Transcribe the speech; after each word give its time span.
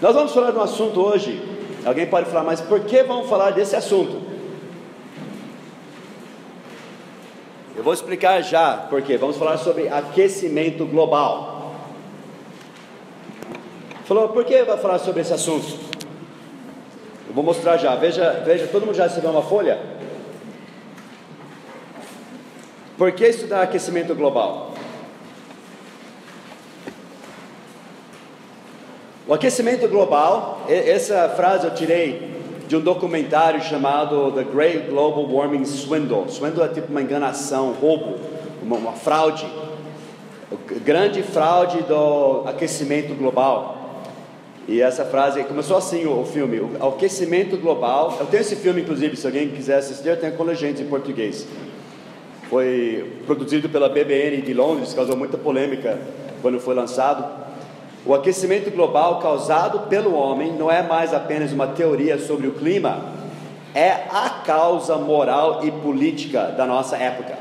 Nós 0.00 0.14
vamos 0.14 0.32
falar 0.32 0.52
de 0.52 0.58
um 0.58 0.62
assunto 0.62 1.00
hoje. 1.00 1.42
Alguém 1.84 2.06
pode 2.06 2.26
falar, 2.26 2.44
mas 2.44 2.60
por 2.60 2.80
que 2.80 3.02
vamos 3.02 3.28
falar 3.28 3.50
desse 3.50 3.74
assunto? 3.74 4.20
Eu 7.76 7.82
vou 7.82 7.92
explicar 7.92 8.40
já 8.42 8.76
por 8.76 9.02
quê. 9.02 9.16
Vamos 9.16 9.36
falar 9.36 9.56
sobre 9.58 9.88
aquecimento 9.88 10.86
global. 10.86 11.74
Falou, 14.04 14.28
por 14.28 14.44
que 14.44 14.62
vai 14.62 14.78
falar 14.78 14.98
sobre 15.00 15.20
esse 15.20 15.34
assunto? 15.34 15.66
Eu 17.28 17.34
vou 17.34 17.44
mostrar 17.44 17.76
já. 17.76 17.94
Veja, 17.96 18.42
veja, 18.44 18.68
todo 18.68 18.86
mundo 18.86 18.94
já 18.94 19.04
recebeu 19.04 19.30
uma 19.30 19.42
folha? 19.42 19.78
Por 22.96 23.12
que 23.12 23.26
estudar 23.26 23.62
aquecimento 23.62 24.14
global? 24.14 24.74
O 29.28 29.34
aquecimento 29.34 29.86
global, 29.88 30.64
essa 30.66 31.28
frase 31.28 31.66
eu 31.66 31.74
tirei 31.74 32.30
de 32.66 32.74
um 32.74 32.80
documentário 32.80 33.60
chamado 33.60 34.32
The 34.32 34.42
Great 34.44 34.88
Global 34.88 35.30
Warming 35.30 35.66
Swindle. 35.66 36.30
Swindle 36.30 36.64
é 36.64 36.68
tipo 36.68 36.90
uma 36.90 37.02
enganação, 37.02 37.72
roubo, 37.74 38.14
uma, 38.62 38.76
uma 38.76 38.92
fraude, 38.92 39.46
grande 40.82 41.22
fraude 41.22 41.82
do 41.82 42.44
aquecimento 42.46 43.14
global. 43.14 44.00
E 44.66 44.80
essa 44.80 45.04
frase 45.04 45.44
começou 45.44 45.76
assim 45.76 46.06
o, 46.06 46.24
filme, 46.24 46.60
o 46.60 46.88
aquecimento 46.88 47.58
global. 47.58 48.16
Eu 48.18 48.24
tenho 48.24 48.40
esse 48.40 48.56
filme, 48.56 48.80
inclusive, 48.80 49.14
se 49.14 49.26
alguém 49.26 49.50
quiser 49.50 49.76
assistir, 49.76 50.08
eu 50.08 50.16
tenho 50.16 50.32
com 50.32 50.42
legendas 50.42 50.80
em 50.80 50.86
português. 50.86 51.46
Foi 52.48 53.12
produzido 53.26 53.68
pela 53.68 53.90
BBN 53.90 54.40
de 54.40 54.54
Londres, 54.54 54.94
causou 54.94 55.18
muita 55.18 55.36
polêmica 55.36 56.00
quando 56.40 56.58
foi 56.58 56.74
lançado. 56.74 57.47
O 58.08 58.14
aquecimento 58.14 58.70
global 58.70 59.18
causado 59.18 59.80
pelo 59.80 60.14
homem 60.14 60.50
não 60.54 60.70
é 60.70 60.82
mais 60.82 61.12
apenas 61.12 61.52
uma 61.52 61.66
teoria 61.66 62.18
sobre 62.18 62.46
o 62.46 62.54
clima, 62.54 63.04
é 63.74 63.90
a 64.10 64.30
causa 64.46 64.96
moral 64.96 65.60
e 65.62 65.70
política 65.70 66.44
da 66.44 66.64
nossa 66.64 66.96
época. 66.96 67.36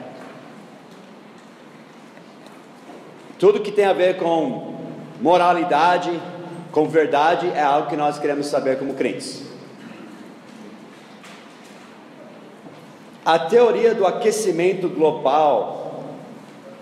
Tudo 3.39 3.61
que 3.61 3.71
tem 3.71 3.85
a 3.85 3.93
ver 3.93 4.17
com 4.17 4.75
moralidade, 5.21 6.11
com 6.73 6.85
verdade, 6.85 7.49
é 7.55 7.61
algo 7.61 7.87
que 7.87 7.95
nós 7.95 8.19
queremos 8.19 8.47
saber 8.47 8.77
como 8.77 8.93
crentes. 8.93 9.43
A 13.23 13.39
teoria 13.39 13.95
do 13.95 14.05
aquecimento 14.05 14.89
global 14.89 16.03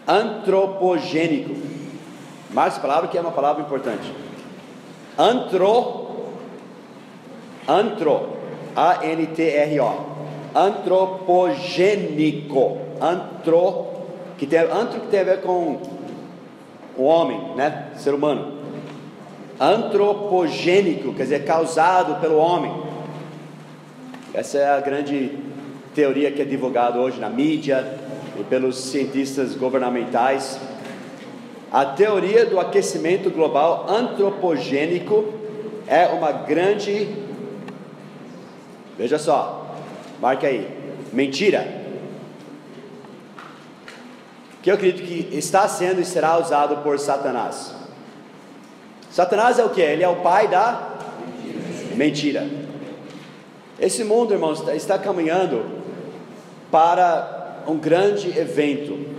antropogênico 0.07 1.74
Marque 2.55 2.71
essa 2.71 2.79
palavra 2.79 3.07
que 3.09 3.17
é 3.17 3.21
uma 3.21 3.33
palavra 3.33 3.61
importante. 3.61 4.09
Antro, 5.19 6.07
antro, 7.67 8.29
A-N-T-R-O, 8.73 10.57
antropogênico, 10.57 12.77
antro, 13.01 13.87
que 14.37 14.47
tem, 14.47 14.59
antro 14.59 15.01
que 15.01 15.07
tem 15.07 15.19
a 15.19 15.25
ver 15.25 15.41
com 15.41 15.81
o 16.97 17.03
homem, 17.03 17.55
né, 17.57 17.89
ser 17.97 18.13
humano. 18.13 18.53
Antropogênico, 19.59 21.13
quer 21.13 21.23
dizer, 21.23 21.43
causado 21.43 22.21
pelo 22.21 22.37
homem. 22.37 22.73
Essa 24.33 24.59
é 24.59 24.69
a 24.69 24.79
grande 24.79 25.37
teoria 25.93 26.31
que 26.31 26.41
é 26.41 26.45
divulgada 26.45 26.97
hoje 26.99 27.19
na 27.19 27.29
mídia 27.29 27.97
e 28.39 28.43
pelos 28.45 28.77
cientistas 28.77 29.55
governamentais. 29.55 30.57
A 31.71 31.85
teoria 31.85 32.45
do 32.45 32.59
aquecimento 32.59 33.29
global 33.29 33.85
antropogênico 33.89 35.33
é 35.87 36.07
uma 36.07 36.31
grande, 36.31 37.09
veja 38.97 39.17
só, 39.17 39.75
marque 40.19 40.45
aí, 40.45 40.69
mentira. 41.11 41.83
Que 44.61 44.71
eu 44.71 44.75
acredito 44.75 45.05
que 45.05 45.35
está 45.37 45.67
sendo 45.67 46.01
e 46.01 46.05
será 46.05 46.39
usado 46.39 46.77
por 46.77 46.97
Satanás. 46.97 47.75
Satanás 49.11 49.59
é 49.59 49.65
o 49.65 49.69
que? 49.69 49.81
Ele 49.81 50.03
é 50.03 50.09
o 50.09 50.17
pai 50.17 50.47
da 50.47 50.95
mentira. 51.95 52.47
Esse 53.79 54.03
mundo, 54.03 54.33
irmãos, 54.33 54.65
está 54.69 54.97
caminhando 54.97 55.65
para 56.71 57.63
um 57.67 57.77
grande 57.77 58.37
evento 58.37 59.14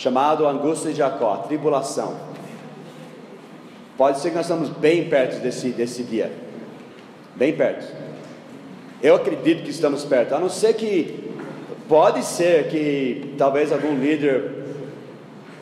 chamado 0.00 0.48
angústia 0.48 0.92
de 0.92 0.96
Jacó, 0.96 1.36
tribulação. 1.46 2.14
Pode 3.98 4.18
ser 4.18 4.30
que 4.30 4.36
nós 4.36 4.46
estamos 4.46 4.70
bem 4.70 5.10
perto 5.10 5.42
desse, 5.42 5.68
desse 5.72 6.02
dia, 6.02 6.32
bem 7.36 7.54
perto. 7.54 7.94
Eu 9.02 9.16
acredito 9.16 9.62
que 9.62 9.68
estamos 9.68 10.02
perto, 10.02 10.34
a 10.34 10.38
não 10.38 10.48
ser 10.48 10.72
que 10.72 11.30
pode 11.86 12.24
ser 12.24 12.68
que 12.68 13.34
talvez 13.36 13.70
algum 13.70 13.94
líder 13.94 14.64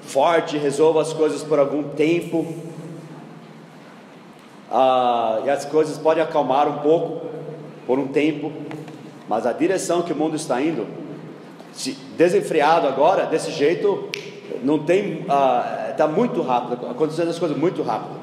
forte 0.02 0.56
resolva 0.56 1.02
as 1.02 1.12
coisas 1.12 1.42
por 1.42 1.58
algum 1.58 1.82
tempo, 1.82 2.46
ah, 4.70 5.42
e 5.44 5.50
as 5.50 5.64
coisas 5.64 5.98
podem 5.98 6.22
acalmar 6.22 6.68
um 6.68 6.78
pouco 6.78 7.26
por 7.88 7.98
um 7.98 8.06
tempo, 8.06 8.52
mas 9.28 9.46
a 9.46 9.52
direção 9.52 10.02
que 10.02 10.12
o 10.12 10.16
mundo 10.16 10.36
está 10.36 10.62
indo, 10.62 10.86
se 11.72 11.92
desenfreado 12.16 12.86
agora, 12.86 13.26
desse 13.26 13.50
jeito, 13.50 14.08
não 14.62 14.80
tem, 14.80 15.20
está 15.20 16.04
ah, 16.04 16.08
muito 16.08 16.42
rápido, 16.42 16.86
acontecendo 16.86 17.28
as 17.28 17.38
coisas 17.38 17.56
muito 17.56 17.82
rápido. 17.82 18.18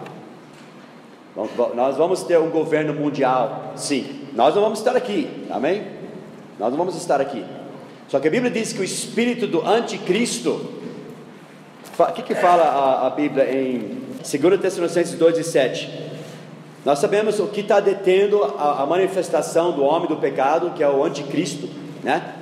Nós 1.76 1.98
vamos 1.98 2.24
ter 2.24 2.40
um 2.40 2.50
governo 2.50 2.94
mundial, 2.94 3.74
sim. 3.76 4.22
Nós 4.34 4.56
não 4.56 4.62
vamos 4.62 4.80
estar 4.80 4.96
aqui, 4.96 5.46
amém? 5.50 5.84
Nós 6.58 6.70
não 6.70 6.78
vamos 6.78 6.96
estar 6.96 7.20
aqui. 7.20 7.44
Só 8.08 8.20
que 8.20 8.28
a 8.28 8.32
Bíblia 8.32 8.52
diz 8.52 8.72
que 8.72 8.80
o 8.80 8.84
espírito 8.84 9.46
do 9.46 9.66
anticristo, 9.68 10.72
o 11.98 12.06
que, 12.14 12.22
que 12.22 12.36
fala 12.36 12.64
a, 12.64 13.08
a 13.08 13.10
Bíblia 13.10 13.52
em 13.52 14.02
2 14.18 14.62
Tessalonicenses 14.62 15.16
2 15.16 15.40
e 15.40 15.44
7? 15.44 16.06
Nós 16.86 17.00
sabemos 17.00 17.40
o 17.40 17.48
que 17.48 17.62
está 17.62 17.80
detendo 17.80 18.44
a, 18.44 18.84
a 18.84 18.86
manifestação 18.86 19.72
do 19.72 19.84
homem 19.84 20.08
do 20.08 20.18
pecado, 20.18 20.72
que 20.72 20.84
é 20.84 20.90
o 20.90 21.04
anticristo, 21.04 21.68
né? 22.04 22.36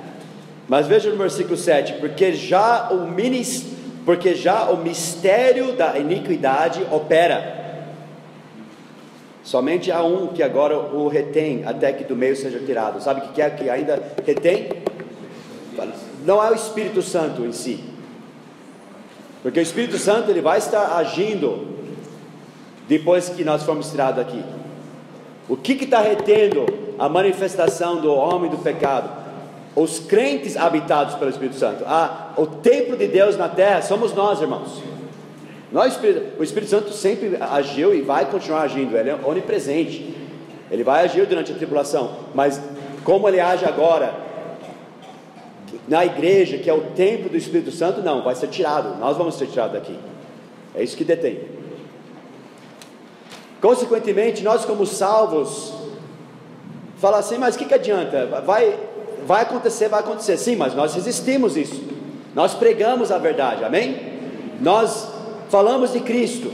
Mas 0.68 0.86
veja 0.86 1.10
no 1.10 1.16
versículo 1.16 1.56
7: 1.56 1.94
porque 1.94 2.32
já 2.32 2.90
o 2.90 3.10
ministério 3.10 3.74
porque 4.04 4.34
já 4.34 4.68
o 4.70 4.76
mistério 4.76 5.72
da 5.72 5.98
iniquidade 5.98 6.86
opera. 6.90 7.62
Somente 9.42 9.90
há 9.90 10.02
um 10.02 10.28
que 10.28 10.42
agora 10.42 10.76
o 10.78 11.08
retém 11.08 11.64
até 11.64 11.92
que 11.92 12.04
do 12.04 12.16
meio 12.16 12.36
seja 12.36 12.58
tirado. 12.58 13.02
Sabe 13.02 13.20
o 13.20 13.32
que 13.32 13.40
é 13.40 13.50
que 13.50 13.68
ainda 13.68 14.02
retém? 14.24 14.68
Não 16.24 16.42
é 16.42 16.50
o 16.50 16.54
Espírito 16.54 17.02
Santo 17.02 17.44
em 17.44 17.52
si. 17.52 17.82
Porque 19.42 19.58
o 19.58 19.62
Espírito 19.62 19.98
Santo 19.98 20.30
ele 20.30 20.40
vai 20.40 20.58
estar 20.58 20.96
agindo 20.96 21.74
depois 22.88 23.28
que 23.28 23.44
nós 23.44 23.62
formos 23.62 23.90
tirados 23.90 24.20
aqui. 24.20 24.42
O 25.48 25.56
que 25.56 25.72
está 25.72 26.00
retendo 26.00 26.64
a 26.98 27.08
manifestação 27.08 28.00
do 28.00 28.12
homem 28.12 28.50
do 28.50 28.58
pecado? 28.58 29.23
Os 29.76 29.98
crentes 29.98 30.56
habitados 30.56 31.14
pelo 31.16 31.30
Espírito 31.30 31.56
Santo. 31.56 31.84
Ah, 31.86 32.32
o 32.36 32.46
templo 32.46 32.96
de 32.96 33.08
Deus 33.08 33.36
na 33.36 33.48
terra 33.48 33.82
somos 33.82 34.12
nós, 34.14 34.40
irmãos. 34.40 34.82
Nós, 35.72 35.98
o 36.38 36.42
Espírito 36.42 36.70
Santo 36.70 36.92
sempre 36.92 37.36
agiu 37.40 37.92
e 37.92 38.00
vai 38.00 38.26
continuar 38.26 38.62
agindo, 38.62 38.96
ele 38.96 39.10
é 39.10 39.18
onipresente. 39.24 40.14
Ele 40.70 40.84
vai 40.84 41.04
agir 41.04 41.26
durante 41.26 41.52
a 41.52 41.54
tribulação, 41.54 42.16
mas 42.34 42.60
como 43.02 43.28
ele 43.28 43.40
age 43.40 43.64
agora 43.64 44.14
na 45.86 46.04
igreja, 46.04 46.58
que 46.58 46.70
é 46.70 46.72
o 46.72 46.80
templo 46.92 47.28
do 47.28 47.36
Espírito 47.36 47.70
Santo, 47.70 48.00
não, 48.00 48.22
vai 48.22 48.34
ser 48.34 48.48
tirado. 48.48 48.96
Nós 48.98 49.16
vamos 49.16 49.34
ser 49.34 49.46
tirados 49.48 49.74
daqui. 49.74 49.98
É 50.74 50.82
isso 50.82 50.96
que 50.96 51.04
detém. 51.04 51.40
Consequentemente, 53.60 54.42
nós 54.42 54.64
como 54.64 54.86
salvos, 54.86 55.74
fala 56.98 57.18
assim, 57.18 57.38
mas 57.38 57.54
o 57.54 57.58
que, 57.58 57.64
que 57.64 57.74
adianta? 57.74 58.26
Vai 58.44 58.78
vai 59.26 59.42
acontecer, 59.42 59.88
vai 59.88 60.00
acontecer. 60.00 60.36
Sim, 60.36 60.56
mas 60.56 60.74
nós 60.74 60.94
resistimos 60.94 61.56
isso. 61.56 61.82
Nós 62.34 62.54
pregamos 62.54 63.12
a 63.12 63.18
verdade, 63.18 63.64
amém? 63.64 63.96
Nós 64.60 65.08
falamos 65.48 65.92
de 65.92 66.00
Cristo. 66.00 66.52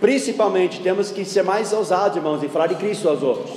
Principalmente 0.00 0.80
temos 0.80 1.10
que 1.10 1.24
ser 1.24 1.42
mais 1.42 1.72
ousados, 1.72 2.16
irmãos, 2.16 2.42
em 2.42 2.48
falar 2.48 2.66
de 2.66 2.74
Cristo 2.76 3.08
aos 3.08 3.22
outros. 3.22 3.50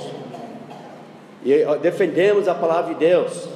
E 1.44 1.64
defendemos 1.80 2.48
a 2.48 2.54
palavra 2.54 2.94
de 2.94 3.00
Deus. 3.00 3.48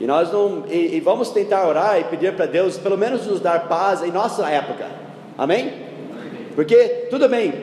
E 0.00 0.06
nós 0.06 0.32
não 0.32 0.64
e, 0.68 0.96
e 0.96 1.00
vamos 1.00 1.30
tentar 1.30 1.66
orar 1.66 2.00
e 2.00 2.04
pedir 2.04 2.34
para 2.34 2.46
Deus 2.46 2.76
pelo 2.76 2.98
menos 2.98 3.26
nos 3.26 3.40
dar 3.40 3.68
paz 3.68 4.02
em 4.02 4.10
nossa 4.10 4.48
época. 4.48 4.86
Amém? 5.38 5.72
Porque 6.54 7.06
tudo 7.08 7.28
bem, 7.28 7.54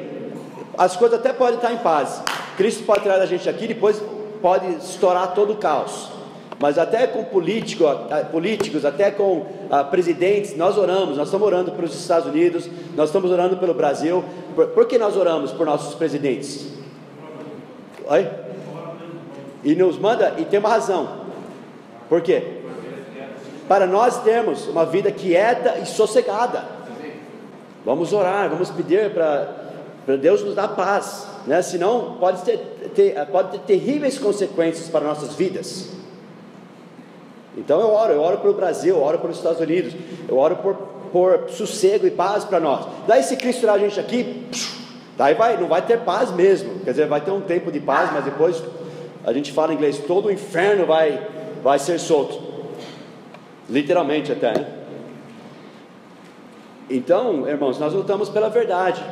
as 0.78 0.96
coisas 0.96 1.20
até 1.20 1.34
podem 1.34 1.56
estar 1.56 1.74
em 1.74 1.78
paz. 1.78 2.24
Cristo 2.56 2.84
pode 2.84 3.02
tirar 3.02 3.20
a 3.20 3.26
gente 3.26 3.50
aqui, 3.50 3.68
depois 3.68 4.02
pode 4.42 4.68
estourar 4.78 5.34
todo 5.34 5.54
o 5.54 5.58
caos. 5.58 6.19
Mas 6.60 6.78
até 6.78 7.08
com 7.08 7.24
político, 7.24 7.86
políticos, 8.32 8.84
até 8.84 9.10
com 9.10 9.46
ah, 9.72 9.82
presidentes, 9.82 10.58
nós 10.58 10.78
oramos. 10.78 11.16
Nós 11.16 11.30
estamos 11.30 11.48
orando 11.48 11.72
pelos 11.72 11.98
Estados 11.98 12.28
Unidos, 12.28 12.70
nós 12.96 13.10
estamos 13.10 13.32
orando 13.32 13.56
pelo 13.56 13.74
Brasil. 13.74 14.24
Por, 14.54 14.68
por 14.68 14.86
que 14.86 14.98
nós 14.98 15.16
oramos 15.16 15.54
por 15.54 15.66
nossos 15.66 15.96
presidentes? 15.96 16.68
Oi? 18.06 18.28
E 19.64 19.74
nos 19.74 19.98
manda, 19.98 20.36
e 20.38 20.44
tem 20.44 20.60
uma 20.60 20.70
razão. 20.70 21.20
Por 22.10 22.22
quê? 22.22 22.60
Para 23.68 23.88
nós 23.88 24.22
termos 24.24 24.68
uma 24.68 24.86
vida 24.86 25.12
quieta 25.12 25.78
e 25.80 25.86
sossegada. 25.86 26.66
Vamos 27.86 28.12
orar, 28.12 28.50
vamos 28.50 28.70
pedir 28.70 29.12
para 29.12 30.18
Deus 30.18 30.44
nos 30.44 30.56
dar 30.56 30.70
paz, 30.70 31.26
né? 31.48 31.62
Senão 31.62 32.18
pode 32.20 32.42
ter, 32.42 32.58
ter, 32.94 33.26
pode 33.28 33.52
ter 33.52 33.60
terríveis 33.60 34.18
consequências 34.20 34.90
para 34.90 35.06
nossas 35.06 35.36
vidas. 35.36 35.99
Então 37.60 37.82
eu 37.82 37.90
oro, 37.90 38.14
eu 38.14 38.22
oro 38.22 38.38
pelo 38.38 38.54
Brasil, 38.54 38.96
eu 38.96 39.04
oro 39.04 39.20
pelos 39.20 39.36
Estados 39.36 39.60
Unidos, 39.60 39.94
eu 40.30 40.38
oro 40.38 40.56
por, 40.56 40.76
por 41.12 41.50
sossego 41.50 42.08
e 42.08 42.12
paz 42.12 42.46
para 42.46 42.60
nós. 42.60 42.86
Daí 43.06 43.22
se 43.22 43.36
Cristo 43.36 43.60
tirar 43.60 43.74
a 43.74 43.78
gente 43.78 44.00
aqui, 44.00 44.48
daí 45.18 45.34
vai, 45.34 45.58
não 45.58 45.68
vai 45.68 45.82
ter 45.82 46.00
paz 46.00 46.32
mesmo. 46.32 46.80
Quer 46.80 46.92
dizer, 46.92 47.08
vai 47.08 47.20
ter 47.20 47.32
um 47.32 47.42
tempo 47.42 47.70
de 47.70 47.82
paz, 47.82 48.12
mas 48.14 48.24
depois 48.24 48.64
a 49.26 49.34
gente 49.34 49.52
fala 49.52 49.74
em 49.74 49.76
inglês, 49.76 50.00
todo 50.08 50.28
o 50.28 50.32
inferno 50.32 50.86
vai, 50.86 51.28
vai 51.62 51.78
ser 51.78 52.00
solto. 52.00 52.42
Literalmente 53.70 54.32
até. 54.32 54.58
Né? 54.58 54.66
Então, 56.90 57.48
irmãos, 57.48 57.78
nós 57.78 57.94
lutamos 57.94 58.30
pela 58.30 58.50
verdade. 58.50 59.04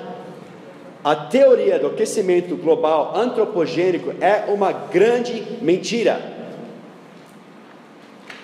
A 1.03 1.15
teoria 1.15 1.77
do 1.77 1.87
aquecimento 1.87 2.55
global 2.55 3.13
antropogênico 3.13 4.13
é 4.21 4.45
uma 4.47 4.71
grande 4.71 5.59
mentira. 5.61 6.36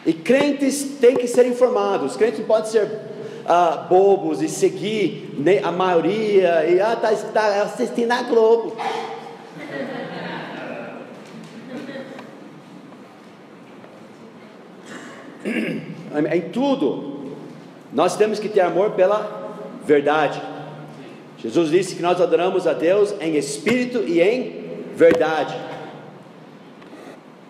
E 0.06 0.14
crentes 0.14 0.98
têm 1.00 1.16
que 1.16 1.28
ser 1.28 1.46
informados, 1.46 2.18
crentes 2.18 2.40
não 2.40 2.46
podem 2.46 2.70
ser 2.70 2.90
ah, 3.46 3.86
bobos 3.90 4.42
e 4.42 4.50
seguir 4.50 5.34
né, 5.38 5.60
a 5.64 5.72
maioria 5.72 6.66
e 6.66 6.80
ah, 6.80 6.96
tá, 6.96 7.12
tá 7.34 7.64
assistindo 7.64 8.12
a 8.12 8.22
Globo. 8.24 8.76
em 16.32 16.42
tudo, 16.52 17.32
nós 17.92 18.16
temos 18.16 18.40
que 18.40 18.50
ter 18.50 18.62
amor 18.62 18.92
pela 18.92 19.52
verdade. 19.86 20.42
Jesus 21.38 21.70
disse 21.70 21.96
que 21.96 22.02
nós 22.02 22.22
adoramos 22.22 22.68
a 22.68 22.74
Deus 22.74 23.14
em 23.20 23.36
espírito 23.36 24.00
e 24.08 24.22
em 24.22 24.64
verdade. 24.96 25.56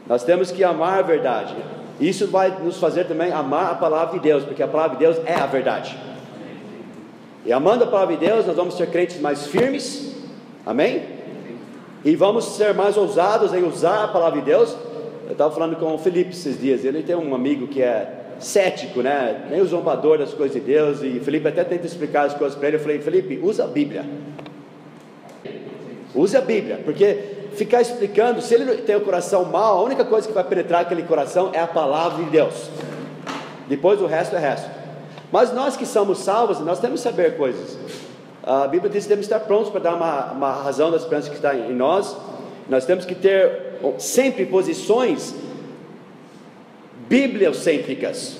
Nós 0.07 0.23
temos 0.23 0.51
que 0.51 0.63
amar 0.63 0.99
a 0.99 1.01
verdade. 1.01 1.55
Isso 2.03 2.27
vai 2.27 2.61
nos 2.61 2.77
fazer 2.77 3.05
também 3.05 3.31
amar 3.31 3.71
a 3.71 3.75
palavra 3.75 4.19
de 4.19 4.19
Deus, 4.19 4.43
porque 4.43 4.61
a 4.61 4.67
palavra 4.67 4.97
de 4.97 5.05
Deus 5.05 5.17
é 5.25 5.35
a 5.35 5.45
verdade. 5.45 5.97
E 7.45 7.53
amando 7.53 7.85
a 7.85 7.87
palavra 7.87 8.17
de 8.17 8.25
Deus, 8.25 8.45
nós 8.45 8.57
vamos 8.57 8.75
ser 8.75 8.87
crentes 8.89 9.21
mais 9.21 9.47
firmes, 9.47 10.13
amém? 10.65 11.03
E 12.03 12.13
vamos 12.17 12.43
ser 12.43 12.73
mais 12.73 12.97
ousados 12.97 13.53
em 13.53 13.63
usar 13.63 14.03
a 14.03 14.07
palavra 14.09 14.41
de 14.41 14.45
Deus. 14.45 14.75
Eu 15.27 15.31
estava 15.31 15.53
falando 15.53 15.77
com 15.77 15.95
o 15.95 15.97
Felipe 15.97 16.31
esses 16.31 16.59
dias, 16.59 16.83
ele 16.83 17.03
tem 17.03 17.15
um 17.15 17.33
amigo 17.33 17.67
que 17.67 17.81
é 17.81 18.19
cético, 18.37 19.01
né? 19.01 19.47
Nem 19.49 19.61
o 19.61 19.65
zombador 19.65 20.17
das 20.17 20.33
coisas 20.33 20.53
de 20.53 20.59
Deus, 20.61 21.01
e 21.01 21.21
Felipe 21.21 21.47
até 21.47 21.63
tenta 21.63 21.85
explicar 21.85 22.25
as 22.25 22.33
coisas 22.33 22.57
para 22.57 22.67
ele. 22.67 22.75
Eu 22.75 22.81
falei, 22.81 22.99
Felipe, 22.99 23.39
usa 23.41 23.63
a 23.63 23.67
Bíblia. 23.67 24.03
Use 26.13 26.35
a 26.35 26.41
Bíblia, 26.41 26.81
porque 26.83 27.42
ficar 27.55 27.81
explicando, 27.81 28.41
se 28.41 28.53
ele 28.53 28.77
tem 28.77 28.95
o 28.95 29.01
coração 29.01 29.45
mau, 29.45 29.79
a 29.79 29.83
única 29.83 30.03
coisa 30.05 30.27
que 30.27 30.33
vai 30.33 30.43
penetrar 30.43 30.81
aquele 30.81 31.03
coração 31.03 31.51
é 31.53 31.59
a 31.59 31.67
palavra 31.67 32.23
de 32.23 32.29
Deus. 32.29 32.69
Depois 33.67 34.01
o 34.01 34.05
resto 34.05 34.35
é 34.35 34.39
resto. 34.39 34.69
Mas 35.31 35.53
nós 35.53 35.75
que 35.75 35.85
somos 35.85 36.19
salvos, 36.19 36.59
nós 36.59 36.79
temos 36.79 37.01
que 37.01 37.09
saber 37.09 37.37
coisas. 37.37 37.77
A 38.43 38.67
Bíblia 38.67 38.91
diz 38.91 39.03
que 39.03 39.09
temos 39.09 39.27
que 39.27 39.33
estar 39.33 39.45
prontos 39.45 39.69
para 39.69 39.79
dar 39.79 39.95
uma, 39.95 40.31
uma 40.31 40.51
razão 40.51 40.91
da 40.91 40.97
esperança 40.97 41.29
que 41.29 41.35
está 41.35 41.55
em 41.55 41.73
nós. 41.73 42.15
Nós 42.69 42.85
temos 42.85 43.05
que 43.05 43.15
ter 43.15 43.79
sempre 43.97 44.45
posições 44.45 45.33
bibliocêntricas. 47.07 48.37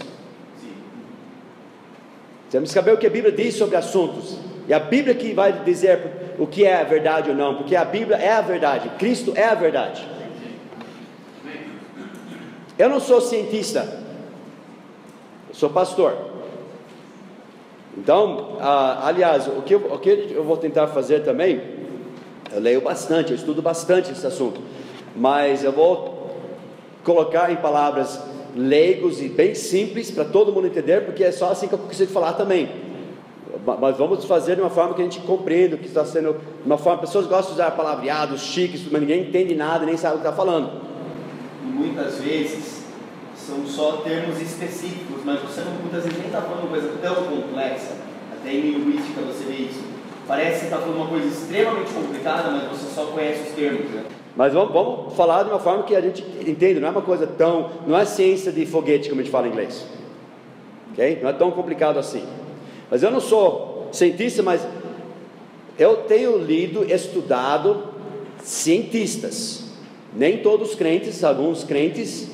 Temos 2.51 2.69
que 2.69 2.74
saber 2.74 2.94
o 2.94 2.98
que 2.98 3.07
a 3.07 3.09
Bíblia 3.09 3.31
diz 3.31 3.56
sobre 3.56 3.75
assuntos. 3.75 4.38
E 4.68 4.74
a 4.74 4.80
Bíblia 4.80 5.13
que 5.13 5.33
vai 5.33 5.51
dizer 5.51 6.00
o 6.39 6.48
que 6.48 6.65
é 6.65 6.80
a 6.80 6.83
verdade 6.83 7.30
ou 7.30 7.36
não, 7.36 7.56
porque 7.56 7.75
a 7.75 7.83
Bíblia 7.83 8.18
é 8.18 8.31
a 8.31 8.42
verdade, 8.42 8.89
Cristo 8.98 9.33
é 9.36 9.45
a 9.45 9.54
verdade. 9.54 10.07
Eu 12.77 12.89
não 12.89 13.00
sou 13.00 13.21
cientista, 13.21 14.01
eu 15.50 15.56
sou 15.56 15.69
pastor. 15.69 16.15
Então, 17.95 18.57
aliás, 18.60 19.48
o 19.48 19.62
que, 19.62 19.75
eu, 19.75 19.94
o 19.94 20.00
que 20.00 20.31
eu 20.33 20.44
vou 20.44 20.57
tentar 20.57 20.88
fazer 20.88 21.19
também, 21.19 21.62
eu 22.51 22.59
leio 22.59 22.81
bastante, 22.81 23.31
eu 23.31 23.36
estudo 23.36 23.62
bastante 23.62 24.12
esse 24.12 24.25
assunto, 24.25 24.62
mas 25.16 25.63
eu 25.63 25.71
vou 25.71 26.38
colocar 27.04 27.51
em 27.51 27.57
palavras 27.57 28.19
leigos 28.56 29.21
e 29.21 29.27
bem 29.27 29.54
simples 29.54 30.09
para 30.09 30.24
todo 30.24 30.51
mundo 30.51 30.68
entender, 30.68 31.06
porque 31.06 31.24
é 31.24 31.31
só 31.31 31.51
assim 31.51 31.68
que 31.68 31.74
eu 31.74 31.80
consigo 31.80 32.12
falar 32.12 32.33
também 32.33 32.82
mas 33.65 33.98
vamos 33.98 34.25
fazer 34.25 34.56
de 34.56 34.62
uma 34.62 34.69
forma 34.69 34.94
que 34.94 35.01
a 35.01 35.06
gente 35.06 35.19
compreenda 35.21 35.75
o 35.75 35.80
que 35.80 35.88
está 35.88 36.04
sendo, 36.04 36.36
uma 36.65 36.77
forma, 36.77 37.00
pessoas 37.00 37.25
gostam 37.27 37.56
de 37.56 37.62
usar 37.62 37.71
palavreados, 37.71 38.42
chiques, 38.42 38.86
mas 38.92 39.01
ninguém 39.01 39.21
entende 39.21 39.56
nada, 39.56 39.86
nem 39.86 39.95
sabe 39.95 40.15
o 40.15 40.19
que 40.19 40.27
está 40.27 40.36
falando. 40.36 40.81
E 41.63 41.68
muitas 41.68 42.19
vezes 42.19 42.83
são 43.36 43.65
só 43.65 43.98
termos 43.98 44.42
específicos, 44.42 45.24
mas 45.24 45.39
você 45.42 45.62
não, 45.62 45.71
muitas 45.74 46.04
vezes 46.04 46.18
nem 46.18 46.27
está 46.27 46.42
falando 46.42 46.62
uma 46.62 46.69
coisa 46.69 46.92
tão 47.01 47.15
complexa, 47.15 47.94
até 48.31 48.51
em 48.51 48.62
linguística 48.62 49.21
você 49.21 49.45
vê 49.45 49.63
isso. 49.63 49.83
Parece 50.27 50.59
que 50.59 50.66
está 50.66 50.77
falando 50.77 50.98
uma 50.98 51.07
coisa 51.07 51.27
extremamente 51.27 51.92
complicada, 51.92 52.50
mas 52.51 52.69
você 52.69 52.94
só 52.94 53.06
conhece 53.07 53.50
os 53.50 53.56
termos, 53.56 53.89
né? 53.92 54.04
Mas 54.36 54.54
vamos, 54.54 54.74
vamos, 54.74 55.13
falar 55.13 55.44
de 55.44 55.50
uma 55.50 55.59
forma 55.59 55.83
que 55.83 55.95
a 55.95 56.01
gente 56.01 56.24
entende, 56.45 56.80
não 56.80 56.88
é 56.88 56.92
uma 56.92 57.01
coisa 57.01 57.27
tão. 57.27 57.69
não 57.86 57.98
é 57.98 58.04
ciência 58.04 58.51
de 58.51 58.66
foguete 58.66 59.09
como 59.09 59.21
a 59.21 59.24
gente 59.24 59.31
fala 59.31 59.48
em 59.48 59.51
inglês. 59.51 59.86
Ok? 60.92 61.19
Não 61.21 61.30
é 61.30 61.33
tão 61.33 61.51
complicado 61.51 62.00
assim. 62.00 62.24
Mas 62.94 63.01
eu 63.01 63.10
não 63.10 63.19
sou 63.19 63.88
cientista, 63.92 64.44
mas 64.44 64.62
eu 65.80 66.04
tenho 66.04 66.38
lido, 66.38 66.84
estudado 66.84 67.86
cientistas. 68.44 69.63
Nem 70.16 70.38
todos 70.38 70.75
crentes, 70.75 71.24
alguns 71.24 71.63
crentes 71.63 72.28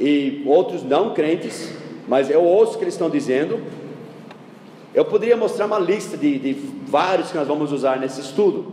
e 0.00 0.42
outros 0.46 0.82
não 0.82 1.12
crentes, 1.12 1.70
mas 2.08 2.30
eu 2.30 2.42
ouço 2.42 2.76
o 2.76 2.78
que 2.78 2.84
eles 2.84 2.94
estão 2.94 3.10
dizendo. 3.10 3.60
Eu 4.94 5.04
poderia 5.04 5.36
mostrar 5.36 5.66
uma 5.66 5.78
lista 5.78 6.16
de, 6.16 6.38
de 6.38 6.54
vários 6.86 7.30
que 7.30 7.36
nós 7.36 7.46
vamos 7.46 7.70
usar 7.70 8.00
nesse 8.00 8.22
estudo. 8.22 8.72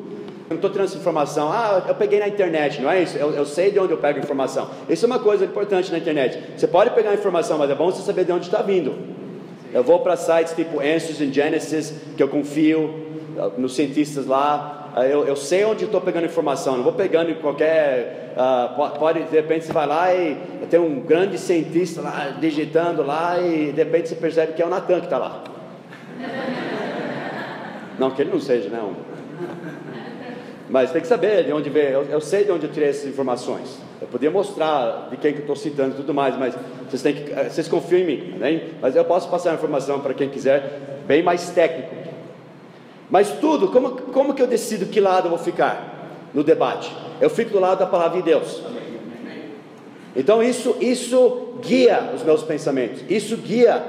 Eu 0.49 0.51
não 0.51 0.55
estou 0.55 0.69
tendo 0.69 0.85
essa 0.85 0.97
informação, 0.97 1.51
ah, 1.51 1.83
eu 1.89 1.95
peguei 1.95 2.21
na 2.21 2.29
internet, 2.29 2.81
não 2.81 2.89
é 2.89 3.03
isso? 3.03 3.17
Eu, 3.17 3.31
eu, 3.31 3.45
sei 3.45 3.69
de 3.69 3.79
onde 3.79 3.91
eu 3.91 3.97
pego 3.97 4.19
informação. 4.19 4.69
Isso 4.87 5.03
é 5.03 5.07
uma 5.07 5.19
coisa 5.19 5.43
importante 5.43 5.91
na 5.91 5.97
internet. 5.97 6.41
Você 6.55 6.67
pode 6.67 6.91
pegar 6.91 7.13
informação, 7.13 7.57
mas 7.57 7.69
é 7.69 7.75
bom 7.75 7.91
você 7.91 8.01
saber 8.01 8.23
de 8.23 8.31
onde 8.31 8.45
está 8.45 8.61
vindo. 8.61 9.24
Eu 9.75 9.83
vou 9.83 9.99
para 9.99 10.15
sites 10.15 10.53
tipo 10.53 10.79
Answers 10.79 11.19
in 11.19 11.33
Genesis, 11.33 11.93
que 12.15 12.23
eu 12.23 12.29
confio 12.29 12.93
nos 13.57 13.75
cientistas 13.75 14.25
lá. 14.25 14.93
Eu, 14.95 15.27
eu 15.27 15.35
sei 15.35 15.65
onde 15.65 15.83
estou 15.83 15.99
pegando 15.99 16.25
informação, 16.25 16.77
não 16.77 16.83
vou 16.85 16.93
pegando 16.93 17.29
em 17.29 17.35
qualquer. 17.35 18.33
Uh, 18.37 18.97
pode, 18.97 19.23
de 19.23 19.35
repente 19.35 19.65
você 19.65 19.73
vai 19.73 19.85
lá 19.85 20.15
e 20.15 20.37
tem 20.69 20.79
um 20.79 21.01
grande 21.01 21.37
cientista 21.37 21.99
lá 22.01 22.37
digitando 22.39 23.03
lá 23.03 23.37
e 23.41 23.73
de 23.73 23.83
repente 23.83 24.07
você 24.07 24.15
percebe 24.15 24.53
que 24.53 24.61
é 24.61 24.65
o 24.65 24.69
Natan 24.69 25.01
que 25.01 25.07
está 25.07 25.17
lá. 25.17 25.43
Não, 27.99 28.11
que 28.11 28.21
ele 28.21 28.31
não 28.31 28.39
seja. 28.41 28.69
Né, 28.69 28.81
Mas 30.69 30.91
tem 30.91 31.01
que 31.01 31.07
saber 31.07 31.45
de 31.45 31.53
onde 31.53 31.69
veio. 31.69 31.89
Eu, 31.89 32.03
eu 32.03 32.21
sei 32.21 32.43
de 32.43 32.51
onde 32.51 32.65
eu 32.65 32.71
tirei 32.71 32.89
essas 32.89 33.07
informações. 33.07 33.84
Eu 34.05 34.09
podia 34.09 34.29
mostrar 34.29 35.07
de 35.09 35.17
quem 35.17 35.33
que 35.33 35.39
eu 35.39 35.41
estou 35.41 35.55
citando 35.55 35.93
e 35.93 35.95
tudo 35.95 36.13
mais, 36.13 36.37
mas 36.37 36.53
vocês, 36.87 37.01
têm 37.01 37.15
que, 37.15 37.33
eh, 37.33 37.49
vocês 37.49 37.67
confiam 37.67 38.01
em 38.01 38.05
mim, 38.05 38.37
né? 38.37 38.69
mas 38.79 38.95
eu 38.95 39.03
posso 39.03 39.27
passar 39.29 39.49
a 39.49 39.53
informação 39.55 39.99
para 39.99 40.13
quem 40.13 40.29
quiser, 40.29 41.01
bem 41.07 41.23
mais 41.23 41.49
técnico. 41.49 41.89
Mas 43.09 43.31
tudo, 43.41 43.69
como, 43.69 43.93
como 44.13 44.35
que 44.35 44.43
eu 44.43 44.45
decido 44.45 44.85
que 44.85 45.01
lado 45.01 45.25
eu 45.25 45.29
vou 45.31 45.39
ficar 45.39 46.07
no 46.35 46.43
debate? 46.43 46.95
Eu 47.19 47.31
fico 47.31 47.49
do 47.49 47.59
lado 47.59 47.79
da 47.79 47.87
palavra 47.87 48.17
de 48.17 48.23
Deus. 48.23 48.61
Então 50.15 50.43
isso, 50.43 50.75
isso 50.79 51.55
guia 51.59 52.11
os 52.13 52.21
meus 52.21 52.43
pensamentos, 52.43 53.01
isso 53.09 53.35
guia 53.37 53.83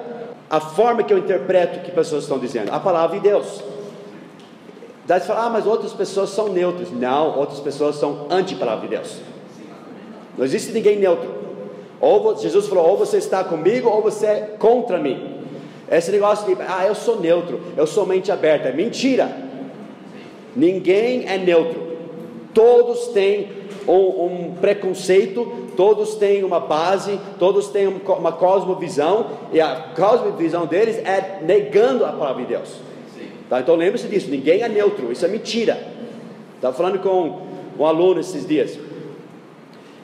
a 0.49 0.61
forma 0.61 1.03
que 1.03 1.13
eu 1.13 1.19
interpreto 1.19 1.81
o 1.81 1.83
que 1.83 1.91
pessoas 1.91 2.23
estão 2.23 2.39
dizendo, 2.39 2.73
a 2.73 2.81
palavra 2.81 3.19
de 3.19 3.23
Deus. 3.23 3.63
Daí 5.07 5.21
você 5.21 5.27
fala, 5.27 5.45
ah, 5.45 5.51
mas 5.51 5.67
outras 5.67 5.93
pessoas 5.93 6.31
são 6.31 6.49
neutras. 6.49 6.91
Não, 6.91 7.39
outras 7.39 7.61
pessoas 7.61 7.97
são 7.97 8.27
anti-palavra 8.31 8.89
de 8.89 8.97
Deus. 8.97 9.21
Não 10.37 10.45
existe 10.45 10.73
ninguém 10.73 10.99
neutro. 10.99 11.35
Ou 12.01 12.37
Jesus 12.37 12.67
falou, 12.67 12.91
ou 12.91 12.97
você 12.97 13.17
está 13.17 13.43
comigo 13.43 13.89
ou 13.89 14.03
você 14.03 14.27
é 14.27 14.41
contra 14.59 14.99
mim. 14.99 15.37
Esse 15.91 16.11
negócio 16.11 16.47
de, 16.47 16.61
ah, 16.63 16.85
eu 16.87 16.95
sou 16.95 17.21
neutro, 17.21 17.61
eu 17.77 17.87
sou 17.87 18.05
mente 18.05 18.31
aberta, 18.31 18.69
é 18.69 18.73
mentira. 18.73 19.35
Ninguém 20.55 21.27
é 21.27 21.39
neutro. 21.39 21.87
Todos 22.53 23.09
têm 23.09 23.49
um, 23.87 23.93
um 23.93 24.55
preconceito, 24.61 25.71
todos 25.77 26.15
têm 26.15 26.43
uma 26.43 26.59
base, 26.59 27.21
todos 27.39 27.69
têm 27.69 27.87
uma 27.87 28.33
cosmovisão, 28.33 29.27
e 29.53 29.61
a 29.61 29.93
cosmovisão 29.95 30.67
deles 30.67 30.97
é 30.99 31.41
negando 31.43 32.05
a 32.05 32.13
palavra 32.13 32.43
de 32.43 32.49
Deus. 32.49 32.81
Tá? 33.49 33.61
Então 33.61 33.77
lembre-se 33.77 34.09
disso, 34.09 34.29
ninguém 34.31 34.63
é 34.63 34.69
neutro, 34.69 35.13
isso 35.13 35.25
é 35.25 35.29
mentira. 35.29 35.79
Estava 36.57 36.75
falando 36.75 36.99
com 36.99 37.43
um 37.79 37.87
aluno 37.87 38.21
esses 38.21 38.47
dias, 38.47 38.79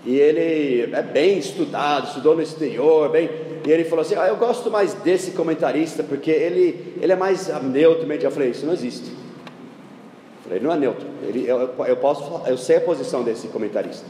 e 0.05 0.19
ele 0.19 0.93
é 0.93 1.03
bem 1.03 1.39
estudado, 1.39 2.09
estudou 2.09 2.35
no 2.35 2.43
exterior, 2.43 3.09
bem, 3.09 3.31
e 3.65 3.71
ele 3.71 3.85
falou 3.85 4.03
assim: 4.03 4.17
ah, 4.17 4.27
Eu 4.27 4.37
gosto 4.37 4.71
mais 4.71 4.95
desse 4.95 5.31
comentarista, 5.31 6.03
porque 6.03 6.31
ele, 6.31 6.95
ele 7.01 7.13
é 7.13 7.17
mais 7.17 7.49
neutro. 7.63 8.11
Eu 8.13 8.31
falei: 8.31 8.51
Isso 8.51 8.67
não 8.67 8.73
existe. 8.73 9.11
Eu 9.11 10.43
falei: 10.45 10.61
Não 10.61 10.73
é 10.73 10.77
neutro. 10.77 11.07
Ele, 11.23 11.47
eu, 11.47 11.71
eu, 11.87 11.97
posso, 11.97 12.43
eu 12.47 12.59
sei 12.59 12.77
a 12.77 12.81
posição 12.81 13.23
desse 13.23 13.47
comentarista. 13.49 14.07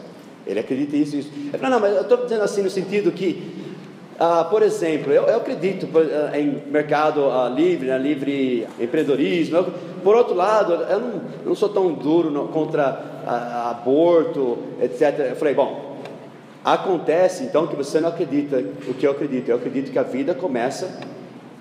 Ele 0.46 0.58
acredita 0.58 0.96
isso 0.96 1.16
isso. 1.16 1.30
Não, 1.60 1.78
mas 1.78 1.94
eu 1.94 2.02
estou 2.02 2.18
dizendo 2.18 2.42
assim 2.42 2.62
no 2.62 2.70
sentido 2.70 3.12
que, 3.12 3.52
ah, 4.18 4.44
por 4.44 4.62
exemplo, 4.62 5.12
eu, 5.12 5.24
eu 5.24 5.36
acredito 5.36 5.86
ah, 5.94 6.38
em 6.38 6.62
mercado 6.70 7.30
ah, 7.30 7.48
livre, 7.48 7.88
né, 7.88 7.98
livre 7.98 8.66
empreendedorismo. 8.80 9.56
Eu, 9.56 9.72
por 10.02 10.16
outro 10.16 10.34
lado, 10.34 10.72
eu 10.72 10.98
não, 10.98 11.20
não 11.44 11.54
sou 11.54 11.68
tão 11.68 11.92
duro 11.92 12.30
no, 12.30 12.48
contra 12.48 13.21
aborto, 13.70 14.58
etc. 14.80 15.30
Eu 15.30 15.36
falei: 15.36 15.54
Bom. 15.54 15.92
Acontece 16.64 17.42
então 17.42 17.66
que 17.66 17.74
você 17.74 18.00
não 18.00 18.10
acredita 18.10 18.58
o 18.86 18.94
que 18.94 19.04
eu 19.04 19.10
acredito. 19.10 19.48
Eu 19.48 19.56
acredito 19.56 19.90
que 19.90 19.98
a 19.98 20.04
vida 20.04 20.32
começa 20.32 21.00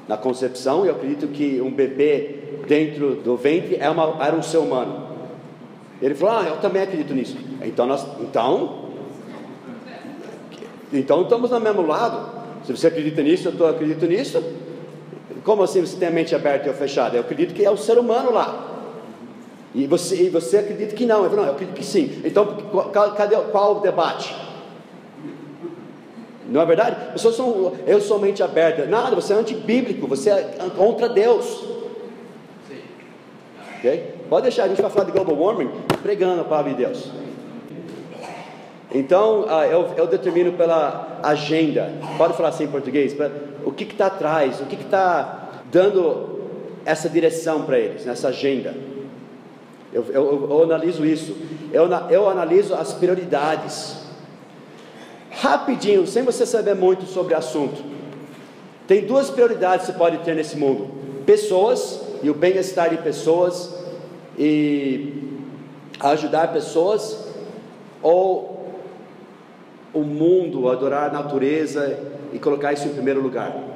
na 0.07 0.15
concepção, 0.15 0.85
e 0.85 0.89
eu 0.89 0.95
acredito 0.95 1.27
que 1.29 1.59
um 1.59 1.71
bebê 1.71 2.35
dentro 2.67 3.15
do 3.15 3.35
ventre 3.35 3.77
é 3.79 3.89
uma, 3.89 4.23
era 4.23 4.35
um 4.35 4.43
ser 4.43 4.57
humano. 4.57 5.07
Ele 6.01 6.13
falou: 6.13 6.37
Ah, 6.37 6.47
eu 6.49 6.57
também 6.57 6.81
acredito 6.81 7.13
nisso. 7.13 7.37
Então, 7.63 7.87
nós, 7.87 8.05
então, 8.19 8.89
então 10.93 11.23
estamos 11.23 11.49
no 11.49 11.59
mesmo 11.59 11.81
lado. 11.85 12.41
Se 12.65 12.71
você 12.71 12.87
acredita 12.87 13.23
nisso, 13.23 13.47
eu 13.47 13.57
tô, 13.57 13.65
acredito 13.65 14.05
nisso. 14.05 14.43
Como 15.43 15.63
assim 15.63 15.81
você 15.81 15.97
tem 15.97 16.09
a 16.09 16.11
mente 16.11 16.35
aberta 16.35 16.69
ou 16.69 16.75
fechada? 16.75 17.17
Eu 17.17 17.21
acredito 17.21 17.53
que 17.55 17.65
é 17.65 17.71
o 17.71 17.77
ser 17.77 17.97
humano 17.97 18.31
lá. 18.31 18.70
E 19.73 19.87
você, 19.87 20.23
e 20.23 20.29
você 20.29 20.57
acredita 20.57 20.95
que 20.95 21.05
não? 21.05 21.23
Eu, 21.23 21.29
falo, 21.29 21.41
não, 21.41 21.47
eu 21.47 21.53
acredito 21.53 21.75
que 21.75 21.85
sim. 21.85 22.21
Então, 22.25 22.57
cadê, 23.15 23.35
qual 23.51 23.77
o 23.77 23.79
debate? 23.79 24.35
Não 26.49 26.61
é 26.61 26.65
verdade? 26.65 27.13
Pessoas 27.13 27.35
são, 27.35 27.73
eu 27.87 28.01
sou 28.01 28.19
mente 28.19 28.43
aberta. 28.43 28.85
Nada, 28.85 29.15
você 29.15 29.31
é 29.31 29.37
antibíblico, 29.37 30.07
você 30.07 30.29
é 30.29 30.57
contra 30.75 31.07
Deus. 31.07 31.63
Okay? 33.79 34.15
Pode 34.29 34.43
deixar, 34.43 34.65
a 34.65 34.67
gente 34.67 34.81
vai 34.81 34.91
falar 34.91 35.05
de 35.05 35.11
global 35.11 35.35
warming 35.35 35.71
pregando 36.03 36.41
a 36.41 36.43
palavra 36.43 36.71
de 36.71 36.77
Deus. 36.77 37.09
Então, 38.93 39.43
uh, 39.43 39.63
eu, 39.63 39.93
eu, 39.95 40.07
determino 40.07 40.51
pela 40.51 41.19
agenda, 41.23 41.93
pode 42.17 42.35
falar 42.35 42.49
assim 42.49 42.65
em 42.65 42.67
português, 42.67 43.15
o 43.63 43.71
que 43.71 43.85
está 43.85 44.07
atrás, 44.07 44.59
o 44.59 44.65
que 44.65 44.75
está 44.75 45.49
dando 45.71 46.41
essa 46.85 47.07
direção 47.07 47.63
para 47.63 47.79
eles, 47.79 48.05
nessa 48.05 48.27
agenda. 48.27 48.75
Eu, 49.93 50.05
eu, 50.09 50.47
eu 50.49 50.63
analiso 50.63 51.05
isso, 51.05 51.35
eu, 51.71 51.87
eu 52.09 52.29
analiso 52.29 52.73
as 52.73 52.93
prioridades 52.93 53.97
rapidinho, 55.29 56.05
sem 56.05 56.23
você 56.23 56.45
saber 56.45 56.75
muito 56.75 57.05
sobre 57.05 57.33
o 57.33 57.37
assunto. 57.37 57.81
Tem 58.87 59.05
duas 59.05 59.29
prioridades 59.29 59.85
que 59.85 59.91
você 59.91 59.97
pode 59.97 60.17
ter 60.19 60.35
nesse 60.35 60.57
mundo: 60.57 60.89
pessoas 61.25 61.99
e 62.21 62.29
o 62.29 62.33
bem-estar 62.33 62.89
de 62.89 62.97
pessoas 62.97 63.73
e 64.37 65.13
ajudar 65.99 66.53
pessoas, 66.53 67.25
ou 68.01 68.73
o 69.93 70.01
mundo, 70.01 70.69
adorar 70.69 71.09
a 71.09 71.13
natureza 71.13 71.97
e 72.33 72.39
colocar 72.39 72.73
isso 72.73 72.87
em 72.87 72.93
primeiro 72.93 73.21
lugar. 73.21 73.70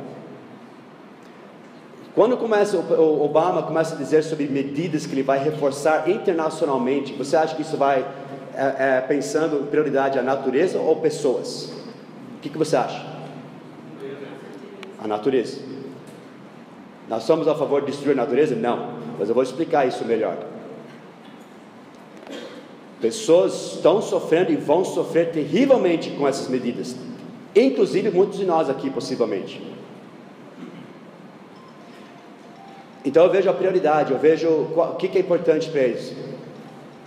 Quando 2.16 2.38
começa 2.38 2.78
o 2.78 3.26
Obama 3.26 3.62
começa 3.62 3.94
a 3.94 3.98
dizer 3.98 4.24
sobre 4.24 4.48
medidas 4.48 5.06
que 5.06 5.14
ele 5.14 5.22
vai 5.22 5.38
reforçar 5.38 6.10
internacionalmente, 6.10 7.12
você 7.12 7.36
acha 7.36 7.54
que 7.54 7.62
isso 7.62 7.76
vai 7.76 8.08
é, 8.56 8.76
é, 8.98 9.02
pensando 9.02 9.70
prioridade 9.70 10.18
a 10.18 10.24
natureza 10.24 10.80
ou 10.80 10.96
pessoas? 10.96 11.74
O 12.38 12.40
que, 12.42 12.48
que 12.48 12.58
você 12.58 12.78
acha? 12.78 13.06
A 15.04 15.06
natureza. 15.06 15.60
Nós 17.10 17.24
somos 17.24 17.50
a 17.50 17.54
favor 17.54 17.82
de 17.82 17.88
destruir 17.88 18.14
a 18.14 18.16
natureza? 18.16 18.56
Não, 18.56 18.94
mas 19.20 19.28
eu 19.28 19.36
vou 19.36 19.44
explicar 19.44 19.86
isso 19.86 20.06
melhor. 20.06 20.38
Pessoas 23.02 23.74
estão 23.74 24.02
sofrendo 24.02 24.54
e 24.54 24.56
vão 24.56 24.86
sofrer 24.86 25.34
terrivelmente 25.34 26.12
com 26.12 26.26
essas 26.26 26.48
medidas, 26.48 26.96
inclusive 27.54 28.10
muitos 28.10 28.40
de 28.40 28.46
nós 28.46 28.70
aqui, 28.70 28.90
possivelmente. 28.90 29.62
Então 33.06 33.24
eu 33.24 33.30
vejo 33.30 33.48
a 33.48 33.54
prioridade, 33.54 34.12
eu 34.12 34.18
vejo 34.18 34.50
o 34.50 34.96
que, 34.98 35.08
que 35.08 35.20
é 35.20 35.22
importante 35.22 35.70
para 35.70 35.82
eles. 35.82 36.12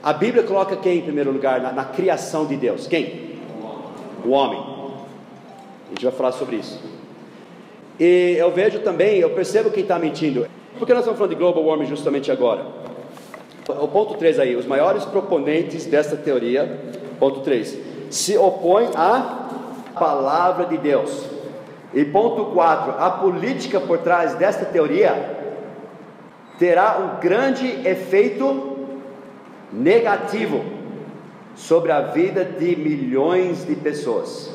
A 0.00 0.12
Bíblia 0.12 0.44
coloca 0.44 0.76
quem 0.76 0.98
em 0.98 1.02
primeiro 1.02 1.32
lugar 1.32 1.60
na, 1.60 1.72
na 1.72 1.84
criação 1.84 2.46
de 2.46 2.56
Deus? 2.56 2.86
Quem? 2.86 3.40
O 4.24 4.30
homem. 4.30 4.60
A 4.60 5.90
gente 5.90 6.04
vai 6.04 6.12
falar 6.12 6.32
sobre 6.32 6.56
isso. 6.56 6.80
E 7.98 8.36
eu 8.38 8.52
vejo 8.52 8.78
também, 8.78 9.18
eu 9.18 9.30
percebo 9.30 9.70
quem 9.70 9.82
está 9.82 9.98
mentindo. 9.98 10.46
Porque 10.78 10.92
nós 10.92 11.00
estamos 11.00 11.18
falando 11.18 11.34
de 11.34 11.36
global 11.36 11.64
warming 11.64 11.86
justamente 11.86 12.30
agora. 12.30 12.64
O 13.68 13.88
ponto 13.88 14.14
3 14.14 14.38
aí, 14.38 14.54
os 14.54 14.66
maiores 14.66 15.04
proponentes 15.04 15.84
dessa 15.84 16.16
teoria, 16.16 16.78
ponto 17.18 17.40
3, 17.40 17.76
se 18.08 18.38
opõem 18.38 18.88
à 18.94 19.48
palavra 19.98 20.66
de 20.66 20.78
Deus. 20.78 21.26
E 21.92 22.04
ponto 22.04 22.44
4, 22.46 22.94
a 22.98 23.10
política 23.10 23.80
por 23.80 23.98
trás 23.98 24.34
desta 24.34 24.64
teoria 24.64 25.37
terá 26.58 26.98
um 26.98 27.20
grande 27.20 27.66
efeito 27.86 28.76
negativo 29.72 30.64
sobre 31.54 31.92
a 31.92 32.00
vida 32.00 32.44
de 32.44 32.76
milhões 32.76 33.64
de 33.64 33.74
pessoas. 33.76 34.50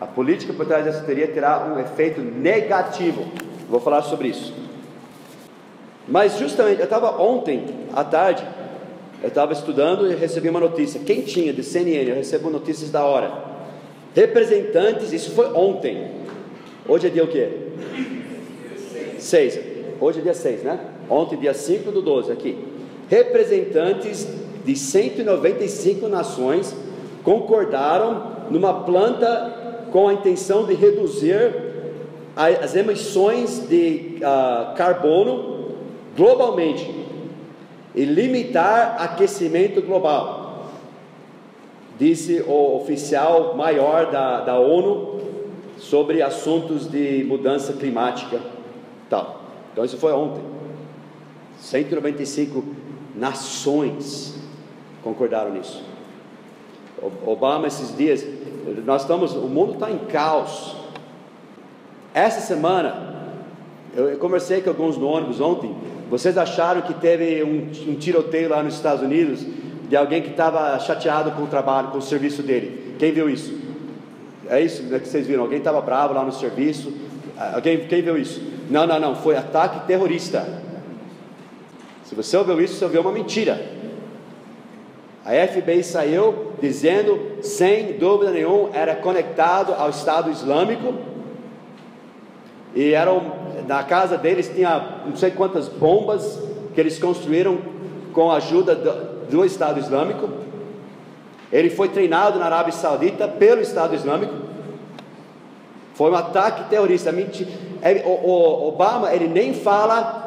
A 0.00 0.06
política 0.06 0.52
por 0.52 0.66
trás 0.66 0.84
dessa 0.84 1.02
teoria 1.02 1.28
terá 1.28 1.64
um 1.64 1.78
efeito 1.78 2.20
negativo. 2.20 3.26
Vou 3.68 3.80
falar 3.80 4.02
sobre 4.02 4.28
isso. 4.28 4.54
Mas 6.06 6.38
justamente, 6.38 6.80
eu 6.80 6.84
estava 6.84 7.20
ontem 7.22 7.64
à 7.94 8.04
tarde, 8.04 8.46
eu 9.22 9.28
estava 9.28 9.54
estudando 9.54 10.10
e 10.10 10.14
recebi 10.14 10.50
uma 10.50 10.60
notícia. 10.60 11.00
Quem 11.00 11.22
tinha 11.22 11.52
de 11.52 11.62
CNN, 11.62 12.10
eu 12.10 12.16
recebo 12.16 12.50
notícias 12.50 12.90
da 12.90 13.02
hora. 13.04 13.32
Representantes, 14.14 15.12
isso 15.12 15.30
foi 15.30 15.50
ontem. 15.52 16.10
Hoje 16.86 17.06
é 17.06 17.10
dia 17.10 17.24
o 17.24 17.28
quê? 17.28 17.48
6. 19.18 19.73
Hoje 20.00 20.20
é 20.20 20.22
dia 20.22 20.34
6, 20.34 20.62
né? 20.62 20.78
Ontem, 21.08 21.36
dia 21.36 21.54
5 21.54 21.90
do 21.90 22.02
12, 22.02 22.32
aqui 22.32 22.74
representantes 23.08 24.26
de 24.64 24.76
195 24.76 26.08
nações 26.08 26.74
concordaram 27.22 28.34
numa 28.50 28.82
planta 28.82 29.86
com 29.92 30.08
a 30.08 30.14
intenção 30.14 30.64
de 30.64 30.74
reduzir 30.74 31.74
as 32.36 32.74
emissões 32.74 33.68
de 33.68 34.16
uh, 34.18 34.74
carbono 34.74 35.74
globalmente 36.16 36.92
e 37.94 38.04
limitar 38.04 38.96
aquecimento 38.98 39.80
global, 39.80 40.68
disse 41.96 42.42
o 42.44 42.76
oficial 42.76 43.54
maior 43.56 44.10
da, 44.10 44.40
da 44.40 44.58
ONU 44.58 45.20
sobre 45.78 46.22
assuntos 46.22 46.90
de 46.90 47.24
mudança 47.24 47.74
climática. 47.74 48.40
Tal. 49.08 49.43
Então, 49.74 49.84
isso 49.84 49.98
foi 49.98 50.12
ontem. 50.12 50.40
195 51.58 52.64
nações 53.16 54.36
concordaram 55.02 55.52
nisso. 55.52 55.82
Obama, 57.26 57.66
esses 57.66 57.94
dias, 57.96 58.24
nós 58.86 59.02
estamos, 59.02 59.34
o 59.34 59.48
mundo 59.48 59.72
está 59.74 59.90
em 59.90 59.98
caos. 59.98 60.76
Essa 62.14 62.40
semana, 62.40 63.32
eu 63.96 64.16
conversei 64.18 64.62
com 64.62 64.70
alguns 64.70 64.96
no 64.96 65.08
ônibus 65.08 65.40
ontem. 65.40 65.74
Vocês 66.08 66.38
acharam 66.38 66.82
que 66.82 66.94
teve 66.94 67.42
um, 67.42 67.90
um 67.90 67.94
tiroteio 67.96 68.48
lá 68.48 68.62
nos 68.62 68.74
Estados 68.74 69.02
Unidos 69.02 69.44
de 69.88 69.96
alguém 69.96 70.22
que 70.22 70.30
estava 70.30 70.78
chateado 70.78 71.32
com 71.32 71.42
o 71.42 71.46
trabalho, 71.48 71.88
com 71.88 71.98
o 71.98 72.02
serviço 72.02 72.44
dele? 72.44 72.94
Quem 72.96 73.10
viu 73.10 73.28
isso? 73.28 73.58
É 74.48 74.60
isso 74.60 74.84
né, 74.84 75.00
que 75.00 75.08
vocês 75.08 75.26
viram? 75.26 75.42
Alguém 75.42 75.58
estava 75.58 75.80
bravo 75.80 76.14
lá 76.14 76.24
no 76.24 76.30
serviço? 76.30 76.92
Alguém, 77.36 77.88
quem 77.88 78.02
viu 78.02 78.16
isso? 78.16 78.53
Não, 78.68 78.86
não, 78.86 78.98
não. 78.98 79.14
Foi 79.16 79.36
ataque 79.36 79.86
terrorista. 79.86 80.46
Se 82.04 82.14
você 82.14 82.36
ouviu 82.36 82.60
isso, 82.60 82.74
você 82.74 82.84
ouviu 82.84 83.00
uma 83.00 83.12
mentira. 83.12 83.60
A 85.24 85.32
FBI 85.46 85.82
saiu 85.82 86.52
dizendo, 86.60 87.38
sem 87.42 87.94
dúvida 87.98 88.30
nenhuma, 88.30 88.70
era 88.74 88.94
conectado 88.94 89.72
ao 89.72 89.88
Estado 89.88 90.30
Islâmico. 90.30 90.94
E 92.74 92.92
eram, 92.92 93.32
na 93.66 93.82
casa 93.82 94.18
deles 94.18 94.50
tinha 94.54 95.02
não 95.06 95.16
sei 95.16 95.30
quantas 95.30 95.68
bombas 95.68 96.38
que 96.74 96.80
eles 96.80 96.98
construíram 96.98 97.58
com 98.12 98.30
a 98.30 98.36
ajuda 98.36 98.74
do, 98.74 99.30
do 99.30 99.44
Estado 99.44 99.80
Islâmico. 99.80 100.28
Ele 101.50 101.70
foi 101.70 101.88
treinado 101.88 102.38
na 102.38 102.46
Arábia 102.46 102.72
Saudita 102.72 103.26
pelo 103.26 103.60
Estado 103.60 103.94
Islâmico. 103.94 104.34
Foi 105.94 106.10
um 106.10 106.14
ataque 106.14 106.68
terrorista. 106.68 107.10
O, 108.04 108.08
o 108.08 108.68
Obama 108.68 109.14
ele 109.14 109.28
nem 109.28 109.54
fala 109.54 110.22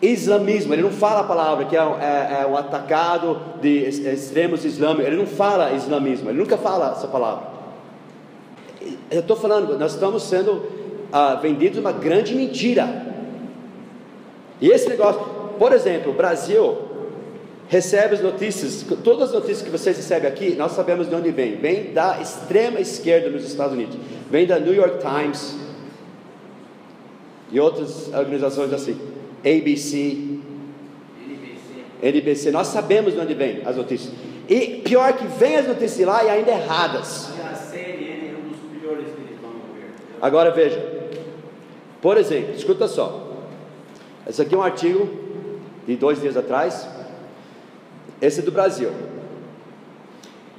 islamismo, 0.00 0.74
ele 0.74 0.82
não 0.82 0.90
fala 0.90 1.20
a 1.20 1.24
palavra 1.24 1.64
que 1.64 1.76
é, 1.76 1.80
é, 1.80 2.42
é 2.42 2.46
um 2.46 2.56
atacado 2.56 3.40
de 3.60 3.84
extremos 3.84 4.64
islâmicos, 4.64 5.06
ele 5.06 5.16
não 5.16 5.26
fala 5.26 5.72
islamismo, 5.72 6.30
ele 6.30 6.38
nunca 6.38 6.56
fala 6.56 6.92
essa 6.92 7.06
palavra. 7.08 7.54
Eu 9.10 9.20
estou 9.20 9.36
falando, 9.36 9.78
nós 9.78 9.94
estamos 9.94 10.24
sendo 10.24 10.62
ah, 11.12 11.36
vendidos 11.36 11.78
uma 11.78 11.92
grande 11.92 12.34
mentira. 12.34 13.06
E 14.60 14.68
esse 14.68 14.88
negócio, 14.88 15.20
por 15.58 15.72
exemplo, 15.72 16.12
o 16.12 16.14
Brasil 16.14 16.78
recebe 17.68 18.14
as 18.14 18.20
notícias, 18.20 18.84
todas 19.02 19.28
as 19.28 19.34
notícias 19.34 19.62
que 19.62 19.70
vocês 19.70 19.96
recebem 19.96 20.28
aqui, 20.28 20.54
nós 20.54 20.72
sabemos 20.72 21.08
de 21.08 21.14
onde 21.14 21.30
vem. 21.30 21.56
Vem 21.56 21.92
da 21.92 22.20
extrema 22.20 22.80
esquerda 22.80 23.30
nos 23.30 23.44
Estados 23.44 23.72
Unidos, 23.72 23.96
vem 24.30 24.46
da 24.46 24.58
New 24.58 24.74
York 24.74 24.98
Times 24.98 25.56
e 27.50 27.60
outras 27.60 28.08
organizações 28.08 28.72
assim. 28.72 28.98
ABC, 29.40 30.38
NBC, 32.02 32.50
nós 32.50 32.68
sabemos 32.68 33.14
de 33.14 33.20
onde 33.20 33.34
vem 33.34 33.62
as 33.64 33.76
notícias. 33.76 34.12
E 34.48 34.82
pior 34.84 35.12
que 35.14 35.26
vem 35.26 35.56
as 35.56 35.66
notícias 35.66 36.06
lá 36.06 36.24
e 36.24 36.28
ainda 36.28 36.50
erradas. 36.50 37.30
A 37.42 37.54
CNN 37.54 38.28
é 38.28 38.34
um 38.38 38.48
dos 38.48 38.58
piores 38.80 39.06
que 39.06 39.20
eles 39.20 39.40
vão 39.40 39.52
ver. 39.74 39.92
Agora 40.20 40.50
veja, 40.50 40.82
por 42.02 42.18
exemplo, 42.18 42.54
escuta 42.54 42.88
só. 42.88 43.32
Esse 44.26 44.42
aqui 44.42 44.54
é 44.54 44.58
um 44.58 44.62
artigo 44.62 45.08
de 45.86 45.96
dois 45.96 46.20
dias 46.20 46.36
atrás. 46.36 46.86
Esse 48.20 48.40
é 48.40 48.42
do 48.42 48.52
Brasil. 48.52 48.90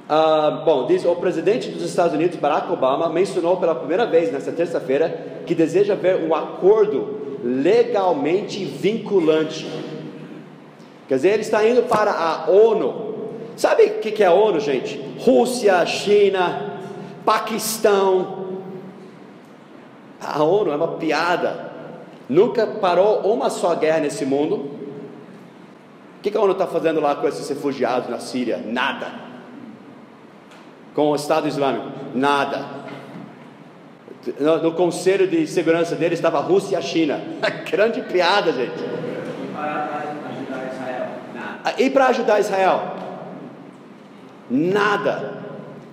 Ah, 0.08 0.62
bom, 0.64 0.86
diz 0.86 1.04
o 1.04 1.16
presidente 1.16 1.68
dos 1.68 1.82
Estados 1.82 2.14
Unidos, 2.14 2.36
Barack 2.36 2.70
Obama, 2.70 3.08
mencionou 3.08 3.56
pela 3.56 3.74
primeira 3.74 4.06
vez 4.06 4.32
nesta 4.32 4.52
terça-feira 4.52 5.42
que 5.44 5.54
deseja 5.54 5.94
ver 5.96 6.22
um 6.22 6.34
acordo 6.34 7.38
legalmente 7.42 8.64
vinculante. 8.64 9.66
Quer 11.08 11.16
dizer, 11.16 11.28
ele 11.30 11.42
está 11.42 11.66
indo 11.66 11.82
para 11.82 12.12
a 12.12 12.50
ONU. 12.50 13.14
Sabe 13.56 13.84
o 13.84 14.00
que 14.00 14.22
é 14.22 14.26
a 14.26 14.32
ONU, 14.32 14.60
gente? 14.60 15.00
Rússia, 15.18 15.84
China, 15.86 16.78
Paquistão. 17.24 18.46
A 20.20 20.42
ONU 20.42 20.70
é 20.70 20.76
uma 20.76 20.88
piada. 20.88 21.72
Nunca 22.28 22.66
parou 22.66 23.20
uma 23.20 23.50
só 23.50 23.74
guerra 23.74 24.00
nesse 24.00 24.24
mundo. 24.24 24.70
O 26.26 26.30
que 26.30 26.36
a 26.36 26.40
ONU 26.40 26.52
está 26.52 26.66
fazendo 26.66 27.00
lá 27.00 27.14
com 27.14 27.28
esses 27.28 27.48
refugiados 27.48 28.08
na 28.08 28.18
Síria? 28.18 28.60
Nada. 28.64 29.06
Com 30.94 31.10
o 31.10 31.14
Estado 31.14 31.46
Islâmico? 31.46 31.86
Nada 32.14 32.76
no, 34.40 34.62
no, 34.62 34.72
conselho 34.72 35.28
de 35.28 35.46
segurança 35.46 35.94
dele 35.94 36.14
estava 36.14 36.38
a 36.38 36.40
Rússia 36.40 36.74
e 36.74 36.76
a 36.76 36.82
China. 36.82 37.20
Grande 37.70 38.02
piada, 38.02 38.52
gente. 38.52 38.72
E 38.72 39.50
para 39.50 40.36
ajudar 40.36 40.66
Israel? 40.72 41.08
Nada. 41.34 41.74
E 41.78 41.90
para 41.90 42.06
ajudar 42.06 42.40
Israel? 42.40 42.82
Nada. 44.50 45.34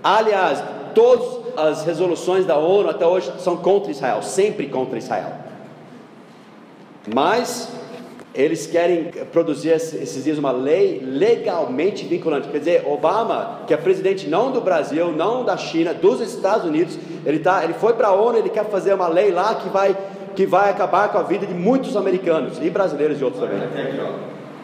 Aliás, 0.04 0.64
todas 0.96 1.58
as 1.58 1.86
resoluções 1.86 2.46
da 2.46 2.58
ONU 2.58 2.90
até 2.90 3.06
hoje 3.06 3.32
são 3.40 3.58
contra 3.58 3.92
Israel, 3.92 4.22
sempre 4.24 4.68
contra 4.68 4.98
Israel. 4.98 5.34
Mas 7.14 7.70
eles 8.34 8.66
querem 8.66 9.06
produzir 9.32 9.70
esses 9.70 10.24
dias 10.24 10.38
uma 10.38 10.52
lei 10.52 11.00
legalmente 11.04 12.06
vinculante. 12.06 12.48
Quer 12.48 12.58
dizer, 12.58 12.84
Obama, 12.88 13.62
que 13.68 13.74
é 13.74 13.78
presidente 13.78 14.28
não 14.28 14.52
do 14.52 14.60
Brasil, 14.60 15.12
não 15.12 15.46
da 15.46 15.56
China, 15.56 15.94
dos 15.94 16.20
Estados 16.20 16.66
Unidos, 16.66 16.98
ele, 17.26 17.40
tá, 17.40 17.64
ele 17.64 17.74
foi 17.74 17.94
para 17.94 18.08
a 18.08 18.14
ONU, 18.14 18.38
ele 18.38 18.50
quer 18.50 18.66
fazer 18.66 18.94
uma 18.94 19.08
lei 19.08 19.32
lá 19.32 19.56
que 19.56 19.70
vai, 19.70 19.96
que 20.36 20.46
vai 20.46 20.72
acabar 20.72 21.10
com 21.10 21.20
a 21.20 21.24
vida 21.24 21.46
de 21.46 21.54
muitos 21.54 21.96
americanos 21.96 22.58
e 22.60 22.70
brasileiros 22.70 23.22
e 23.22 23.24
outros 23.24 23.44
também. 23.44 23.60
Aqui, 23.64 24.00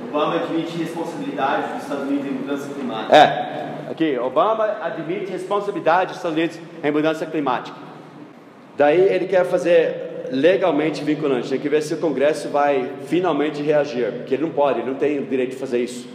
Obama 0.10 0.36
admite 0.36 0.78
responsabilidade 0.78 1.74
dos 1.74 1.84
Estados 1.84 2.04
Unidos 2.08 2.26
em 2.26 2.32
mudança 2.32 2.74
climática. 2.74 3.16
É, 3.16 3.92
aqui, 3.92 4.18
Obama 4.18 4.78
admite 4.82 5.32
responsabilidade 5.32 6.08
dos 6.08 6.18
Estados 6.18 6.38
Unidos 6.38 6.60
em 6.84 6.92
mudança 6.92 7.26
climática. 7.28 7.78
Daí 8.76 9.00
ele 9.00 9.28
quer 9.28 9.46
fazer 9.46 10.09
legalmente 10.32 11.04
vinculante. 11.04 11.50
Tem 11.50 11.60
que 11.60 11.70
ver 11.70 11.82
se 11.82 11.94
o 11.94 11.98
Congresso 11.98 12.50
vai 12.50 12.90
finalmente 13.08 13.62
reagir, 13.62 14.12
porque 14.14 14.36
ele 14.36 14.44
não 14.44 14.52
pode, 14.52 14.80
ele 14.80 14.90
não 14.90 14.96
tem 14.96 15.20
o 15.20 15.26
direito 15.26 15.52
de 15.52 15.58
fazer 15.58 15.84
isso. 15.84 16.08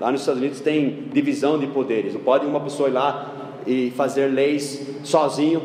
Lá 0.00 0.10
nos 0.10 0.20
Estados 0.20 0.40
Unidos 0.40 0.60
tem 0.60 1.08
divisão 1.12 1.58
de 1.58 1.66
poderes. 1.66 2.14
Não 2.14 2.20
pode 2.20 2.44
uma 2.46 2.60
pessoa 2.60 2.88
ir 2.88 2.92
lá 2.92 3.32
e 3.66 3.92
fazer 3.96 4.26
leis 4.26 5.00
sozinho, 5.04 5.62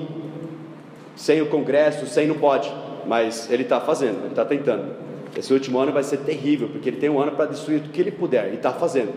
sem 1.16 1.42
o 1.42 1.48
Congresso, 1.48 2.06
sem 2.06 2.28
não 2.28 2.36
pode. 2.36 2.72
Mas 3.06 3.50
ele 3.50 3.64
está 3.64 3.80
fazendo, 3.80 4.20
ele 4.20 4.30
está 4.30 4.46
tentando. 4.46 4.96
Esse 5.36 5.54
último 5.54 5.80
ano 5.80 5.92
vai 5.92 6.04
ser 6.04 6.18
terrível, 6.18 6.68
porque 6.70 6.90
ele 6.90 6.98
tem 6.98 7.10
um 7.10 7.20
ano 7.20 7.32
para 7.32 7.46
destruir 7.46 7.80
o 7.80 7.90
que 7.90 8.02
ele 8.02 8.12
puder, 8.12 8.52
e 8.52 8.56
está 8.56 8.72
fazendo. 8.72 9.14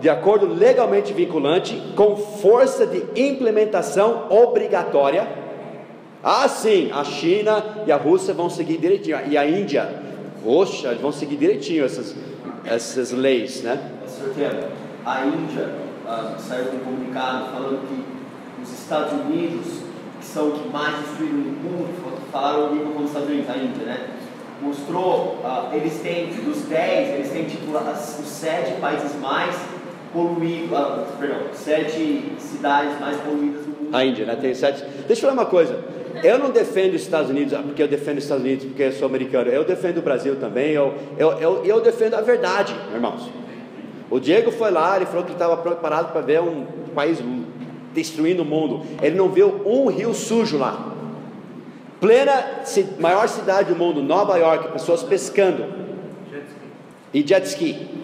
De 0.00 0.08
acordo 0.08 0.46
legalmente 0.46 1.12
vinculante, 1.12 1.80
com 1.96 2.16
força 2.16 2.86
de 2.86 3.04
implementação 3.20 4.26
obrigatória 4.30 5.26
ah, 6.22 6.48
sim, 6.48 6.90
a 6.92 7.04
China 7.04 7.64
e 7.86 7.92
a 7.92 7.96
Rússia 7.96 8.34
vão 8.34 8.50
seguir 8.50 8.78
direitinho, 8.78 9.18
e 9.28 9.38
a 9.38 9.48
Índia, 9.48 10.02
poxa, 10.42 10.94
vão 10.96 11.12
seguir 11.12 11.36
direitinho 11.36 11.84
essas, 11.84 12.14
essas 12.64 13.12
leis, 13.12 13.62
né? 13.62 13.92
Senhor 14.06 14.70
a 15.06 15.24
Índia 15.24 15.74
uh, 16.04 16.38
saiu 16.40 16.66
com 16.66 16.76
um 16.76 16.80
comunicado 16.80 17.52
falando 17.52 17.88
que 17.88 18.62
os 18.62 18.72
Estados 18.72 19.12
Unidos, 19.12 19.82
que 20.18 20.26
são 20.26 20.52
os 20.52 20.60
que 20.60 20.68
mais 20.68 20.98
destruíram 20.98 21.36
no 21.36 21.52
mundo, 21.52 22.30
falaram 22.32 22.66
o 22.66 22.74
nível 22.74 22.92
como 22.92 23.04
os 23.04 23.10
Estados 23.10 23.28
Unidos, 23.28 23.50
a 23.50 23.56
Índia, 23.56 23.86
né? 23.86 24.08
Mostrou, 24.60 25.38
uh, 25.44 25.72
eles 25.72 26.00
têm, 26.00 26.26
dos 26.26 26.62
10, 26.62 27.14
eles 27.14 27.30
têm 27.30 27.44
tipo 27.44 27.76
as, 27.76 28.18
os 28.18 28.26
7 28.26 28.80
países 28.80 29.14
mais 29.20 29.54
poluídos, 30.12 30.76
uh, 30.76 31.06
perdão, 31.18 31.42
7 31.52 32.32
cidades 32.40 32.98
mais 32.98 33.16
poluídas. 33.18 33.67
A 33.92 34.04
Índia, 34.04 34.26
né? 34.26 34.36
Tem 34.36 34.54
7. 34.54 34.84
Deixa 35.06 35.12
eu 35.12 35.30
falar 35.30 35.32
uma 35.32 35.46
coisa. 35.46 35.78
Eu 36.22 36.38
não 36.38 36.50
defendo 36.50 36.94
os 36.94 37.02
Estados 37.02 37.30
Unidos 37.30 37.54
ah, 37.54 37.62
porque 37.62 37.82
eu 37.82 37.88
defendo 37.88 38.18
os 38.18 38.24
Estados 38.24 38.44
Unidos 38.44 38.64
porque 38.64 38.82
eu 38.82 38.92
sou 38.92 39.06
americano. 39.06 39.50
Eu 39.50 39.64
defendo 39.64 39.98
o 39.98 40.02
Brasil 40.02 40.36
também. 40.36 40.72
Eu, 40.72 40.94
eu, 41.16 41.32
eu, 41.38 41.64
eu 41.64 41.80
defendo 41.80 42.14
a 42.14 42.20
verdade, 42.20 42.74
irmãos. 42.92 43.30
O 44.10 44.18
Diego 44.18 44.50
foi 44.50 44.70
lá, 44.70 44.96
ele 44.96 45.06
falou 45.06 45.24
que 45.24 45.32
estava 45.32 45.56
preparado 45.56 46.12
para 46.12 46.20
ver 46.22 46.40
um 46.40 46.64
país 46.94 47.18
destruindo 47.94 48.42
o 48.42 48.44
mundo. 48.44 48.84
Ele 49.02 49.16
não 49.16 49.28
viu 49.28 49.62
um 49.66 49.86
rio 49.88 50.14
sujo 50.14 50.58
lá. 50.58 50.94
Plena 52.00 52.62
maior 52.98 53.28
cidade 53.28 53.72
do 53.72 53.78
mundo, 53.78 54.02
Nova 54.02 54.36
York, 54.36 54.72
pessoas 54.72 55.02
pescando. 55.02 55.66
E 57.12 57.26
jet 57.26 57.46
ski. 57.46 57.97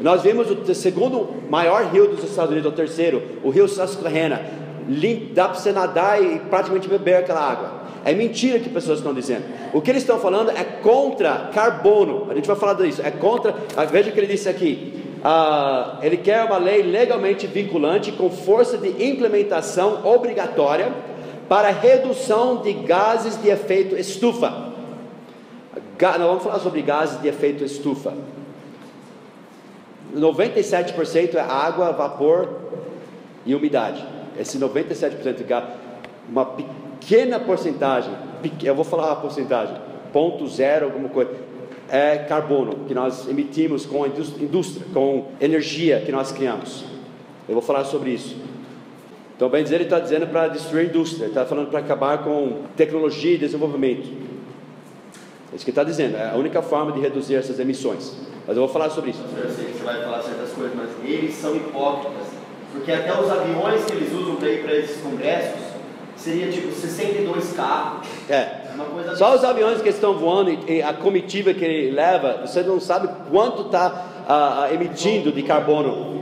Nós 0.00 0.22
vimos 0.22 0.50
o 0.50 0.74
segundo 0.74 1.28
maior 1.48 1.84
rio 1.86 2.08
dos 2.08 2.24
Estados 2.24 2.50
Unidos, 2.50 2.70
o 2.70 2.74
terceiro, 2.74 3.22
o 3.42 3.50
rio 3.50 3.68
Susquehanna 3.68 4.64
dá 5.32 5.48
para 5.48 5.58
você 5.58 5.72
nadar 5.72 6.22
e 6.22 6.38
praticamente 6.40 6.88
beber 6.88 7.16
aquela 7.16 7.40
água. 7.40 7.84
É 8.04 8.12
mentira 8.12 8.58
que 8.58 8.68
pessoas 8.68 8.98
estão 8.98 9.14
dizendo. 9.14 9.44
O 9.72 9.80
que 9.80 9.90
eles 9.90 10.02
estão 10.02 10.18
falando 10.18 10.50
é 10.50 10.62
contra 10.62 11.50
carbono. 11.54 12.26
A 12.30 12.34
gente 12.34 12.46
vai 12.46 12.56
falar 12.56 12.74
disso. 12.74 13.00
É 13.02 13.10
contra. 13.10 13.54
Ah, 13.74 13.84
veja 13.86 14.10
o 14.10 14.12
que 14.12 14.20
ele 14.20 14.26
disse 14.26 14.46
aqui. 14.46 15.02
Ah, 15.24 15.98
ele 16.02 16.18
quer 16.18 16.44
uma 16.44 16.58
lei 16.58 16.82
legalmente 16.82 17.46
vinculante 17.46 18.12
com 18.12 18.28
força 18.28 18.76
de 18.76 18.88
implementação 19.02 20.04
obrigatória 20.04 20.92
para 21.48 21.70
redução 21.70 22.58
de 22.58 22.74
gases 22.74 23.40
de 23.40 23.48
efeito 23.48 23.96
estufa. 23.96 24.74
Nós 25.98 26.18
vamos 26.18 26.42
falar 26.42 26.58
sobre 26.58 26.82
gases 26.82 27.22
de 27.22 27.28
efeito 27.28 27.64
estufa. 27.64 28.12
97% 30.14 31.34
é 31.34 31.40
água, 31.40 31.92
vapor 31.92 32.48
e 33.44 33.54
umidade 33.54 34.14
esse 34.38 34.58
97% 34.58 35.36
de 35.36 35.44
gás, 35.44 35.64
uma 36.28 36.44
pequena 36.44 37.38
porcentagem, 37.38 38.12
eu 38.62 38.74
vou 38.74 38.84
falar 38.84 39.12
a 39.12 39.16
porcentagem, 39.16 39.76
ponto 40.12 40.46
zero, 40.48 40.86
alguma 40.86 41.08
coisa, 41.08 41.30
é 41.88 42.18
carbono 42.18 42.86
que 42.86 42.94
nós 42.94 43.28
emitimos 43.28 43.86
com 43.86 44.04
a 44.04 44.08
indústria, 44.08 44.86
com 44.92 45.28
energia 45.40 46.00
que 46.00 46.10
nós 46.10 46.32
criamos. 46.32 46.84
Eu 47.48 47.54
vou 47.54 47.62
falar 47.62 47.84
sobre 47.84 48.10
isso. 48.10 48.36
Então, 49.36 49.48
bem 49.48 49.62
dizer, 49.62 49.76
ele 49.76 49.84
está 49.84 50.00
dizendo 50.00 50.26
para 50.28 50.48
destruir 50.48 50.86
a 50.86 50.88
indústria, 50.88 51.26
está 51.26 51.44
falando 51.44 51.68
para 51.68 51.80
acabar 51.80 52.24
com 52.24 52.62
tecnologia 52.76 53.34
e 53.34 53.38
desenvolvimento. 53.38 54.08
É 55.52 55.56
isso 55.56 55.64
que 55.64 55.70
ele 55.70 55.78
está 55.78 55.84
dizendo, 55.84 56.16
é 56.16 56.30
a 56.30 56.36
única 56.36 56.62
forma 56.62 56.92
de 56.92 57.00
reduzir 57.00 57.34
essas 57.34 57.58
emissões. 57.60 58.16
Mas 58.46 58.56
eu 58.56 58.62
vou 58.64 58.68
falar 58.72 58.90
sobre 58.90 59.10
isso. 59.10 59.22
Eu 59.36 59.50
sei 59.50 59.66
que 59.66 59.78
você 59.78 59.84
vai 59.84 60.02
falar 60.02 60.22
certas 60.22 60.50
coisas, 60.50 60.72
mas 60.76 60.90
eles 61.08 61.34
são 61.34 61.54
hipócritas 61.56 62.26
porque 62.72 62.90
até 62.90 63.12
os 63.18 63.30
aviões 63.30 63.84
que 63.84 63.92
eles 63.92 64.12
usam 64.12 64.34
para 64.34 64.48
ir 64.48 64.62
para 64.64 64.74
esses 64.74 65.00
congressos 65.00 65.60
seria 66.16 66.50
tipo 66.50 66.72
62 66.72 67.52
carros. 67.52 68.06
É. 68.28 68.62
Só 69.16 69.34
os 69.34 69.44
aviões 69.44 69.80
que 69.80 69.88
estão 69.88 70.14
voando 70.18 70.50
e, 70.68 70.82
a 70.82 70.92
comitiva 70.92 71.54
que 71.54 71.64
ele 71.64 71.92
leva, 71.92 72.40
você 72.44 72.62
não 72.64 72.80
sabe 72.80 73.08
quanto 73.30 73.62
está 73.62 74.66
uh, 74.70 74.74
emitindo 74.74 75.30
de 75.30 75.42
carbono. 75.44 76.14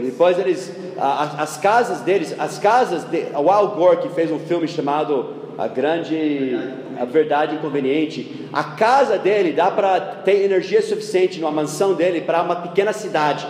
Depois 0.00 0.36
eles, 0.38 0.72
a- 0.98 1.36
as 1.42 1.56
casas 1.58 2.00
deles, 2.00 2.34
as 2.38 2.58
casas, 2.58 3.04
de, 3.04 3.26
o 3.36 3.48
Al 3.50 3.68
Gore 3.68 3.98
que 3.98 4.08
fez 4.08 4.30
um 4.32 4.38
filme 4.40 4.66
chamado 4.66 5.43
A 5.56 5.68
Grande, 5.68 6.58
A 6.98 7.04
Verdade 7.04 7.56
Inconveniente. 7.56 8.48
A 8.52 8.64
casa 8.64 9.18
dele 9.18 9.52
dá 9.52 9.70
para 9.70 10.00
ter 10.00 10.42
energia 10.42 10.82
suficiente 10.82 11.40
numa 11.40 11.52
mansão 11.52 11.94
dele 11.94 12.20
para 12.20 12.42
uma 12.42 12.56
pequena 12.56 12.92
cidade. 12.92 13.46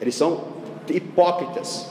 Eles 0.00 0.14
são 0.14 0.44
hipócritas. 0.88 1.90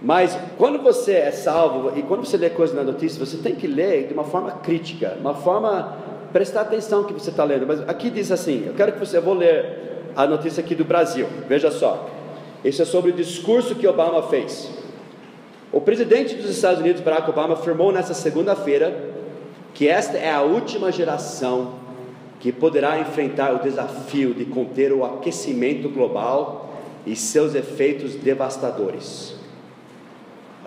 Mas 0.00 0.38
quando 0.58 0.82
você 0.82 1.12
é 1.12 1.30
salvo 1.30 1.98
e 1.98 2.02
quando 2.02 2.26
você 2.26 2.36
lê 2.36 2.50
coisas 2.50 2.76
na 2.76 2.82
notícia, 2.82 3.24
você 3.24 3.38
tem 3.38 3.54
que 3.54 3.66
ler 3.66 4.06
de 4.08 4.12
uma 4.12 4.24
forma 4.24 4.50
crítica, 4.52 5.16
uma 5.18 5.34
forma 5.34 5.96
prestar 6.32 6.62
atenção 6.62 7.04
que 7.04 7.12
você 7.12 7.30
está 7.30 7.44
lendo. 7.44 7.66
Mas 7.66 7.80
aqui 7.88 8.10
diz 8.10 8.30
assim: 8.30 8.64
eu 8.66 8.74
quero 8.74 8.92
que 8.92 8.98
você, 8.98 9.16
eu 9.16 9.22
vou 9.22 9.34
ler 9.34 10.12
a 10.14 10.26
notícia 10.26 10.62
aqui 10.62 10.74
do 10.74 10.84
Brasil. 10.84 11.26
Veja 11.48 11.70
só. 11.70 12.10
Isso 12.62 12.82
é 12.82 12.84
sobre 12.84 13.10
o 13.12 13.14
discurso 13.14 13.74
que 13.74 13.86
Obama 13.86 14.22
fez. 14.24 14.70
O 15.74 15.80
presidente 15.80 16.36
dos 16.36 16.48
Estados 16.50 16.78
Unidos, 16.78 17.00
Barack 17.00 17.28
Obama, 17.28 17.54
afirmou 17.54 17.90
nessa 17.90 18.14
segunda-feira 18.14 19.10
que 19.74 19.88
esta 19.88 20.16
é 20.16 20.30
a 20.30 20.40
última 20.40 20.92
geração 20.92 21.72
que 22.38 22.52
poderá 22.52 23.00
enfrentar 23.00 23.52
o 23.52 23.58
desafio 23.58 24.32
de 24.32 24.44
conter 24.44 24.92
o 24.92 25.04
aquecimento 25.04 25.88
global 25.88 26.72
e 27.04 27.16
seus 27.16 27.56
efeitos 27.56 28.14
devastadores. 28.14 29.34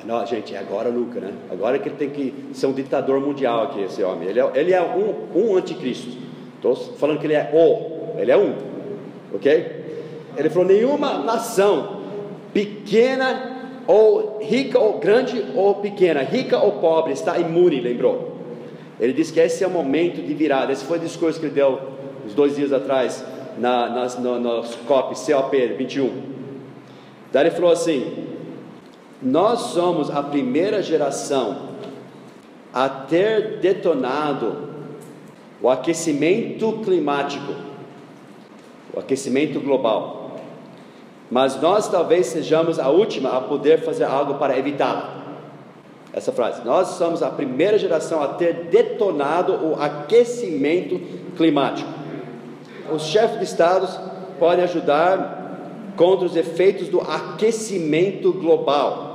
Não, 0.03 0.25
gente, 0.25 0.53
é 0.53 0.59
agora 0.59 0.91
nunca, 0.91 1.21
né? 1.21 1.33
Agora 1.49 1.79
que 1.79 1.87
ele 1.87 1.95
tem 1.95 2.09
que 2.09 2.33
ser 2.53 2.65
um 2.65 2.73
ditador 2.73 3.21
mundial 3.21 3.63
aqui, 3.63 3.83
esse 3.83 4.03
homem. 4.03 4.27
Ele 4.27 4.41
é, 4.41 4.51
ele 4.55 4.73
é 4.73 4.81
um, 4.81 5.39
um 5.39 5.55
anticristo. 5.55 6.17
Estou 6.57 6.75
falando 6.75 7.19
que 7.19 7.27
ele 7.27 7.33
é 7.33 7.49
o, 7.53 8.19
ele 8.19 8.31
é 8.31 8.35
um, 8.37 8.55
ok? 9.33 9.85
Ele 10.35 10.49
falou: 10.49 10.67
nenhuma 10.67 11.19
nação, 11.19 12.01
pequena 12.53 13.56
ou 13.87 14.39
rica 14.41 14.77
ou 14.77 14.99
grande 14.99 15.43
ou 15.55 15.75
pequena, 15.75 16.21
rica 16.21 16.59
ou 16.59 16.73
pobre, 16.73 17.13
está 17.13 17.39
imune, 17.39 17.79
lembrou? 17.79 18.35
Ele 18.99 19.13
disse 19.13 19.31
que 19.31 19.39
esse 19.39 19.63
é 19.63 19.67
o 19.67 19.69
momento 19.69 20.21
de 20.21 20.33
virada. 20.33 20.73
Esse 20.73 20.83
foi 20.83 20.97
o 20.97 21.01
discurso 21.01 21.39
que 21.39 21.45
ele 21.45 21.55
deu 21.55 21.79
uns 22.25 22.33
dois 22.33 22.55
dias 22.55 22.73
atrás 22.73 23.23
na, 23.57 23.89
nas, 23.89 24.19
no, 24.19 24.39
no 24.39 24.63
COP, 24.85 25.15
COP 25.15 25.67
21. 25.77 26.21
Daí 27.31 27.43
ele 27.43 27.51
falou 27.51 27.71
assim: 27.71 28.25
Nós 29.21 29.59
somos 29.59 30.09
a 30.09 30.21
primeira 30.21 30.81
geração 30.81 31.67
a 32.73 32.89
ter 32.89 33.59
detonado 33.59 34.67
o 35.61 35.69
aquecimento 35.69 36.79
climático, 36.83 37.53
o 38.93 38.99
aquecimento 38.99 39.59
global. 39.59 40.26
Mas 41.29 41.61
nós 41.61 41.89
talvez 41.89 42.27
sejamos 42.27 42.79
a 42.79 42.89
última 42.89 43.35
a 43.35 43.41
poder 43.41 43.81
fazer 43.81 44.05
algo 44.05 44.35
para 44.35 44.57
evitá-lo. 44.57 45.17
Essa 46.13 46.31
frase. 46.31 46.65
Nós 46.65 46.89
somos 46.89 47.21
a 47.21 47.29
primeira 47.29 47.77
geração 47.77 48.23
a 48.23 48.29
ter 48.29 48.67
detonado 48.71 49.53
o 49.53 49.75
aquecimento 49.79 50.99
climático. 51.35 51.89
Os 52.91 53.03
chefes 53.03 53.37
de 53.39 53.43
estados 53.43 53.99
podem 54.39 54.63
ajudar 54.63 55.93
contra 55.97 56.25
os 56.25 56.35
efeitos 56.35 56.87
do 56.87 57.01
aquecimento 57.01 58.31
global. 58.31 59.07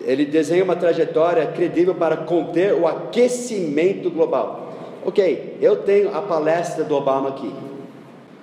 Ele 0.00 0.24
desenha 0.24 0.64
uma 0.64 0.76
trajetória 0.76 1.46
credível 1.46 1.94
para 1.94 2.16
conter 2.16 2.72
o 2.72 2.86
aquecimento 2.86 4.10
global. 4.10 4.72
Ok, 5.04 5.58
eu 5.60 5.76
tenho 5.82 6.16
a 6.16 6.22
palestra 6.22 6.84
do 6.84 6.94
Obama 6.96 7.30
aqui. 7.30 7.52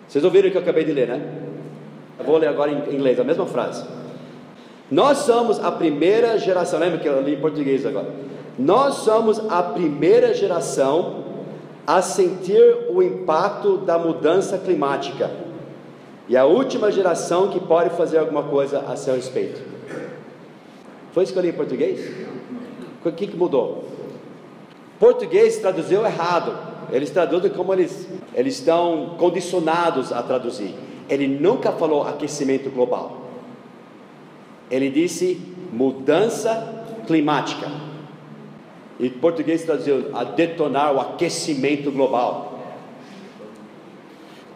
Vocês 0.08 0.24
ouviram 0.24 0.48
o 0.48 0.52
que 0.52 0.58
eu 0.58 0.62
acabei 0.62 0.84
de 0.84 0.92
ler, 0.92 1.08
né? 1.08 1.22
Vou 2.26 2.38
ler 2.38 2.48
agora 2.48 2.72
em 2.72 2.96
inglês, 2.96 3.20
a 3.20 3.24
mesma 3.24 3.46
frase. 3.46 3.84
Nós 4.90 5.20
somos 5.20 5.60
a 5.64 5.72
primeira 5.72 6.38
geração, 6.38 6.80
lembra 6.80 7.00
que 7.00 7.08
eu 7.08 7.22
li 7.22 7.34
em 7.36 7.42
português 7.42 7.86
agora? 7.86 8.08
Nós 8.58 8.96
somos 8.96 9.40
a 9.50 9.64
primeira 9.64 10.34
geração 10.34 11.24
a 11.86 12.02
sentir 12.02 12.88
o 12.90 13.02
impacto 13.02 13.78
da 13.80 13.98
mudança 13.98 14.58
climática 14.58 15.30
e 16.30 16.38
a 16.38 16.46
última 16.46 16.92
geração 16.92 17.50
que 17.50 17.60
pode 17.60 17.90
fazer 17.92 18.20
alguma 18.20 18.44
coisa 18.44 18.80
a 18.88 18.96
seu 18.96 19.16
respeito. 19.16 19.62
Foi 21.12 21.24
isso 21.24 21.34
que 21.34 21.40
eu 21.40 21.44
li 21.44 21.50
em 21.50 21.54
português? 21.54 22.00
O 23.04 23.12
que, 23.12 23.28
que 23.28 23.36
mudou? 23.36 23.84
Português 25.00 25.58
traduziu 25.58 26.06
errado. 26.06 26.56
Eles 26.92 27.10
traduzem 27.10 27.52
como 27.52 27.74
eles, 27.74 28.08
eles 28.34 28.60
estão 28.60 29.16
condicionados 29.18 30.14
a 30.14 30.22
traduzir. 30.24 30.74
Ele 31.14 31.28
nunca 31.28 31.72
falou 31.72 32.08
aquecimento 32.08 32.70
global. 32.72 33.22
Ele 34.72 34.90
disse 34.90 35.40
mudança 35.72 36.86
climática. 37.06 37.70
E 39.00 39.10
português 39.10 39.64
traduziu 39.64 40.16
a 40.16 40.24
detonar 40.24 40.94
o 40.94 41.00
aquecimento 41.00 41.92
global. 41.92 42.60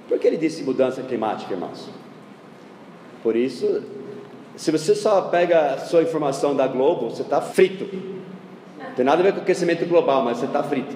Por 0.07 0.17
que 0.17 0.27
ele 0.27 0.37
disse 0.37 0.63
mudança 0.63 1.01
climática, 1.03 1.53
irmãos? 1.53 1.89
Por 3.21 3.35
isso, 3.35 3.83
se 4.55 4.71
você 4.71 4.95
só 4.95 5.21
pega 5.23 5.73
a 5.73 5.77
sua 5.79 6.01
informação 6.01 6.55
da 6.55 6.65
Globo, 6.65 7.09
você 7.09 7.21
está 7.21 7.41
frito. 7.41 7.87
Não 8.79 8.95
tem 8.95 9.05
nada 9.05 9.21
a 9.21 9.23
ver 9.23 9.33
com 9.33 9.41
aquecimento 9.41 9.85
global, 9.85 10.23
mas 10.23 10.37
você 10.37 10.45
está 10.45 10.63
frito. 10.63 10.95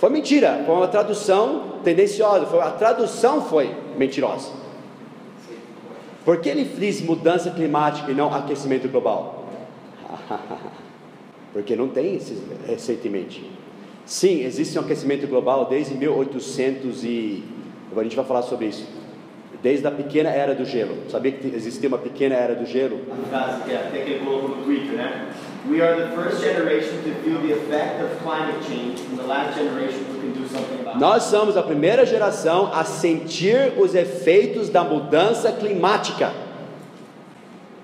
Foi 0.00 0.08
mentira, 0.08 0.62
foi 0.64 0.74
uma 0.74 0.88
tradução 0.88 1.74
tendenciosa, 1.84 2.46
foi, 2.46 2.58
a 2.60 2.70
tradução 2.70 3.42
foi 3.42 3.76
mentirosa. 3.98 4.50
Por 6.24 6.38
que 6.38 6.48
ele 6.48 6.64
diz 6.64 7.02
mudança 7.02 7.50
climática 7.50 8.10
e 8.10 8.14
não 8.14 8.32
aquecimento 8.34 8.88
global? 8.88 9.44
Porque 11.52 11.76
não 11.76 11.88
tem 11.88 12.16
esse, 12.16 12.42
recentemente. 12.66 13.44
Sim, 14.06 14.42
existe 14.42 14.78
um 14.78 14.82
aquecimento 14.82 15.26
global 15.26 15.66
desde 15.66 15.94
1800 15.94 17.04
e... 17.04 17.44
Agora 17.90 18.00
a 18.00 18.04
gente 18.04 18.16
vai 18.16 18.24
falar 18.24 18.42
sobre 18.42 18.68
isso. 18.68 18.86
Desde 19.62 19.86
a 19.86 19.90
pequena 19.90 20.30
era 20.30 20.54
do 20.54 20.64
gelo. 20.64 20.96
Sabia 21.10 21.32
que 21.32 21.46
existia 21.48 21.88
uma 21.88 21.98
pequena 21.98 22.34
era 22.34 22.54
do 22.54 22.64
gelo? 22.64 23.00
A 23.12 23.28
frase 23.28 23.62
que 23.64 23.76
até 23.76 23.98
que 23.98 24.10
ele 24.10 24.24
colocou 24.24 24.56
no 24.56 24.64
Twitter, 24.64 24.96
né? 24.96 25.26
We 25.68 25.82
are 25.82 25.94
the 25.94 26.16
first 26.16 26.42
generation 26.42 26.96
to 27.04 27.10
feel 27.22 27.38
the 27.42 27.52
effect 27.52 28.02
of 28.02 28.10
climate 28.22 28.64
change 28.66 29.02
and 29.12 29.18
the 29.18 29.26
last 29.26 29.58
generation 29.58 30.00
who 30.08 30.18
can 30.18 30.32
do 30.32 30.48
something 30.48 30.80
about 30.80 30.94
it. 30.94 30.98
Nós 30.98 31.24
somos 31.24 31.58
a 31.58 31.62
primeira 31.62 32.06
geração 32.06 32.70
a 32.72 32.84
sentir 32.84 33.74
os 33.78 33.94
efeitos 33.94 34.70
da 34.70 34.82
mudança 34.82 35.52
climática. 35.52 36.32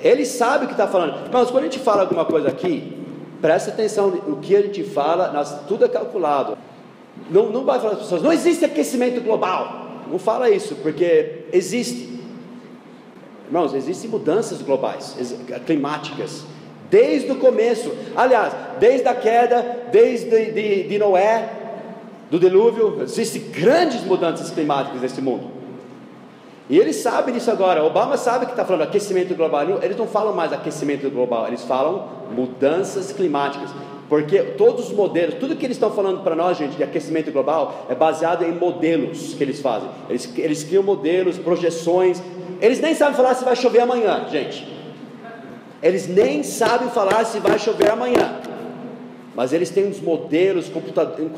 Ele 0.00 0.24
sabe 0.24 0.64
o 0.64 0.68
que 0.68 0.74
está 0.74 0.86
falando. 0.86 1.26
Irmãos, 1.26 1.50
quando 1.50 1.64
a 1.64 1.66
gente 1.66 1.78
fala 1.78 2.02
alguma 2.02 2.24
coisa 2.24 2.48
aqui, 2.48 2.96
presta 3.42 3.70
atenção 3.70 4.08
no 4.08 4.38
que 4.38 4.56
a 4.56 4.62
gente 4.62 4.82
fala, 4.82 5.30
nós, 5.30 5.60
tudo 5.68 5.84
é 5.84 5.88
calculado. 5.88 6.56
Não, 7.30 7.50
não 7.50 7.64
vai 7.64 7.78
falar 7.78 7.90
para 7.90 7.98
as 7.98 8.04
pessoas, 8.04 8.22
não 8.22 8.32
existe 8.32 8.64
aquecimento 8.64 9.20
global. 9.20 9.85
Não 10.10 10.18
fala 10.18 10.50
isso, 10.50 10.76
porque 10.76 11.44
existe. 11.52 12.16
Irmãos, 13.46 13.74
existem 13.74 14.10
mudanças 14.10 14.60
globais, 14.60 15.16
climáticas, 15.66 16.44
desde 16.90 17.30
o 17.30 17.36
começo. 17.36 17.92
Aliás, 18.16 18.52
desde 18.80 19.06
a 19.06 19.14
queda, 19.14 19.84
desde 19.92 20.50
de, 20.52 20.82
de 20.84 20.98
Noé, 20.98 21.48
do 22.30 22.38
dilúvio, 22.38 23.02
existem 23.02 23.42
grandes 23.50 24.02
mudanças 24.04 24.50
climáticas 24.50 25.00
nesse 25.00 25.20
mundo. 25.20 25.56
E 26.68 26.78
eles 26.78 26.96
sabem 26.96 27.32
disso 27.32 27.50
agora. 27.50 27.84
Obama 27.84 28.16
sabe 28.16 28.46
que 28.46 28.52
está 28.52 28.64
falando 28.64 28.82
aquecimento 28.82 29.34
global. 29.34 29.64
Eles 29.82 29.96
não 29.96 30.06
falam 30.06 30.34
mais 30.34 30.52
aquecimento 30.52 31.08
global, 31.10 31.46
eles 31.46 31.62
falam 31.62 32.08
mudanças 32.34 33.12
climáticas. 33.12 33.70
Porque 34.08 34.38
todos 34.38 34.88
os 34.88 34.92
modelos, 34.92 35.34
tudo 35.34 35.56
que 35.56 35.64
eles 35.64 35.76
estão 35.76 35.90
falando 35.90 36.22
para 36.22 36.36
nós, 36.36 36.56
gente, 36.56 36.76
de 36.76 36.82
aquecimento 36.82 37.32
global, 37.32 37.86
é 37.88 37.94
baseado 37.94 38.44
em 38.44 38.52
modelos 38.52 39.34
que 39.34 39.42
eles 39.42 39.60
fazem. 39.60 39.88
Eles, 40.08 40.32
eles 40.36 40.62
criam 40.62 40.82
modelos, 40.82 41.38
projeções. 41.38 42.22
Eles 42.60 42.80
nem 42.80 42.94
sabem 42.94 43.14
falar 43.14 43.34
se 43.34 43.44
vai 43.44 43.56
chover 43.56 43.80
amanhã, 43.80 44.26
gente. 44.30 44.66
Eles 45.82 46.06
nem 46.06 46.42
sabem 46.42 46.88
falar 46.88 47.24
se 47.24 47.40
vai 47.40 47.58
chover 47.58 47.90
amanhã. 47.90 48.40
Mas 49.34 49.52
eles 49.52 49.70
têm 49.70 49.86
uns 49.86 50.00
modelos 50.00 50.70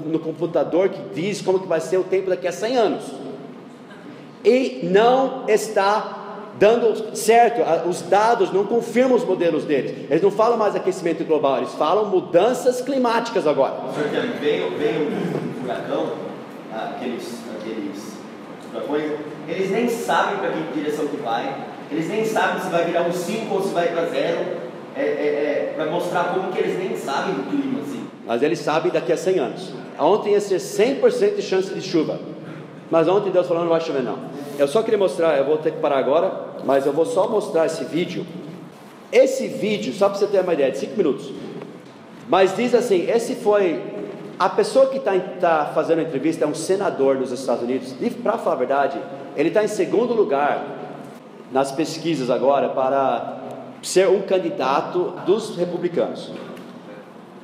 no 0.04 0.18
computador 0.20 0.90
que 0.90 1.00
diz 1.14 1.40
como 1.40 1.58
que 1.58 1.66
vai 1.66 1.80
ser 1.80 1.96
o 1.96 2.04
tempo 2.04 2.28
daqui 2.30 2.46
a 2.46 2.52
100 2.52 2.76
anos. 2.76 3.04
E 4.44 4.80
não 4.84 5.44
está 5.48 6.27
dando 6.58 7.16
certo, 7.16 7.62
os 7.88 8.02
dados 8.02 8.52
não 8.52 8.64
confirmam 8.64 9.16
os 9.16 9.24
modelos 9.24 9.64
deles. 9.64 10.06
Eles 10.10 10.22
não 10.22 10.30
falam 10.30 10.58
mais 10.58 10.74
aquecimento 10.74 11.24
global, 11.24 11.58
eles 11.58 11.72
falam 11.74 12.06
mudanças 12.06 12.80
climáticas 12.80 13.46
agora. 13.46 13.74
Pastor 13.74 14.08
Kevin, 14.10 14.32
veio, 14.40 14.70
veio 14.76 15.08
um 15.08 15.60
furacão, 15.62 16.12
aqueles, 16.72 17.38
aqueles 17.58 18.18
furacões, 18.70 19.12
eles 19.46 19.70
nem 19.70 19.88
sabem 19.88 20.38
para 20.38 20.50
que 20.50 20.72
direção 20.74 21.06
que 21.06 21.16
vai, 21.18 21.54
eles 21.90 22.08
nem 22.08 22.24
sabem 22.24 22.60
se 22.60 22.68
vai 22.68 22.84
virar 22.84 23.02
um 23.02 23.12
5 23.12 23.54
ou 23.54 23.62
se 23.62 23.72
vai 23.72 23.88
para 23.88 24.06
zero, 24.06 24.68
é, 24.96 25.00
é, 25.00 25.04
é, 25.04 25.72
para 25.76 25.86
mostrar 25.86 26.34
como 26.34 26.52
que 26.52 26.58
eles 26.58 26.76
nem 26.78 26.96
sabem 26.96 27.34
do 27.34 27.48
clima, 27.48 27.80
assim. 27.80 28.06
Mas 28.26 28.42
eles 28.42 28.58
sabem 28.58 28.90
daqui 28.90 29.12
a 29.12 29.16
100 29.16 29.38
anos. 29.38 29.72
Ontem 29.98 30.32
ia 30.32 30.40
ser 30.40 30.56
100% 30.56 31.36
de 31.36 31.42
chance 31.42 31.72
de 31.72 31.80
chuva. 31.80 32.18
Mas 32.90 33.06
ontem 33.08 33.30
Deus 33.30 33.46
falou: 33.46 33.62
não 33.62 33.70
vai 33.70 33.80
chover, 33.80 34.02
não. 34.02 34.18
eu 34.58 34.66
só 34.66 34.82
queria 34.82 34.98
mostrar, 34.98 35.36
eu 35.36 35.44
vou 35.44 35.58
ter 35.58 35.72
que 35.72 35.78
parar 35.78 35.98
agora, 35.98 36.47
mas 36.64 36.86
eu 36.86 36.92
vou 36.92 37.06
só 37.06 37.28
mostrar 37.28 37.66
esse 37.66 37.84
vídeo. 37.84 38.26
Esse 39.10 39.48
vídeo, 39.48 39.92
só 39.92 40.08
para 40.08 40.18
você 40.18 40.26
ter 40.26 40.40
uma 40.40 40.52
ideia, 40.52 40.70
de 40.70 40.78
5 40.78 40.96
minutos. 40.96 41.32
Mas 42.28 42.54
diz 42.54 42.74
assim: 42.74 43.08
esse 43.08 43.36
foi. 43.36 43.82
A 44.38 44.48
pessoa 44.48 44.86
que 44.86 44.98
está 44.98 45.18
tá 45.40 45.72
fazendo 45.74 45.98
a 45.98 46.02
entrevista 46.02 46.44
é 46.44 46.48
um 46.48 46.54
senador 46.54 47.16
dos 47.16 47.32
Estados 47.32 47.64
Unidos. 47.64 47.94
E 48.00 48.10
para 48.10 48.38
falar 48.38 48.54
a 48.54 48.58
verdade, 48.58 48.98
ele 49.36 49.48
está 49.48 49.64
em 49.64 49.68
segundo 49.68 50.14
lugar 50.14 50.64
nas 51.50 51.72
pesquisas 51.72 52.30
agora 52.30 52.68
para 52.68 53.38
ser 53.82 54.08
um 54.08 54.22
candidato 54.22 55.14
dos 55.26 55.56
republicanos. 55.56 56.30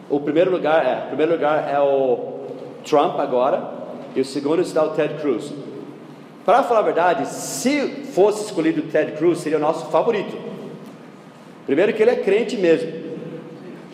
O 0.09 0.21
primeiro 0.21 0.51
lugar 0.51 0.85
é, 0.85 1.07
primeiro 1.07 1.33
lugar 1.33 1.69
é 1.69 1.81
o 1.81 2.35
Trump 2.85 3.19
agora, 3.19 3.73
e 4.15 4.21
o 4.21 4.25
segundo 4.25 4.61
está 4.61 4.85
o 4.85 4.91
Ted 4.91 5.15
Cruz. 5.15 5.53
Para 6.45 6.63
falar 6.63 6.81
a 6.81 6.83
verdade, 6.83 7.29
se 7.29 7.89
fosse 8.13 8.45
escolhido 8.45 8.83
o 8.83 8.85
Ted 8.85 9.13
Cruz, 9.13 9.39
seria 9.39 9.57
o 9.57 9.61
nosso 9.61 9.87
favorito. 9.87 10.37
Primeiro 11.65 11.93
que 11.95 12.03
ele 12.03 12.11
é 12.11 12.17
crente 12.17 12.57
mesmo. 12.57 12.93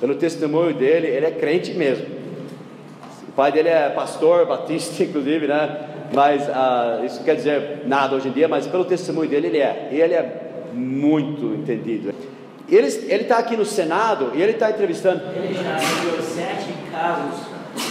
Pelo 0.00 0.16
testemunho 0.16 0.74
dele, 0.74 1.06
ele 1.06 1.26
é 1.26 1.30
crente 1.30 1.72
mesmo. 1.72 2.06
O 3.28 3.32
pai 3.32 3.52
dele 3.52 3.68
é 3.68 3.88
pastor 3.90 4.46
batista, 4.46 5.02
inclusive, 5.04 5.46
né? 5.46 5.86
Mas 6.12 6.42
uh, 6.48 7.04
isso 7.04 7.22
quer 7.22 7.36
dizer 7.36 7.82
nada 7.86 8.16
hoje 8.16 8.28
em 8.28 8.32
dia, 8.32 8.48
mas 8.48 8.66
pelo 8.66 8.84
testemunho 8.84 9.30
dele, 9.30 9.46
ele 9.46 9.58
é. 9.58 9.88
E 9.92 10.00
ele 10.00 10.14
é 10.14 10.50
muito 10.72 11.54
entendido. 11.54 12.12
Ele 12.68 12.86
está 12.86 13.38
aqui 13.38 13.56
no 13.56 13.64
Senado 13.64 14.32
e 14.34 14.42
ele 14.42 14.52
está 14.52 14.70
entrevistando. 14.70 15.22
Ele 15.36 15.54
já 15.54 15.62
ganhou 15.62 16.22
sete 16.22 16.72
casos 16.90 17.46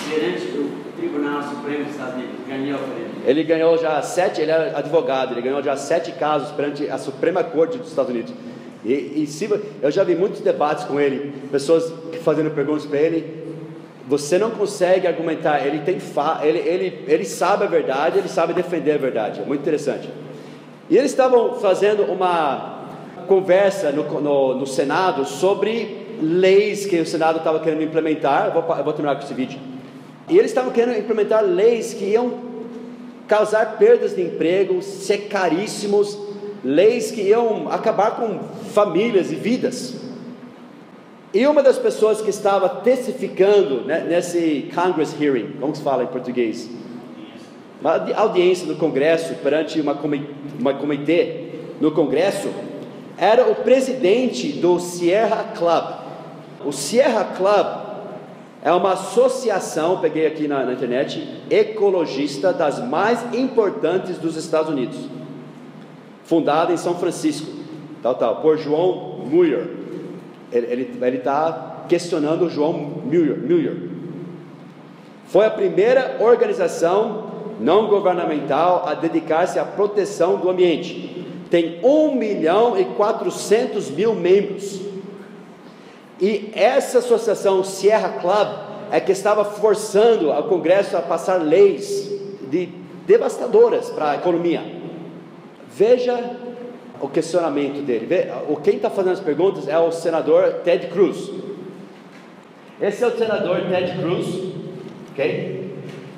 perante 0.09 0.45
o 0.57 0.78
Tribunal 0.99 1.41
Supremo 1.43 1.83
dos 1.83 1.93
Estados 1.93 2.15
Unidos. 2.15 2.35
Ganhou 2.47 2.79
ele. 2.79 3.09
Ele 3.25 3.43
ganhou 3.43 3.77
já 3.77 4.01
sete, 4.01 4.41
ele 4.41 4.51
é 4.51 4.73
advogado, 4.75 5.33
ele 5.33 5.41
ganhou 5.41 5.61
já 5.63 5.75
sete 5.75 6.11
casos 6.11 6.51
perante 6.51 6.89
a 6.89 6.97
Suprema 6.97 7.43
Corte 7.43 7.77
dos 7.77 7.89
Estados 7.89 8.11
Unidos. 8.11 8.33
E, 8.83 9.23
e 9.23 9.27
se, 9.27 9.49
eu 9.81 9.91
já 9.91 10.03
vi 10.03 10.15
muitos 10.15 10.41
debates 10.41 10.85
com 10.85 10.99
ele, 10.99 11.33
pessoas 11.51 11.93
fazendo 12.23 12.51
perguntas 12.51 12.85
para 12.85 12.99
ele. 12.99 13.39
Você 14.07 14.39
não 14.39 14.49
consegue 14.49 15.05
argumentar, 15.05 15.65
ele, 15.65 15.79
tem 15.79 15.99
fa, 15.99 16.39
ele, 16.41 16.57
ele, 16.59 17.05
ele 17.07 17.25
sabe 17.25 17.65
a 17.65 17.67
verdade, 17.67 18.17
ele 18.17 18.27
sabe 18.27 18.53
defender 18.53 18.93
a 18.93 18.97
verdade. 18.97 19.41
É 19.41 19.45
muito 19.45 19.61
interessante. 19.61 20.09
E 20.89 20.97
eles 20.97 21.11
estavam 21.11 21.55
fazendo 21.55 22.03
uma 22.03 22.79
conversa 23.27 23.91
no, 23.91 24.19
no, 24.19 24.55
no 24.55 24.65
Senado 24.65 25.25
sobre 25.25 26.07
leis 26.21 26.87
que 26.87 26.99
o 26.99 27.05
Senado 27.05 27.37
estava 27.37 27.59
querendo 27.59 27.83
implementar. 27.83 28.47
Eu 28.47 28.61
vou, 28.61 28.75
eu 28.75 28.83
vou 28.83 28.93
terminar 28.93 29.15
com 29.15 29.23
esse 29.23 29.33
vídeo. 29.33 29.59
E 30.29 30.37
eles 30.37 30.51
estavam 30.51 30.71
querendo 30.71 30.97
implementar 30.97 31.43
leis 31.43 31.93
que 31.93 32.05
iam 32.05 32.49
causar 33.27 33.77
perdas 33.77 34.15
de 34.15 34.21
emprego, 34.21 34.81
ser 34.81 35.27
caríssimos, 35.27 36.17
leis 36.63 37.11
que 37.11 37.21
iam 37.21 37.71
acabar 37.71 38.15
com 38.15 38.39
famílias 38.71 39.31
e 39.31 39.35
vidas. 39.35 39.95
E 41.33 41.45
uma 41.45 41.61
das 41.61 41.77
pessoas 41.77 42.21
que 42.21 42.29
estava 42.29 42.67
testificando 42.67 43.81
né, 43.81 44.03
nesse 44.07 44.69
Congress 44.73 45.15
hearing, 45.21 45.53
como 45.59 45.75
se 45.75 45.81
fala 45.81 46.03
em 46.03 46.07
português? 46.07 46.69
Uma 47.79 48.13
audiência 48.15 48.67
no 48.67 48.75
Congresso, 48.75 49.35
perante 49.35 49.79
uma, 49.79 49.97
uma 50.59 50.73
comitê 50.73 51.49
no 51.79 51.91
Congresso, 51.91 52.49
era 53.17 53.49
o 53.49 53.55
presidente 53.55 54.53
do 54.53 54.79
Sierra 54.79 55.53
Club. 55.55 56.65
O 56.65 56.71
Sierra 56.71 57.23
Club 57.37 57.88
é 58.61 58.71
uma 58.71 58.93
associação, 58.93 59.99
peguei 59.99 60.27
aqui 60.27 60.47
na, 60.47 60.65
na, 60.65 60.73
internet, 60.73 61.25
ecologista 61.49 62.51
das 62.51 62.79
mais 62.85 63.33
importantes 63.33 64.17
dos 64.17 64.35
Estados 64.35 64.69
Unidos, 64.69 64.97
fundada 66.25 66.73
em 66.73 66.77
São 66.77 66.95
Francisco, 66.95 67.49
tal, 68.03 68.15
tal, 68.15 68.37
por 68.37 68.57
João 68.57 69.19
Muir. 69.25 69.69
Ele 70.51 71.17
está 71.17 71.85
questionando 71.87 72.45
o 72.45 72.49
João 72.49 72.73
Muir, 72.73 73.37
Muir. 73.37 73.89
Foi 75.27 75.45
a 75.45 75.51
primeira 75.51 76.17
organização 76.19 77.29
não 77.59 77.87
governamental 77.87 78.85
a 78.87 78.93
dedicar-se 78.93 79.59
à 79.59 79.65
proteção 79.65 80.37
do 80.37 80.49
ambiente. 80.49 81.25
Tem 81.49 81.79
1 81.83 82.15
milhão 82.15 82.79
e 82.79 82.85
400 82.85 83.89
mil 83.91 84.15
membros 84.15 84.88
e 86.21 86.51
essa 86.53 86.99
associação 86.99 87.63
Sierra 87.63 88.19
Club 88.19 88.47
é 88.91 88.99
que 88.99 89.11
estava 89.11 89.45
forçando 89.45 90.31
o 90.31 90.43
Congresso 90.43 90.97
a 90.97 91.01
passar 91.01 91.35
leis 91.35 92.11
de 92.49 92.69
devastadoras 93.07 93.89
para 93.89 94.11
a 94.11 94.15
economia. 94.15 94.61
Veja 95.71 96.19
o 96.99 97.07
questionamento 97.07 97.81
dele. 97.85 98.07
O 98.49 98.57
quem 98.57 98.75
está 98.75 98.89
fazendo 98.89 99.13
as 99.13 99.19
perguntas 99.19 99.67
é 99.67 99.77
o 99.77 99.91
senador 99.91 100.61
Ted 100.63 100.87
Cruz. 100.87 101.31
Esse 102.81 103.03
é 103.03 103.07
o 103.07 103.17
senador 103.17 103.61
Ted 103.69 103.97
Cruz, 103.99 104.27
ok? 105.11 105.59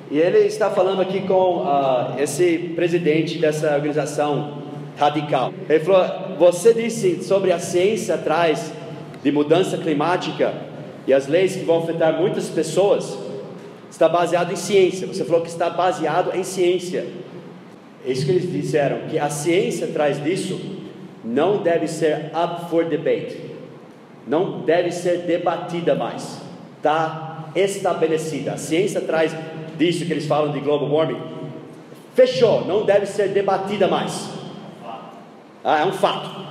E 0.10 0.20
ele 0.20 0.40
está 0.40 0.70
falando 0.70 1.02
aqui 1.02 1.22
com 1.22 1.64
uh, 1.64 2.20
esse 2.20 2.74
presidente 2.76 3.38
dessa 3.38 3.76
organização 3.76 4.62
radical. 4.98 5.54
Ele 5.70 5.80
falou: 5.80 6.38
Você 6.38 6.74
disse 6.74 7.24
sobre 7.24 7.52
a 7.52 7.60
ciência 7.60 8.16
atrás 8.16 8.74
de 9.24 9.32
mudança 9.32 9.78
climática 9.78 10.54
e 11.06 11.14
as 11.14 11.28
leis 11.28 11.56
que 11.56 11.64
vão 11.64 11.80
afetar 11.80 12.20
muitas 12.20 12.50
pessoas, 12.50 13.18
está 13.90 14.08
baseado 14.08 14.52
em 14.52 14.56
ciência. 14.56 15.08
Você 15.08 15.24
falou 15.26 15.42
que 15.42 15.50
está 15.50 15.70
baseado 15.70 16.36
em 16.36 16.44
ciência. 16.44 17.08
É 18.06 18.12
isso 18.12 18.26
que 18.26 18.32
eles 18.32 18.52
disseram, 18.52 19.08
que 19.10 19.20
a 19.20 19.30
ciência 19.30 19.88
traz 19.88 20.24
disso, 20.24 20.60
não 21.24 21.62
deve 21.62 21.88
ser 21.88 22.32
up 22.36 22.70
for 22.70 22.86
debate, 22.86 23.38
não 24.28 24.62
deve 24.62 24.92
ser 24.92 25.20
debatida 25.20 25.94
mais, 25.94 26.42
está 26.78 27.52
estabelecida. 27.56 28.54
A 28.54 28.58
ciência 28.58 29.02
traz 29.02 29.36
disso 29.78 30.06
que 30.06 30.12
eles 30.12 30.26
falam 30.26 30.52
de 30.52 30.60
global 30.60 30.90
warming, 30.90 31.22
fechou, 32.16 32.66
não 32.66 32.86
deve 32.86 33.06
ser 33.06 33.30
debatida 33.30 33.88
mais. 33.88 34.30
Ah, 35.64 35.82
é 35.82 35.86
um 35.86 35.94
fato. 35.94 36.51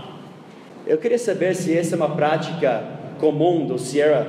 Eu 0.90 0.98
queria 0.98 1.20
saber 1.20 1.54
se 1.54 1.72
essa 1.78 1.94
é 1.94 1.96
uma 1.96 2.16
prática 2.16 2.82
comum 3.20 3.64
do 3.64 3.78
Sierra 3.78 4.26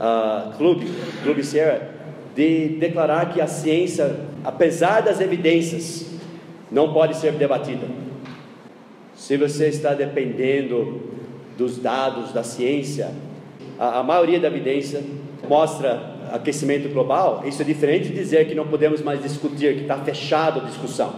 uh, 0.00 0.56
Club, 0.56 0.82
Clube 1.22 1.44
Sierra, 1.44 1.86
de 2.34 2.78
declarar 2.80 3.30
que 3.30 3.42
a 3.42 3.46
ciência, 3.46 4.16
apesar 4.42 5.02
das 5.02 5.20
evidências, 5.20 6.06
não 6.72 6.94
pode 6.94 7.14
ser 7.14 7.32
debatida. 7.32 7.86
Se 9.14 9.36
você 9.36 9.68
está 9.68 9.92
dependendo 9.92 11.02
dos 11.58 11.76
dados 11.76 12.32
da 12.32 12.42
ciência, 12.42 13.10
a, 13.78 13.98
a 13.98 14.02
maioria 14.02 14.40
da 14.40 14.48
evidência 14.48 15.02
mostra 15.46 16.16
aquecimento 16.32 16.88
global, 16.88 17.42
isso 17.44 17.60
é 17.60 17.66
diferente 17.66 18.08
de 18.08 18.14
dizer 18.14 18.48
que 18.48 18.54
não 18.54 18.66
podemos 18.66 19.02
mais 19.02 19.22
discutir, 19.22 19.74
que 19.74 19.82
está 19.82 19.98
fechado 19.98 20.60
a 20.60 20.64
discussão. 20.64 21.16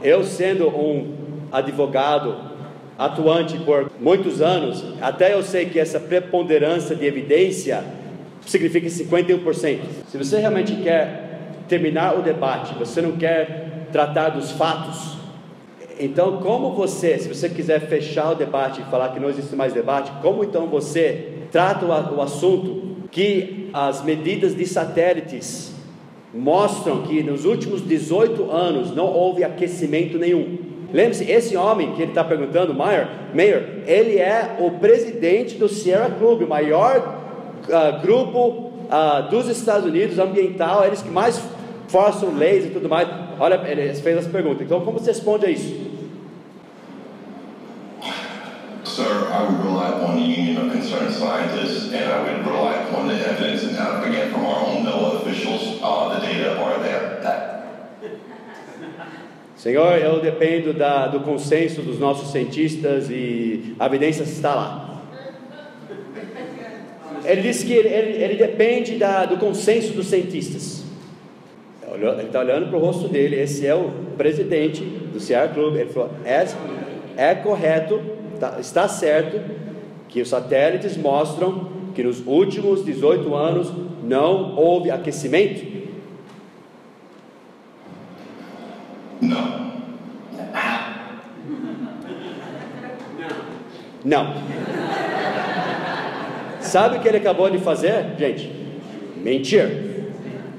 Eu, 0.00 0.22
sendo 0.22 0.68
um 0.68 1.12
advogado 1.50 2.54
atuante 2.98 3.58
por 3.58 3.90
muitos 4.00 4.40
anos, 4.40 4.84
até 5.00 5.34
eu 5.34 5.42
sei 5.42 5.66
que 5.66 5.78
essa 5.78 6.00
preponderância 6.00 6.96
de 6.96 7.04
evidência 7.04 7.84
significa 8.46 8.86
51%. 8.86 9.80
Se 10.08 10.16
você 10.16 10.38
realmente 10.38 10.76
quer 10.76 11.52
terminar 11.68 12.18
o 12.18 12.22
debate, 12.22 12.74
você 12.74 13.02
não 13.02 13.12
quer 13.12 13.88
tratar 13.92 14.30
dos 14.30 14.52
fatos, 14.52 15.16
então 15.98 16.38
como 16.38 16.72
você, 16.72 17.18
se 17.18 17.28
você 17.28 17.48
quiser 17.48 17.80
fechar 17.80 18.32
o 18.32 18.34
debate 18.34 18.80
e 18.80 18.84
falar 18.84 19.10
que 19.10 19.20
não 19.20 19.30
existe 19.30 19.54
mais 19.56 19.72
debate, 19.72 20.12
como 20.22 20.44
então 20.44 20.66
você 20.66 21.32
trata 21.50 21.86
o, 21.86 22.20
assunto 22.20 22.96
que 23.10 23.70
as 23.72 24.04
medidas 24.04 24.54
de 24.54 24.66
satélites 24.66 25.72
mostram 26.34 27.02
que 27.02 27.22
nos 27.22 27.44
últimos 27.44 27.80
18 27.80 28.50
anos 28.50 28.94
não 28.94 29.06
houve 29.06 29.42
aquecimento 29.42 30.18
nenhum. 30.18 30.58
Lembre-se, 30.92 31.30
esse 31.30 31.56
homem 31.56 31.92
que 31.94 32.02
ele 32.02 32.12
está 32.12 32.22
perguntando, 32.22 32.72
Mayer, 32.72 33.08
Mayer, 33.34 33.82
ele 33.86 34.18
é 34.18 34.56
o 34.60 34.70
presidente 34.72 35.56
do 35.56 35.68
Sierra 35.68 36.10
Club, 36.10 36.42
o 36.42 36.48
maior 36.48 37.20
uh, 37.68 38.00
grupo 38.00 38.72
uh, 38.86 39.28
dos 39.28 39.48
Estados 39.48 39.84
Unidos 39.86 40.18
ambiental, 40.18 40.84
eles 40.84 41.02
que 41.02 41.10
mais 41.10 41.42
forçam 41.88 42.34
leis 42.34 42.66
e 42.66 42.70
tudo 42.70 42.88
mais. 42.88 43.08
Olha, 43.38 43.60
ele 43.66 43.92
fez 43.94 44.18
as 44.18 44.26
perguntas. 44.26 44.62
Então, 44.62 44.80
como 44.80 44.98
você 44.98 45.10
responde 45.10 45.46
a 45.46 45.50
isso? 45.50 45.86
Sir, 48.84 49.28
I 49.30 49.42
would 49.42 49.62
rely 49.62 49.88
upon 49.88 50.16
the 50.16 50.22
Union 50.22 50.56
of 50.66 50.72
Concerned 50.72 51.12
Scientists, 51.12 51.92
and 51.92 52.04
I 52.04 52.22
would 52.22 52.46
rely 52.46 52.76
upon 52.76 53.08
the 53.08 53.14
evidence, 53.14 53.64
and 53.64 53.76
again 54.06 54.30
from 54.32 54.46
our 54.46 54.64
own 54.64 54.86
NOAA 54.86 55.20
officials, 55.20 55.78
uh, 55.82 56.18
the 56.18 56.26
data 56.26 56.56
are 56.58 56.78
there. 56.78 57.05
Senhor, 59.66 59.98
eu 59.98 60.20
dependo 60.20 60.72
da, 60.72 61.08
do 61.08 61.18
consenso 61.18 61.82
dos 61.82 61.98
nossos 61.98 62.30
cientistas 62.30 63.10
e 63.10 63.74
a 63.80 63.86
evidência 63.86 64.22
está 64.22 64.54
lá. 64.54 65.02
Ele 67.24 67.42
disse 67.42 67.66
que 67.66 67.72
ele, 67.72 67.88
ele, 67.88 68.22
ele 68.22 68.34
depende 68.36 68.94
da, 68.94 69.24
do 69.26 69.36
consenso 69.38 69.92
dos 69.92 70.06
cientistas. 70.06 70.84
Ele 71.92 72.22
está 72.22 72.38
olhando 72.38 72.68
para 72.68 72.78
o 72.78 72.80
rosto 72.80 73.08
dele. 73.08 73.40
Esse 73.40 73.66
é 73.66 73.74
o 73.74 73.90
presidente 74.16 74.84
do 74.84 75.18
Sierra 75.18 75.48
Club. 75.48 75.74
Ele 75.74 75.90
falou: 75.90 76.10
é, 76.24 76.46
é 77.16 77.34
correto, 77.34 78.00
tá, 78.38 78.58
está 78.60 78.86
certo 78.86 79.40
que 80.08 80.20
os 80.20 80.28
satélites 80.28 80.96
mostram 80.96 81.72
que 81.92 82.04
nos 82.04 82.24
últimos 82.24 82.84
18 82.84 83.34
anos 83.34 83.72
não 84.04 84.54
houve 84.54 84.92
aquecimento. 84.92 85.75
No. 89.20 89.66
Não. 94.04 94.34
Sabe 96.60 96.96
o 96.96 97.00
que 97.00 97.08
ele 97.08 97.16
acabou 97.18 97.50
de 97.50 97.58
fazer, 97.58 98.14
gente? 98.18 98.50
Mentir. 99.16 99.84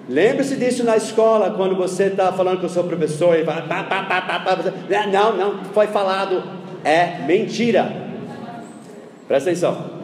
Lembre-se 0.09 0.55
disso 0.55 0.83
na 0.83 0.95
escola, 0.95 1.51
quando 1.51 1.75
você 1.75 2.05
está 2.05 2.31
falando 2.31 2.59
com 2.61 2.65
o 2.65 2.69
seu 2.69 2.83
professor 2.85 3.37
e 3.37 3.43
fala, 3.43 3.61
pá, 3.63 3.83
pá, 3.83 4.03
pá, 4.03 4.21
pá, 4.21 4.39
pá, 4.39 4.55
você- 4.55 4.71
não, 5.11 5.35
não, 5.35 5.63
foi 5.73 5.87
falado, 5.87 6.43
é 6.83 7.19
mentira. 7.27 7.91
Presta 9.27 9.49
atenção. 9.49 9.97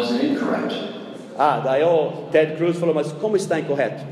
Is 0.00 0.10
it 0.12 0.26
incorrect? 0.26 0.74
Ah, 1.36 1.60
daí 1.64 1.82
o 1.82 2.28
Ted 2.30 2.54
Cruz 2.56 2.78
falou, 2.78 2.94
mas 2.94 3.10
como 3.12 3.36
está 3.36 3.58
incorreto? 3.58 4.04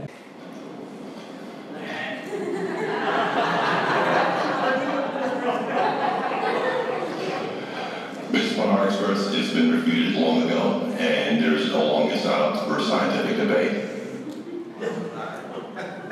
Our 8.61 8.87
experts, 8.87 9.33
it's 9.35 9.53
been 9.53 9.73
refuted 9.73 10.15
long 10.15 10.43
ago, 10.43 10.83
and 10.99 11.43
there's 11.43 11.73
no 11.73 11.83
longer 11.85 12.17
set 12.17 12.33
up 12.33 12.69
for 12.69 12.81
scientific 12.81 13.37
debate. 13.37 13.89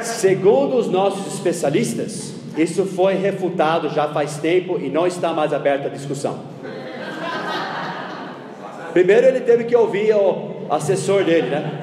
Segundo 0.00 0.76
os 0.76 0.88
nossos 0.88 1.34
especialistas, 1.34 2.34
isso 2.56 2.84
foi 2.86 3.14
refutado 3.14 3.88
já 3.90 4.08
faz 4.08 4.36
tempo 4.38 4.78
e 4.78 4.88
não 4.88 5.06
está 5.06 5.32
mais 5.32 5.52
aberto 5.52 5.86
à 5.86 5.88
discussão. 5.88 6.40
Primeiro 8.92 9.26
ele 9.26 9.40
teve 9.40 9.64
que 9.64 9.76
ouvir 9.76 10.14
o 10.14 10.66
assessor 10.70 11.24
dele, 11.24 11.48
né? 11.48 11.80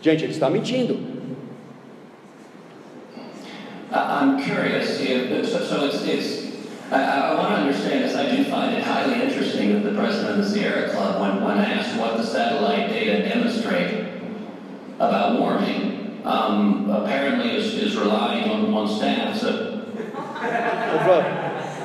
Gente, 0.00 0.24
ele 0.24 0.32
está 0.32 0.50
mentindo. 0.50 1.12
I'm 3.94 4.42
curious 4.42 5.00
if, 5.00 5.46
so, 5.46 5.58
so 5.58 5.84
it's, 5.84 6.02
it's 6.06 6.41
I, 6.92 7.30
I 7.30 7.34
want 7.34 7.48
to 7.48 7.60
understand 7.62 8.04
this. 8.04 8.14
I 8.14 8.36
do 8.36 8.44
find 8.44 8.76
it 8.76 8.82
highly 8.82 9.22
interesting 9.22 9.72
that 9.72 9.88
the 9.88 9.96
president 9.98 10.38
of 10.38 10.44
the 10.44 10.50
Sierra 10.50 10.90
Club, 10.90 11.22
when, 11.22 11.42
when 11.42 11.58
asked 11.58 11.98
what 11.98 12.18
the 12.18 12.22
satellite 12.22 12.90
data 12.90 13.26
demonstrate 13.26 14.08
about 14.96 15.40
warming, 15.40 16.20
um, 16.24 16.90
apparently 16.90 17.56
is, 17.56 17.74
is 17.74 17.96
relying 17.96 18.50
on, 18.50 18.74
on 18.74 18.86
stats. 18.88 19.38
So, 19.38 19.72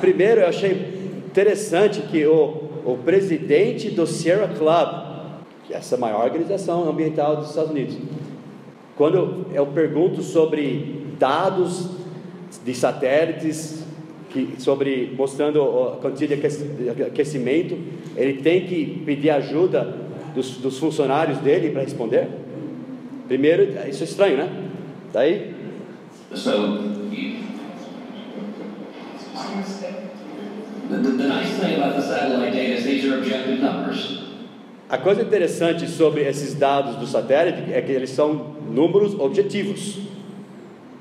Primeiro, 0.00 0.42
eu 0.42 0.48
achei 0.48 1.22
interessante 1.26 2.02
que 2.02 2.24
o, 2.26 2.70
o 2.84 2.98
presidente 2.98 3.90
do 3.90 4.06
Sierra 4.06 4.48
Club, 4.48 5.42
que 5.64 5.74
é 5.74 5.78
essa 5.78 5.96
maior 5.96 6.24
organização 6.24 6.88
ambiental 6.88 7.36
dos 7.36 7.48
Estados 7.48 7.70
Unidos, 7.70 7.96
quando 8.94 9.46
eu 9.52 9.66
pergunto 9.66 10.22
sobre 10.22 11.14
dados 11.18 11.88
de 12.64 12.74
satélites, 12.74 13.87
que, 14.30 14.54
sobre 14.58 15.12
mostrando 15.16 15.60
a 15.62 15.96
quantidade 15.96 16.26
de 16.40 16.46
aquec- 16.46 16.94
de 16.94 17.02
aquecimento, 17.02 17.76
ele 18.16 18.34
tem 18.42 18.66
que 18.66 19.02
pedir 19.04 19.30
ajuda 19.30 19.94
dos, 20.34 20.56
dos 20.58 20.78
funcionários 20.78 21.38
dele 21.38 21.70
para 21.70 21.82
responder? 21.82 22.28
Primeiro, 23.26 23.62
isso 23.88 24.02
é 24.02 24.04
estranho, 24.06 24.36
né? 24.36 24.48
Daí, 25.12 25.54
so. 26.34 26.50
A 34.88 34.96
coisa 34.96 35.20
interessante 35.20 35.86
sobre 35.86 36.22
esses 36.22 36.54
dados 36.54 36.96
do 36.96 37.06
satélite 37.06 37.72
é 37.72 37.82
que 37.82 37.92
eles 37.92 38.08
são 38.10 38.54
números 38.70 39.14
objetivos. 39.18 39.98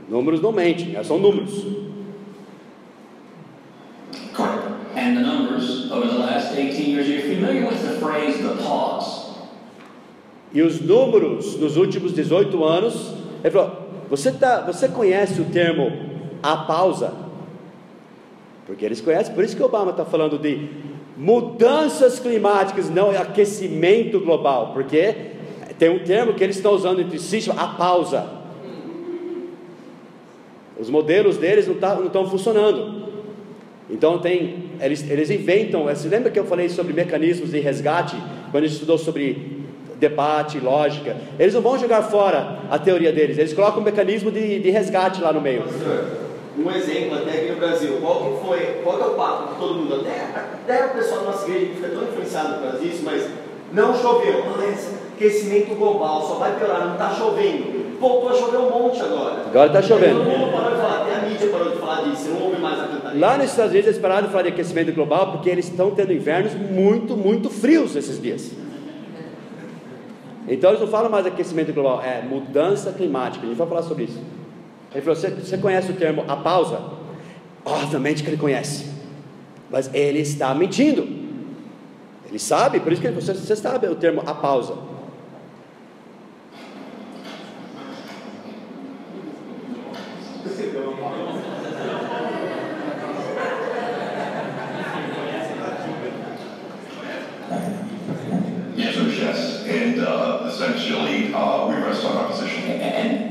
Números 0.10 0.42
não 0.42 0.52
mentem, 0.52 0.88
né? 0.88 1.04
são 1.04 1.18
números. 1.18 1.66
And 4.40 5.16
the 5.18 5.22
numbers 5.22 5.92
over 5.92 6.08
the 6.08 6.18
last 6.20 6.54
18 6.56 6.90
years, 6.90 7.08
you're 7.08 7.22
familiar 7.22 7.66
with 7.68 7.82
the 7.82 8.00
phrase 8.00 8.38
the 8.42 8.62
pause. 8.64 9.28
E 10.54 10.62
os 10.62 10.80
números 10.80 11.58
nos 11.60 11.76
últimos 11.78 12.14
18 12.14 12.64
anos, 12.64 13.14
ele 13.44 13.52
falou: 13.52 13.72
você, 14.10 14.32
tá, 14.32 14.62
você 14.62 14.88
conhece 14.88 15.40
o 15.42 15.46
termo 15.46 15.92
a 16.42 16.58
pausa? 16.58 17.14
Porque 18.66 18.84
eles 18.86 19.02
conhecem, 19.02 19.34
por 19.34 19.44
isso 19.44 19.56
que 19.56 19.64
Obama 19.64 19.92
está 19.92 20.04
falando 20.06 20.38
de 20.38 20.70
mudanças 21.16 22.20
climáticas, 22.20 22.90
não 22.90 23.10
aquecimento 23.12 24.20
global, 24.20 24.72
porque 24.74 25.16
tem 25.80 25.90
um 25.90 26.00
termo 26.00 26.34
que 26.34 26.44
eles 26.44 26.58
estão 26.58 26.74
usando 26.74 27.02
entre 27.02 27.18
si, 27.20 27.50
a 27.56 27.68
pausa. 27.68 28.28
Os 30.80 30.90
modelos 30.90 31.38
deles 31.38 31.68
não 31.68 31.76
tá- 31.76 32.00
estão 32.06 32.30
funcionando. 32.30 33.08
Então 33.90 34.20
tem, 34.20 34.72
eles, 34.82 35.10
eles 35.10 35.30
inventam. 35.30 35.84
Você 35.86 36.08
lembra 36.08 36.30
que 36.30 36.38
eu 36.38 36.46
falei 36.46 36.70
sobre 36.70 36.94
mecanismos 36.94 37.52
de 37.52 37.60
resgate 37.60 38.16
quando 38.52 38.64
a 38.64 38.68
gente 38.68 38.76
estudou 38.76 38.98
sobre 38.98 39.66
debate, 39.96 40.60
lógica? 40.60 41.16
Eles 41.40 41.54
não 41.54 41.62
vão 41.62 41.78
jogar 41.78 42.04
fora 42.04 42.60
a 42.70 42.78
teoria 42.78 43.12
deles. 43.12 43.38
Eles 43.38 43.54
colocam 43.54 43.80
um 43.80 43.84
mecanismo 43.86 44.30
de, 44.30 44.60
de 44.60 44.70
resgate 44.70 45.22
lá 45.22 45.32
no 45.32 45.40
meio. 45.40 45.64
Pastor, 45.64 46.06
um 46.58 46.72
exemplo 46.72 47.18
até 47.18 47.32
aqui 47.32 47.52
no 47.52 47.58
Brasil, 47.58 47.98
qual 48.02 48.16
que 48.16 48.46
foi, 48.46 48.60
qual 48.84 48.98
que 48.98 49.04
é 49.04 49.08
o 49.08 49.12
papo 49.12 49.54
de 49.54 49.60
todo 49.60 49.76
mundo? 49.76 49.96
Até, 49.96 50.22
até 50.74 50.86
o 50.88 50.90
pessoal 50.90 51.22
da 51.22 51.28
nossa 51.28 51.48
igreja 51.48 51.66
que 51.68 51.76
fica 51.76 51.90
tão 51.90 52.04
influenciado 52.04 52.62
por 52.62 52.80
disso, 52.80 53.04
mas 53.06 53.30
não 53.72 53.96
choveu. 53.96 54.44
Mas 54.58 54.96
aquecimento 55.16 55.76
global, 55.76 56.22
só 56.22 56.36
vai 56.36 56.58
piorar, 56.58 56.86
não 56.86 56.94
está 56.94 57.10
chovendo. 57.10 57.88
Voltou 58.00 58.30
a 58.30 58.34
chover 58.34 58.58
um 58.58 58.70
monte 58.70 59.02
agora. 59.02 59.42
Agora 59.48 59.68
está 59.68 59.82
chovendo. 59.82 60.24
Todo 60.24 60.30
mundo 60.30 60.52
parou 60.52 60.76
de 60.76 60.82
falar, 60.82 61.02
até 61.02 61.16
a 61.16 61.30
mídia 61.30 61.50
parou 61.50 61.72
de 61.72 61.78
falar 61.78 62.02
disso, 62.04 62.30
não 62.30 62.44
ouve 62.44 62.62
mais 62.62 62.80
a. 62.80 62.97
Lá 63.18 63.38
nos 63.38 63.50
Estados 63.52 63.72
Unidos 63.72 63.88
eles 63.88 64.02
pararam 64.02 64.28
de 64.28 64.32
falar 64.32 64.44
de 64.44 64.50
aquecimento 64.50 64.94
global 64.94 65.32
porque 65.32 65.50
eles 65.50 65.68
estão 65.68 65.92
tendo 65.92 66.14
invernos 66.14 66.54
muito, 66.54 67.18
muito 67.18 67.50
frios 67.50 67.96
esses 67.96 68.22
dias. 68.22 68.52
Então 70.48 70.70
eles 70.70 70.82
não 70.82 70.88
falam 70.88 71.10
mais 71.10 71.26
aquecimento 71.26 71.74
global, 71.74 72.02
é 72.02 72.22
mudança 72.22 72.92
climática. 72.92 73.46
A 73.46 73.50
gente 73.50 73.58
vai 73.58 73.68
falar 73.68 73.82
sobre 73.82 74.06
isso. 74.06 74.22
Ele 74.94 75.02
falou: 75.02 75.16
você, 75.16 75.30
você 75.30 75.58
conhece 75.58 75.92
o 75.92 75.96
termo 75.96 76.24
a 76.28 76.36
pausa? 76.36 76.80
Obviamente 77.66 78.24
que 78.24 78.30
ele 78.30 78.38
conhece, 78.38 78.86
mas 79.70 79.94
ele 79.94 80.20
está 80.20 80.54
mentindo. 80.56 81.08
Ele 82.30 82.40
sabe, 82.40 82.80
por 82.80 82.92
isso 82.92 83.02
que 83.02 83.10
você, 83.10 83.34
você 83.34 83.56
sabe 83.56 83.88
o 83.88 83.96
termo 83.96 84.22
a 84.26 84.34
pausa. 84.34 84.74
The 98.76 98.84
answer 98.84 99.08
is 99.08 99.18
yes, 99.18 99.66
and 99.68 100.00
uh, 100.00 100.46
essentially 100.48 101.34
uh, 101.34 101.68
we 101.68 101.76
rest 101.76 102.06
on 102.06 102.16
our 102.16 102.28
position. 102.28 102.64
And 102.80 103.28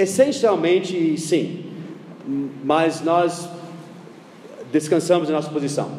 Essencialmente, 0.00 1.18
sim, 1.18 1.62
mas 2.64 3.02
nós 3.02 3.46
descansamos 4.72 5.28
em 5.28 5.32
nossa 5.32 5.50
posição. 5.50 5.90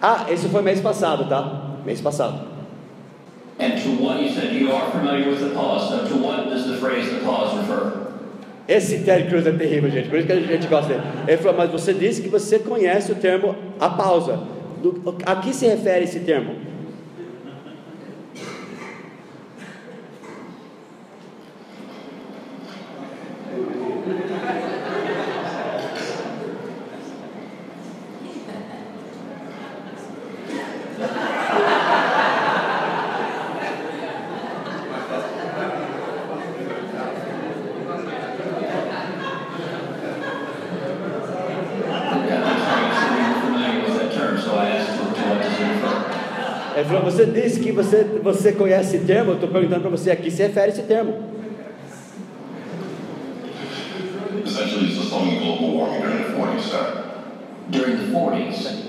Ah, 0.00 0.26
esse 0.30 0.48
foi 0.48 0.62
mês 0.62 0.80
passado, 0.80 1.28
tá? 1.28 1.80
Mês 1.84 2.00
passado. 2.00 2.46
Esse 8.68 8.98
Ted 9.00 9.28
Cruz 9.28 9.44
é 9.44 9.50
terrível, 9.50 9.90
gente, 9.90 10.08
por 10.08 10.18
isso 10.18 10.28
que 10.28 10.32
a 10.32 10.40
gente 10.40 10.68
gosta 10.68 10.94
dele. 10.94 11.02
Ele 11.26 11.36
falou, 11.38 11.58
mas 11.58 11.70
você 11.72 11.92
disse 11.92 12.22
que 12.22 12.28
você 12.28 12.60
conhece 12.60 13.10
o 13.10 13.16
termo 13.16 13.56
a 13.80 13.90
pausa. 13.90 14.38
Do, 14.80 15.16
a 15.26 15.34
que 15.34 15.52
se 15.52 15.66
refere 15.66 16.04
esse 16.04 16.20
termo? 16.20 16.74
I'm 42.44 42.52
sorry, 42.52 42.86
you 42.86 42.94
said 42.94 43.20
you 43.20 43.28
were 43.28 43.40
familiar 43.40 43.82
with 43.82 43.98
that 43.98 44.12
term, 44.12 44.38
so 44.38 44.56
I 44.56 44.68
asked 44.68 44.98
to, 44.98 45.20
to 45.20 45.28
what 45.28 45.42
does 45.42 45.60
it 45.60 45.66
refer? 45.66 46.24
Ele 46.76 46.84
falou: 46.84 47.02
Você 47.04 47.26
disse 47.26 47.60
que 47.60 47.72
você, 48.24 48.52
conhece 48.52 48.96
esse 48.96 49.06
termo? 49.06 49.32
Eu 49.32 49.34
estou 49.34 49.48
perguntando 49.50 49.82
para 49.82 49.90
você 49.90 50.10
aqui 50.10 50.30
se 50.30 50.42
refere 50.42 50.72
esse 50.72 50.82
termo. 50.82 51.32
Essentially, 54.44 54.86
it's 54.86 54.98
the 54.98 55.04
slowing 55.04 55.36
of 55.36 55.42
global 55.42 55.76
warming 55.76 56.00
during 56.00 56.24
the 56.24 56.38
40s, 56.38 56.60
sir. 56.62 57.04
During 57.70 57.96
the 57.96 58.12
40s, 58.12 58.84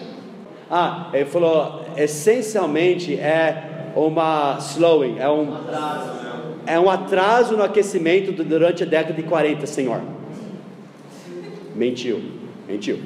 Ah, 0.69 1.09
ele 1.13 1.25
falou: 1.25 1.85
essencialmente 1.95 3.15
é 3.15 3.91
uma 3.95 4.57
slowing, 4.59 5.19
é 5.19 5.29
um, 5.29 5.53
é 6.65 6.79
um 6.79 6.89
atraso 6.89 7.55
no 7.55 7.63
aquecimento 7.63 8.31
durante 8.43 8.83
a 8.83 8.85
década 8.85 9.13
de 9.13 9.23
40, 9.23 9.65
senhor. 9.67 10.01
Mentiu, 11.75 12.21
mentiu. 12.67 12.99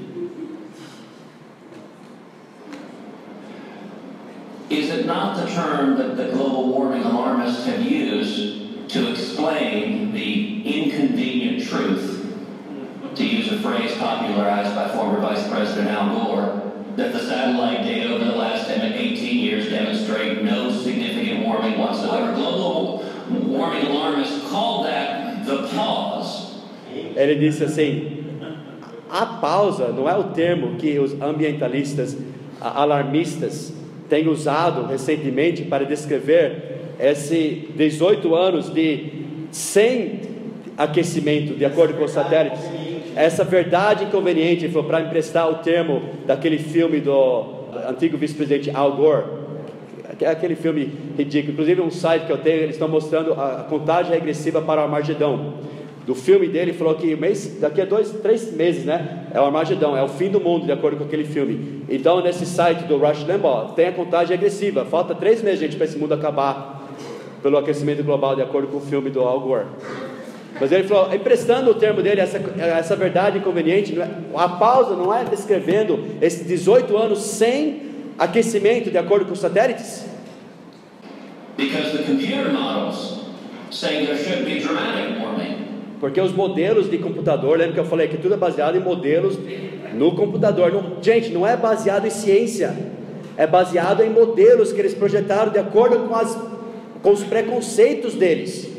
Is 4.70 4.90
it 4.90 5.06
not 5.06 5.36
the 5.36 5.52
term 5.52 5.98
that 5.98 6.16
the 6.16 6.32
global 6.32 6.70
warming 6.70 7.04
alarmists 7.04 7.66
have 7.66 7.82
used 7.82 8.90
to 8.90 9.12
explain 9.12 10.14
the 10.14 10.62
inconvenient 10.64 11.68
truth, 11.68 12.16
to 13.16 13.26
use 13.26 13.52
a 13.52 13.60
phrase 13.60 13.96
popularized 13.98 14.76
by 14.76 14.88
former 14.90 15.20
Vice 15.20 15.48
President 15.48 15.90
Al 15.90 16.10
Gore, 16.16 16.72
that 16.96 17.14
the 17.14 17.20
satellite 17.20 17.84
data 17.84 18.14
over 18.14 18.26
the 18.26 18.36
last 18.36 18.60
18 19.00 19.40
years 19.40 19.70
demonstrate 19.70 20.44
no 20.44 20.72
significant 20.72 21.46
warming 21.46 21.80
whatsoever? 21.80 22.34
Global 22.34 23.04
warming 23.30 23.86
alarmists 23.88 24.50
call 24.50 24.84
that 24.84 25.46
the 25.46 25.68
pause. 25.70 26.60
Ele 27.16 27.36
disse 27.36 27.64
assim: 27.64 28.24
a 29.10 29.26
pausa 29.26 29.90
não 29.90 30.08
é 30.10 30.16
o 30.16 30.26
termo 30.26 30.76
que 30.76 31.00
os 31.00 31.14
ambientalistas 31.22 32.18
alarmistas 32.60 33.74
têm 34.10 34.28
usado 34.28 34.88
recentemente 34.88 35.64
para 35.64 35.86
descrever 35.86 36.80
esse 37.00 37.70
18 37.76 38.36
anos 38.36 38.74
de 38.74 39.20
sem 39.52 40.22
aquecimento, 40.78 41.54
de 41.54 41.66
acordo 41.66 41.94
com 41.94 42.04
os 42.04 42.12
satélites. 42.12 42.62
Essa 43.16 43.44
verdade 43.44 44.06
inconveniente 44.06 44.68
foi 44.70 44.84
para 44.84 45.02
emprestar 45.02 45.50
o 45.50 45.56
termo 45.56 46.02
daquele 46.26 46.58
filme 46.58 47.00
do 47.00 47.60
antigo 47.88 48.18
vice-presidente 48.18 48.72
Al 48.74 48.96
Gore, 48.96 49.24
que 50.18 50.26
aquele 50.26 50.56
filme 50.56 50.92
ridículo. 51.18 51.54
Inclusive, 51.54 51.82
um 51.82 51.92
site 51.92 52.26
que 52.26 52.32
eu 52.32 52.38
tenho, 52.38 52.58
eles 52.58 52.76
estão 52.76 52.88
mostrando 52.88 53.34
a 53.34 53.66
contagem 53.70 54.12
regressiva 54.12 54.62
para 54.62 54.82
o 54.82 54.84
Armagedão. 54.84 55.54
Do 56.10 56.16
filme 56.16 56.48
dele, 56.48 56.74
falou 56.74 56.96
que 56.96 57.16
mês, 57.16 57.60
daqui 57.62 57.80
a 57.80 57.86
dois, 57.86 58.10
três 58.10 58.52
meses, 58.52 58.84
né? 58.84 59.28
É 59.32 59.40
o 59.40 59.44
Armagedão, 59.46 59.96
é 59.96 60.02
o 60.02 60.08
fim 60.08 60.28
do 60.28 60.42
mundo, 60.42 60.66
de 60.66 60.72
acordo 60.72 60.98
com 60.98 61.04
aquele 61.04 61.24
filme. 61.24 61.84
Então, 61.88 62.20
nesse 62.20 62.48
site 62.48 62.86
do 62.86 62.98
Rush 62.98 63.28
Limbaugh, 63.28 63.74
tem 63.76 63.90
a 63.90 63.92
contagem 63.92 64.36
regressiva. 64.36 64.84
Falta 64.86 65.14
três 65.14 65.44
meses, 65.44 65.60
gente, 65.60 65.76
para 65.76 65.86
esse 65.86 66.00
mundo 66.00 66.16
acabar 66.16 66.90
pelo 67.44 67.60
aquecimento 67.60 68.04
global, 68.04 68.36
de 68.36 68.42
acordo 68.42 68.70
com 68.70 68.78
o 68.78 68.82
filme 68.82 69.12
do 69.12 69.22
Al 69.22 69.40
Gore. 69.40 69.68
Mas 70.60 70.72
ele 70.72 70.86
falou, 70.88 71.14
emprestando 71.14 71.70
o 71.70 71.76
termo 71.76 72.02
dele, 72.02 72.22
essa, 72.22 72.42
essa 72.58 72.96
verdade 72.96 73.38
inconveniente, 73.38 73.96
é- 74.02 74.10
a 74.34 74.50
pausa 74.50 74.96
não 74.96 75.14
é 75.14 75.24
descrevendo 75.26 76.04
esses 76.20 76.48
18 76.48 76.98
anos 76.98 77.20
sem 77.20 77.84
aquecimento, 78.18 78.90
de 78.90 78.98
acordo 78.98 79.26
com 79.26 79.34
os 79.34 79.40
satélites? 79.40 80.08
Because 81.56 81.96
the 81.96 82.02
computer 82.02 82.52
models 82.52 83.20
say 83.70 84.08
there 84.08 84.18
should 84.18 84.44
be 84.44 84.60
dramatic 84.60 85.20
warming. 85.22 85.69
Porque 86.00 86.20
os 86.20 86.32
modelos 86.32 86.90
de 86.90 86.98
computador, 86.98 87.58
lembra 87.58 87.74
que 87.74 87.80
eu 87.80 87.86
falei 87.86 88.08
que 88.08 88.18
tudo 88.18 88.34
é 88.34 88.38
baseado 88.38 88.76
em 88.78 88.80
modelos 88.80 89.38
no 89.94 90.16
computador. 90.16 90.72
Não- 90.72 91.02
gente, 91.02 91.30
não 91.32 91.46
é 91.46 91.58
baseado 91.58 92.06
em 92.06 92.10
ciência, 92.10 92.76
é 93.36 93.46
baseado 93.46 94.02
em 94.02 94.10
modelos 94.10 94.72
que 94.72 94.80
eles 94.80 94.94
projetaram 94.94 95.52
de 95.52 95.60
acordo 95.60 96.08
com, 96.08 96.16
as, 96.16 96.38
com 97.02 97.12
os 97.12 97.24
preconceitos 97.24 98.14
deles. 98.14 98.70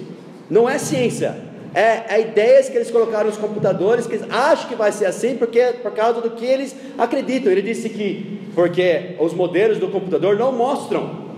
Não 0.48 0.68
é 0.68 0.78
ciência, 0.78 1.36
é, 1.74 2.14
é 2.14 2.20
ideias 2.20 2.68
que 2.68 2.76
eles 2.76 2.90
colocaram 2.90 3.26
nos 3.26 3.36
computadores 3.36 4.06
que 4.06 4.14
eles 4.14 4.26
acham 4.30 4.68
que 4.68 4.74
vai 4.74 4.90
ser 4.90 5.06
assim 5.06 5.36
porque 5.36 5.60
por 5.82 5.92
causa 5.92 6.20
do 6.20 6.30
que 6.30 6.44
eles 6.44 6.74
acreditam. 6.98 7.52
Ele 7.52 7.62
disse 7.62 7.88
que 7.88 8.40
porque 8.54 9.14
os 9.20 9.32
modelos 9.32 9.78
do 9.78 9.88
computador 9.88 10.36
não 10.36 10.52
mostram 10.52 11.28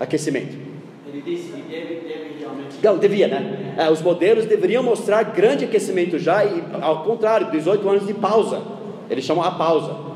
aquecimento. 0.00 0.56
Ele 1.06 1.22
disse 1.22 1.52
que 1.52 1.62
deve, 1.62 1.94
deve. 2.08 2.21
Não, 2.82 2.98
devia, 2.98 3.28
né? 3.28 3.74
É, 3.78 3.90
os 3.90 4.02
modelos 4.02 4.46
deveriam 4.46 4.82
mostrar 4.82 5.22
grande 5.22 5.64
aquecimento 5.64 6.18
já, 6.18 6.44
e 6.44 6.62
ao 6.80 7.04
contrário, 7.04 7.50
18 7.50 7.88
anos 7.88 8.06
de 8.06 8.14
pausa. 8.14 8.60
Eles 9.08 9.24
chamam 9.24 9.44
a 9.44 9.52
pausa. 9.52 10.12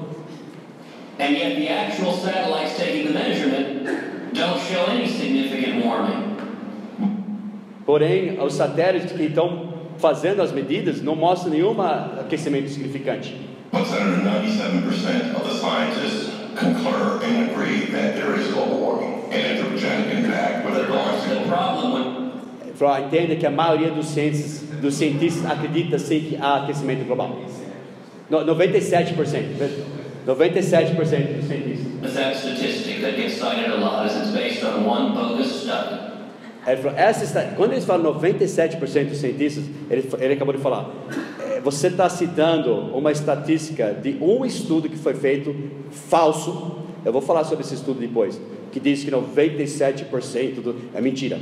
And 1.18 1.30
yet 1.30 1.56
the 1.56 1.68
actual 1.68 2.12
satellites 2.12 2.76
taking 2.76 3.06
the 3.06 3.12
measurement 3.12 4.34
don't 4.34 4.60
show 4.60 4.84
any 4.90 5.06
significant 5.06 5.84
warming. 5.84 6.36
Porém, 7.86 8.38
os 8.40 8.54
satélites 8.54 9.12
que 9.12 9.22
estão 9.22 9.74
fazendo 9.98 10.42
as 10.42 10.52
medidas 10.52 11.00
não 11.00 11.16
mostram 11.16 11.52
nenhum 11.52 11.80
aquecimento 11.80 12.68
significante. 12.68 13.34
But 13.72 13.86
Senator, 13.86 14.22
97% 14.24 15.34
of 15.36 15.48
the 15.48 15.54
scientists 15.54 16.30
concur 16.56 17.20
and 17.22 17.50
agree 17.50 17.86
that 17.92 18.14
there 18.14 18.34
is 18.38 18.52
global 18.52 18.78
warming 18.78 19.24
and 19.32 19.58
anthropogenic 19.58 20.12
impact 20.18 20.66
with 20.66 20.76
regards 20.76 21.28
the 21.28 21.40
to 21.40 21.48
problem 21.48 21.92
with 21.92 22.25
Falou, 22.76 22.94
ah, 22.94 23.00
entenda 23.00 23.34
que 23.36 23.46
a 23.46 23.50
maioria 23.50 23.90
dos 23.90 24.06
cientistas, 24.06 24.68
dos 24.80 24.94
cientistas 24.94 25.50
acredita 25.50 25.98
sim 25.98 26.20
que 26.20 26.36
há 26.36 26.62
aquecimento 26.62 27.06
global. 27.06 27.40
No, 28.28 28.38
97%. 28.44 29.16
97% 30.26 31.36
dos 31.36 31.46
cientistas. 31.46 31.86
Ele 36.66 36.76
falou, 36.82 36.98
essa 36.98 37.42
quando 37.56 37.72
eles 37.72 37.84
falam 37.84 38.14
97% 38.14 39.08
dos 39.08 39.18
cientistas, 39.18 39.64
ele, 39.88 40.08
ele 40.18 40.34
acabou 40.34 40.52
de 40.52 40.60
falar, 40.60 40.90
é, 41.38 41.60
você 41.60 41.86
está 41.86 42.08
citando 42.08 42.74
uma 42.96 43.12
estatística 43.12 43.92
de 43.94 44.18
um 44.20 44.44
estudo 44.44 44.88
que 44.88 44.96
foi 44.96 45.14
feito 45.14 45.54
falso. 45.90 46.84
Eu 47.04 47.12
vou 47.12 47.22
falar 47.22 47.44
sobre 47.44 47.64
esse 47.64 47.74
estudo 47.74 48.00
depois, 48.00 48.40
que 48.72 48.80
diz 48.80 49.04
que 49.04 49.12
97% 49.12 50.54
do, 50.56 50.74
é 50.92 51.00
mentira. 51.00 51.38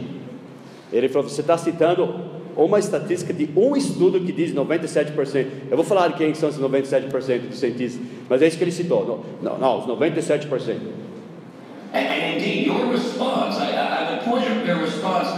Ele 0.95 1.09
falou, 1.09 1.29
você 1.29 1.41
está 1.41 1.59
citando 1.59 2.09
uma 2.57 2.79
estatística 2.79 3.33
de 3.33 3.51
um 3.57 3.75
estudo 3.75 4.21
que 4.21 4.31
diz 4.31 4.55
97%. 4.55 5.47
Eu 5.69 5.77
vou 5.77 5.85
falar 5.85 6.09
de 6.09 6.15
quem 6.15 6.33
são 6.35 6.49
esses 6.49 6.61
97% 6.61 7.49
dos 7.49 7.59
cientistas, 7.59 8.01
mas 8.29 8.41
é 8.41 8.47
isso 8.47 8.57
que 8.57 8.63
ele 8.63 8.71
citou. 8.71 9.25
Não, 9.43 9.59
não, 9.59 9.81
os 9.81 9.87
97%. 9.87 10.77
And, 11.93 11.99
and 11.99 12.37
indeed, 12.37 12.67
your 12.67 12.91
response, 12.91 13.59
I, 13.59 13.71
I, 13.71 14.17
the 14.17 14.25
point 14.25 14.47
of 14.47 14.67
your 14.67 14.79
response 14.79 15.29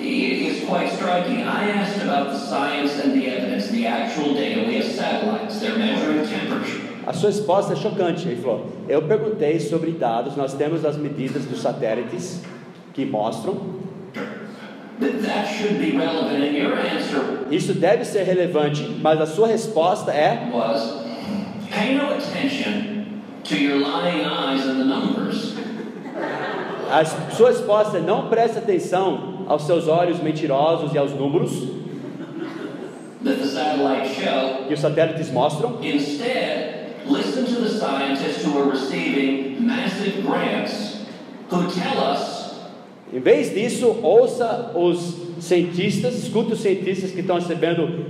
is 0.00 0.64
quite 0.68 0.92
striking. 0.92 1.42
I 1.42 1.70
asked 1.70 2.02
about 2.02 2.30
the 2.30 2.38
science 2.38 3.00
and 3.04 3.12
the 3.12 3.28
evidence, 3.28 3.68
the 3.68 3.86
actual 3.86 4.34
data. 4.34 4.66
We 4.66 4.76
have 4.76 4.84
satellites, 4.84 5.60
they're 5.60 5.76
measuring 5.76 6.26
temperature. 6.26 6.82
A 7.06 7.12
sua 7.12 7.30
resposta 7.30 7.74
é 7.74 7.76
chocante. 7.76 8.26
Ele 8.26 8.40
falou: 8.42 8.66
Eu 8.88 9.02
perguntei 9.02 9.60
sobre 9.60 9.92
dados, 9.92 10.36
nós 10.36 10.54
temos 10.54 10.84
as 10.84 10.96
medidas 10.96 11.44
dos 11.44 11.60
satélites 11.60 12.42
que 12.92 13.04
mostram. 13.04 13.86
Isso 17.50 17.74
deve 17.74 18.04
ser 18.04 18.22
relevante, 18.22 18.82
mas 19.02 19.20
a 19.20 19.26
sua 19.26 19.46
resposta 19.46 20.10
é: 20.10 20.50
was 20.52 21.04
pay 21.70 21.94
no 21.94 22.14
attention 22.14 23.20
to 23.44 23.54
your 23.54 23.78
lying 23.78 24.24
eyes 24.24 24.66
and 24.66 24.78
the 24.78 24.84
numbers. 24.84 25.54
a 26.90 27.04
sua 27.04 27.48
resposta 27.50 27.98
é 27.98 28.00
não 28.00 28.28
preste 28.28 28.58
atenção 28.58 29.44
aos 29.46 29.64
seus 29.66 29.86
olhos 29.86 30.20
mentirosos 30.20 30.94
e 30.94 30.98
aos 30.98 31.12
números 31.12 31.52
that 33.22 33.38
the 33.38 33.46
satellites 33.46 34.16
show. 34.16 34.64
que 34.66 34.74
os 34.74 34.80
satélites 34.80 35.30
mostram. 35.30 35.78
Instead, 35.82 36.94
listen 37.06 37.44
to 37.44 37.60
the 37.60 37.68
scientists 37.68 38.44
who 38.44 38.58
are 38.58 38.70
receiving 38.70 39.66
massive 39.66 40.24
grants 40.24 41.04
who 41.50 41.70
tell 41.70 41.98
us 42.00 42.45
Em 43.12 43.20
vez 43.20 43.54
disso, 43.54 44.00
ouça 44.02 44.72
os 44.74 45.26
cientistas, 45.40 46.14
escute 46.16 46.52
os 46.52 46.60
cientistas 46.60 47.12
que 47.12 47.20
estão 47.20 47.36
recebendo 47.36 48.04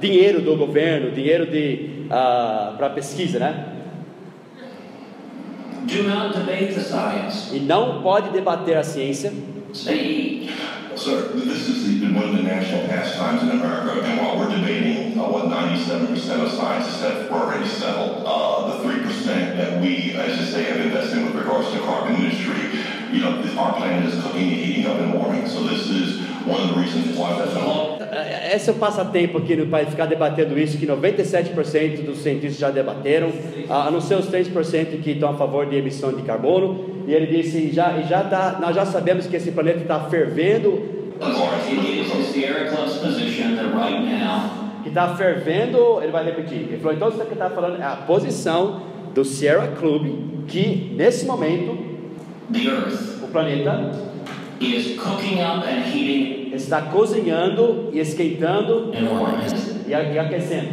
dinheiro 0.00 0.40
do 0.40 0.56
governo, 0.56 1.10
dinheiro 1.10 1.46
de 1.46 2.06
para 2.08 2.90
pesquisa, 2.90 3.38
né? 3.38 3.74
do 5.86 6.02
not 6.04 6.34
debate 6.34 6.74
the 6.74 6.80
science. 6.80 7.54
E 7.54 7.60
não 7.60 8.02
pode 8.02 8.30
debater 8.30 8.76
a 8.76 8.82
ciência. 8.82 9.32
Say, 9.72 10.48
Sir, 10.96 11.32
this 11.34 11.68
is 11.68 12.00
the, 12.00 12.06
one 12.14 12.30
of 12.30 12.36
the 12.36 12.42
national 12.42 12.86
pastimes 12.86 13.42
in 13.42 13.50
America, 13.50 14.00
and 14.04 14.20
while 14.20 14.38
we're 14.38 14.54
debating 14.54 15.18
uh, 15.18 15.28
what 15.28 15.46
97% 15.46 16.14
of 16.40 16.52
scientists 16.52 17.02
have 17.02 17.30
already 17.32 17.66
settled, 17.66 18.22
uh, 18.24 18.78
the 18.78 18.88
3% 18.88 19.56
that 19.56 19.82
we, 19.82 20.14
as 20.14 20.38
you 20.38 20.46
say, 20.46 20.62
have 20.64 20.80
invested 20.80 21.24
with 21.24 21.34
regards 21.34 21.72
to 21.72 21.80
carbon 21.80 22.14
industry, 22.14 22.33
you 23.14 23.20
know, 23.20 23.62
our 23.62 23.74
planet 23.74 24.12
is 24.12 24.20
cooking 24.22 24.42
and 24.42 24.60
heating 24.64 24.86
up 24.86 24.98
and 24.98 25.14
warming. 25.14 25.46
So 25.46 25.62
this 25.64 25.88
is 25.88 26.20
one 26.46 26.60
of 26.60 26.74
the 26.74 26.80
reasons 26.80 27.16
why 27.16 27.36
we're 27.36 27.46
so 27.46 27.94
Esse 28.54 28.70
é 28.70 28.72
o 28.72 28.76
passatempo 28.76 29.38
aqui 29.38 29.56
país, 29.66 29.88
ficar 29.88 30.06
debatendo 30.06 30.56
isso, 30.58 30.78
que 30.78 30.86
97% 30.86 32.04
dos 32.04 32.18
cientistas 32.18 32.58
já 32.58 32.70
debateram, 32.70 33.32
a 33.68 33.90
não 33.90 34.00
ser 34.00 34.14
os 34.14 34.26
3% 34.26 35.02
que 35.02 35.10
estão 35.12 35.30
a 35.30 35.34
favor 35.34 35.66
de 35.66 35.76
emissão 35.76 36.12
de 36.12 36.22
carbono. 36.22 37.02
e 37.06 37.12
ele 37.12 37.26
disse, 37.26 37.72
já, 37.72 38.00
já 38.02 38.22
tá, 38.22 38.58
nós 38.60 38.74
já 38.74 38.86
sabemos 38.86 39.26
que 39.26 39.36
esse 39.36 39.50
planeta 39.50 39.80
está 39.80 40.00
fervendo, 40.00 40.82
que 44.82 44.88
está 44.88 45.16
fervendo, 45.16 46.00
ele 46.02 46.12
vai 46.12 46.24
repetir. 46.24 46.58
Ele 46.58 46.78
falou, 46.78 46.94
então 46.94 47.10
que 47.10 47.32
está 47.32 47.50
falando 47.50 47.80
é 47.80 47.84
a 47.84 47.96
posição 47.96 48.82
do 49.12 49.24
Sierra 49.24 49.68
Club, 49.78 50.46
que 50.46 50.94
nesse 50.96 51.26
momento 51.26 51.93
o 53.22 53.26
planeta 53.28 53.90
is 54.60 54.98
cooking 54.98 55.40
up 55.40 55.64
and 55.66 55.84
heating 55.84 56.44
está 56.54 56.82
cozinhando 56.82 57.90
e 57.92 57.98
esquentando 57.98 58.92
e 59.86 60.18
aquecendo. 60.18 60.68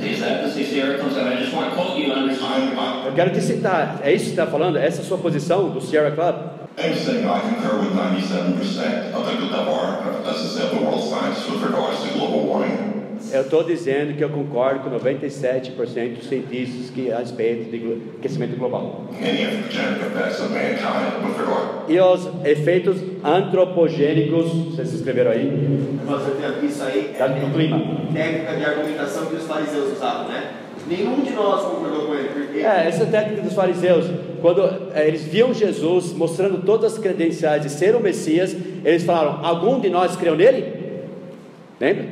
Eu 3.05 3.13
quero 3.13 3.31
te 3.31 3.41
citar, 3.41 3.99
é 4.03 4.13
isso 4.13 4.25
que 4.25 4.31
está 4.31 4.47
falando? 4.47 4.77
Essa 4.77 5.01
é 5.01 5.01
a 5.01 5.05
sua 5.05 5.17
posição 5.17 5.69
do 5.69 5.81
Sierra 5.81 6.11
Club? 6.11 6.35
I'm 6.77 6.95
saying 6.95 7.25
I 7.25 7.41
concur 7.41 7.79
with 7.79 7.91
97% 7.93 9.13
of 9.13 9.25
the, 9.25 9.53
of 9.53 9.67
our, 9.67 10.23
let's 10.25 10.41
just 10.41 10.55
say, 10.55 10.63
of 10.63 10.69
the 10.71 10.81
world 10.81 11.03
science 11.03 11.45
with 11.49 11.61
regards 11.61 12.01
to 12.01 12.13
global 12.13 12.45
warming. 12.45 12.90
Eu 13.33 13.41
estou 13.41 13.63
dizendo 13.63 14.13
que 14.17 14.23
eu 14.23 14.29
concordo 14.29 14.81
com 14.81 14.89
97% 14.97 16.15
dos 16.15 16.27
cientistas 16.27 16.89
que 16.89 17.11
a 17.11 17.19
respeito 17.19 17.69
de 17.71 17.97
aquecimento 18.19 18.57
global. 18.57 19.05
and 19.13 19.21
the 19.21 19.45
anthropogenic 19.45 20.01
effects 20.05 20.39
of 20.41 20.51
mankind 20.51 21.23
with 21.25 21.37
regard. 21.37 21.67
E 21.87 21.99
os 21.99 22.45
efeitos 22.45 22.97
antropogênicos, 23.23 24.51
vocês 24.75 24.93
escreveram 24.93 25.31
aí, 25.31 25.45
Nossa, 26.05 26.31
Isso 26.65 26.83
aí 26.83 27.13
Tá 27.17 27.27
no 27.29 27.49
clima. 27.53 27.79
técnica 28.13 28.55
de 28.55 28.65
argumentação 28.65 29.25
que 29.27 29.35
os 29.35 29.43
fariseus 29.47 29.93
usavam, 29.97 30.27
né? 30.27 30.51
Nenhum 30.87 31.21
de 31.21 31.31
nós 31.31 31.61
concordou 31.63 32.07
com 32.07 32.15
ele, 32.15 32.29
porque 32.29 32.59
É, 32.59 32.87
essa 32.87 33.03
é 33.03 33.05
técnica 33.05 33.43
dos 33.43 33.53
fariseus. 33.53 34.05
Quando 34.41 34.61
é, 34.93 35.07
eles 35.07 35.23
viam 35.23 35.53
Jesus 35.53 36.11
mostrando 36.13 36.65
todas 36.65 36.93
as 36.93 36.99
credenciais 36.99 37.61
de 37.61 37.69
ser 37.69 37.95
o 37.95 37.99
Messias, 37.99 38.55
eles 38.83 39.03
falaram: 39.03 39.45
Algum 39.45 39.79
de 39.79 39.89
nós 39.89 40.15
creu 40.15 40.35
nele? 40.35 40.73
Lembra? 41.79 42.05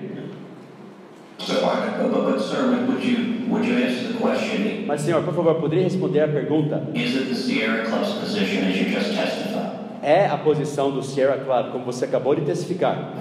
Mas, 4.86 5.02
senhor, 5.02 5.24
por 5.24 5.34
favor, 5.34 5.56
poderia 5.56 5.86
responder 5.86 6.22
a 6.22 6.28
pergunta? 6.28 6.84
Is 6.94 7.16
it 7.16 7.30
the 7.30 7.36
Sierra 7.36 7.86
Club's 7.86 8.14
position 8.14 8.68
as 8.68 8.76
you 8.78 8.90
just 8.90 9.16
testified 9.16 9.80
É 10.02 10.26
a 10.28 10.38
posição 10.38 10.92
do 10.92 11.04
Sierra 11.04 11.38
Club, 11.38 11.72
como 11.72 11.86
você 11.86 12.06
acabou 12.06 12.36
de 12.36 12.42
testificar, 12.42 13.14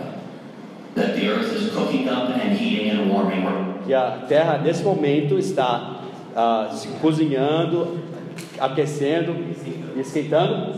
que 3.84 3.94
a 3.94 4.10
Terra 4.28 4.58
nesse 4.58 4.82
momento 4.82 5.38
está 5.38 6.00
ah, 6.36 6.68
se 6.72 6.88
cozinhando, 7.00 7.98
aquecendo 8.58 9.34
e 9.96 10.00
esquentando? 10.00 10.74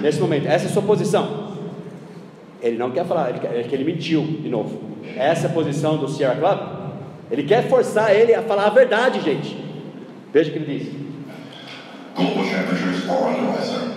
Nesse 0.00 0.20
momento, 0.20 0.46
essa 0.46 0.66
é 0.66 0.68
a 0.68 0.72
sua 0.72 0.82
posição. 0.82 1.39
Ele 2.62 2.76
não 2.76 2.90
quer 2.90 3.04
falar, 3.06 3.30
ele 3.30 3.38
quer, 3.38 3.56
é 3.58 3.62
que 3.62 3.74
ele 3.74 3.84
mentiu 3.84 4.22
de 4.22 4.48
novo. 4.48 4.80
Essa 5.16 5.46
é 5.46 5.50
a 5.50 5.52
posição 5.52 5.96
do 5.96 6.08
Sierra 6.08 6.36
Club. 6.36 6.58
Ele 7.30 7.44
quer 7.44 7.68
forçar 7.68 8.14
ele 8.14 8.34
a 8.34 8.42
falar 8.42 8.66
a 8.66 8.70
verdade, 8.70 9.20
gente. 9.20 9.56
Veja 10.32 10.50
o 10.50 10.52
que 10.52 10.58
ele 10.58 10.78
diz: 10.78 10.92
global 12.14 12.44
temperatures 12.44 13.08
are 13.08 13.24
on 13.24 13.34
the 13.34 13.52
rise, 13.52 13.70
sir. 13.70 13.90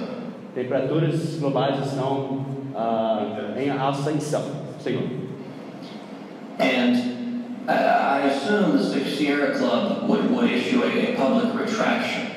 temperaturas 0.56 1.40
globais 1.40 1.88
estão 1.88 2.46
ah, 2.76 3.54
em 3.58 3.70
ascensão. 3.70 4.44
Senhor. 4.80 5.24
and 6.60 7.68
uh, 7.68 7.72
I 7.72 8.20
assume 8.28 8.78
the 8.78 9.10
Sierra 9.10 9.58
Club 9.58 10.10
would, 10.10 10.32
would 10.32 10.52
issue 10.52 10.84
a, 10.84 11.14
a 11.14 11.16
public 11.16 11.54
retraction 11.56 12.30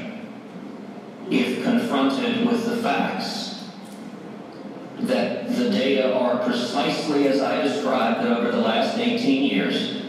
if 1.30 1.62
confronted 1.64 2.46
with 2.46 2.64
the 2.64 2.76
facts 2.76 3.45
that 5.00 5.54
the 5.54 5.70
data 5.70 6.14
are 6.14 6.42
precisely 6.44 7.28
as 7.28 7.40
I 7.40 7.62
described 7.62 8.24
that 8.24 8.38
over 8.38 8.50
the 8.50 8.60
last 8.60 8.98
18 8.98 9.44
years. 9.44 10.02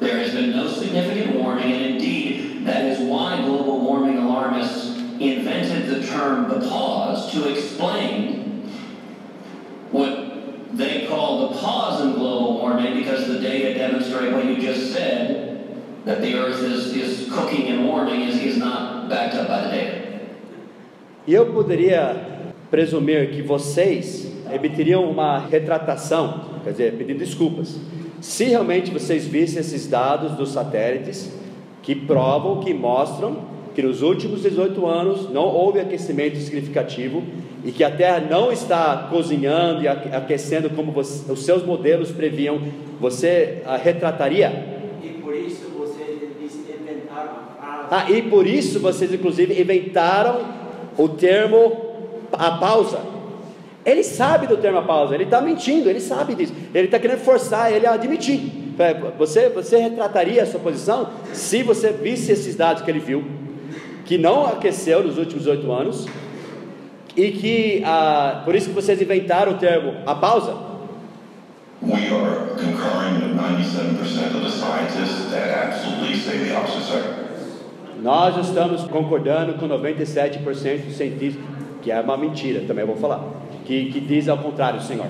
There 0.00 0.16
has 0.18 0.32
been 0.32 0.50
no 0.50 0.68
significant 0.68 1.36
warming, 1.36 1.72
and 1.72 1.84
indeed, 1.84 2.64
that 2.66 2.84
is 2.84 3.00
why 3.00 3.40
global 3.40 3.80
warming 3.80 4.18
alarmists 4.18 4.96
invented 5.18 5.88
the 5.88 6.06
term 6.06 6.48
the 6.48 6.68
pause 6.68 7.32
to 7.32 7.52
explain 7.52 8.62
what 9.90 10.76
they 10.76 11.06
call 11.08 11.48
the 11.48 11.58
pause 11.58 12.02
in 12.02 12.12
global 12.12 12.58
warming 12.58 12.94
because 12.94 13.26
the 13.26 13.40
data 13.40 13.74
demonstrate 13.76 14.32
what 14.32 14.44
you 14.44 14.60
just 14.60 14.92
said 14.92 15.48
that 16.04 16.20
the 16.20 16.34
earth 16.38 16.62
is, 16.62 16.94
is 16.94 17.32
cooking 17.32 17.66
and 17.68 17.84
warming 17.84 18.20
is, 18.20 18.36
is 18.36 18.56
not 18.56 19.08
backed 19.08 19.34
up 19.34 19.48
by 19.48 19.62
the 19.62 19.70
data. 19.70 20.04
Eu 21.26 21.52
poderia 21.52 22.16
presumir 22.70 23.30
que 23.30 23.42
vocês 23.42 24.27
emitiriam 24.54 25.04
uma 25.10 25.38
retratação, 25.38 26.40
quer 26.64 26.70
dizer, 26.72 26.92
pedindo 26.94 27.18
desculpas, 27.18 27.76
se 28.20 28.44
realmente 28.44 28.90
vocês 28.90 29.26
vissem 29.26 29.60
esses 29.60 29.86
dados 29.86 30.32
dos 30.32 30.50
satélites 30.50 31.32
que 31.82 31.94
provam, 31.94 32.60
que 32.60 32.74
mostram 32.74 33.36
que 33.74 33.82
nos 33.82 34.02
últimos 34.02 34.42
18 34.42 34.84
anos 34.86 35.30
não 35.30 35.44
houve 35.44 35.78
aquecimento 35.78 36.36
significativo 36.38 37.22
e 37.64 37.70
que 37.70 37.84
a 37.84 37.90
Terra 37.90 38.18
não 38.28 38.50
está 38.50 39.06
cozinhando 39.08 39.82
e 39.84 39.88
aque- 39.88 40.08
aquecendo 40.14 40.68
como 40.70 40.90
você- 40.90 41.30
os 41.30 41.44
seus 41.44 41.64
modelos 41.64 42.10
previam, 42.10 42.58
você 43.00 43.62
a 43.64 43.76
retrataria? 43.76 44.50
E 45.02 45.08
por 45.22 45.32
isso 45.32 45.70
vocês 45.78 46.18
inventaram 46.68 47.30
a 47.30 47.86
frase. 47.88 47.88
Ah, 47.90 48.10
e 48.10 48.22
por 48.22 48.46
isso 48.48 48.80
vocês 48.80 49.14
inclusive 49.14 49.60
inventaram 49.60 50.40
o 50.98 51.08
termo 51.08 51.76
a 52.32 52.50
pausa. 52.52 52.98
Ele 53.84 54.02
sabe 54.02 54.46
do 54.46 54.56
termo 54.56 54.78
a 54.78 54.82
pausa, 54.82 55.14
ele 55.14 55.24
está 55.24 55.40
mentindo, 55.40 55.88
ele 55.88 56.00
sabe 56.00 56.34
disso. 56.34 56.52
Ele 56.74 56.86
está 56.86 56.98
querendo 56.98 57.20
forçar 57.20 57.72
ele 57.72 57.86
a 57.86 57.92
admitir. 57.92 58.74
Você, 59.18 59.48
você 59.48 59.78
retrataria 59.78 60.42
a 60.42 60.46
sua 60.46 60.60
posição 60.60 61.10
se 61.32 61.62
você 61.62 61.90
visse 61.90 62.30
esses 62.30 62.54
dados 62.54 62.82
que 62.82 62.90
ele 62.90 63.00
viu, 63.00 63.24
que 64.04 64.16
não 64.16 64.46
aqueceu 64.46 65.02
nos 65.02 65.18
últimos 65.18 65.46
oito 65.46 65.70
anos, 65.72 66.06
e 67.16 67.32
que 67.32 67.82
ah, 67.84 68.42
por 68.44 68.54
isso 68.54 68.68
que 68.68 68.74
vocês 68.74 69.02
inventaram 69.02 69.52
o 69.52 69.58
termo 69.58 69.94
a 70.06 70.14
pausa? 70.14 70.68
We 71.80 72.08
are 72.08 72.54
concurring 72.56 73.22
with 73.22 73.36
97% 73.36 74.34
of 74.34 74.42
the 74.42 74.50
scientists 74.50 75.30
that 75.30 75.48
absolutely 75.48 76.16
say 76.16 76.38
the 76.38 76.56
opposite. 76.56 77.28
Nós 78.02 78.36
estamos 78.46 78.84
concordando 78.84 79.54
com 79.54 79.68
97% 79.68 80.42
dos 80.84 80.96
cientistas, 80.96 81.42
que 81.82 81.90
é 81.90 82.00
uma 82.00 82.16
mentira, 82.16 82.62
também 82.66 82.84
vou 82.84 82.96
falar, 82.96 83.24
que, 83.68 83.92
que 83.92 84.00
diz 84.00 84.26
ao 84.30 84.38
contrário, 84.38 84.80
Senhor. 84.80 85.06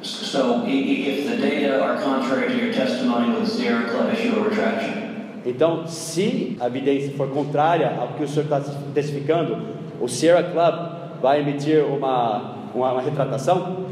So 0.00 0.62
i- 0.64 0.70
i- 0.70 1.08
if 1.10 1.28
the 1.28 1.36
data 1.36 1.82
are 1.82 2.00
contrary 2.00 2.46
to 2.52 2.56
your 2.64 2.72
testimony, 2.72 3.30
would 3.32 3.44
the 3.44 3.50
Sierra 3.50 3.88
Club 3.90 4.12
issue 4.12 4.38
a 4.40 4.44
retraction? 4.48 5.02
Então, 5.44 5.86
se 5.88 6.56
a 6.60 6.68
evidência 6.68 7.12
for 7.16 7.28
contrária 7.28 7.92
ao 7.98 8.08
que 8.14 8.22
o 8.22 8.28
senhor 8.28 8.44
está 8.44 8.60
testificando, 8.94 9.58
o 10.00 10.06
Sierra 10.08 10.44
Club 10.44 11.20
vai 11.20 11.40
emitir 11.40 11.84
uma, 11.84 12.68
uma, 12.72 12.92
uma 12.92 13.02
retratação? 13.02 13.86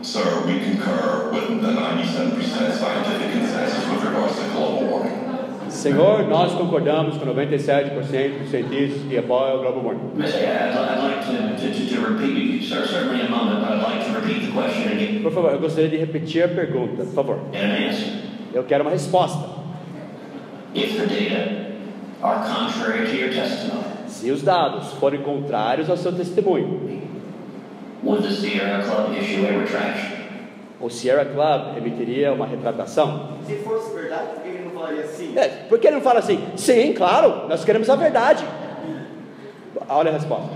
Sir, 0.00 0.20
we 0.46 0.60
concur 0.60 1.32
with 1.32 1.60
the 1.60 1.72
97% 1.72 2.78
scientific 2.78 3.32
consensus 3.40 3.84
with 3.90 4.04
regards 4.04 4.36
to 4.36 4.44
global 4.54 4.86
warming. 4.88 5.27
Senhor, 5.68 6.26
nós 6.26 6.52
concordamos 6.52 7.16
com 7.16 7.26
97% 7.26 8.38
dos 8.38 8.48
cientistas 8.50 9.02
que 9.08 9.18
apoiam 9.18 9.56
o 9.56 9.62
global 9.62 9.84
warming. 9.84 10.10
Again 14.92 15.22
Por 15.22 15.32
favor, 15.32 15.52
eu 15.52 15.58
gostaria 15.60 15.90
de 15.90 15.96
repetir 15.96 16.44
a 16.44 16.48
pergunta, 16.48 17.04
por 17.04 17.14
favor. 17.14 17.38
Eu 18.52 18.64
quero 18.64 18.82
uma 18.84 18.90
resposta. 18.90 19.58
If 20.74 20.96
the 20.98 21.06
data 21.06 21.68
are 22.22 22.40
contrary 22.46 23.06
to 23.06 23.16
your 23.16 23.30
testimony, 23.32 23.84
Se 24.06 24.30
os 24.30 24.42
dados 24.42 24.92
forem 24.94 25.20
contrários 25.22 25.88
ao 25.88 25.96
seu 25.96 26.12
testemunho, 26.12 27.00
would 28.02 28.22
the 28.26 28.32
Sierra 28.32 28.82
Club 28.82 29.16
issue 29.18 29.46
a 29.46 29.60
retraction? 29.60 30.18
o 30.80 30.88
Sierra 30.88 31.24
Club 31.24 31.76
emitiria 31.78 32.32
uma 32.32 32.46
retratação? 32.46 33.38
se 33.46 33.56
fosse 33.56 33.94
verdade, 33.94 34.28
por 34.78 34.88
que 34.88 34.96
ele 34.96 34.96
não 34.96 35.02
falaria 35.02 35.04
assim? 35.04 35.38
É, 35.38 35.48
por 35.68 35.78
que 35.78 35.86
ele 35.86 35.96
não 35.96 36.02
fala 36.02 36.18
assim? 36.20 36.48
Sim, 36.56 36.92
claro, 36.92 37.48
nós 37.48 37.64
queremos 37.64 37.90
a 37.90 37.96
verdade. 37.96 38.44
Olha 39.88 40.10
a 40.10 40.14
resposta. 40.14 40.50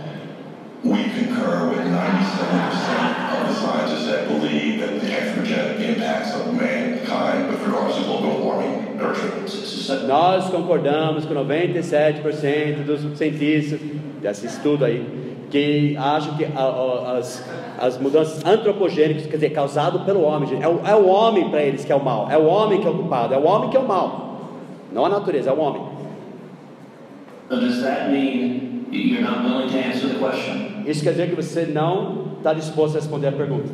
We 0.85 1.05
concur 1.05 1.71
with 1.71 1.87
97% 1.87 3.41
of 3.41 3.47
the 3.47 3.55
scientists 3.55 4.07
that 4.07 4.27
believe 4.27 4.81
that 4.81 5.01
the 5.01 5.13
anthropogenic 5.13 5.97
impacts 5.97 6.35
of 6.35 6.53
mankind 6.53 7.51
with 7.51 7.65
regards 7.65 7.97
to 7.97 8.03
global 8.03 8.41
warming 8.43 9.01
are 9.01 9.13
true. 9.15 10.07
Nós 10.07 10.47
concordamos 10.51 11.25
com 11.25 11.35
97% 11.35 12.85
dos 12.85 13.17
cientistas 13.17 13.79
desse 14.21 14.47
estudo 14.47 14.85
aí 14.85 15.32
que 15.53 15.95
acham 15.99 16.35
que 16.35 16.47
as, 16.47 17.47
as 17.79 17.99
mudanças 17.99 18.43
antropogênicas, 18.43 19.27
quer 19.27 19.35
dizer, 19.35 19.51
causado 19.51 20.01
pelo 20.01 20.23
homem, 20.23 20.49
é 20.63 20.67
o, 20.67 20.81
é 20.87 20.95
o 20.95 21.07
homem 21.07 21.51
para 21.51 21.63
eles 21.63 21.85
que 21.85 21.93
é 21.93 21.95
o 21.95 22.03
mal, 22.03 22.27
é 22.31 22.39
o 22.39 22.47
homem 22.47 22.81
que 22.81 22.87
é 22.87 22.91
o 22.91 22.95
culpado, 22.95 23.35
é 23.35 23.37
o 23.37 23.45
homem 23.45 23.69
que 23.69 23.77
é 23.77 23.81
o 23.81 23.87
mal, 23.87 24.41
não 24.91 25.05
a 25.05 25.11
natureza, 25.11 25.51
é 25.51 25.53
o 25.53 25.61
homem. 25.61 25.83
Isso 30.87 31.05
quer 31.05 31.11
dizer 31.11 31.29
que 31.29 31.37
você 31.37 31.67
não 31.67 32.29
está 32.39 32.55
disposto 32.55 32.97
a 32.97 33.01
responder 33.01 33.29
a 33.29 33.33
pergunta. 33.33 33.69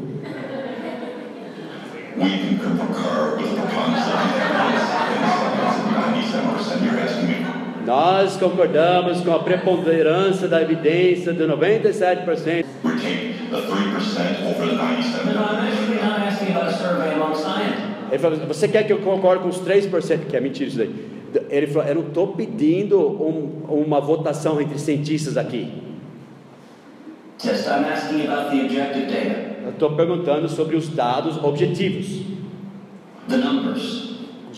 We 2.16 2.58
can 2.58 2.58
concur 2.58 3.36
with 3.36 3.54
the 3.54 3.62
preponderance 3.62 4.08
of 4.08 4.18
the 4.18 4.42
evidence 4.42 4.82
and 4.90 5.22
the 5.22 5.30
science 5.30 5.78
of 5.78 6.82
97% 6.82 6.84
you're 6.84 6.98
asking 6.98 7.17
me. 7.17 7.17
Nós 7.88 8.36
concordamos 8.36 9.22
com 9.22 9.32
a 9.32 9.38
preponderância 9.38 10.46
da 10.46 10.60
evidência 10.60 11.32
de 11.32 11.42
97%. 11.44 12.66
We 12.84 12.90
take 12.96 13.32
the 13.50 13.56
3% 13.56 14.44
over 14.44 14.68
the 14.68 14.74
No, 14.74 14.76
no, 14.76 14.76
97. 14.76 15.26
I'm 15.26 15.56
actually 15.56 16.02
not 16.02 16.20
asking 16.20 16.50
about 16.50 16.66
a 16.68 16.72
survey 16.72 17.14
among 17.14 17.34
scientists. 17.34 17.88
Ele 18.10 18.18
falou, 18.18 18.38
você 18.46 18.68
quer 18.68 18.82
que 18.86 18.92
eu 18.92 18.98
concorde 18.98 19.42
com 19.42 19.48
os 19.48 19.58
3%? 19.60 20.26
Que 20.28 20.36
é 20.36 20.40
mentira 20.40 20.68
isso 20.68 20.76
daí. 20.76 20.94
Ele 21.48 21.66
falou, 21.66 21.88
eu 21.88 21.94
não 21.94 22.02
estou 22.08 22.28
pedindo 22.28 22.98
um- 23.00 23.64
uma 23.70 24.02
votação 24.02 24.60
entre 24.60 24.78
cientistas 24.78 25.38
aqui. 25.38 25.72
Just 27.42 27.66
I'm 27.68 27.86
asking 27.90 28.26
about 28.26 28.50
the 28.50 28.64
objective 28.66 29.06
data, 29.06 29.48
Eu 29.64 29.70
estou 29.70 29.92
perguntando 29.92 30.46
sobre 30.50 30.76
os 30.76 30.88
dados 30.90 31.42
objetivos, 31.42 32.20
the 33.30 33.36
numbers. 33.38 34.07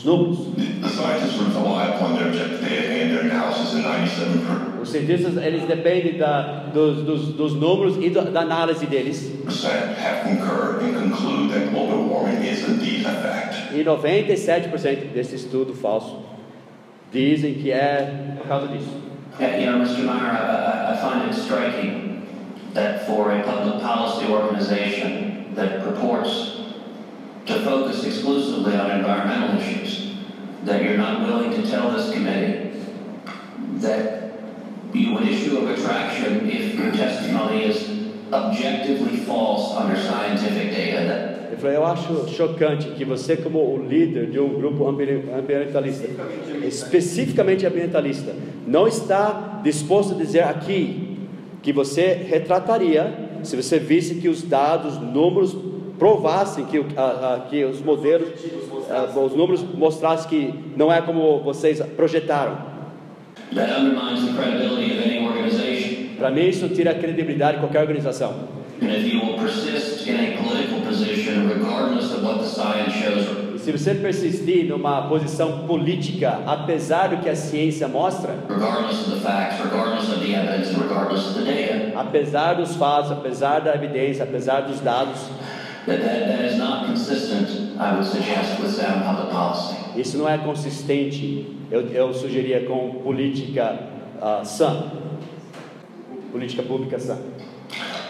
Os 0.01 0.05
números. 0.05 0.38
The 0.57 0.88
scientists, 0.88 1.36
for 1.36 1.46
example, 1.48 1.78
upon 1.78 2.14
their 2.16 2.28
objective 2.28 2.61
data 2.61 2.88
and 2.88 3.11
their 3.12 3.20
analysis 3.30 3.74
in 3.74 3.82
97% 3.82 4.80
Os 4.82 4.88
cientistas, 4.88 5.36
eles 5.36 5.64
dependem 5.68 6.16
da, 6.18 6.64
dos, 6.72 7.03
dos, 7.05 7.28
dos 7.34 7.55
números 7.55 7.96
e 8.01 8.09
do- 8.09 8.30
da 8.32 8.40
análise 8.40 8.86
deles. 8.86 9.30
have 9.46 10.22
concurred 10.24 10.82
and 10.84 10.94
conclude 11.11 11.53
that 11.53 11.70
global 11.70 12.03
warming 12.09 12.42
is 12.46 12.66
indeed 12.66 13.05
a 13.07 13.11
fact. 13.11 13.74
E 13.74 13.84
97% 13.84 15.12
desse 15.12 15.36
estudo 15.36 15.74
falso 15.74 16.16
dizem 17.12 17.55
que 17.55 17.70
é 17.70 18.36
por 18.38 18.46
causa 18.48 18.68
disso. 18.68 18.90
Yeah, 19.38 19.57
you 19.59 19.66
know, 19.70 19.78
Mr. 19.80 20.03
Meyer, 20.03 20.32
I- 20.32 20.92
I 20.92 20.96
find 20.96 21.28
it 21.30 21.34
striking 21.34 22.22
that 22.74 23.05
for 23.07 23.30
a 23.32 23.42
public 23.42 23.80
policy 23.82 24.26
organization 24.30 25.44
that 25.57 25.82
purports 25.84 26.61
to 27.47 27.55
focus 27.64 28.05
exclusively 28.05 28.74
on 28.76 28.91
environmental 28.91 29.59
issues, 29.59 30.14
that 30.64 30.82
you're 30.82 30.99
not 30.99 31.20
willing 31.26 31.51
to 31.51 31.68
tell 31.68 31.91
this 31.91 32.11
committee 32.12 32.70
that 33.78 34.32
you 34.93 35.14
would 35.14 35.26
issue 35.26 35.59
a 35.59 35.72
retraction 35.72 36.49
if 36.49 36.74
your 36.74 36.93
testimony 36.93 37.64
is 37.64 37.88
objectively 38.32 39.16
false 39.18 39.74
under 39.76 39.97
scientific 39.97 40.70
data. 40.70 41.36
Ele 41.51 41.57
falou, 41.57 41.74
eu 41.74 41.84
acho 41.86 42.28
chocante 42.28 42.91
que 42.91 43.05
você, 43.05 43.36
como 43.36 43.59
o 43.59 43.84
líder 43.84 44.30
de 44.30 44.38
um 44.38 44.51
grupo 44.55 44.86
ambi- 44.88 45.24
ambientalista, 45.36 46.07
especificamente 46.64 47.66
ambientalista, 47.66 48.34
não 48.66 48.86
está 48.86 49.61
disposto 49.64 50.14
a 50.14 50.16
dizer 50.16 50.45
aqui 50.45 51.18
que 51.61 51.72
você 51.72 52.12
retrataria 52.12 53.12
se 53.43 53.57
você 53.57 53.78
visse 53.80 54.16
que 54.16 54.28
os 54.28 54.43
dados, 54.43 54.97
números 55.01 55.57
provassem 56.01 56.64
que, 56.64 56.78
o- 56.78 56.86
a- 56.96 57.34
a- 57.34 57.40
que 57.48 57.62
os 57.62 57.80
modelos, 57.82 58.30
a- 58.90 59.18
os 59.20 59.36
números 59.36 59.62
mostrassem 59.74 60.28
que 60.28 60.55
não 60.74 60.90
é 60.90 61.03
como 61.03 61.40
vocês 61.40 61.78
projetaram. 61.94 62.57
Para 66.18 66.30
mim, 66.30 66.48
isso 66.48 66.68
tira 66.70 66.92
a 66.92 66.94
credibilidade 66.94 67.59
de 67.59 67.62
qualquer 67.62 67.82
organização. 67.82 68.32
Position, 68.80 69.36
se 73.59 73.72
você 73.72 73.94
persistir 73.94 74.64
numa 74.66 75.03
posição 75.07 75.66
política, 75.66 76.40
apesar 76.46 77.09
do 77.09 77.18
que 77.18 77.28
a 77.28 77.36
ciência 77.36 77.86
mostra, 77.88 78.32
facts, 79.20 79.59
evidence, 80.14 80.72
data, 80.88 81.05
apesar 82.01 82.55
dos 82.55 82.74
fatos, 82.76 83.12
apesar 83.12 83.59
da 83.61 83.74
evidência, 83.74 84.24
apesar 84.24 84.61
dos 84.62 84.80
dados, 84.80 85.18
that, 85.87 86.01
that, 86.01 86.28
that 86.28 86.45
is 86.45 86.59
not 86.59 86.87
consistent, 86.87 87.78
I 87.78 87.97
would 87.97 88.07
suggest, 88.07 88.61
with 88.61 88.74
sound 88.74 89.05
public 89.05 89.31
policy. 89.31 89.76
isso 89.97 90.16
não 90.18 90.28
é 90.28 90.39
consistente, 90.39 91.47
eu, 91.70 91.89
eu 91.89 92.12
sugeria 92.14 92.64
com 92.66 93.01
política 93.03 93.78
ah, 94.20 94.43
sã, 94.45 94.91
política 96.31 96.62
pública 96.62 96.99
sã. 96.99 97.18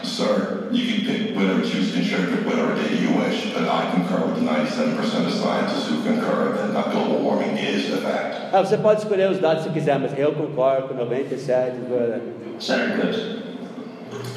Sir, 0.03 0.69
you 0.73 0.87
can 0.87 1.05
pick 1.05 1.37
whatever, 1.37 1.63
choose 1.65 1.93
to 1.93 1.99
interpret 2.01 2.47
whatever 2.47 2.75
data 2.75 2.95
you 2.95 3.11
wish, 3.19 3.53
but 3.53 3.69
I 3.69 3.91
concur 3.93 4.27
with 4.27 4.37
the 4.37 4.47
97% 4.47 5.27
of 5.27 5.33
scientists 5.33 5.89
who 5.89 6.03
concur 6.03 6.57
that 6.57 6.73
not 6.73 6.91
global 6.91 7.23
warming 7.23 7.57
is 7.59 7.93
a 7.93 7.99
fact. 7.99 8.53
Ah, 8.53 8.63
você 8.63 8.77
pode 8.79 9.03
escolher 9.03 9.31
os 9.31 9.39
dados 9.39 9.63
se 9.65 9.71
quiser, 9.71 9.99
mas 9.99 10.19
eu 10.19 10.33
concordo 10.33 10.89
com 10.89 10.95
97. 10.95 11.77
Senator 12.59 13.07
Coots. 13.07 13.50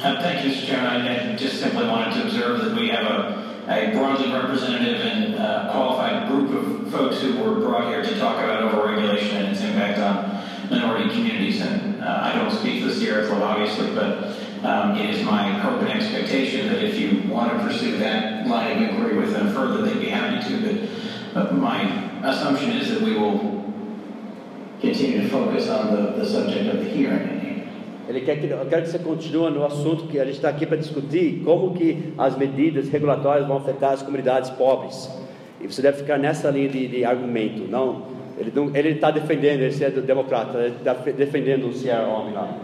Uh, 0.02 0.22
Thank 0.22 0.44
you, 0.44 0.52
Mr. 0.52 0.66
Chairman. 0.66 1.08
I 1.08 1.36
just 1.36 1.60
simply 1.60 1.86
wanted 1.86 2.14
to 2.14 2.24
observe 2.24 2.64
that 2.64 2.74
we 2.78 2.88
have 2.88 3.04
a 3.04 3.44
a 3.68 3.92
broadly 3.92 4.30
representative 4.30 5.00
and 5.00 5.36
uh, 5.36 5.70
qualified 5.72 6.28
group 6.28 6.50
of 6.50 6.92
folks 6.92 7.20
who 7.20 7.42
were 7.42 7.60
brought 7.60 7.88
here 7.88 8.02
to 8.02 8.18
talk 8.18 8.36
about 8.36 8.70
overregulation 8.70 9.32
and 9.32 9.48
its 9.48 9.62
impact 9.62 9.98
on 9.98 10.70
minority 10.70 11.08
communities. 11.08 11.62
And 11.62 12.02
uh, 12.02 12.20
I 12.22 12.34
don't 12.34 12.50
speak 12.50 12.82
for 12.82 12.88
the 12.88 12.94
Sierra 12.94 13.26
Club, 13.26 13.40
obviously, 13.40 13.94
but 13.94 14.36
um, 14.64 14.96
it 14.96 15.14
is 15.14 15.24
my 15.24 15.50
hope 15.50 15.80
and 15.80 15.88
expectation 15.88 16.68
that 16.68 16.84
if 16.84 16.98
you 16.98 17.30
want 17.30 17.52
to 17.52 17.66
pursue 17.66 17.96
that 17.98 18.46
line 18.46 18.76
of 18.76 18.82
inquiry 18.90 19.16
with 19.16 19.32
them 19.32 19.54
further, 19.54 19.82
they'd 19.82 20.00
be 20.00 20.10
happy 20.10 20.46
to. 20.46 20.88
But 21.32 21.54
my 21.54 21.80
assumption 22.22 22.70
is 22.72 22.90
that 22.90 23.00
we 23.00 23.16
will 23.16 23.64
continue 24.80 25.22
to 25.22 25.28
focus 25.30 25.70
on 25.70 25.94
the, 25.94 26.22
the 26.22 26.26
subject 26.26 26.68
of 26.68 26.84
the 26.84 26.90
hearing. 26.90 27.43
Ele 28.08 28.20
quer 28.20 28.38
que, 28.38 28.46
eu 28.46 28.66
quero 28.66 28.82
que 28.82 28.88
você 28.88 28.98
continue 28.98 29.50
no 29.50 29.64
assunto 29.64 30.06
que 30.06 30.18
a 30.18 30.24
gente 30.24 30.36
está 30.36 30.48
aqui 30.48 30.66
para 30.66 30.76
discutir, 30.76 31.42
como 31.44 31.74
que 31.74 32.12
as 32.18 32.36
medidas 32.36 32.88
regulatórias 32.88 33.46
vão 33.46 33.56
afetar 33.56 33.92
as 33.92 34.02
comunidades 34.02 34.50
pobres. 34.50 35.10
E 35.60 35.66
você 35.66 35.80
deve 35.80 35.98
ficar 35.98 36.18
nessa 36.18 36.50
linha 36.50 36.68
de, 36.68 36.86
de 36.86 37.04
argumento. 37.04 37.66
Não, 37.70 38.02
ele 38.38 38.52
não, 38.54 38.70
ele 38.74 38.90
está 38.90 39.10
defendendo, 39.10 39.62
ele 39.62 39.84
é 39.84 39.90
democrata, 39.90 40.58
ele 40.58 40.76
está 40.76 40.92
defendendo 40.92 41.68
o 41.68 41.72
Sierra 41.72 42.06
Homem 42.06 42.34
lá. 42.34 42.58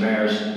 Mayor's 0.00 0.56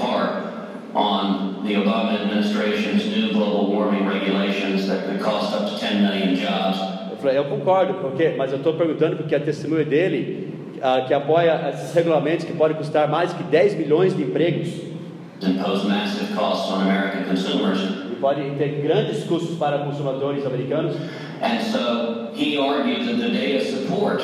oral 0.00 0.50
on 0.94 1.49
the 1.64 1.74
Obama 1.74 2.20
administration's 2.20 3.06
new 3.06 3.32
global 3.32 3.70
warming 3.70 4.06
regulations 4.06 4.86
that 4.88 5.06
could 5.06 5.20
cost 5.20 5.54
up 5.54 5.68
to 5.68 5.78
10 5.78 6.02
million 6.02 6.34
jobs. 6.34 6.78
Eu 7.10 7.16
falei, 7.16 7.36
eu 7.38 7.44
concordo, 7.44 7.94
porque, 7.94 8.34
mas 8.36 8.50
eu 8.50 8.58
estou 8.58 8.74
perguntando 8.74 9.16
porque 9.16 9.34
a 9.34 9.40
testemunha 9.40 9.84
dele, 9.84 10.54
ah, 10.82 11.02
que 11.06 11.12
apoia 11.12 11.70
esses 11.72 11.92
regulamentos 11.94 12.44
que 12.44 12.52
podem 12.52 12.76
custar 12.76 13.08
mais 13.08 13.32
que 13.32 13.42
10 13.42 13.74
milhões 13.74 14.16
de 14.16 14.22
empregos 14.22 14.90
and 15.42 15.58
pose 15.62 15.86
massive 15.86 16.34
costs 16.34 16.70
on 16.70 16.82
American 16.82 17.24
consumers. 17.24 17.80
e 18.10 18.16
podem 18.20 18.54
ter 18.56 18.82
grandes 18.82 19.24
custos 19.24 19.56
para 19.56 19.78
consumidores 19.78 20.44
americanos. 20.44 20.96
And 21.42 21.60
so 21.60 22.30
he 22.34 22.58
argued 22.58 23.06
that 23.06 23.16
the 23.16 23.30
data 23.30 23.64
support 23.64 24.22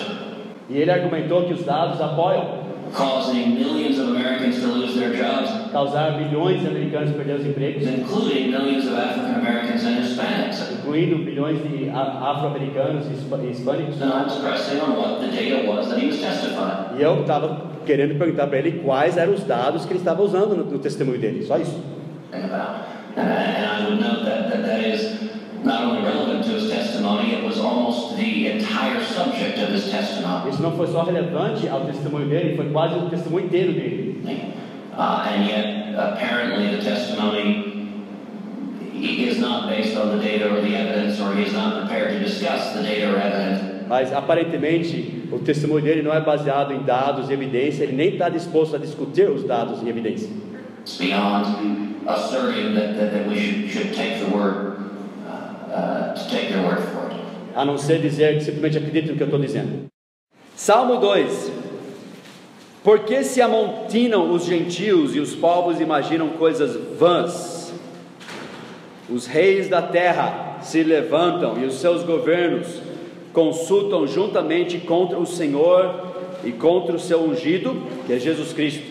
E 0.69 0.79
ele 0.79 0.91
argumentou 0.91 1.45
que 1.45 1.55
os 1.55 1.65
dados 1.65 2.01
apoiam 2.01 2.66
causing 2.93 3.55
millions 3.55 3.99
of 3.99 4.09
Americans 4.09 4.61
to 4.61 4.67
lose 4.67 4.95
their 4.99 5.13
jobs, 5.15 5.51
causar 5.73 6.19
milhões 6.19 6.61
de 6.61 6.67
americanos 6.69 7.11
perder 7.13 7.37
os 7.41 7.47
empregos, 7.47 7.87
including 7.87 8.51
millions 8.51 8.87
of 8.87 8.95
African 8.95 9.35
Americans 9.41 9.85
and 9.85 9.99
Hispanics. 10.03 10.73
incluindo 10.73 11.19
milhões 11.19 11.59
de 11.63 11.89
a- 11.91 12.31
afro-americanos 12.31 13.07
e 13.07 13.15
hispa- 13.15 13.39
e 13.43 13.51
hispânicos. 13.51 14.01
And 14.01 14.11
I 14.13 14.23
was 14.25 14.39
pressing 14.39 14.81
on 14.81 14.97
what 14.97 15.21
the 15.21 15.29
data 15.29 15.69
was 15.71 15.89
that 15.89 15.99
he 16.01 16.07
was 16.07 16.19
testifying. 16.21 16.99
E 16.99 17.03
eu 17.03 17.21
estava 17.23 17.71
querendo 17.85 18.17
perguntar 18.19 18.47
para 18.47 18.59
ele 18.59 18.81
quais 18.85 19.17
eram 19.17 19.35
os 19.35 19.45
dados 19.45 19.85
que 19.85 19.93
ele 19.93 19.99
estava 20.01 20.23
usando 20.23 20.57
no, 20.57 20.65
no 20.65 20.79
testemunho 20.79 21.19
dele, 21.19 21.45
só 21.45 21.57
isso. 21.59 21.79
Think 22.31 22.45
about. 22.47 22.85
And, 23.17 23.23
and 23.23 23.67
I 23.67 23.89
would 23.89 24.01
note 24.01 24.25
that, 24.27 24.51
that 24.51 24.63
that 24.67 24.81
is 24.87 25.17
not 25.67 25.83
only 25.83 26.03
relevant 26.03 26.45
to 26.45 26.53
his 26.53 26.71
testimony, 26.71 27.35
it 27.35 27.45
was 27.45 27.59
almost 27.59 28.17
the 28.17 28.47
entire 28.47 29.03
subject 29.05 29.59
of 29.59 29.71
his 29.71 29.91
testimony. 29.91 30.51
Isso 30.51 30.63
não 30.63 30.77
foi 30.77 30.87
só 30.87 31.03
relevante 31.03 31.69
ao 31.69 31.85
testemunho 31.85 32.29
dele, 32.29 32.57
foi 32.57 32.71
quase 32.71 32.95
o 32.95 33.11
testemunho 33.11 33.47
inteiro 33.47 33.73
dele. 33.73 34.23
Uh, 34.97 35.27
and 35.29 35.45
yet, 35.45 35.95
apparently, 35.95 36.75
the 36.75 36.83
testimony 36.83 37.75
is 38.95 39.39
not 39.39 39.69
based 39.69 39.97
on 39.97 40.17
the 40.17 40.23
data 40.23 40.51
or 40.51 40.61
the 40.63 40.75
evidence, 40.75 41.21
or 41.21 41.35
he 41.35 41.43
is 41.43 41.53
not 41.53 41.81
prepared 41.81 42.13
to 42.13 42.19
discuss 42.21 42.73
the 42.73 42.83
data 42.83 43.13
or 43.13 43.17
evidence. 43.17 43.77
Mas 43.89 44.13
aparentemente 44.13 45.29
o 45.31 45.39
testemunho 45.39 45.83
dele 45.83 46.03
não 46.03 46.13
é 46.13 46.21
baseado 46.21 46.73
em 46.73 46.83
dados 46.83 47.29
e 47.29 47.33
evidência, 47.33 47.85
ele 47.85 47.93
nem 47.93 48.09
está 48.11 48.29
disposto 48.29 48.77
a 48.77 48.79
discutir 48.79 49.29
os 49.29 49.45
dados 49.45 49.83
e 49.83 49.89
evidência. 49.89 50.29
It's 50.81 50.99
beyond 50.99 51.97
asserting 52.07 52.75
that, 52.75 52.97
that, 52.97 53.13
that 53.13 53.29
we 53.29 53.39
should, 53.39 53.71
should 53.71 53.95
take 53.95 54.25
the 54.25 54.35
word, 54.35 54.76
uh. 55.77 57.37
A 57.55 57.65
não 57.65 57.79
ser 57.79 58.01
dizer 58.01 58.35
que 58.39 58.45
simplesmente 58.45 58.79
acredita 58.79 59.13
no 59.13 59.17
que 59.17 59.23
eu 59.23 59.27
estou 59.27 59.41
dizendo. 59.41 59.87
Salmo 60.55 60.97
2: 60.97 61.53
Por 62.83 63.01
que 63.01 63.23
se 63.23 63.41
amontinam 63.41 64.33
os 64.33 64.45
gentios 64.45 65.15
e 65.15 65.21
os 65.21 65.35
povos 65.35 65.81
imaginam 65.81 66.31
coisas 66.31 66.77
vãs? 66.99 67.73
Os 69.09 69.27
reis 69.27 69.69
da 69.69 69.81
terra 69.81 70.59
se 70.61 70.83
levantam 70.83 71.59
e 71.59 71.65
os 71.65 71.75
seus 71.75 72.03
governos 72.03 72.67
consultam 73.33 74.07
juntamente 74.07 74.79
contra 74.79 75.19
o 75.19 75.27
Senhor 75.27 76.15
e 76.45 76.53
contra 76.53 76.97
o 76.97 76.99
seu 76.99 77.21
ungido, 77.23 77.83
que 78.07 78.13
é 78.13 78.19
Jesus 78.19 78.53
Cristo, 78.53 78.83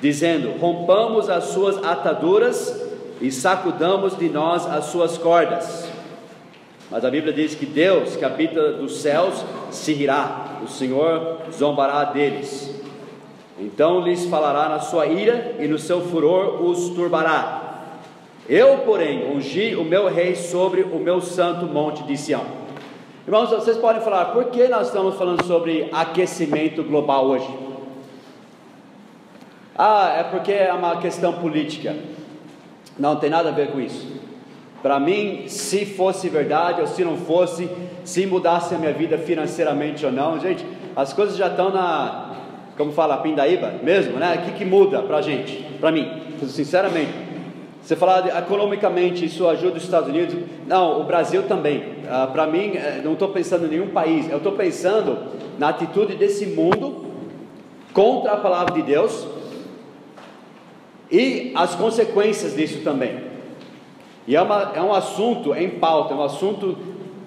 dizendo: 0.00 0.58
Rompamos 0.58 1.28
as 1.28 1.44
suas 1.44 1.76
ataduras 1.84 2.89
e 3.20 3.30
sacudamos 3.30 4.16
de 4.16 4.28
nós 4.28 4.66
as 4.66 4.86
suas 4.86 5.18
cordas. 5.18 5.88
Mas 6.90 7.04
a 7.04 7.10
Bíblia 7.10 7.32
diz 7.32 7.54
que 7.54 7.66
Deus, 7.66 8.16
que 8.16 8.24
habita 8.24 8.72
dos 8.72 9.00
céus, 9.00 9.44
se 9.70 9.92
rirá, 9.92 10.58
o 10.64 10.68
Senhor 10.68 11.38
zombará 11.52 12.04
deles. 12.04 12.74
Então 13.58 14.00
lhes 14.00 14.24
falará 14.24 14.68
na 14.68 14.80
sua 14.80 15.06
ira 15.06 15.56
e 15.58 15.68
no 15.68 15.78
seu 15.78 16.00
furor 16.00 16.62
os 16.62 16.88
turbará. 16.90 17.68
Eu, 18.48 18.78
porém, 18.78 19.30
ungi 19.30 19.76
o 19.76 19.84
meu 19.84 20.08
rei 20.08 20.34
sobre 20.34 20.82
o 20.82 20.98
meu 20.98 21.20
santo 21.20 21.66
monte 21.66 22.02
de 22.02 22.16
Sião. 22.16 22.44
Irmãos, 23.24 23.50
vocês 23.50 23.76
podem 23.76 24.02
falar, 24.02 24.32
por 24.32 24.46
que 24.46 24.66
nós 24.66 24.88
estamos 24.88 25.14
falando 25.14 25.44
sobre 25.44 25.88
aquecimento 25.92 26.82
global 26.82 27.26
hoje? 27.26 27.48
Ah, 29.76 30.16
é 30.18 30.24
porque 30.24 30.52
é 30.52 30.72
uma 30.72 30.96
questão 30.96 31.34
política. 31.34 31.94
Não 33.00 33.16
tem 33.16 33.30
nada 33.30 33.48
a 33.48 33.52
ver 33.52 33.68
com 33.68 33.80
isso. 33.80 34.06
Para 34.82 35.00
mim, 35.00 35.44
se 35.46 35.86
fosse 35.86 36.28
verdade 36.28 36.82
ou 36.82 36.86
se 36.86 37.02
não 37.02 37.16
fosse, 37.16 37.68
se 38.04 38.26
mudasse 38.26 38.74
a 38.74 38.78
minha 38.78 38.92
vida 38.92 39.16
financeiramente 39.16 40.04
ou 40.04 40.12
não, 40.12 40.38
gente, 40.38 40.64
as 40.94 41.12
coisas 41.14 41.34
já 41.34 41.48
estão 41.48 41.70
na, 41.70 42.34
como 42.76 42.92
fala, 42.92 43.16
pindaíba 43.16 43.72
mesmo, 43.82 44.18
né? 44.18 44.36
O 44.36 44.44
que, 44.44 44.58
que 44.58 44.64
muda 44.66 45.00
para 45.00 45.16
a 45.16 45.22
gente, 45.22 45.66
para 45.80 45.90
mim, 45.90 46.08
sinceramente. 46.46 47.10
Você 47.82 47.96
falar 47.96 48.26
economicamente, 48.38 49.24
isso 49.24 49.48
ajuda 49.48 49.78
os 49.78 49.84
Estados 49.84 50.10
Unidos? 50.10 50.36
Não, 50.66 51.00
o 51.00 51.04
Brasil 51.04 51.44
também. 51.44 51.82
Ah, 52.06 52.28
para 52.30 52.46
mim, 52.46 52.72
eh, 52.74 53.00
não 53.02 53.14
estou 53.14 53.28
pensando 53.28 53.64
em 53.64 53.70
nenhum 53.70 53.88
país, 53.88 54.30
eu 54.30 54.36
estou 54.36 54.52
pensando 54.52 55.16
na 55.58 55.70
atitude 55.70 56.16
desse 56.16 56.44
mundo 56.44 57.06
contra 57.94 58.32
a 58.32 58.36
palavra 58.36 58.74
de 58.74 58.82
Deus 58.82 59.26
e 61.10 61.52
as 61.54 61.74
consequências 61.74 62.54
disso 62.54 62.80
também. 62.82 63.30
E 64.26 64.36
é, 64.36 64.42
uma, 64.42 64.72
é 64.74 64.80
um 64.80 64.92
assunto 64.92 65.54
em 65.54 65.70
pauta, 65.70 66.14
é 66.14 66.16
um 66.16 66.22
assunto. 66.22 66.78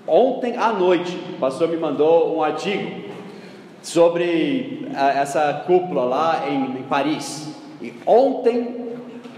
Ontem 0.07 0.55
à 0.57 0.71
noite, 0.71 1.17
o 1.35 1.39
pastor 1.39 1.67
me 1.67 1.77
mandou 1.77 2.35
um 2.35 2.43
artigo 2.43 3.03
sobre 3.81 4.87
a, 4.95 5.07
ah, 5.07 5.19
essa 5.19 5.63
cúpula 5.65 6.03
lá 6.03 6.45
em, 6.49 6.79
em 6.79 6.83
Paris. 6.83 7.53
E 7.81 7.93
ontem, 8.05 8.93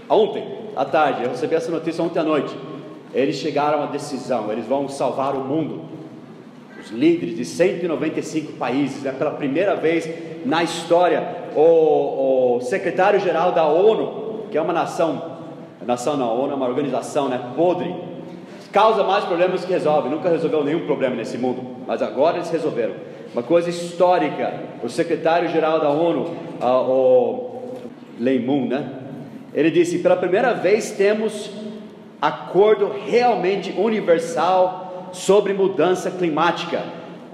ontem 0.08 0.44
à 0.76 0.84
tarde, 0.84 1.24
eu 1.24 1.30
recebi 1.30 1.54
essa 1.54 1.70
notícia 1.70 2.02
ontem 2.04 2.20
à 2.20 2.22
noite. 2.22 2.54
Eles 3.12 3.36
chegaram 3.36 3.82
à 3.82 3.86
decisão, 3.86 4.52
eles 4.52 4.66
vão 4.66 4.88
salvar 4.88 5.34
o 5.34 5.40
mundo. 5.40 5.86
Os 6.80 6.90
líderes 6.90 7.36
de 7.36 7.44
195 7.44 8.52
países, 8.52 9.04
é 9.04 9.10
pela 9.10 9.32
primeira 9.32 9.74
vez 9.74 10.08
na 10.44 10.62
história, 10.62 11.46
o, 11.56 12.58
o 12.58 12.60
secretário-geral 12.60 13.50
da 13.50 13.66
ONU, 13.66 14.25
que 14.56 14.58
é 14.58 14.62
uma 14.62 14.72
nação 14.72 15.36
nação 15.84 16.16
na 16.16 16.24
ONU 16.24 16.52
é 16.52 16.54
uma 16.54 16.66
organização 16.66 17.28
né, 17.28 17.52
podre, 17.54 17.94
causa 18.72 19.04
mais 19.04 19.22
problemas 19.22 19.66
que 19.66 19.70
resolve, 19.70 20.08
nunca 20.08 20.30
resolveu 20.30 20.64
nenhum 20.64 20.86
problema 20.86 21.14
nesse 21.14 21.36
mundo, 21.36 21.62
mas 21.86 22.00
agora 22.00 22.38
eles 22.38 22.48
resolveram. 22.48 22.94
Uma 23.34 23.42
coisa 23.42 23.68
histórica, 23.68 24.54
o 24.82 24.88
secretário-geral 24.88 25.78
da 25.78 25.90
ONU, 25.90 26.34
uh, 26.58 26.90
o 26.90 27.62
Leimun, 28.18 28.66
né? 28.66 28.94
Ele 29.52 29.70
disse: 29.70 29.98
pela 29.98 30.16
primeira 30.16 30.54
vez 30.54 30.92
temos 30.92 31.50
acordo 32.20 32.90
realmente 33.06 33.72
universal 33.78 35.10
sobre 35.12 35.52
mudança 35.52 36.10
climática, 36.10 36.82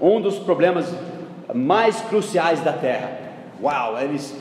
um 0.01 0.19
dos 0.19 0.37
problemas 0.37 0.93
mais 1.53 2.01
cruciais 2.01 2.59
da 2.59 2.73
Terra. 2.73 3.17
Uau, 3.61 3.97
eles 3.97 4.35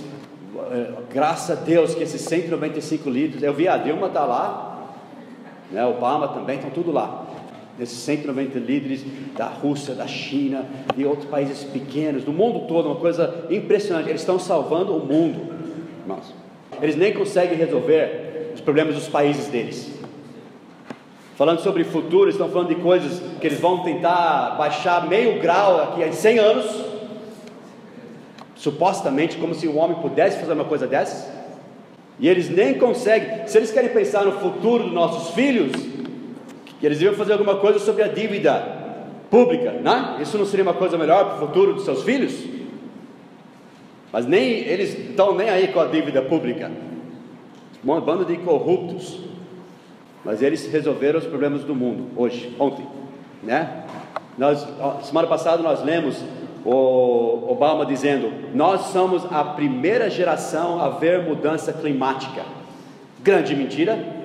graças 1.12 1.58
a 1.58 1.60
Deus 1.60 1.94
que 1.94 2.02
esses 2.02 2.20
195 2.22 3.08
líderes, 3.10 3.42
eu 3.42 3.52
vi 3.52 3.68
a 3.68 3.76
Dilma 3.76 4.06
está 4.06 4.24
lá, 4.24 4.90
né, 5.70 5.84
Obama 5.86 6.28
também, 6.28 6.56
estão 6.56 6.70
tudo 6.70 6.92
lá. 6.92 7.26
Esses 7.80 7.98
190 7.98 8.58
líderes 8.58 9.02
da 9.36 9.46
Rússia, 9.46 9.94
da 9.94 10.06
China, 10.06 10.66
de 10.94 11.06
outros 11.06 11.28
países 11.28 11.64
pequenos, 11.64 12.22
do 12.22 12.32
mundo 12.32 12.66
todo, 12.68 12.86
uma 12.86 12.96
coisa 12.96 13.46
impressionante. 13.50 14.08
Eles 14.08 14.20
estão 14.20 14.38
salvando 14.38 14.94
o 14.94 15.00
mundo, 15.00 15.54
irmãos. 16.02 16.34
Eles 16.80 16.96
nem 16.96 17.14
conseguem 17.14 17.56
resolver 17.56 18.52
os 18.54 18.60
problemas 18.60 18.94
dos 18.94 19.08
países 19.08 19.48
deles. 19.48 19.90
Falando 21.34 21.60
sobre 21.60 21.82
futuro, 21.82 22.28
estão 22.28 22.50
falando 22.50 22.68
de 22.68 22.76
coisas 22.76 23.20
que 23.40 23.46
eles 23.46 23.58
vão 23.58 23.82
tentar 23.82 24.56
baixar 24.58 25.08
meio 25.08 25.40
grau 25.40 25.82
aqui 25.82 26.04
a 26.04 26.12
100 26.12 26.38
anos 26.38 26.91
supostamente 28.62 29.38
como 29.38 29.56
se 29.56 29.66
o 29.66 29.76
homem 29.76 29.96
pudesse 29.96 30.38
fazer 30.38 30.52
uma 30.52 30.64
coisa 30.64 30.86
dessas, 30.86 31.28
e 32.20 32.28
eles 32.28 32.48
nem 32.48 32.74
conseguem. 32.74 33.44
Se 33.48 33.58
eles 33.58 33.72
querem 33.72 33.90
pensar 33.90 34.24
no 34.24 34.38
futuro 34.38 34.84
dos 34.84 34.92
nossos 34.92 35.34
filhos, 35.34 35.72
eles 36.80 36.98
deviam 36.98 37.14
fazer 37.14 37.32
alguma 37.32 37.56
coisa 37.56 37.80
sobre 37.80 38.04
a 38.04 38.06
dívida 38.06 38.54
pública, 39.28 39.72
né? 39.72 40.18
Isso 40.20 40.38
não 40.38 40.46
seria 40.46 40.62
uma 40.62 40.74
coisa 40.74 40.96
melhor 40.96 41.24
para 41.24 41.34
o 41.42 41.48
futuro 41.48 41.74
dos 41.74 41.84
seus 41.84 42.04
filhos? 42.04 42.44
Mas 44.12 44.26
nem 44.26 44.58
eles 44.58 44.96
estão 44.96 45.34
nem 45.34 45.50
aí 45.50 45.66
com 45.68 45.80
a 45.80 45.86
dívida 45.86 46.22
pública. 46.22 46.70
Um 47.84 48.00
bando 48.00 48.24
de 48.24 48.36
corruptos. 48.36 49.18
Mas 50.24 50.40
eles 50.40 50.70
resolveram 50.70 51.18
os 51.18 51.26
problemas 51.26 51.64
do 51.64 51.74
mundo 51.74 52.10
hoje, 52.16 52.54
ontem, 52.60 52.86
né? 53.42 53.86
Nós, 54.38 54.64
semana 55.02 55.26
passada 55.26 55.60
nós 55.64 55.82
lemos 55.82 56.22
o 56.64 57.46
Obama 57.48 57.84
dizendo: 57.84 58.32
Nós 58.54 58.82
somos 58.86 59.24
a 59.30 59.44
primeira 59.44 60.08
geração 60.08 60.80
a 60.80 60.88
ver 60.88 61.22
mudança 61.22 61.72
climática. 61.72 62.42
Grande 63.20 63.54
mentira. 63.54 64.22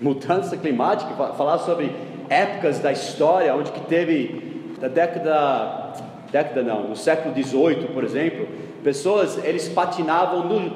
Mudança 0.00 0.56
climática, 0.56 1.14
falar 1.34 1.58
sobre 1.58 1.92
épocas 2.28 2.80
da 2.80 2.90
história 2.90 3.54
onde 3.54 3.70
que 3.70 3.80
teve 3.82 4.72
da 4.80 4.88
década 4.88 5.92
década 6.32 6.62
não, 6.62 6.88
no 6.88 6.96
século 6.96 7.34
18, 7.34 7.92
por 7.92 8.02
exemplo, 8.02 8.48
pessoas 8.82 9.38
eles 9.44 9.68
patinavam 9.68 10.48
no, 10.48 10.72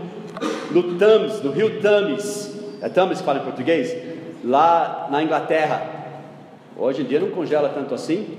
no 0.70 0.98
Thames, 0.98 1.40
no 1.40 1.50
rio 1.50 1.80
Thames, 1.80 2.54
é 2.82 2.90
Thames 2.90 3.20
que 3.20 3.24
fala 3.24 3.38
em 3.38 3.42
português, 3.42 3.96
lá 4.44 5.08
na 5.10 5.22
Inglaterra. 5.22 5.82
Hoje 6.76 7.02
em 7.02 7.04
dia 7.06 7.18
não 7.18 7.30
congela 7.30 7.70
tanto 7.70 7.94
assim, 7.94 8.36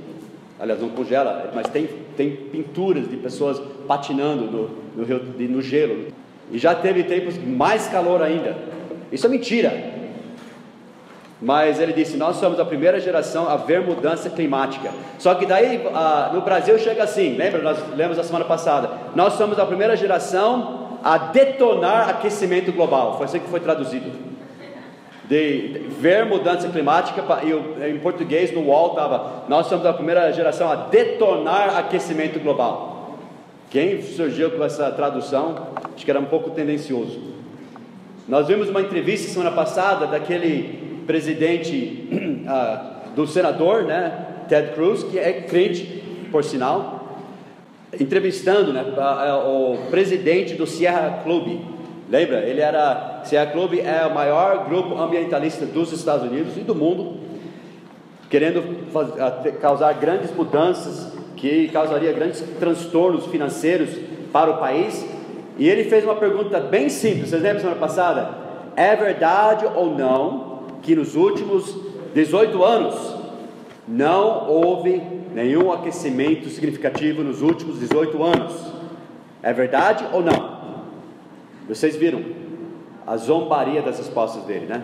aliás, 0.59 0.79
não 0.79 0.89
congela, 0.89 1.51
mas 1.55 1.67
tem, 1.69 1.89
tem 2.17 2.31
pinturas 2.31 3.07
de 3.07 3.15
pessoas 3.15 3.61
patinando 3.87 4.45
no, 4.45 4.69
no, 4.95 5.05
rio, 5.05 5.21
no 5.47 5.61
gelo. 5.61 6.07
E 6.51 6.57
já 6.57 6.73
teve 6.73 7.03
tempos 7.03 7.37
mais 7.37 7.87
calor 7.87 8.21
ainda. 8.21 8.57
Isso 9.11 9.27
é 9.27 9.29
mentira. 9.29 9.71
Mas 11.39 11.79
ele 11.79 11.93
disse: 11.93 12.17
Nós 12.17 12.37
somos 12.37 12.59
a 12.59 12.65
primeira 12.65 12.99
geração 12.99 13.47
a 13.47 13.55
ver 13.55 13.81
mudança 13.81 14.29
climática. 14.29 14.91
Só 15.19 15.35
que 15.35 15.45
daí 15.45 15.81
no 16.33 16.41
Brasil 16.41 16.79
chega 16.79 17.03
assim, 17.03 17.35
lembra? 17.35 17.61
Nós 17.61 17.77
lemos 17.95 18.17
a 18.17 18.23
semana 18.23 18.45
passada. 18.45 18.89
Nós 19.15 19.33
somos 19.33 19.59
a 19.59 19.65
primeira 19.65 19.95
geração 19.95 20.97
a 21.03 21.17
detonar 21.17 22.09
aquecimento 22.09 22.71
global. 22.71 23.17
Foi 23.17 23.25
assim 23.25 23.39
que 23.39 23.49
foi 23.49 23.59
traduzido 23.59 24.36
de 25.27 25.81
ver 25.99 26.25
mudança 26.25 26.69
climática, 26.69 27.21
e 27.43 27.89
em 27.89 27.99
português 27.99 28.51
no 28.53 28.61
UOL 28.61 28.91
estava, 28.91 29.43
nós 29.49 29.67
somos 29.67 29.85
a 29.85 29.93
primeira 29.93 30.31
geração 30.31 30.71
a 30.71 30.75
detonar 30.75 31.77
aquecimento 31.77 32.39
global. 32.39 33.17
Quem 33.69 34.01
surgiu 34.01 34.51
com 34.51 34.63
essa 34.63 34.89
tradução, 34.91 35.67
acho 35.93 36.05
que 36.05 36.09
era 36.09 36.19
um 36.19 36.25
pouco 36.25 36.51
tendencioso. 36.51 37.19
Nós 38.27 38.47
vimos 38.47 38.69
uma 38.69 38.81
entrevista 38.81 39.29
semana 39.29 39.51
passada 39.51 40.07
daquele 40.07 41.03
presidente 41.05 42.07
uh, 42.45 43.11
do 43.15 43.27
senador, 43.27 43.83
né, 43.83 44.25
Ted 44.47 44.73
Cruz, 44.73 45.03
que 45.03 45.19
é 45.19 45.41
crente, 45.41 46.03
por 46.31 46.43
sinal, 46.43 46.97
entrevistando 47.99 48.71
né, 48.71 48.83
o 49.45 49.77
presidente 49.89 50.55
do 50.55 50.65
Sierra 50.65 51.21
Club, 51.23 51.59
Lembra? 52.09 52.39
Ele 52.39 52.61
era, 52.61 53.21
Sierra 53.25 53.51
Club 53.51 53.79
é 53.79 54.05
o 54.05 54.13
maior 54.13 54.65
grupo 54.65 54.97
ambientalista 54.97 55.65
dos 55.65 55.91
Estados 55.91 56.29
Unidos 56.29 56.55
e 56.55 56.61
do 56.61 56.73
mundo, 56.73 57.17
querendo 58.29 58.63
causar 59.59 59.93
grandes 59.93 60.33
mudanças 60.33 61.11
que 61.35 61.67
causaria 61.67 62.11
grandes 62.13 62.41
transtornos 62.59 63.25
financeiros 63.27 63.89
para 64.31 64.51
o 64.51 64.57
país. 64.57 65.05
E 65.57 65.67
ele 65.67 65.83
fez 65.85 66.03
uma 66.03 66.15
pergunta 66.15 66.59
bem 66.59 66.87
simples. 66.87 67.29
Vocês 67.29 67.41
lembram 67.41 67.61
semana 67.61 67.79
passada? 67.79 68.29
É 68.75 68.95
verdade 68.95 69.65
ou 69.75 69.93
não 69.95 70.63
que 70.81 70.95
nos 70.95 71.15
últimos 71.15 71.75
18 72.13 72.63
anos 72.63 73.15
não 73.87 74.47
houve 74.47 75.01
nenhum 75.33 75.71
aquecimento 75.71 76.49
significativo 76.49 77.23
nos 77.23 77.41
últimos 77.41 77.79
18 77.79 78.23
anos? 78.23 78.53
É 79.43 79.51
verdade 79.51 80.05
ou 80.13 80.21
não? 80.21 80.56
Vocês 81.67 81.95
viram 81.95 82.23
a 83.05 83.17
zombaria 83.17 83.81
das 83.81 83.97
respostas 83.97 84.43
dele, 84.43 84.65
né? 84.65 84.83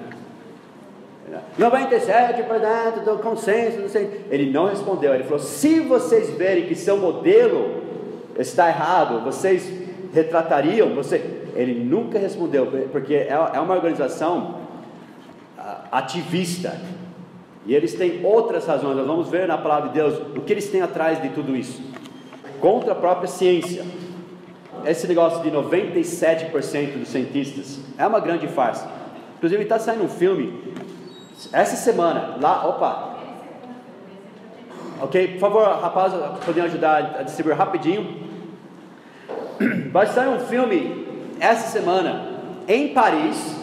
97% 1.59 3.03
do 3.03 3.17
consenso, 3.19 3.79
não 3.79 3.89
sei. 3.89 4.25
Ele 4.29 4.51
não 4.51 4.65
respondeu. 4.65 5.13
Ele 5.13 5.23
falou: 5.23 5.39
se 5.39 5.79
vocês 5.79 6.29
verem 6.31 6.65
que 6.67 6.75
seu 6.75 6.97
modelo 6.97 7.81
está 8.37 8.67
errado, 8.67 9.23
vocês 9.23 9.71
retratariam? 10.13 10.93
Você... 10.95 11.41
Ele 11.55 11.83
nunca 11.83 12.17
respondeu, 12.17 12.67
porque 12.91 13.13
é, 13.13 13.29
é 13.29 13.59
uma 13.59 13.75
organização 13.75 14.55
ah, 15.57 15.85
ativista. 15.91 16.79
E 17.65 17.75
eles 17.75 17.93
têm 17.93 18.25
outras 18.25 18.65
razões. 18.65 18.97
Nós 18.97 19.05
vamos 19.05 19.29
ver 19.29 19.47
na 19.47 19.57
palavra 19.57 19.89
de 19.89 19.95
Deus 19.95 20.19
o 20.35 20.41
que 20.41 20.51
eles 20.51 20.67
têm 20.69 20.81
atrás 20.81 21.21
de 21.21 21.29
tudo 21.29 21.55
isso. 21.55 21.81
Contra 22.59 22.93
a 22.93 22.95
própria 22.95 23.27
ciência. 23.27 23.85
Esse 24.85 25.07
negócio 25.07 25.41
de 25.41 25.51
97% 25.51 26.99
dos 26.99 27.09
cientistas 27.09 27.79
é 27.97 28.05
uma 28.05 28.19
grande 28.19 28.47
farsa. 28.47 28.89
Inclusive 29.37 29.63
está 29.63 29.79
saindo 29.79 30.03
um 30.03 30.09
filme 30.09 30.73
essa 31.51 31.75
semana, 31.75 32.37
lá, 32.39 32.67
opa. 32.67 33.13
Ok, 35.01 35.27
por 35.33 35.39
favor, 35.39 35.63
rapaz, 35.81 36.13
podem 36.45 36.63
ajudar 36.63 37.17
a 37.19 37.23
distribuir 37.23 37.57
rapidinho. 37.57 38.23
Vai 39.91 40.07
sair 40.07 40.29
um 40.29 40.39
filme 40.39 41.05
essa 41.39 41.67
semana 41.67 42.29
em 42.67 42.93
Paris. 42.93 43.55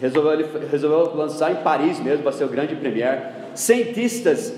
Resolveu, 0.00 0.48
resolveu 0.70 1.14
lançar 1.14 1.52
em 1.52 1.56
Paris 1.56 2.00
mesmo, 2.00 2.24
vai 2.24 2.32
ser 2.32 2.44
o 2.44 2.48
grande 2.48 2.74
premiere. 2.74 3.20
Cientistas 3.54 4.52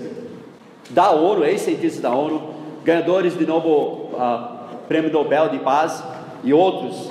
da 0.91 1.11
ONU, 1.11 1.45
ex-cientistas 1.45 2.01
da 2.01 2.11
ONU, 2.11 2.55
ganhadores 2.83 3.37
de 3.37 3.47
novo 3.47 4.11
uh, 4.15 4.56
Prêmio 4.89 5.13
Nobel 5.13 5.49
de 5.49 5.59
Paz 5.59 6.03
e 6.45 6.53
outros, 6.53 7.11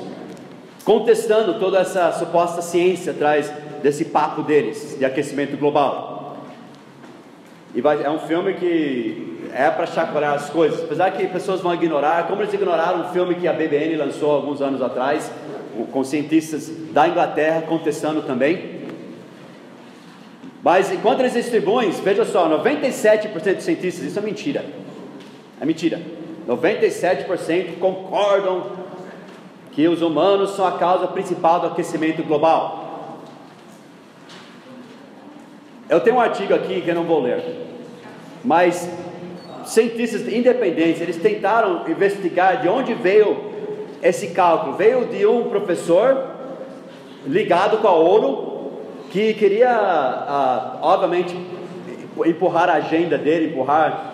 contestando 0.84 1.60
toda 1.60 1.80
essa 1.80 2.12
suposta 2.14 2.62
ciência 2.62 3.12
atrás 3.12 3.52
desse 3.82 4.06
papo 4.06 4.42
deles 4.42 4.96
de 4.98 5.06
aquecimento 5.06 5.58
global. 5.58 6.38
E 7.74 7.82
vai, 7.82 8.04
é 8.04 8.10
um 8.10 8.20
filme 8.20 8.54
que 8.54 9.50
é 9.54 9.70
para 9.70 9.86
chacoalhar 9.86 10.34
as 10.34 10.50
coisas, 10.50 10.84
apesar 10.84 11.12
que 11.12 11.28
pessoas 11.28 11.62
vão 11.62 11.74
ignorar, 11.74 12.28
como 12.28 12.42
eles 12.42 12.54
ignoraram 12.54 13.02
um 13.02 13.10
filme 13.10 13.36
que 13.36 13.48
a 13.48 13.54
BBN 13.54 13.98
lançou 13.98 14.32
alguns 14.32 14.62
anos 14.62 14.82
atrás, 14.82 15.32
com 15.92 16.04
cientistas 16.04 16.70
da 16.92 17.08
Inglaterra 17.08 17.64
contestando 17.64 18.22
também. 18.22 18.76
Mas 20.64 20.92
enquanto 20.92 21.20
eles 21.20 21.34
distribuem, 21.34 21.92
veja 21.92 22.26
só, 22.26 22.50
97% 22.64 23.56
dos 23.56 23.64
cientistas, 23.64 24.06
isso 24.06 24.18
é 24.18 24.22
mentira. 24.22 24.66
É 25.62 25.66
mentira. 25.66 26.02
97% 26.48 27.80
concordam 27.80 28.72
que 29.72 29.88
os 29.88 30.02
humanos 30.02 30.52
são 30.52 30.66
a 30.66 30.74
causa 30.74 31.08
principal 31.08 31.60
do 31.60 31.68
aquecimento 31.68 32.24
global. 32.24 33.20
Eu 35.90 36.00
tenho 36.00 36.16
um 36.16 36.22
artigo 36.22 36.54
aqui 36.54 36.82
que 36.82 36.90
eu 36.90 36.96
não 36.96 37.04
vou 37.04 37.22
ler, 37.22 37.44
mas 38.44 38.90
cientistas 39.66 40.22
independentes 40.32 41.02
eles 41.02 41.18
tentaram 41.18 41.88
investigar 41.90 42.62
de 42.62 42.70
onde 42.70 42.94
veio 42.94 43.54
esse 44.02 44.28
cálculo. 44.28 44.78
Veio 44.78 45.06
de 45.06 45.26
um 45.26 45.50
professor 45.50 46.32
ligado 47.26 47.80
com 47.80 47.88
a 47.88 47.96
ONU 47.96 48.72
que 49.12 49.34
queria, 49.34 49.72
ah, 49.72 50.78
obviamente, 50.82 51.36
empurrar 52.26 52.70
a 52.70 52.74
agenda 52.74 53.18
dele, 53.18 53.52
empurrar 53.52 54.14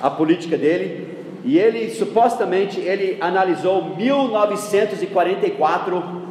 a 0.00 0.10
política 0.10 0.56
dele, 0.56 1.09
e 1.44 1.58
ele 1.58 1.90
supostamente 1.90 2.80
ele 2.80 3.18
analisou 3.20 3.96
1944 3.96 6.22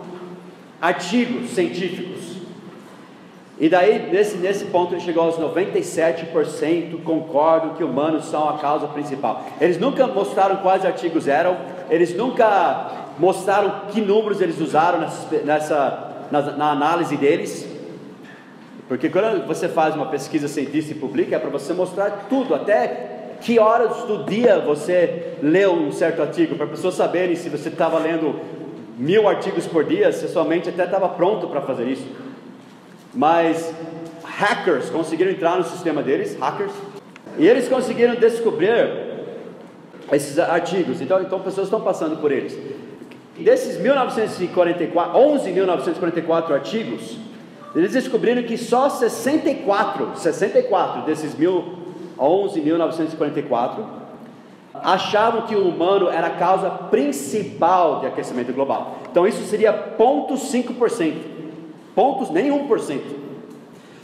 artigos 0.82 1.52
científicos 1.52 2.20
e 3.60 3.68
daí, 3.68 4.10
nesse, 4.10 4.38
nesse 4.38 4.66
ponto, 4.66 4.94
ele 4.94 5.02
chegou 5.02 5.24
aos 5.24 5.36
97% 5.36 7.04
concordam 7.04 7.74
que 7.74 7.84
humanos 7.84 8.26
são 8.26 8.48
a 8.48 8.58
causa 8.58 8.88
principal. 8.88 9.44
Eles 9.60 9.78
nunca 9.78 10.08
mostraram 10.08 10.58
quais 10.58 10.86
artigos 10.86 11.28
eram, 11.28 11.58
eles 11.90 12.16
nunca 12.16 12.90
mostraram 13.20 13.82
que 13.92 14.00
números 14.00 14.40
eles 14.40 14.62
usaram 14.62 15.02
nessa, 15.02 15.36
nessa 15.44 16.28
na, 16.32 16.42
na 16.54 16.72
análise 16.72 17.18
deles. 17.18 17.68
Porque 18.88 19.10
quando 19.10 19.46
você 19.46 19.68
faz 19.68 19.94
uma 19.94 20.06
pesquisa 20.06 20.48
científica 20.48 20.96
e 20.96 21.00
publica, 21.00 21.36
é 21.36 21.40
para 21.40 21.50
você 21.50 21.74
mostrar 21.74 22.28
tudo, 22.30 22.56
até 22.56 23.19
que 23.42 23.60
horas 23.60 24.04
do 24.04 24.24
dia 24.26 24.60
você 24.60 25.34
leu 25.42 25.74
um 25.74 25.92
certo 25.92 26.22
artigo, 26.22 26.56
para 26.56 26.66
as 26.66 26.72
pessoas 26.72 26.96
saberem 26.96 27.36
se 27.36 27.50
você 27.50 27.70
estava 27.70 27.98
lendo 28.00 28.40
mil 28.98 29.28
artigos 29.28 29.66
por 29.66 29.84
dia, 29.84 30.12
se 30.12 30.28
sua 30.28 30.44
mente 30.44 30.70
até 30.70 30.84
estava 30.84 31.08
pronto 31.10 31.48
para 31.48 31.62
fazer 31.62 31.88
isso. 31.88 32.06
Mas 33.14 33.74
hackers 34.24 34.90
conseguiram 34.90 35.32
entrar 35.32 35.58
no 35.58 35.64
sistema 35.64 36.04
deles, 36.04 36.38
hackers, 36.40 36.72
e 37.38 37.48
eles 37.48 37.68
conseguiram 37.68 38.16
descobrir 38.16 39.10
esses 40.12 40.38
artigos. 40.38 41.02
Então, 41.02 41.22
então 41.22 41.40
pessoas 41.40 41.68
estão 41.68 41.82
passando 41.82 42.18
por 42.18 42.32
eles. 42.32 42.58
Desses 43.38 43.80
1944, 43.80 45.18
11.944 45.18 46.52
artigos, 46.52 47.18
eles 47.74 47.94
descobriram 47.94 48.44
que 48.44 48.58
só 48.58 48.90
64, 48.90 50.18
64 50.18 51.04
desses 51.04 51.34
11.944 52.20 54.00
achavam 54.74 55.44
que 55.44 55.56
o 55.56 55.68
humano 55.68 56.10
era 56.10 56.28
a 56.28 56.32
causa 56.32 56.70
principal 56.70 58.00
de 58.00 58.08
aquecimento 58.08 58.54
global. 58.54 58.98
Então 59.12 59.28
isso 59.28 59.44
seria 59.44 59.74
0,5% 59.98 61.14
pontos, 61.96 62.30
nem 62.30 62.50
1%. 62.50 63.02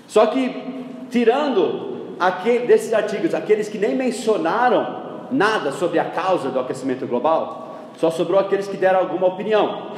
Só 0.08 0.26
que, 0.28 0.86
tirando 1.10 2.16
aquele, 2.20 2.68
desses 2.68 2.94
artigos, 2.94 3.34
aqueles 3.34 3.70
que 3.70 3.78
nem 3.78 3.96
mencionaram 3.96 5.06
nada 5.32 5.72
sobre 5.72 6.00
a 6.00 6.06
causa 6.06 6.50
do 6.50 6.60
aquecimento 6.60 7.08
global, 7.08 7.78
só 7.98 8.12
sobrou 8.12 8.40
aqueles 8.40 8.68
que 8.68 8.78
deram 8.78 9.00
alguma 9.00 9.28
opinião. 9.28 9.92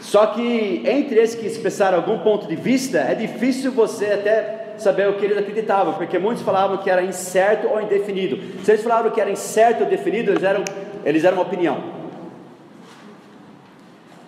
Só 0.00 0.26
que 0.26 0.82
entre 0.84 1.20
esses 1.20 1.38
que 1.38 1.46
expressaram 1.46 1.98
algum 1.98 2.18
ponto 2.18 2.46
de 2.46 2.56
vista, 2.56 2.98
é 2.98 3.14
difícil 3.14 3.72
você 3.72 4.06
até 4.06 4.67
saber 4.82 5.08
o 5.08 5.14
que 5.14 5.24
eles 5.24 5.38
acreditavam, 5.38 5.94
porque 5.94 6.18
muitos 6.18 6.42
falavam 6.42 6.78
que 6.78 6.90
era 6.90 7.02
incerto 7.02 7.68
ou 7.68 7.80
indefinido. 7.80 8.38
Se 8.64 8.72
eles 8.72 8.82
falavam 8.82 9.10
que 9.10 9.20
era 9.20 9.30
incerto 9.30 9.84
ou 9.84 9.90
definido, 9.90 10.30
eles 10.30 10.42
eram, 10.42 10.64
eles 11.04 11.24
eram 11.24 11.38
uma 11.38 11.44
opinião. 11.44 11.98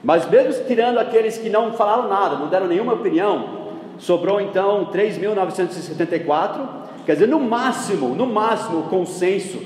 Mas 0.02 0.28
mesmo 0.28 0.64
tirando 0.64 0.98
aqueles 0.98 1.36
que 1.36 1.48
não 1.48 1.72
falaram 1.74 2.08
nada, 2.08 2.36
não 2.36 2.48
deram 2.48 2.66
nenhuma 2.66 2.94
opinião, 2.94 3.68
sobrou 3.98 4.40
então 4.40 4.90
3.974, 4.92 6.68
quer 7.04 7.12
dizer, 7.14 7.28
no 7.28 7.38
máximo, 7.38 8.14
no 8.14 8.26
máximo 8.26 8.80
o 8.80 8.82
consenso 8.84 9.60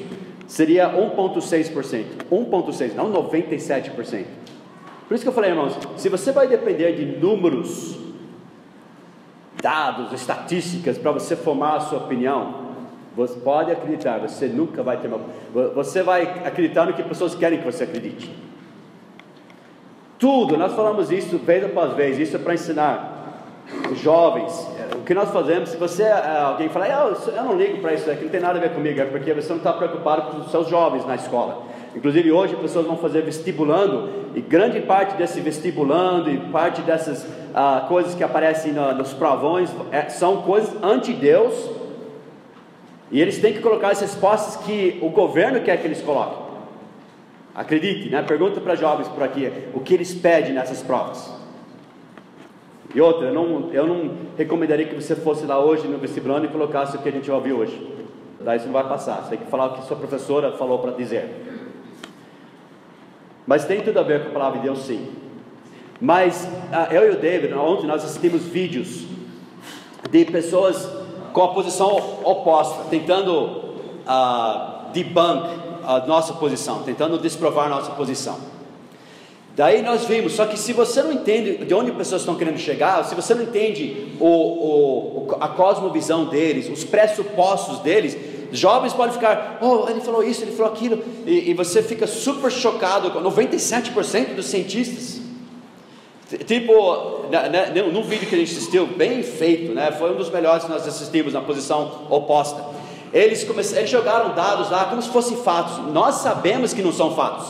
seria 0.46 0.90
1,6%. 0.90 2.04
1,6%, 2.30 2.94
não 2.94 3.12
97%. 3.12 4.24
Por 5.06 5.14
isso 5.14 5.22
que 5.22 5.28
eu 5.28 5.32
falei, 5.32 5.50
irmãos, 5.50 5.78
se 5.96 6.08
você 6.08 6.32
vai 6.32 6.48
depender 6.48 6.92
de 6.92 7.04
números, 7.04 7.96
dados, 9.64 10.12
estatísticas 10.12 10.98
para 10.98 11.10
você 11.10 11.34
formar 11.34 11.76
a 11.76 11.80
sua 11.80 11.96
opinião, 12.00 12.64
você 13.16 13.40
pode 13.40 13.70
acreditar, 13.70 14.18
você 14.18 14.46
nunca 14.46 14.82
vai 14.82 14.98
ter 14.98 15.08
uma. 15.08 15.20
Você 15.74 16.02
vai 16.02 16.22
acreditar 16.44 16.84
no 16.84 16.92
que 16.92 17.02
pessoas 17.02 17.34
querem 17.34 17.58
que 17.58 17.64
você 17.64 17.84
acredite. 17.84 18.30
Tudo, 20.18 20.58
nós 20.58 20.74
falamos 20.74 21.10
isso 21.10 21.38
vez 21.38 21.64
após 21.64 21.94
vez, 21.94 22.18
isso 22.18 22.36
é 22.36 22.38
para 22.38 22.52
ensinar 22.52 23.62
os 23.90 23.98
jovens. 23.98 24.68
O 24.96 25.02
que 25.02 25.14
nós 25.14 25.30
fazemos, 25.30 25.70
se 25.70 25.78
você, 25.78 26.02
eh, 26.02 26.42
alguém 26.44 26.68
falar, 26.68 26.88
eu, 26.88 27.16
eu 27.32 27.44
não 27.44 27.56
ligo 27.56 27.78
para 27.78 27.94
isso 27.94 28.10
aqui, 28.10 28.24
não 28.24 28.30
tem 28.30 28.40
nada 28.40 28.58
a 28.58 28.60
ver 28.60 28.74
comigo, 28.74 29.00
é 29.00 29.06
porque 29.06 29.32
você 29.32 29.48
não 29.48 29.58
está 29.58 29.72
preocupado 29.72 30.30
com 30.30 30.38
os 30.40 30.50
seus 30.50 30.68
jovens 30.68 31.06
na 31.06 31.14
escola. 31.14 31.62
Inclusive 31.94 32.30
hoje 32.32 32.56
pessoas 32.56 32.86
vão 32.86 32.98
fazer 32.98 33.22
vestibulando, 33.22 34.10
e 34.34 34.40
grande 34.40 34.80
parte 34.80 35.16
desse 35.16 35.40
vestibulando 35.40 36.30
e 36.30 36.38
parte 36.50 36.82
dessas 36.82 37.26
ah, 37.54 37.84
coisas 37.88 38.14
que 38.14 38.24
aparecem 38.24 38.72
no, 38.72 38.92
nos 38.94 39.12
provões 39.12 39.70
é, 39.92 40.08
são 40.08 40.42
coisas 40.42 40.74
anti-Deus, 40.82 41.70
e 43.10 43.20
eles 43.20 43.38
têm 43.38 43.52
que 43.52 43.60
colocar 43.60 43.90
as 43.90 44.00
respostas 44.00 44.56
que 44.64 44.98
o 45.00 45.08
governo 45.08 45.60
quer 45.60 45.80
que 45.80 45.86
eles 45.86 46.02
coloquem. 46.02 46.44
Acredite, 47.54 48.10
né? 48.10 48.20
Pergunta 48.22 48.60
para 48.60 48.74
jovens 48.74 49.06
por 49.06 49.22
aqui 49.22 49.52
o 49.72 49.78
que 49.78 49.94
eles 49.94 50.12
pedem 50.12 50.52
nessas 50.52 50.82
provas. 50.82 51.32
E 52.92 53.00
outra, 53.00 53.28
eu 53.28 53.34
não, 53.34 53.72
eu 53.72 53.86
não 53.86 54.10
recomendaria 54.36 54.86
que 54.86 54.94
você 54.94 55.14
fosse 55.14 55.46
lá 55.46 55.58
hoje 55.58 55.86
no 55.86 55.98
vestibulando 55.98 56.46
e 56.46 56.48
colocasse 56.48 56.96
o 56.96 57.00
que 57.00 57.08
a 57.08 57.12
gente 57.12 57.30
ouviu 57.30 57.58
hoje. 57.58 57.94
Daí 58.40 58.56
isso 58.56 58.66
não 58.66 58.72
vai 58.72 58.88
passar. 58.88 59.22
Você 59.22 59.30
tem 59.30 59.38
que 59.38 59.50
falar 59.50 59.66
o 59.66 59.74
que 59.74 59.86
sua 59.86 59.96
professora 59.96 60.52
falou 60.52 60.80
para 60.80 60.92
dizer. 60.92 61.28
Mas 63.46 63.64
tem 63.64 63.80
tudo 63.80 64.00
a 64.00 64.02
ver 64.02 64.22
com 64.22 64.30
a 64.30 64.32
palavra 64.32 64.58
de 64.58 64.64
Deus, 64.64 64.80
sim. 64.80 65.08
Mas 66.00 66.46
ah, 66.72 66.88
eu 66.90 67.12
e 67.12 67.16
o 67.16 67.20
David, 67.20 67.54
ontem 67.54 67.86
nós 67.86 68.04
assistimos 68.04 68.42
vídeos 68.42 69.04
de 70.10 70.24
pessoas 70.24 70.88
com 71.32 71.42
a 71.42 71.48
posição 71.48 71.96
oposta, 72.22 72.84
tentando 72.90 73.44
uh, 74.06 74.92
debunk 74.92 75.48
a 75.82 76.06
nossa 76.06 76.32
posição, 76.34 76.82
tentando 76.82 77.18
desprovar 77.18 77.66
a 77.66 77.68
nossa 77.68 77.90
posição. 77.92 78.38
Daí 79.56 79.82
nós 79.82 80.04
vimos, 80.04 80.32
só 80.32 80.46
que 80.46 80.58
se 80.58 80.72
você 80.72 81.02
não 81.02 81.12
entende 81.12 81.64
de 81.64 81.74
onde 81.74 81.90
as 81.90 81.96
pessoas 81.96 82.22
estão 82.22 82.34
querendo 82.34 82.58
chegar, 82.58 83.04
se 83.04 83.14
você 83.14 83.34
não 83.34 83.44
entende 83.44 84.16
o, 84.18 84.26
o, 84.26 85.36
a 85.38 85.48
cosmovisão 85.48 86.24
deles, 86.24 86.68
os 86.68 86.82
pressupostos 86.82 87.78
deles, 87.78 88.16
jovens 88.50 88.92
podem 88.92 89.14
ficar, 89.14 89.58
oh, 89.60 89.88
ele 89.88 90.00
falou 90.00 90.24
isso, 90.24 90.42
ele 90.42 90.52
falou 90.52 90.72
aquilo, 90.72 91.02
e, 91.24 91.50
e 91.50 91.54
você 91.54 91.82
fica 91.82 92.06
super 92.06 92.50
chocado 92.50 93.12
com 93.12 93.20
97% 93.20 94.34
dos 94.34 94.46
cientistas. 94.46 95.23
Tipo, 96.46 97.26
né, 97.30 97.70
num 97.92 98.02
vídeo 98.02 98.26
que 98.28 98.34
a 98.34 98.38
gente 98.38 98.52
assistiu, 98.52 98.86
bem 98.86 99.22
feito, 99.22 99.74
né? 99.74 99.92
Foi 99.92 100.12
um 100.12 100.16
dos 100.16 100.30
melhores 100.30 100.64
que 100.64 100.70
nós 100.70 100.86
assistimos 100.86 101.32
na 101.32 101.40
posição 101.40 102.06
oposta. 102.08 102.64
Eles, 103.12 103.44
começaram, 103.44 103.78
eles 103.80 103.90
jogaram 103.90 104.34
dados 104.34 104.70
lá 104.70 104.86
como 104.86 105.00
se 105.00 105.08
fossem 105.10 105.36
fatos. 105.36 105.92
Nós 105.92 106.16
sabemos 106.16 106.72
que 106.72 106.82
não 106.82 106.92
são 106.92 107.14
fatos. 107.14 107.46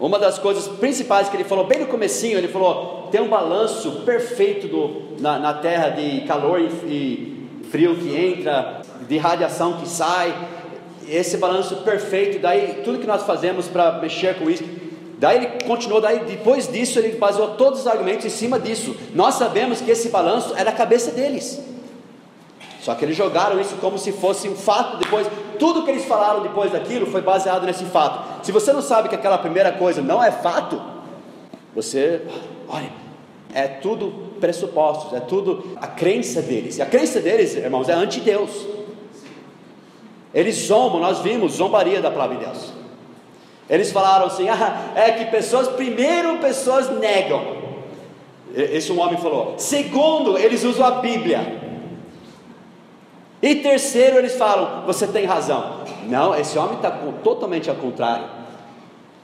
Uma 0.00 0.18
das 0.18 0.38
coisas 0.38 0.66
principais 0.66 1.28
que 1.28 1.36
ele 1.36 1.44
falou 1.44 1.66
bem 1.66 1.80
no 1.80 1.86
comecinho, 1.86 2.38
ele 2.38 2.48
falou, 2.48 3.08
tem 3.10 3.20
um 3.20 3.28
balanço 3.28 4.02
perfeito 4.04 4.68
do, 4.68 5.20
na, 5.20 5.38
na 5.38 5.54
Terra 5.54 5.90
de 5.90 6.20
calor 6.22 6.60
e, 6.60 6.66
e 6.86 7.64
frio 7.70 7.96
que 7.96 8.16
entra, 8.16 8.80
de 9.08 9.18
radiação 9.18 9.74
que 9.74 9.88
sai, 9.88 10.34
esse 11.08 11.36
balanço 11.36 11.76
perfeito, 11.76 12.38
daí 12.38 12.82
tudo 12.84 12.98
que 12.98 13.06
nós 13.06 13.22
fazemos 13.24 13.66
para 13.66 13.98
mexer 14.00 14.38
com 14.38 14.48
isso, 14.48 14.62
daí 15.18 15.36
ele 15.36 15.64
continuou, 15.64 16.00
daí 16.00 16.20
depois 16.20 16.66
disso 16.66 16.98
ele 16.98 17.16
baseou 17.16 17.56
todos 17.56 17.80
os 17.80 17.86
argumentos 17.86 18.24
em 18.24 18.30
cima 18.30 18.58
disso, 18.58 18.96
nós 19.14 19.34
sabemos 19.34 19.80
que 19.80 19.90
esse 19.90 20.08
balanço 20.08 20.54
é 20.56 20.64
da 20.64 20.72
cabeça 20.72 21.10
deles, 21.10 21.60
só 22.80 22.94
que 22.94 23.04
eles 23.04 23.16
jogaram 23.16 23.60
isso 23.60 23.76
como 23.76 23.98
se 23.98 24.12
fosse 24.12 24.48
um 24.48 24.56
fato 24.56 24.96
depois, 24.96 25.26
tudo 25.58 25.84
que 25.84 25.90
eles 25.90 26.04
falaram 26.04 26.42
depois 26.42 26.72
daquilo 26.72 27.06
foi 27.06 27.20
baseado 27.20 27.66
nesse 27.66 27.84
fato. 27.84 28.46
Se 28.46 28.52
você 28.52 28.72
não 28.72 28.80
sabe 28.80 29.08
que 29.08 29.14
aquela 29.14 29.36
primeira 29.36 29.72
coisa 29.72 30.00
não 30.00 30.22
é 30.22 30.30
fato, 30.30 30.80
você, 31.74 32.22
olha, 32.68 32.90
é 33.52 33.66
tudo 33.66 34.32
pressupostos, 34.40 35.12
é 35.12 35.20
tudo 35.20 35.76
a 35.76 35.86
crença 35.86 36.40
deles. 36.40 36.78
E 36.78 36.82
a 36.82 36.86
crença 36.86 37.20
deles, 37.20 37.54
irmãos, 37.56 37.88
é 37.88 37.92
anti-Deus. 37.92 38.50
Eles 40.32 40.54
zombam, 40.56 41.00
nós 41.00 41.18
vimos 41.20 41.54
zombaria 41.54 42.00
da 42.00 42.10
palavra 42.10 42.36
de 42.36 42.44
Deus. 42.44 42.72
Eles 43.68 43.92
falaram 43.92 44.26
assim: 44.26 44.48
ah, 44.48 44.92
é 44.94 45.10
que 45.12 45.26
pessoas, 45.26 45.68
primeiro, 45.68 46.38
pessoas 46.38 46.88
negam. 46.98 47.58
Esse 48.54 48.90
um 48.90 49.00
homem 49.00 49.18
falou. 49.18 49.54
Segundo, 49.58 50.38
eles 50.38 50.64
usam 50.64 50.86
a 50.86 50.90
Bíblia. 50.92 51.68
E 53.42 53.56
terceiro, 53.56 54.16
eles 54.16 54.36
falam: 54.36 54.86
você 54.86 55.06
tem 55.06 55.26
razão. 55.26 55.82
Não, 56.06 56.34
esse 56.34 56.58
homem 56.58 56.76
está 56.76 56.90
totalmente 57.22 57.68
ao 57.68 57.76
contrário. 57.76 58.38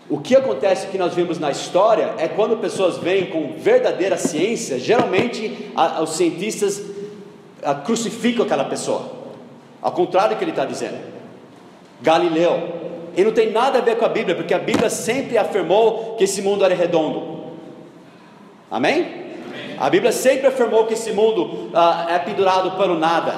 O 0.08 0.18
que 0.18 0.36
acontece 0.36 0.88
que 0.88 0.98
nós 0.98 1.14
vimos 1.14 1.38
na 1.38 1.50
história 1.50 2.14
é 2.18 2.28
quando 2.28 2.58
pessoas 2.58 2.98
vêm 2.98 3.26
com 3.26 3.54
verdadeira 3.56 4.18
ciência, 4.18 4.78
geralmente 4.78 5.70
a, 5.74 6.02
os 6.02 6.10
cientistas 6.10 6.82
a, 7.62 7.74
crucificam 7.74 8.44
aquela 8.44 8.64
pessoa, 8.64 9.10
ao 9.80 9.92
contrário 9.92 10.36
do 10.36 10.38
que 10.38 10.44
ele 10.44 10.50
está 10.50 10.66
dizendo. 10.66 10.98
Galileu, 12.02 12.83
e 13.16 13.24
não 13.24 13.32
tem 13.32 13.50
nada 13.50 13.78
a 13.78 13.80
ver 13.80 13.96
com 13.96 14.04
a 14.04 14.08
Bíblia, 14.08 14.34
porque 14.34 14.54
a 14.54 14.58
Bíblia 14.58 14.90
sempre 14.90 15.38
afirmou 15.38 16.16
que 16.16 16.24
esse 16.24 16.42
mundo 16.42 16.64
era 16.64 16.74
redondo. 16.74 17.44
Amém? 18.70 19.24
A 19.78 19.90
Bíblia 19.90 20.12
sempre 20.12 20.46
afirmou 20.46 20.86
que 20.86 20.94
esse 20.94 21.12
mundo 21.12 21.70
ah, 21.74 22.06
é 22.10 22.18
pendurado 22.18 22.72
pelo 22.72 22.98
nada. 22.98 23.34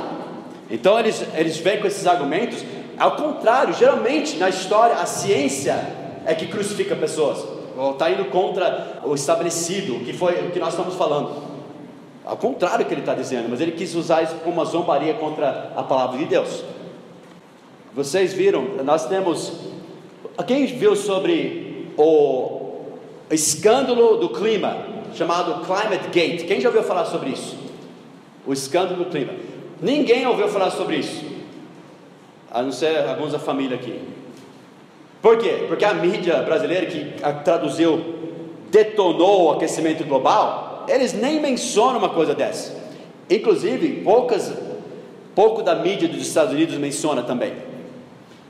Então 0.70 0.98
eles, 0.98 1.24
eles 1.34 1.58
vêm 1.58 1.80
com 1.80 1.86
esses 1.86 2.06
argumentos, 2.06 2.64
ao 2.98 3.12
contrário, 3.12 3.74
geralmente 3.74 4.36
na 4.36 4.48
história 4.48 4.96
a 4.96 5.06
ciência 5.06 5.76
é 6.24 6.34
que 6.34 6.46
crucifica 6.46 6.96
pessoas, 6.96 7.44
está 7.92 8.10
indo 8.10 8.24
contra 8.26 9.00
o 9.04 9.14
estabelecido, 9.14 9.96
o 9.96 10.00
que 10.00 10.12
foi 10.12 10.34
o 10.46 10.50
que 10.50 10.58
nós 10.58 10.70
estamos 10.70 10.94
falando. 10.94 11.30
Ao 12.24 12.36
contrário 12.36 12.84
do 12.84 12.88
que 12.88 12.94
ele 12.94 13.02
está 13.02 13.14
dizendo, 13.14 13.48
mas 13.48 13.60
ele 13.60 13.72
quis 13.72 13.94
usar 13.94 14.22
isso 14.22 14.34
como 14.42 14.56
uma 14.56 14.64
zombaria 14.64 15.14
contra 15.14 15.72
a 15.76 15.82
palavra 15.82 16.18
de 16.18 16.24
Deus. 16.24 16.64
Vocês 17.96 18.34
viram, 18.34 18.62
nós 18.84 19.08
temos. 19.08 19.54
Quem 20.46 20.66
viu 20.66 20.94
sobre 20.94 21.88
o 21.96 22.72
escândalo 23.30 24.18
do 24.18 24.28
clima, 24.28 24.76
chamado 25.14 25.64
Climate 25.64 26.08
Gate? 26.12 26.46
Quem 26.46 26.60
já 26.60 26.68
ouviu 26.68 26.82
falar 26.82 27.06
sobre 27.06 27.30
isso? 27.30 27.56
O 28.46 28.52
escândalo 28.52 29.02
do 29.02 29.10
clima. 29.10 29.32
Ninguém 29.80 30.26
ouviu 30.26 30.46
falar 30.48 30.70
sobre 30.72 30.96
isso, 30.96 31.24
a 32.50 32.60
não 32.62 32.70
ser 32.70 32.98
alguns 33.08 33.32
da 33.32 33.38
família 33.38 33.76
aqui. 33.78 33.98
Por 35.22 35.38
quê? 35.38 35.64
Porque 35.66 35.84
a 35.86 35.94
mídia 35.94 36.42
brasileira 36.42 36.84
que 36.84 37.14
traduziu 37.44 38.14
detonou 38.70 39.44
o 39.44 39.50
aquecimento 39.52 40.04
global, 40.04 40.84
eles 40.86 41.14
nem 41.14 41.40
mencionam 41.40 41.96
uma 41.96 42.10
coisa 42.10 42.34
dessa. 42.34 42.76
Inclusive, 43.30 44.02
poucas, 44.02 44.52
pouco 45.34 45.62
da 45.62 45.74
mídia 45.74 46.06
dos 46.06 46.26
Estados 46.26 46.52
Unidos 46.52 46.76
menciona 46.76 47.22
também. 47.22 47.64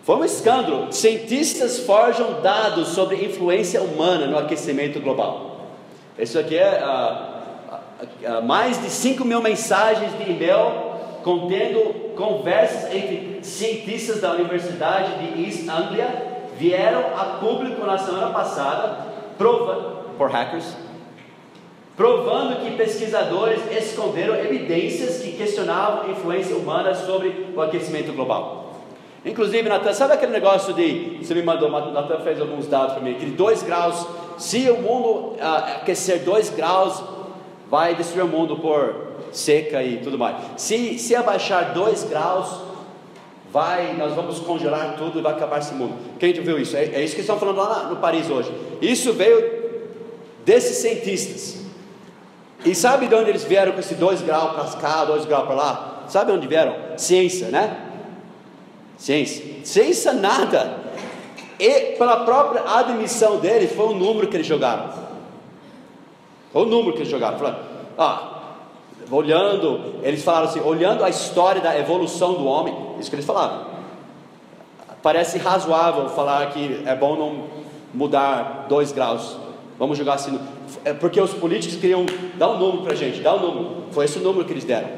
Foi 0.06 0.14
um 0.14 0.24
escândalo. 0.24 0.92
Cientistas 0.92 1.80
forjam 1.80 2.40
dados 2.40 2.90
sobre 2.90 3.24
influência 3.24 3.82
humana 3.82 4.28
no 4.28 4.38
aquecimento 4.38 5.00
global. 5.00 5.66
Isso 6.16 6.38
aqui 6.38 6.56
é 6.56 6.80
uh, 6.80 7.74
uh, 7.74 8.38
uh, 8.38 8.46
mais 8.46 8.80
de 8.80 8.88
5 8.88 9.24
mil 9.24 9.42
mensagens 9.42 10.16
de 10.16 10.30
e-mail 10.30 10.94
contendo 11.24 12.14
conversas 12.14 12.94
entre 12.94 13.40
cientistas 13.42 14.20
da 14.20 14.30
Universidade 14.34 15.26
de 15.26 15.42
East 15.42 15.68
Anglia, 15.68 16.06
vieram 16.56 17.00
a 17.18 17.24
público 17.40 17.84
na 17.84 17.98
semana 17.98 18.30
passada, 18.30 19.08
prova, 19.36 20.04
por 20.16 20.30
hackers, 20.30 20.76
provando 21.96 22.64
que 22.64 22.76
pesquisadores 22.76 23.60
esconderam 23.72 24.36
evidências 24.36 25.20
que 25.20 25.32
questionavam 25.32 26.12
influência 26.12 26.54
humana 26.54 26.94
sobre 26.94 27.52
o 27.56 27.60
aquecimento 27.60 28.12
global. 28.12 28.65
Inclusive, 29.26 29.68
Natan, 29.68 29.92
sabe 29.92 30.14
aquele 30.14 30.30
negócio 30.30 30.72
de. 30.72 31.18
Você 31.20 31.34
me 31.34 31.42
mandou, 31.42 31.68
Natan 31.68 32.20
fez 32.20 32.40
alguns 32.40 32.68
dados 32.68 32.92
para 32.92 33.02
mim, 33.02 33.14
que 33.14 33.26
2 33.26 33.64
graus, 33.64 34.06
se 34.38 34.70
o 34.70 34.80
mundo 34.80 35.34
uh, 35.34 35.76
aquecer 35.80 36.22
2 36.22 36.50
graus, 36.50 37.02
vai 37.68 37.96
destruir 37.96 38.24
o 38.24 38.28
mundo 38.28 38.56
por 38.56 38.94
seca 39.32 39.82
e 39.82 39.96
tudo 39.96 40.16
mais. 40.16 40.36
Se, 40.56 40.96
se 41.00 41.16
abaixar 41.16 41.74
2 41.74 42.04
graus, 42.04 42.60
vai, 43.52 43.94
nós 43.94 44.12
vamos 44.14 44.38
congelar 44.38 44.94
tudo 44.96 45.18
e 45.18 45.22
vai 45.22 45.32
acabar 45.32 45.58
esse 45.58 45.74
mundo. 45.74 45.94
Quem 46.20 46.32
viu 46.32 46.56
isso? 46.56 46.76
É, 46.76 46.84
é 46.84 47.02
isso 47.02 47.16
que 47.16 47.20
estão 47.20 47.36
falando 47.36 47.56
lá 47.56 47.88
no 47.88 47.96
Paris 47.96 48.30
hoje. 48.30 48.52
Isso 48.80 49.12
veio 49.12 49.44
desses 50.44 50.76
cientistas. 50.76 51.66
E 52.64 52.76
sabe 52.76 53.08
de 53.08 53.14
onde 53.14 53.30
eles 53.30 53.42
vieram 53.42 53.72
com 53.72 53.80
esse 53.80 53.96
2 53.96 54.22
graus 54.22 54.52
para 54.52 54.80
cá, 54.80 55.04
2 55.04 55.24
graus 55.24 55.46
para 55.46 55.54
lá? 55.56 56.04
Sabe 56.06 56.30
onde 56.30 56.46
vieram? 56.46 56.74
Ciência, 56.96 57.48
né? 57.48 57.85
Ciência. 58.98 59.44
Ciência 59.64 60.12
nada. 60.12 60.86
E 61.58 61.96
pela 61.96 62.24
própria 62.24 62.62
admissão 62.78 63.38
deles, 63.38 63.72
foi 63.72 63.86
o 63.86 63.94
número 63.94 64.28
que 64.28 64.36
eles 64.36 64.46
jogaram. 64.46 64.90
Foi 66.52 66.62
o 66.62 66.66
número 66.66 66.92
que 66.92 66.98
eles 66.98 67.10
jogaram. 67.10 67.38
Falaram, 67.38 67.58
ah, 67.98 68.36
olhando, 69.10 69.94
eles 70.02 70.22
falaram 70.22 70.48
assim, 70.48 70.60
olhando 70.60 71.04
a 71.04 71.08
história 71.08 71.60
da 71.60 71.78
evolução 71.78 72.34
do 72.34 72.46
homem, 72.46 72.74
isso 72.98 73.08
que 73.08 73.16
eles 73.16 73.26
falaram. 73.26 73.66
Parece 75.02 75.38
razoável 75.38 76.08
falar 76.10 76.50
que 76.50 76.82
é 76.84 76.94
bom 76.94 77.16
não 77.16 77.44
mudar 77.94 78.66
dois 78.68 78.92
graus. 78.92 79.38
Vamos 79.78 79.96
jogar 79.96 80.14
assim. 80.14 80.38
É 80.84 80.92
porque 80.92 81.20
os 81.20 81.32
políticos 81.32 81.78
queriam 81.78 82.04
dar 82.34 82.50
um 82.50 82.58
número 82.58 82.82
para 82.82 82.92
a 82.92 82.96
gente, 82.96 83.20
dar 83.20 83.34
um 83.34 83.40
número. 83.40 83.84
Foi 83.92 84.04
esse 84.04 84.18
o 84.18 84.22
número 84.22 84.44
que 84.44 84.52
eles 84.52 84.64
deram. 84.64 84.88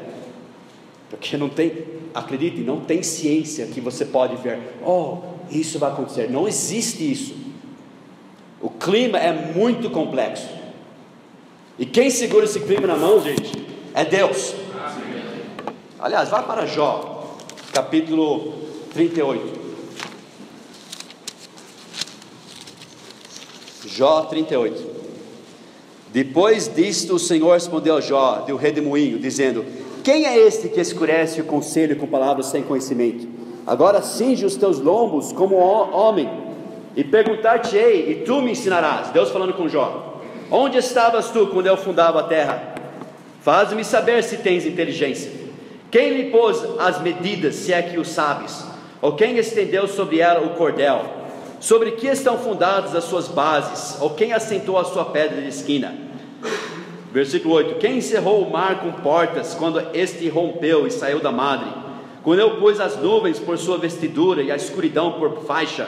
Porque 1.09 1.37
não 1.37 1.49
tem, 1.49 1.85
acreditem, 2.13 2.63
não 2.63 2.81
tem 2.81 3.01
ciência 3.01 3.65
que 3.65 3.81
você 3.81 4.05
pode 4.05 4.35
ver, 4.37 4.59
oh, 4.85 5.17
isso 5.49 5.79
vai 5.79 5.91
acontecer. 5.91 6.29
Não 6.29 6.47
existe 6.47 7.11
isso. 7.11 7.35
O 8.61 8.69
clima 8.69 9.17
é 9.17 9.31
muito 9.53 9.89
complexo. 9.89 10.47
E 11.77 11.85
quem 11.85 12.09
segura 12.09 12.45
esse 12.45 12.59
clima 12.59 12.85
na 12.85 12.95
mão, 12.95 13.21
gente, 13.21 13.51
é 13.93 14.03
Deus. 14.03 14.53
Aliás, 15.97 16.29
vá 16.29 16.43
para 16.43 16.65
Jó, 16.65 17.37
capítulo 17.73 18.53
38. 18.93 19.59
Jó 23.85 24.21
38. 24.23 24.99
Depois 26.11 26.73
disto, 26.73 27.15
o 27.15 27.19
Senhor 27.19 27.53
respondeu 27.53 27.95
a 27.95 28.01
Jó, 28.01 28.43
do 28.47 28.55
redemoinho, 28.55 29.19
dizendo: 29.19 29.65
Quem 30.03 30.25
é 30.25 30.37
este 30.37 30.69
que 30.69 30.79
escurece 30.79 31.41
o 31.41 31.45
conselho 31.45 31.95
com 31.95 32.07
palavras 32.07 32.47
sem 32.47 32.63
conhecimento? 32.63 33.27
Agora 33.67 34.01
cinge 34.01 34.45
os 34.45 34.55
teus 34.55 34.79
lombos 34.79 35.31
como 35.31 35.55
homem, 35.55 36.29
e 36.95 37.03
perguntar-te-ei, 37.03 38.11
e 38.11 38.15
tu 38.25 38.41
me 38.41 38.51
ensinarás. 38.51 39.09
Deus 39.09 39.29
falando 39.29 39.53
com 39.53 39.69
Jó: 39.69 40.19
Onde 40.49 40.77
estavas 40.77 41.29
tu 41.29 41.47
quando 41.47 41.67
eu 41.67 41.77
fundava 41.77 42.21
a 42.21 42.23
terra? 42.23 42.75
Faz-me 43.41 43.83
saber 43.83 44.23
se 44.23 44.37
tens 44.37 44.65
inteligência. 44.65 45.31
Quem 45.91 46.13
lhe 46.13 46.31
pôs 46.31 46.63
as 46.79 47.01
medidas, 47.01 47.55
se 47.55 47.73
é 47.73 47.81
que 47.81 47.99
o 47.99 48.05
sabes? 48.05 48.63
Ou 49.01 49.13
quem 49.13 49.37
estendeu 49.37 49.87
sobre 49.87 50.19
ela 50.19 50.45
o 50.45 50.55
cordel? 50.55 51.05
Sobre 51.59 51.91
que 51.91 52.07
estão 52.07 52.37
fundadas 52.37 52.95
as 52.95 53.05
suas 53.05 53.27
bases? 53.27 53.97
Ou 54.01 54.11
quem 54.11 54.33
assentou 54.33 54.77
a 54.77 54.85
sua 54.85 55.05
pedra 55.05 55.41
de 55.41 55.47
esquina? 55.47 55.93
Versículo 57.11 57.55
8: 57.55 57.75
Quem 57.75 57.97
encerrou 57.97 58.43
o 58.43 58.51
mar 58.51 58.81
com 58.81 58.91
portas 59.01 59.55
quando 59.55 59.81
este 59.93 60.29
rompeu 60.29 60.85
e 60.85 60.91
saiu 60.91 61.19
da 61.19 61.31
madre? 61.31 61.69
Quando 62.23 62.39
eu 62.39 62.57
pus 62.57 62.79
as 62.79 62.97
nuvens 62.97 63.39
por 63.39 63.57
sua 63.57 63.77
vestidura 63.77 64.43
e 64.43 64.51
a 64.51 64.55
escuridão 64.55 65.13
por 65.13 65.43
faixa? 65.45 65.87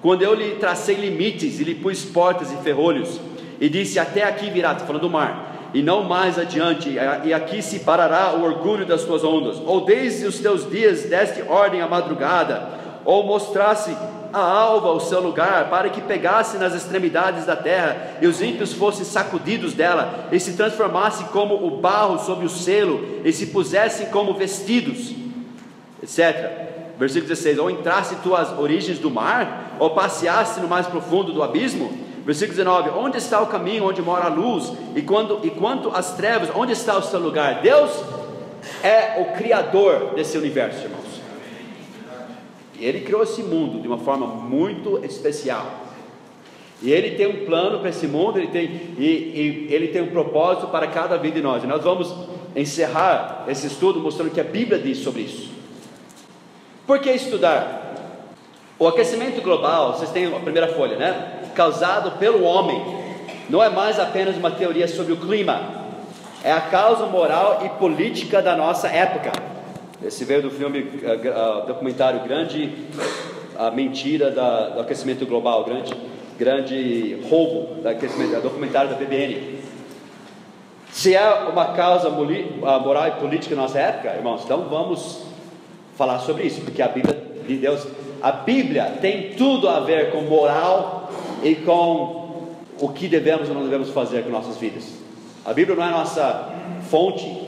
Quando 0.00 0.22
eu 0.22 0.34
lhe 0.34 0.52
tracei 0.56 0.94
limites 0.94 1.58
e 1.58 1.64
lhe 1.64 1.74
pus 1.74 2.04
portas 2.04 2.52
e 2.52 2.56
ferrolhos? 2.56 3.20
E 3.60 3.68
disse: 3.68 3.98
Até 3.98 4.22
aqui 4.22 4.48
virá, 4.50 4.72
estou 4.72 4.86
falando 4.86 5.02
do 5.02 5.10
mar, 5.10 5.70
e 5.74 5.82
não 5.82 6.04
mais 6.04 6.38
adiante, 6.38 6.96
e 7.24 7.34
aqui 7.34 7.60
se 7.60 7.80
parará 7.80 8.34
o 8.34 8.44
orgulho 8.44 8.86
das 8.86 9.04
tuas 9.04 9.24
ondas. 9.24 9.60
Ou 9.66 9.84
desde 9.84 10.26
os 10.26 10.38
teus 10.38 10.70
dias 10.70 11.02
deste 11.02 11.42
ordem 11.42 11.80
à 11.80 11.88
madrugada, 11.88 12.68
ou 13.04 13.24
mostrasse 13.24 13.94
a 14.32 14.40
alva 14.40 14.90
o 14.90 15.00
seu 15.00 15.20
lugar, 15.20 15.68
para 15.68 15.88
que 15.88 16.00
pegasse 16.00 16.58
nas 16.58 16.74
extremidades 16.74 17.46
da 17.46 17.56
terra, 17.56 18.18
e 18.20 18.26
os 18.26 18.40
ímpios 18.40 18.72
fossem 18.72 19.04
sacudidos 19.04 19.74
dela, 19.74 20.28
e 20.30 20.38
se 20.38 20.54
transformassem 20.54 21.26
como 21.28 21.66
o 21.66 21.80
barro 21.80 22.18
sob 22.18 22.44
o 22.44 22.48
selo, 22.48 23.20
e 23.24 23.32
se 23.32 23.46
pusessem 23.46 24.06
como 24.06 24.34
vestidos, 24.34 25.14
etc. 26.02 26.68
Versículo 26.98 27.28
16: 27.28 27.58
Ou 27.58 27.70
entrasse 27.70 28.16
tu 28.16 28.34
às 28.34 28.56
origens 28.58 28.98
do 28.98 29.10
mar, 29.10 29.76
ou 29.78 29.90
passeasse 29.90 30.60
no 30.60 30.68
mais 30.68 30.86
profundo 30.86 31.32
do 31.32 31.42
abismo. 31.42 31.90
Versículo 32.26 32.56
19: 32.56 32.90
Onde 32.90 33.16
está 33.16 33.40
o 33.40 33.46
caminho 33.46 33.86
onde 33.86 34.02
mora 34.02 34.26
a 34.26 34.28
luz? 34.28 34.72
E, 34.94 35.00
quando, 35.00 35.40
e 35.42 35.50
quanto 35.50 35.90
às 35.94 36.12
trevas, 36.12 36.50
onde 36.54 36.72
está 36.72 36.98
o 36.98 37.02
seu 37.02 37.18
lugar? 37.18 37.62
Deus 37.62 37.90
é 38.82 39.20
o 39.20 39.36
Criador 39.36 40.12
desse 40.14 40.36
universo, 40.36 40.86
irmãos. 42.80 42.88
Ele 42.88 43.00
criou 43.00 43.22
esse 43.22 43.42
mundo 43.42 43.80
de 43.80 43.88
uma 43.88 43.98
forma 43.98 44.26
muito 44.26 45.04
especial. 45.04 45.66
E 46.82 46.90
Ele 46.90 47.10
tem 47.16 47.26
um 47.26 47.44
plano 47.44 47.78
para 47.80 47.90
esse 47.90 48.06
mundo, 48.06 48.38
ele 48.38 48.48
tem, 48.48 48.64
e, 48.98 49.68
e 49.68 49.68
Ele 49.70 49.88
tem 49.88 50.02
um 50.02 50.08
propósito 50.08 50.68
para 50.68 50.86
cada 50.86 51.18
vida 51.18 51.36
de 51.36 51.42
nós. 51.42 51.62
E 51.62 51.66
nós 51.66 51.82
vamos 51.82 52.14
encerrar 52.56 53.44
esse 53.48 53.66
estudo 53.66 54.00
mostrando 54.00 54.30
que 54.30 54.40
a 54.40 54.44
Bíblia 54.44 54.78
diz 54.78 54.98
sobre 54.98 55.22
isso. 55.22 55.50
Por 56.86 56.98
que 56.98 57.10
estudar? 57.10 57.94
O 58.78 58.88
aquecimento 58.88 59.42
global, 59.42 59.92
vocês 59.92 60.10
têm 60.10 60.34
a 60.34 60.40
primeira 60.40 60.68
folha, 60.68 60.96
né? 60.96 61.42
Causado 61.54 62.18
pelo 62.18 62.42
homem, 62.42 62.82
não 63.50 63.62
é 63.62 63.68
mais 63.68 64.00
apenas 64.00 64.36
uma 64.36 64.50
teoria 64.50 64.88
sobre 64.88 65.12
o 65.12 65.18
clima, 65.18 65.80
é 66.42 66.50
a 66.50 66.62
causa 66.62 67.04
moral 67.04 67.60
e 67.64 67.68
política 67.78 68.40
da 68.40 68.56
nossa 68.56 68.88
época. 68.88 69.32
Esse 70.02 70.24
veio 70.24 70.42
do 70.42 70.50
filme, 70.50 70.80
uh, 70.80 71.62
uh, 71.62 71.66
documentário 71.66 72.20
Grande 72.20 72.72
a 73.60 73.70
Mentira 73.70 74.30
da, 74.30 74.70
do 74.70 74.80
Aquecimento 74.80 75.26
Global, 75.26 75.62
grande, 75.64 75.94
grande 76.38 77.18
roubo 77.28 77.82
do 77.82 77.86
aquecimento, 77.86 78.34
é 78.34 78.40
documentário 78.40 78.88
da 78.88 78.96
BBN. 78.96 79.58
Se 80.90 81.14
é 81.14 81.30
uma 81.44 81.74
causa 81.74 82.08
moral 82.08 83.08
e 83.08 83.10
política 83.20 83.54
na 83.54 83.62
nossa 83.62 83.78
época, 83.78 84.14
irmãos, 84.16 84.44
então 84.44 84.66
vamos 84.70 85.26
falar 85.94 86.20
sobre 86.20 86.44
isso, 86.44 86.62
porque 86.62 86.80
a 86.80 86.88
Bíblia 86.88 87.22
de 87.46 87.56
Deus, 87.58 87.86
a 88.22 88.32
Bíblia 88.32 88.96
tem 88.98 89.34
tudo 89.34 89.68
a 89.68 89.80
ver 89.80 90.10
com 90.10 90.22
moral 90.22 91.10
e 91.42 91.54
com 91.56 92.54
o 92.80 92.88
que 92.88 93.08
devemos 93.08 93.50
ou 93.50 93.54
não 93.54 93.64
devemos 93.64 93.90
fazer 93.90 94.24
com 94.24 94.30
nossas 94.30 94.56
vidas. 94.56 94.88
A 95.44 95.52
Bíblia 95.52 95.76
não 95.76 95.84
é 95.84 95.90
nossa 95.90 96.50
fonte 96.88 97.46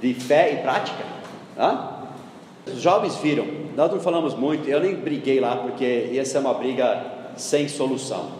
de 0.00 0.14
fé 0.14 0.52
e 0.52 0.56
prática. 0.58 1.13
Hã? 1.58 1.88
Os 2.66 2.80
jovens 2.80 3.16
viram, 3.16 3.46
nós 3.76 3.90
não 3.90 4.00
falamos 4.00 4.34
muito, 4.34 4.68
eu 4.68 4.80
nem 4.80 4.94
briguei 4.94 5.38
lá 5.38 5.56
porque 5.56 6.10
essa 6.18 6.38
é 6.38 6.40
uma 6.40 6.54
briga 6.54 7.04
sem 7.36 7.68
solução. 7.68 8.30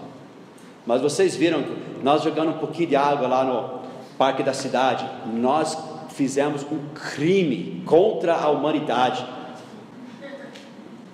Mas 0.87 1.01
vocês 1.01 1.37
viram, 1.37 1.62
nós 2.03 2.23
jogando 2.23 2.51
um 2.51 2.59
pouquinho 2.59 2.89
de 2.89 2.97
água 2.97 3.27
lá 3.29 3.45
no 3.45 3.81
parque 4.17 4.43
da 4.43 4.53
cidade, 4.53 5.05
nós 5.35 5.77
fizemos 6.11 6.62
um 6.65 6.79
crime 6.95 7.83
contra 7.85 8.35
a 8.35 8.49
humanidade. 8.49 9.25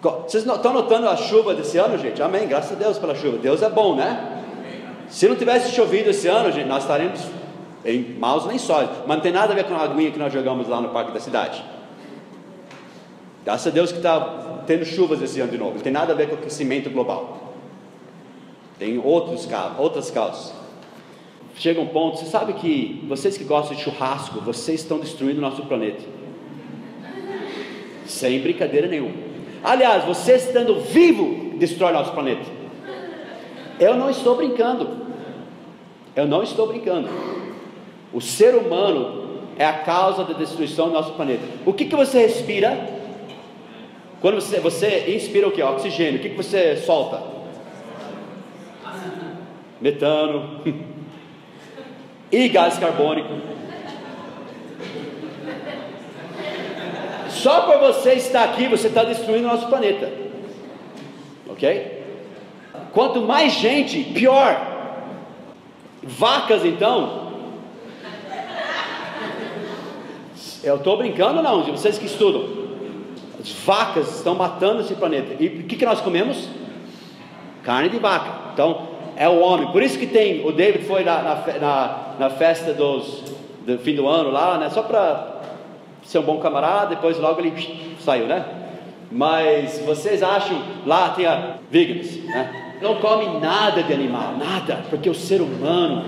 Vocês 0.03 0.47
estão 0.47 0.73
notando 0.73 1.09
a 1.09 1.17
chuva 1.17 1.55
desse 1.55 1.79
ano, 1.79 1.99
gente? 1.99 2.23
Amém, 2.23 2.47
graças 2.47 2.73
a 2.73 2.75
Deus 2.75 2.99
pela 2.99 3.15
chuva. 3.15 3.39
Deus 3.39 3.63
é 3.63 3.69
bom, 3.69 3.95
né? 3.97 4.43
Se 5.09 5.29
não 5.29 5.37
tivesse 5.37 5.73
chovido 5.73 6.11
esse 6.11 6.29
ano, 6.29 6.51
gente, 6.53 6.69
nós 6.69 6.83
estaríamos 6.83 7.21
em 7.85 8.15
maus 8.19 8.47
lençóis. 8.47 8.89
Mas 9.07 9.17
não 9.17 9.23
tem 9.23 9.33
nada 9.33 9.53
a 9.53 9.57
ver 9.57 9.65
com 9.65 9.75
a 9.75 9.83
aguinha 9.83 10.11
que 10.11 10.19
nós 10.19 10.33
jogamos 10.33 10.69
lá 10.69 10.81
no 10.81 10.91
parque 10.91 11.13
da 11.13 11.21
cidade. 11.21 11.63
Graças 13.45 13.66
a 13.66 13.70
Deus 13.70 13.91
que 13.91 13.99
está 13.99 14.62
tendo 14.66 14.84
chuvas 14.84 15.22
esse 15.22 15.41
ano 15.41 15.51
de 15.51 15.59
novo. 15.59 15.74
Não 15.74 15.80
tem 15.80 15.93
nada 15.93 16.12
a 16.12 16.16
ver 16.16 16.28
com 16.28 16.36
o 16.36 16.38
aquecimento 16.38 16.91
global. 16.91 17.55
Tem 18.78 18.99
outros, 18.99 19.49
outras 19.78 20.11
causas. 20.11 20.55
Chega 21.57 21.80
um 21.80 21.88
ponto, 21.88 22.18
você 22.18 22.26
sabe 22.26 22.55
que 22.55 23.05
vocês 23.09 23.36
que 23.36 23.45
gostam 23.45 23.76
de 23.76 23.82
churrasco, 23.82 24.41
vocês 24.41 24.80
estão 24.80 24.99
destruindo 24.99 25.38
o 25.38 25.43
nosso 25.43 25.62
planeta. 25.66 26.03
Sem 28.07 28.41
brincadeira 28.41 28.86
nenhuma. 28.86 29.14
Aliás, 29.62 30.05
você 30.05 30.36
estando 30.36 30.80
vivo, 30.80 31.59
destrói 31.59 31.93
nosso 31.93 32.12
planeta. 32.12 32.43
Eu 33.78 33.97
não 33.97 34.09
estou 34.11 34.36
brincando. 34.36 34.88
Eu 36.16 36.26
não 36.26 36.43
estou 36.43 36.66
brincando. 36.66 37.09
O 38.12 38.20
ser 38.20 38.55
humano 38.55 39.41
é 39.59 39.64
a 39.66 39.72
causa 39.72 40.24
da 40.24 40.32
destruição 40.32 40.88
do 40.88 40.95
nosso 40.95 41.12
planeta. 41.12 41.43
O 41.66 41.72
que, 41.72 41.84
que 41.84 41.95
você 41.95 42.20
respira? 42.20 43.00
Quando 44.21 44.35
você, 44.35 44.61
você 44.61 45.14
inspira 45.14 45.49
o 45.49 45.51
que? 45.51 45.62
Oxigênio. 45.62 46.18
O 46.18 46.23
que, 46.23 46.31
que 46.31 46.37
você 46.37 46.77
solta? 46.77 47.23
Metano. 49.81 50.61
e 52.31 52.49
gás 52.49 52.79
carbônico. 52.79 53.31
Só 57.31 57.62
por 57.62 57.79
você 57.79 58.12
estar 58.14 58.45
aqui, 58.45 58.68
você 58.68 58.89
está 58.89 59.03
destruindo 59.03 59.49
o 59.49 59.51
nosso 59.51 59.68
planeta. 59.68 60.12
Ok? 61.49 62.05
Quanto 62.93 63.23
mais 63.23 63.55
gente, 63.55 64.05
pior. 64.05 64.68
Vacas, 66.03 66.64
então. 66.64 67.31
Eu 70.62 70.77
estou 70.77 70.99
brincando, 70.99 71.43
não, 71.43 71.62
de 71.62 71.71
vocês 71.71 71.97
que 71.97 72.05
estudam. 72.05 72.60
As 73.41 73.51
vacas 73.64 74.16
estão 74.16 74.34
matando 74.34 74.82
esse 74.82 74.95
planeta. 74.95 75.34
E 75.43 75.47
o 75.47 75.62
que, 75.64 75.76
que 75.76 75.86
nós 75.86 76.01
comemos? 76.01 76.49
Carne 77.64 77.88
de 77.88 77.99
vaca. 77.99 78.53
Então, 78.53 78.88
é 79.16 79.28
o 79.28 79.41
homem. 79.41 79.70
Por 79.72 79.82
isso 79.82 79.99
que 79.99 80.07
tem, 80.07 80.47
o 80.47 80.53
David 80.53 80.84
foi 80.84 81.05
na, 81.05 81.22
na, 81.22 81.99
na 82.18 82.30
festa 82.30 82.74
dos, 82.74 83.24
do 83.66 83.78
fim 83.78 83.95
do 83.95 84.07
ano 84.07 84.30
lá, 84.30 84.59
né? 84.59 84.68
Só 84.70 84.82
para 84.82 85.41
ser 86.03 86.18
um 86.18 86.22
bom 86.22 86.38
camarada, 86.38 86.95
depois 86.95 87.18
logo 87.18 87.41
ele 87.41 87.97
saiu, 88.01 88.26
né? 88.26 88.45
Mas 89.11 89.78
vocês 89.80 90.22
acham, 90.22 90.61
lá 90.86 91.11
tem 91.11 91.26
a 91.26 91.57
veganos, 91.70 92.16
né? 92.24 92.76
Não 92.80 92.97
come 92.97 93.38
nada 93.41 93.82
de 93.82 93.93
animal, 93.93 94.34
nada, 94.38 94.80
porque 94.88 95.11
o 95.11 95.14
ser 95.14 95.41
humano 95.41 96.05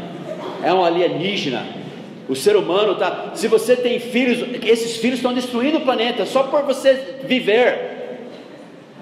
é 0.62 0.72
um 0.72 0.84
alienígena. 0.84 1.81
O 2.28 2.36
ser 2.36 2.56
humano 2.56 2.92
está. 2.92 3.32
Se 3.34 3.48
você 3.48 3.76
tem 3.76 3.98
filhos, 3.98 4.46
esses 4.64 4.96
filhos 4.96 5.18
estão 5.18 5.34
destruindo 5.34 5.78
o 5.78 5.80
planeta 5.82 6.24
só 6.24 6.44
por 6.44 6.62
você 6.62 7.20
viver. 7.24 7.92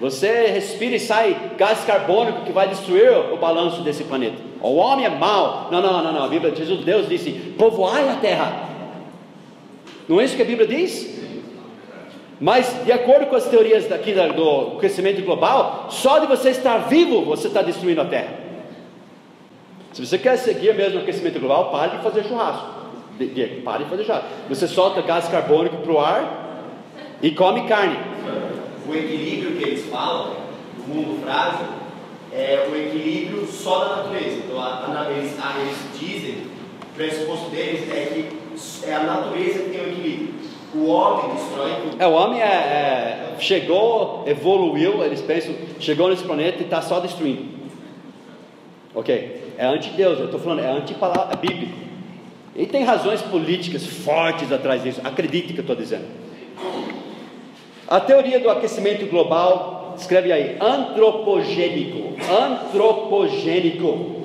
Você 0.01 0.47
respira 0.47 0.97
e 0.97 1.01
sai 1.01 1.53
gás 1.59 1.85
carbônico 1.85 2.45
que 2.45 2.53
vai 2.53 2.69
destruir 2.69 3.13
o 3.33 3.37
balanço 3.37 3.83
desse 3.83 4.05
planeta. 4.05 4.39
O 4.63 4.77
homem 4.77 5.05
é 5.05 5.11
mau. 5.11 5.69
Não, 5.71 5.83
não, 5.83 6.03
não, 6.03 6.13
não. 6.13 6.25
A 6.25 6.29
Bíblia, 6.29 6.55
Jesus, 6.55 6.85
Deus 6.85 7.09
disse: 7.09 7.31
povoai 7.59 8.09
a 8.09 8.17
terra. 8.17 8.69
Não 10.09 10.21
é 10.21 10.25
isso 10.25 10.35
que 10.35 10.43
a 10.43 10.47
Bíblia 10.47 10.67
diz? 10.67 11.21
Mas, 12.41 12.75
de 12.87 12.91
acordo 12.91 13.27
com 13.27 13.37
as 13.37 13.47
teorias 13.47 13.87
daqui 13.87 14.15
do 14.15 14.79
crescimento 14.79 15.23
global, 15.23 15.89
só 15.91 16.19
de 16.19 16.27
você 16.27 16.49
estar 16.49 16.79
vivo, 16.89 17.23
você 17.27 17.49
está 17.49 17.61
destruindo 17.61 18.01
a 18.01 18.07
terra. 18.07 18.33
Se 19.93 20.05
você 20.05 20.17
quer 20.17 20.39
seguir 20.39 20.75
mesmo 20.75 20.99
o 20.99 21.03
aquecimento 21.03 21.39
global, 21.39 21.71
pare 21.71 21.99
de 21.99 22.03
fazer 22.03 22.25
churrasco. 22.25 22.80
Diego, 23.27 23.63
pare 23.63 23.85
de 23.85 23.91
fazer 23.91 24.05
chá. 24.05 24.23
Você 24.49 24.67
solta 24.67 25.03
gás 25.03 25.29
carbônico 25.29 25.79
para 25.79 25.93
o 25.93 26.01
ar 26.01 26.65
e 27.23 27.31
come 27.31 27.67
carne. 27.69 27.97
O 28.87 28.95
equilíbrio 28.95 29.57
que 29.57 29.63
eles 29.63 29.85
falam, 29.87 30.37
no 30.79 30.95
mundo 30.95 31.23
frágil, 31.23 31.67
é 32.33 32.67
o 32.71 32.77
equilíbrio 32.77 33.47
só 33.47 33.85
da 33.85 33.97
natureza. 33.97 34.37
Então, 34.45 34.61
a, 34.61 35.07
a, 35.07 35.11
eles, 35.11 35.37
a, 35.39 35.61
eles 35.61 35.79
dizem, 35.99 36.47
o 36.83 36.95
pressuposto 36.95 37.51
deles 37.51 37.91
é 37.91 38.07
que 38.07 38.89
é 38.89 38.95
a 38.95 39.03
natureza 39.03 39.61
que 39.61 39.71
tem 39.71 39.81
o 39.81 39.89
equilíbrio. 39.93 40.35
O 40.75 40.87
homem 40.87 41.35
destrói 41.35 41.75
tudo. 41.83 41.97
É, 42.01 42.07
o 42.07 42.13
homem 42.13 42.41
é, 42.41 42.45
é, 42.45 43.37
chegou, 43.41 44.23
evoluiu, 44.27 45.03
eles 45.05 45.21
pensam, 45.21 45.55
chegou 45.81 46.09
nesse 46.09 46.23
planeta 46.23 46.59
e 46.61 46.65
está 46.65 46.81
só 46.81 47.01
destruindo. 47.01 47.45
Ok? 48.95 49.55
É 49.59 49.67
anti-Deus, 49.67 50.19
eu 50.19 50.27
estou 50.27 50.41
falando, 50.41 50.61
é 50.61 50.71
anti-palavra, 50.71 51.33
é 51.33 51.37
bíblico. 51.37 51.90
E 52.55 52.67
tem 52.67 52.85
razões 52.85 53.23
políticas 53.23 53.87
fortes 53.87 54.51
atrás 54.51 54.83
disso, 54.83 55.01
acredite 55.05 55.53
que 55.53 55.59
eu 55.59 55.63
estou 55.63 55.77
dizendo. 55.77 56.05
A 57.87 57.99
teoria 58.01 58.39
do 58.39 58.51
aquecimento 58.51 59.07
global, 59.07 59.95
escreve 59.99 60.33
aí, 60.33 60.57
antropogênico. 60.61 62.17
antropogênico. 62.31 64.21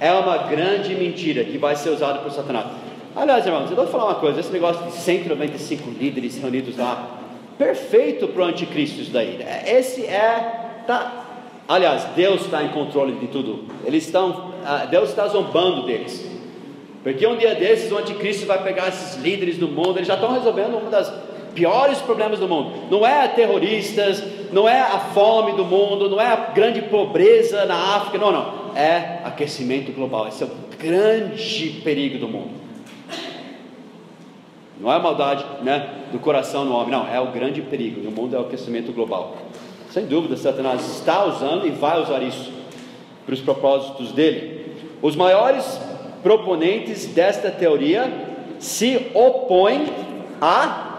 É 0.00 0.12
uma 0.12 0.36
grande 0.38 0.94
mentira 0.94 1.44
que 1.44 1.58
vai 1.58 1.76
ser 1.76 1.90
usada 1.90 2.18
por 2.18 2.32
Satanás. 2.32 2.66
Aliás, 3.14 3.46
irmãos, 3.46 3.70
eu 3.70 3.76
vou 3.76 3.86
falar 3.86 4.06
uma 4.06 4.14
coisa: 4.16 4.40
esse 4.40 4.52
negócio 4.52 4.84
de 4.86 4.92
195 4.92 5.90
líderes 5.90 6.38
reunidos 6.38 6.76
lá, 6.76 7.18
perfeito 7.56 8.26
para 8.28 8.42
o 8.42 8.46
anticristo 8.46 9.00
isso 9.00 9.12
daí. 9.12 9.38
Esse 9.66 10.04
é. 10.06 10.82
Tá, 10.86 11.24
aliás, 11.68 12.04
Deus 12.16 12.42
está 12.42 12.62
em 12.62 12.70
controle 12.70 13.12
de 13.12 13.28
tudo. 13.28 13.66
Eles 13.84 14.06
estão. 14.06 14.52
Ah, 14.64 14.86
Deus 14.86 15.10
está 15.10 15.28
zombando 15.28 15.86
deles. 15.86 16.31
Porque 17.02 17.26
um 17.26 17.36
dia 17.36 17.54
desses 17.54 17.90
o 17.90 17.98
anticristo 17.98 18.46
vai 18.46 18.62
pegar 18.62 18.88
esses 18.88 19.20
líderes 19.20 19.58
do 19.58 19.66
mundo, 19.66 19.96
eles 19.96 20.06
já 20.06 20.14
estão 20.14 20.32
resolvendo 20.32 20.78
uma 20.78 20.90
das 20.90 21.12
piores 21.52 21.98
problemas 21.98 22.38
do 22.38 22.48
mundo. 22.48 22.72
Não 22.90 23.06
é 23.06 23.26
terroristas, 23.28 24.22
não 24.52 24.68
é 24.68 24.80
a 24.80 24.98
fome 24.98 25.52
do 25.52 25.64
mundo, 25.64 26.08
não 26.08 26.20
é 26.20 26.26
a 26.26 26.36
grande 26.36 26.82
pobreza 26.82 27.64
na 27.66 27.96
África, 27.96 28.18
não, 28.18 28.30
não. 28.32 28.76
É 28.76 29.20
aquecimento 29.24 29.92
global. 29.92 30.28
Esse 30.28 30.44
é 30.44 30.46
o 30.46 30.50
grande 30.78 31.80
perigo 31.82 32.18
do 32.18 32.28
mundo. 32.28 32.62
Não 34.80 34.92
é 34.92 34.98
maldade 34.98 35.44
né, 35.62 35.90
do 36.10 36.18
coração 36.18 36.64
no 36.64 36.74
homem, 36.74 36.90
não, 36.90 37.06
é 37.06 37.20
o 37.20 37.26
grande 37.26 37.62
perigo 37.62 38.00
no 38.00 38.10
mundo, 38.10 38.34
é 38.34 38.38
o 38.38 38.42
aquecimento 38.42 38.92
global. 38.92 39.36
Sem 39.90 40.06
dúvida, 40.06 40.36
Satanás 40.36 40.96
está 40.96 41.24
usando 41.24 41.66
e 41.66 41.70
vai 41.70 42.00
usar 42.00 42.22
isso 42.22 42.50
para 43.24 43.34
os 43.34 43.40
propósitos 43.40 44.10
dele. 44.10 44.72
Os 45.00 45.14
maiores 45.14 45.80
proponentes 46.22 47.06
desta 47.06 47.50
teoria 47.50 48.10
se 48.58 49.10
opõem 49.14 49.86
a. 50.40 50.90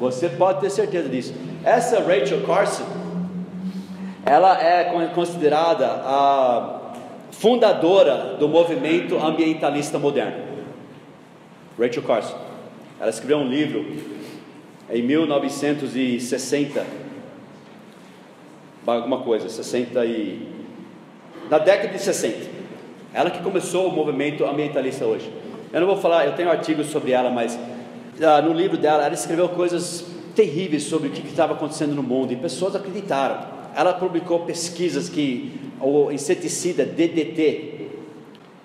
Você 0.00 0.28
pode 0.28 0.60
ter 0.60 0.70
certeza 0.70 1.08
disso. 1.08 1.34
Essa 1.62 2.00
Rachel 2.00 2.42
Carson, 2.46 2.84
ela 4.24 4.60
é 4.60 5.10
considerada 5.14 5.86
a 5.86 6.92
fundadora 7.30 8.36
do 8.38 8.48
movimento 8.48 9.18
ambientalista 9.18 9.98
moderno. 9.98 10.44
Rachel 11.78 12.02
Carson. 12.02 12.36
Ela 12.98 13.10
escreveu 13.10 13.38
um 13.38 13.48
livro 13.48 13.84
em 14.88 15.02
1960, 15.02 16.86
alguma 18.86 19.18
coisa, 19.18 19.48
60 19.48 20.04
e 20.06 20.48
na 21.50 21.58
década 21.58 21.92
de 21.92 21.98
60. 21.98 22.55
Ela 23.16 23.30
que 23.30 23.42
começou 23.42 23.88
o 23.88 23.90
movimento 23.90 24.44
ambientalista 24.44 25.06
hoje. 25.06 25.32
Eu 25.72 25.80
não 25.80 25.86
vou 25.86 25.96
falar, 25.96 26.26
eu 26.26 26.34
tenho 26.34 26.50
artigos 26.50 26.88
sobre 26.88 27.12
ela, 27.12 27.30
mas 27.30 27.58
ah, 28.20 28.42
no 28.42 28.52
livro 28.52 28.76
dela 28.76 29.06
ela 29.06 29.14
escreveu 29.14 29.48
coisas 29.48 30.04
terríveis 30.34 30.82
sobre 30.82 31.08
o 31.08 31.10
que 31.10 31.26
estava 31.26 31.54
acontecendo 31.54 31.94
no 31.94 32.02
mundo 32.02 32.34
e 32.34 32.36
pessoas 32.36 32.76
acreditaram. 32.76 33.38
Ela 33.74 33.94
publicou 33.94 34.40
pesquisas 34.40 35.08
que 35.08 35.58
o 35.80 36.12
inseticida 36.12 36.84
DDT 36.84 37.88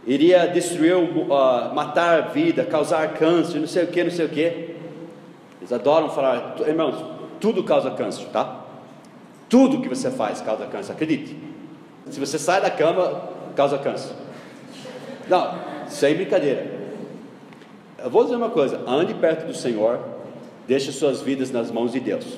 iria 0.06 0.46
destruir, 0.48 0.98
uh, 0.98 1.74
matar 1.74 2.18
a 2.18 2.22
vida, 2.28 2.66
causar 2.66 3.08
câncer, 3.14 3.58
não 3.58 3.68
sei 3.68 3.86
o 3.86 3.88
que, 3.88 4.04
não 4.04 4.12
sei 4.12 4.26
o 4.26 4.30
que. 4.30 4.76
Eles 5.62 5.72
adoram 5.72 6.10
falar, 6.10 6.58
irmãos, 6.68 7.02
tudo 7.40 7.64
causa 7.64 7.90
câncer, 7.92 8.26
tá? 8.34 8.66
Tudo 9.48 9.80
que 9.80 9.88
você 9.88 10.12
faz 10.12 10.42
causa 10.42 10.66
câncer, 10.66 10.92
acredite. 10.92 11.38
Se 12.10 12.20
você 12.20 12.38
sai 12.38 12.60
da 12.60 12.70
cama, 12.70 13.30
causa 13.56 13.78
câncer. 13.78 14.12
Não, 15.32 15.58
sem 15.88 16.14
brincadeira. 16.14 16.70
Eu 17.98 18.10
vou 18.10 18.26
dizer 18.26 18.36
uma 18.36 18.50
coisa: 18.50 18.82
ande 18.86 19.14
perto 19.14 19.48
do 19.48 19.54
Senhor, 19.54 19.98
deixe 20.68 20.92
suas 20.92 21.22
vidas 21.22 21.50
nas 21.52 21.72
mãos 21.72 21.94
de 21.94 22.02
Deus. 22.02 22.38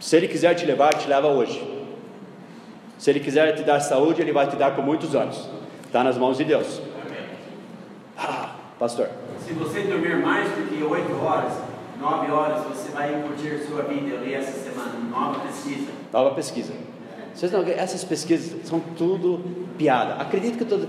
Se 0.00 0.16
Ele 0.16 0.26
quiser 0.26 0.54
te 0.54 0.66
levar, 0.66 0.94
te 0.94 1.06
leva 1.06 1.28
hoje. 1.28 1.64
Se 2.98 3.10
Ele 3.10 3.20
quiser 3.20 3.54
te 3.54 3.62
dar 3.62 3.78
saúde, 3.78 4.20
Ele 4.20 4.32
vai 4.32 4.48
te 4.48 4.56
dar 4.56 4.74
por 4.74 4.84
muitos 4.84 5.14
anos. 5.14 5.48
Está 5.84 6.02
nas 6.02 6.18
mãos 6.18 6.36
de 6.36 6.44
Deus. 6.44 6.80
Ah, 8.18 8.56
pastor. 8.76 9.08
Se 9.46 9.52
você 9.52 9.82
dormir 9.82 10.16
mais 10.16 10.50
do 10.50 10.68
que 10.68 10.82
8 10.82 11.24
horas, 11.24 11.52
9 12.00 12.32
horas, 12.32 12.64
você 12.64 12.90
vai 12.90 13.22
curtir 13.22 13.64
sua 13.68 13.82
vida. 13.82 14.16
Eu 14.16 14.24
li 14.24 14.34
essa 14.34 14.50
semana, 14.50 14.94
nova 15.08 15.38
pesquisa. 15.38 15.92
Nova 16.12 16.34
pesquisa. 16.34 16.72
Vocês 17.36 17.52
não, 17.52 17.62
essas 17.68 18.02
pesquisas 18.02 18.66
são 18.66 18.80
tudo 18.80 19.44
piada. 19.76 20.14
Acredito 20.14 20.56
que 20.56 20.64
todo, 20.64 20.88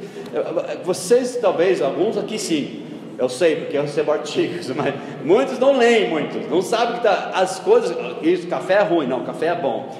vocês 0.86 1.38
talvez 1.41 1.82
alguns 1.82 2.18
aqui 2.18 2.40
sim. 2.40 2.86
Eu 3.19 3.28
sei 3.28 3.57
porque 3.57 3.78
eu 3.78 3.82
recebo 3.82 4.11
artigos, 4.14 4.69
mas 4.74 4.95
muitos 5.26 5.60
não 5.60 5.78
leem 5.78 6.10
muito, 6.10 6.49
não 6.49 6.61
sabem 6.61 6.98
que 6.98 7.03
tá, 7.03 7.32
as 7.34 7.60
coisas. 7.60 7.98
Isso, 8.22 8.48
café 8.48 8.76
é 8.76 8.84
ruim, 8.84 9.07
não, 9.07 9.26
café 9.26 9.48
é 9.48 9.56
bom. 9.56 9.94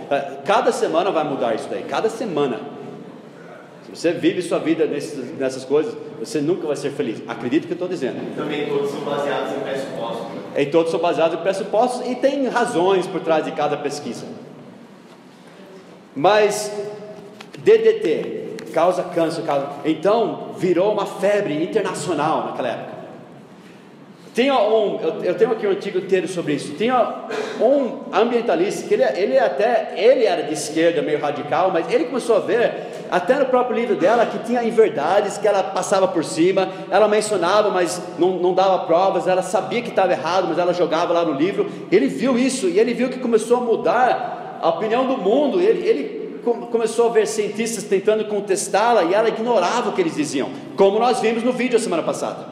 Cada 0.46 0.72
semana 0.72 1.12
vai 1.12 1.26
mudar 1.26 1.54
isso 1.54 1.68
daí. 1.70 1.84
Cada 1.84 2.10
semana. 2.10 2.78
Se 3.84 3.96
você 3.96 4.12
vive 4.14 4.42
sua 4.42 4.60
vida 4.60 4.86
nesses, 4.86 5.38
nessas 5.38 5.66
coisas, 5.66 5.98
você 6.18 6.40
nunca 6.40 6.66
vai 6.66 6.78
ser 6.78 6.92
feliz. 6.92 7.22
Acredito 7.28 7.66
que 7.66 7.74
eu 7.74 7.76
estou 7.76 7.90
dizendo. 7.90 8.36
Também 8.38 8.68
todos 8.68 8.92
são 8.92 9.02
baseados 9.02 9.52
em 9.52 9.60
pressupostos. 9.60 10.28
E 10.56 10.66
todos 10.68 10.92
são 10.92 11.00
baseados 11.00 11.40
em 11.40 11.42
pressupostos 11.42 12.10
e 12.10 12.16
tem 12.16 12.48
razões 12.48 13.06
por 13.06 13.20
trás 13.20 13.44
de 13.44 13.52
cada 13.52 13.76
pesquisa. 13.76 14.26
Mas 16.18 16.72
DDT 17.60 18.72
causa 18.74 19.04
câncer, 19.04 19.44
causa... 19.44 19.68
então 19.86 20.50
virou 20.58 20.92
uma 20.92 21.06
febre 21.06 21.64
internacional 21.64 22.46
naquela 22.46 22.70
época. 22.70 22.98
Tinha 24.34 24.54
um, 24.60 25.00
eu, 25.24 25.36
tenho 25.36 25.52
aqui 25.52 25.66
um 25.66 25.72
artigo 25.72 25.98
inteiro 25.98 26.28
sobre 26.28 26.54
isso. 26.54 26.74
Tinha 26.76 27.26
um 27.60 28.14
ambientalista 28.14 28.88
que 28.88 28.94
ele, 28.94 29.04
ele 29.04 29.40
até 29.40 29.94
ele 29.96 30.26
era 30.26 30.44
de 30.44 30.54
esquerda, 30.54 31.02
meio 31.02 31.20
radical, 31.20 31.72
mas 31.72 31.92
ele 31.92 32.06
começou 32.06 32.36
a 32.36 32.40
ver 32.40 32.86
até 33.10 33.36
no 33.36 33.46
próprio 33.46 33.76
livro 33.76 33.96
dela 33.96 34.26
que 34.28 34.38
tinha 34.40 34.64
inverdades 34.64 35.40
que 35.40 35.48
ela 35.48 35.64
passava 35.64 36.08
por 36.08 36.24
cima, 36.24 36.70
ela 36.92 37.08
mencionava, 37.08 37.70
mas 37.72 38.00
não, 38.20 38.32
não 38.34 38.54
dava 38.54 38.86
provas, 38.86 39.28
ela 39.28 39.42
sabia 39.42 39.82
que 39.82 39.90
estava 39.90 40.12
errado, 40.12 40.48
mas 40.50 40.60
ela 40.60 40.74
jogava 40.74 41.14
lá 41.14 41.26
no 41.26 41.34
livro. 41.34 41.68
Ele 41.92 42.08
viu 42.08 42.38
isso 42.38 42.68
e 42.68 42.80
ele 42.80 42.94
viu 42.94 43.10
que 43.10 43.20
começou 43.20 43.58
a 43.58 43.62
mudar 43.62 44.37
a 44.62 44.70
opinião 44.70 45.08
do 45.08 45.18
mundo. 45.18 45.60
Ele, 45.60 45.88
ele 45.88 46.28
começou 46.72 47.10
a 47.10 47.14
ver 47.14 47.28
cientistas 47.28 47.84
tentando 47.84 48.26
contestá-la 48.26 49.04
e 49.04 49.14
ela 49.14 49.30
ignorava 49.30 49.90
o 49.90 49.94
que 49.94 50.02
eles 50.02 50.16
diziam, 50.16 50.50
como 50.76 51.00
nós 51.00 51.20
vimos 51.20 51.44
no 51.44 51.52
vídeo 51.52 51.78
a 51.78 51.80
semana 51.80 52.04
passada. 52.04 52.48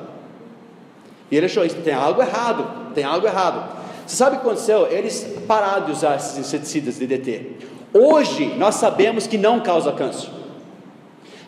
E 1.32 1.38
ele 1.38 1.45
achou 1.45 1.65
isso, 1.65 1.77
tem 1.77 1.94
algo 1.94 2.22
errado, 2.22 2.94
tem 2.94 3.03
algo 3.03 3.26
errado. 3.26 3.76
Você 4.06 4.15
sabe 4.15 4.36
o 4.36 4.40
que 4.40 4.45
aconteceu? 4.45 4.88
Eles 4.88 5.36
pararam 5.48 5.86
de 5.86 5.91
usar 5.91 6.15
esses 6.15 6.38
inseticidas 6.38 6.98
DDT. 6.98 7.52
Hoje 7.94 8.53
nós 8.57 8.76
sabemos 8.76 9.26
que 9.26 9.38
não 9.38 9.61
causa 9.61 9.91
câncer. 9.91 10.30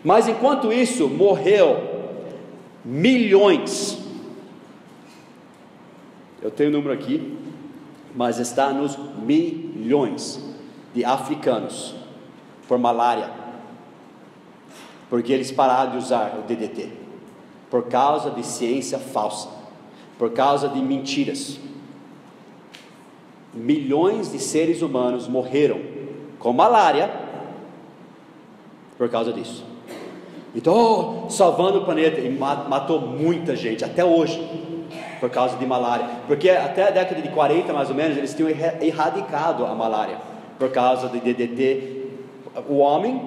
Mas 0.03 0.27
enquanto 0.27 0.71
isso, 0.71 1.07
morreu 1.07 1.83
milhões. 2.83 3.97
Eu 6.41 6.49
tenho 6.49 6.69
o 6.69 6.73
um 6.73 6.75
número 6.77 6.93
aqui, 6.93 7.37
mas 8.15 8.39
está 8.39 8.71
nos 8.71 8.97
milhões 9.21 10.46
de 10.97 11.05
africanos 11.05 11.93
por 12.67 12.79
malária, 12.79 13.29
porque 15.11 15.31
eles 15.31 15.51
pararam 15.51 15.91
de 15.91 15.97
usar 15.97 16.39
o 16.39 16.41
DDT 16.41 16.89
por 17.69 17.83
causa 17.83 18.31
de 18.31 18.43
ciência 18.43 18.97
falsa 18.97 19.47
por 20.17 20.31
causa 20.31 20.67
de 20.67 20.79
mentiras. 20.79 21.59
Milhões 23.53 24.31
de 24.31 24.39
seres 24.39 24.81
humanos 24.81 25.27
morreram 25.27 25.79
com 26.39 26.51
malária 26.51 27.11
por 28.97 29.07
causa 29.07 29.31
disso. 29.31 29.63
Então, 30.55 31.25
oh, 31.27 31.29
salvando 31.29 31.77
o 31.77 31.85
planeta, 31.85 32.19
e 32.19 32.29
matou 32.31 32.99
muita 32.99 33.55
gente 33.55 33.85
até 33.85 34.03
hoje 34.03 34.41
por 35.19 35.29
causa 35.29 35.57
de 35.57 35.65
malária. 35.67 36.09
Porque 36.25 36.49
até 36.49 36.87
a 36.87 36.89
década 36.89 37.21
de 37.21 37.29
40, 37.29 37.71
mais 37.71 37.89
ou 37.89 37.95
menos, 37.95 38.17
eles 38.17 38.33
tinham 38.33 38.49
erradicado 38.49 39.63
a 39.63 39.75
malária 39.75 40.36
por 40.57 40.71
causa 40.71 41.09
de 41.09 41.19
DDT. 41.19 42.07
O 42.67 42.77
homem 42.77 43.21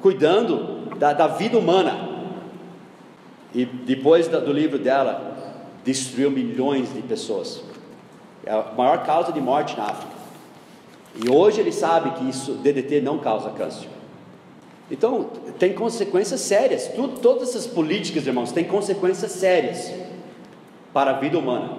cuidando 0.00 0.96
da, 0.96 1.12
da 1.12 1.26
vida 1.26 1.58
humana. 1.58 2.08
E 3.54 3.64
depois 3.64 4.28
do 4.28 4.52
livro 4.52 4.78
dela, 4.78 5.36
destruiu 5.84 6.30
milhões 6.30 6.92
de 6.92 7.02
pessoas. 7.02 7.62
É 8.44 8.52
a 8.52 8.72
maior 8.76 9.04
causa 9.04 9.32
de 9.32 9.40
morte 9.40 9.76
na 9.76 9.84
África. 9.84 10.12
E 11.22 11.28
hoje 11.28 11.60
ele 11.60 11.72
sabe 11.72 12.10
que 12.12 12.28
isso, 12.28 12.52
DDT 12.52 13.00
não 13.00 13.18
causa 13.18 13.50
câncer. 13.50 13.88
Então, 14.90 15.30
tem 15.58 15.72
consequências 15.72 16.40
sérias. 16.40 16.88
Tudo, 16.88 17.20
todas 17.20 17.50
essas 17.50 17.66
políticas, 17.66 18.26
irmãos, 18.26 18.52
têm 18.52 18.64
consequências 18.64 19.32
sérias 19.32 19.92
para 20.92 21.12
a 21.12 21.14
vida 21.14 21.38
humana. 21.38 21.78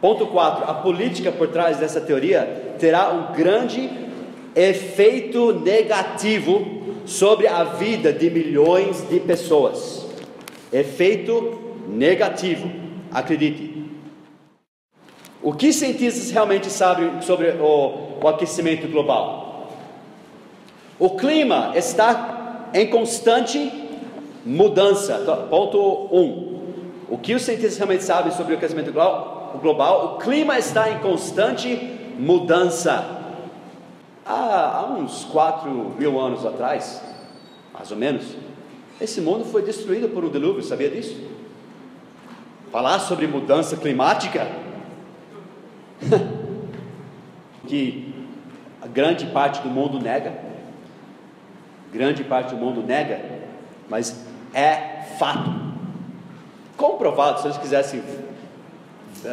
Ponto 0.00 0.26
4. 0.26 0.70
A 0.70 0.74
política 0.74 1.30
por 1.30 1.48
trás 1.48 1.78
dessa 1.78 2.00
teoria 2.00 2.74
terá 2.78 3.10
um 3.10 3.34
grande 3.34 3.88
efeito 4.54 5.52
negativo 5.60 6.80
sobre 7.04 7.46
a 7.46 7.64
vida 7.64 8.12
de 8.12 8.30
milhões 8.30 9.08
de 9.08 9.20
pessoas. 9.20 10.06
Efeito 10.72 11.58
negativo. 11.88 12.70
Acredite. 13.10 13.70
O 15.42 15.54
que 15.54 15.72
cientistas 15.72 16.30
realmente 16.30 16.68
sabem 16.70 17.22
sobre 17.22 17.48
o, 17.48 18.18
o 18.22 18.28
aquecimento 18.28 18.86
global? 18.88 19.70
O 20.98 21.10
clima 21.10 21.72
está 21.74 22.68
em 22.74 22.86
constante 22.88 23.72
mudança. 24.44 25.18
Então, 25.22 25.48
ponto 25.48 26.08
1. 26.12 26.20
Um. 26.20 26.60
O 27.08 27.18
que 27.18 27.34
os 27.34 27.42
cientistas 27.42 27.78
realmente 27.78 28.04
sabem 28.04 28.30
sobre 28.32 28.54
o 28.54 28.56
aquecimento 28.56 28.92
global? 28.92 30.14
O 30.16 30.22
clima 30.22 30.58
está 30.58 30.90
em 30.90 30.98
constante 30.98 31.74
mudança. 32.18 33.19
Há, 34.30 34.76
há 34.76 34.84
uns 34.84 35.24
4 35.24 35.68
mil 35.98 36.20
anos 36.20 36.46
atrás, 36.46 37.02
mais 37.74 37.90
ou 37.90 37.96
menos, 37.96 38.36
esse 39.00 39.20
mundo 39.20 39.44
foi 39.44 39.60
destruído 39.60 40.08
por 40.10 40.24
um 40.24 40.30
dilúvio, 40.30 40.62
sabia 40.62 40.88
disso? 40.88 41.20
Falar 42.70 43.00
sobre 43.00 43.26
mudança 43.26 43.76
climática? 43.76 44.46
que 47.66 48.14
a 48.80 48.86
grande 48.86 49.26
parte 49.26 49.62
do 49.62 49.68
mundo 49.68 49.98
nega, 49.98 50.32
grande 51.92 52.22
parte 52.22 52.54
do 52.54 52.56
mundo 52.56 52.84
nega, 52.84 53.20
mas 53.88 54.24
é 54.54 55.02
fato, 55.18 55.50
comprovado. 56.76 57.40
Se 57.40 57.48
eles 57.48 57.58
quisessem, 57.58 58.02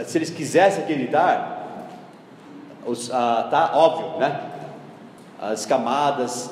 se 0.07 0.17
eles 0.17 0.31
quisessem 0.31 0.83
acreditar, 0.83 1.87
os, 2.83 3.11
ah, 3.11 3.47
tá 3.51 3.71
óbvio, 3.75 4.17
né? 4.17 4.56
As 5.39 5.65
camadas, 5.65 6.49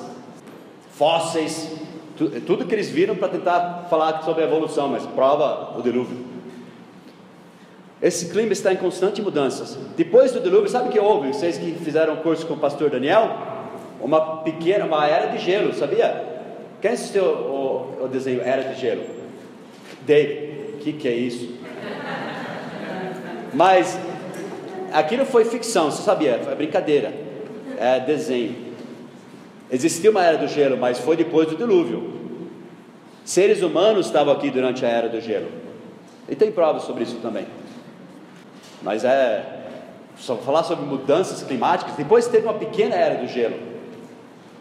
fósseis, 0.91 1.71
tu, 2.17 2.29
tudo 2.41 2.65
que 2.65 2.73
eles 2.73 2.89
viram 2.89 3.15
para 3.15 3.29
tentar 3.29 3.87
falar 3.89 4.21
sobre 4.23 4.43
a 4.43 4.47
evolução, 4.47 4.89
mas 4.89 5.05
prova 5.07 5.77
o 5.77 5.81
dilúvio. 5.81 6.25
Esse 8.01 8.29
clima 8.29 8.53
está 8.53 8.71
em 8.71 8.77
constante 8.77 9.21
mudanças. 9.21 9.77
Depois 9.95 10.31
do 10.31 10.39
dilúvio, 10.39 10.69
sabe 10.69 10.89
o 10.89 10.91
que 10.91 10.99
houve? 10.99 11.29
Vocês 11.29 11.57
que 11.57 11.71
fizeram 11.73 12.17
curso 12.17 12.45
com 12.45 12.53
o 12.53 12.57
pastor 12.57 12.89
Daniel? 12.89 13.35
Uma 13.99 14.43
pequena, 14.43 14.85
uma 14.85 15.07
era 15.07 15.27
de 15.27 15.39
gelo, 15.39 15.73
sabia? 15.73 16.35
Quem 16.81 16.91
assistiu 16.91 17.23
o, 17.23 18.03
o 18.03 18.07
desenho 18.07 18.41
Era 18.41 18.61
de 18.63 18.79
Gelo? 18.79 19.03
David, 20.05 20.75
o 20.75 20.77
que, 20.77 20.93
que 20.93 21.07
é 21.07 21.13
isso? 21.13 21.55
Mas 23.51 23.97
aquilo 24.93 25.25
foi 25.25 25.45
ficção, 25.45 25.89
você 25.89 26.03
sabia? 26.03 26.39
Foi 26.43 26.53
brincadeira, 26.53 27.11
é 27.79 27.99
desenho. 28.01 28.64
Existiu 29.71 30.11
uma 30.11 30.23
era 30.23 30.37
do 30.37 30.47
gelo, 30.47 30.77
mas 30.77 30.99
foi 30.99 31.15
depois 31.15 31.47
do 31.47 31.55
dilúvio. 31.55 32.13
Seres 33.23 33.61
humanos 33.61 34.05
estavam 34.05 34.33
aqui 34.33 34.51
durante 34.51 34.85
a 34.85 34.89
era 34.89 35.09
do 35.09 35.19
gelo. 35.19 35.49
E 36.29 36.35
tem 36.35 36.51
provas 36.51 36.83
sobre 36.83 37.03
isso 37.03 37.15
também. 37.17 37.47
Mas 38.81 39.03
é 39.03 39.63
só 40.17 40.37
falar 40.37 40.63
sobre 40.63 40.85
mudanças 40.85 41.41
climáticas. 41.43 41.95
Depois 41.95 42.27
teve 42.27 42.45
uma 42.45 42.53
pequena 42.53 42.95
era 42.95 43.15
do 43.15 43.27
gelo. 43.27 43.57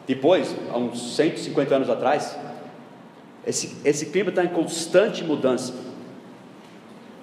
Depois, 0.06 0.54
há 0.72 0.78
uns 0.78 1.16
150 1.16 1.74
anos 1.74 1.90
atrás, 1.90 2.36
esse, 3.46 3.76
esse 3.84 4.06
clima 4.06 4.30
está 4.30 4.44
em 4.44 4.48
constante 4.48 5.22
mudança. 5.22 5.74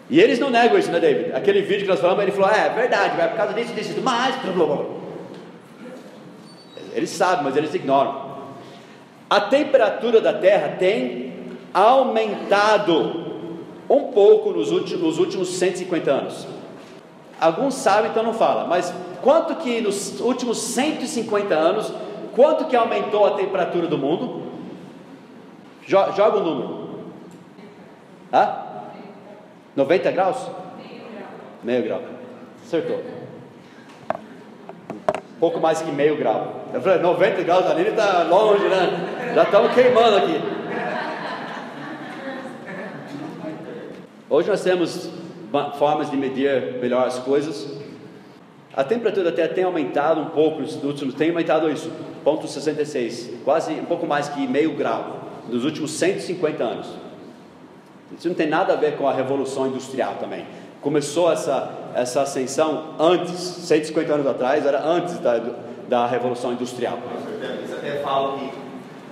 E 0.10 0.20
eles 0.20 0.40
não 0.40 0.50
negam 0.50 0.78
isso, 0.78 0.92
né, 0.92 1.00
David? 1.00 1.34
Aquele 1.34 1.62
vídeo 1.62 1.84
que 1.84 1.88
nós 1.88 2.00
falamos, 2.00 2.22
ele 2.22 2.32
falou: 2.32 2.50
é, 2.50 2.68
é 2.68 2.70
verdade, 2.70 3.16
vai 3.16 3.30
por 3.30 3.38
causa 3.38 3.54
disso, 3.54 3.74
disso, 3.74 3.94
mas. 4.04 4.36
Eles 6.94 7.10
sabem, 7.10 7.44
mas 7.44 7.56
eles 7.56 7.74
ignoram. 7.74 8.32
A 9.30 9.40
temperatura 9.42 10.20
da 10.20 10.34
Terra 10.34 10.76
tem 10.78 11.34
aumentado 11.74 13.22
um 13.90 14.12
pouco 14.12 14.52
nos 14.52 14.72
últimos, 14.72 15.02
nos 15.02 15.20
últimos 15.20 15.50
150 15.50 16.12
anos. 16.12 16.48
Alguns 17.40 17.76
sabem, 17.76 18.12
então 18.12 18.24
não 18.24 18.34
fala. 18.34 18.66
Mas 18.68 18.94
quanto 19.22 19.56
que 19.56 19.82
nos 19.82 20.20
últimos 20.20 20.60
150 20.60 21.54
anos, 21.54 21.94
quanto 22.36 22.66
que 22.66 22.76
aumentou 22.76 23.26
a 23.26 23.32
temperatura 23.32 23.88
do 23.88 23.98
mundo? 23.98 24.44
Joga 25.86 26.38
o 26.38 26.40
um 26.40 26.44
número. 26.44 26.90
Hã? 28.34 28.64
90 29.76 30.12
graus? 30.12 30.50
Meio 31.64 31.84
grau. 31.84 32.02
Acertou. 32.64 33.21
Pouco 35.42 35.60
mais 35.60 35.82
que 35.82 35.92
meio 35.92 36.16
grau. 36.18 36.68
Eu 36.72 36.80
falei, 36.80 37.00
90 37.00 37.42
graus 37.42 37.66
ali 37.66 37.88
está 37.90 38.22
longe, 38.22 38.64
né? 38.66 39.34
Já 39.34 39.42
estamos 39.42 39.74
queimando 39.74 40.18
aqui. 40.18 40.40
Hoje 44.30 44.48
nós 44.48 44.62
temos 44.62 45.10
formas 45.80 46.12
de 46.12 46.16
medir 46.16 46.80
melhor 46.80 47.08
as 47.08 47.18
coisas. 47.18 47.76
A 48.76 48.84
temperatura 48.84 49.32
Terra 49.32 49.48
tem 49.48 49.64
aumentado 49.64 50.22
um 50.22 50.30
pouco 50.30 50.62
nos 50.62 50.82
últimos, 50.84 51.16
tem 51.16 51.32
aumentado 51.32 51.72
isso, 51.72 51.92
ponto 52.24 52.48
66, 52.48 53.32
quase 53.44 53.74
um 53.74 53.86
pouco 53.86 54.06
mais 54.06 54.30
que 54.30 54.46
meio 54.46 54.76
grau 54.76 55.22
nos 55.50 55.66
últimos 55.66 55.90
150 55.94 56.64
anos. 56.64 56.88
Isso 58.16 58.28
não 58.28 58.36
tem 58.36 58.48
nada 58.48 58.74
a 58.74 58.76
ver 58.76 58.96
com 58.96 59.08
a 59.08 59.12
revolução 59.12 59.66
industrial 59.66 60.18
também. 60.20 60.46
Começou 60.82 61.32
essa 61.32 61.82
essa 61.94 62.22
ascensão 62.22 62.96
antes, 63.00 63.38
150 63.38 64.14
anos 64.14 64.28
atrás, 64.28 64.66
era 64.66 64.84
antes 64.84 65.20
da, 65.20 65.40
da 65.88 66.08
revolução 66.08 66.54
industrial. 66.54 66.98
Eles 67.42 67.74
até 67.74 68.02
falam 68.02 68.40
que 68.40 68.52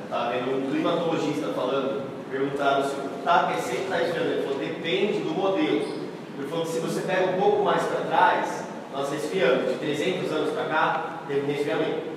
está 0.04 0.30
vendo 0.30 0.58
um 0.58 0.72
climatologista 0.72 1.48
falando, 1.54 2.04
perguntaram 2.30 2.84
se 2.84 2.96
está 3.20 3.42
aquecendo 3.42 3.78
ou 3.78 3.84
está 3.84 4.02
esfriando. 4.02 4.30
Ele 4.30 4.44
falou 4.44 4.60
depende 4.60 5.20
do 5.20 5.32
modelo. 5.32 6.00
Ele 6.38 6.48
falou 6.50 6.66
que 6.66 6.72
se 6.72 6.80
você 6.80 7.02
pega 7.02 7.32
um 7.32 7.40
pouco 7.40 7.64
mais 7.64 7.84
para 7.84 8.02
trás, 8.02 8.64
nós 8.94 9.12
resfriamos. 9.12 9.74
De 9.74 9.78
300 9.80 10.32
anos 10.32 10.54
para 10.54 10.66
cá, 10.66 11.20
teve 11.28 11.42
um 11.42 11.48
resfriamento. 11.48 12.10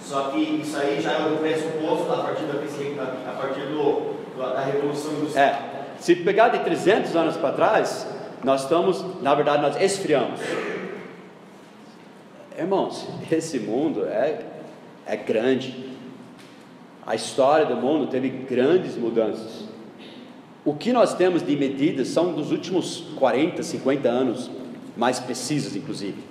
Só 0.00 0.24
que 0.24 0.38
isso 0.38 0.76
aí 0.76 1.00
já 1.00 1.12
é 1.12 1.26
o 1.26 1.38
pressuposto 1.38 2.12
a 2.12 2.16
partir 2.18 2.44
da, 2.44 3.02
a 3.02 3.32
partir 3.40 3.60
do, 3.62 4.14
da 4.38 4.60
Revolução 4.60 5.12
Industrial. 5.12 5.46
É, 5.46 5.58
se 5.98 6.14
pegar 6.16 6.48
de 6.48 6.58
300 6.58 7.16
anos 7.16 7.36
para 7.36 7.52
trás, 7.52 8.06
nós 8.44 8.62
estamos, 8.62 9.04
na 9.22 9.34
verdade, 9.34 9.62
nós 9.62 9.80
esfriamos. 9.80 10.40
Irmãos, 12.56 13.08
esse 13.32 13.58
mundo 13.58 14.04
é, 14.04 14.40
é 15.06 15.16
grande. 15.16 15.92
A 17.06 17.14
história 17.14 17.66
do 17.66 17.76
mundo 17.76 18.06
teve 18.06 18.28
grandes 18.28 18.96
mudanças. 18.96 19.64
O 20.64 20.74
que 20.74 20.92
nós 20.92 21.14
temos 21.14 21.42
de 21.42 21.56
medidas 21.56 22.08
são 22.08 22.32
dos 22.32 22.50
últimos 22.50 23.04
40, 23.16 23.62
50 23.62 24.08
anos, 24.08 24.50
mais 24.96 25.18
precisas, 25.18 25.74
inclusive. 25.74 26.22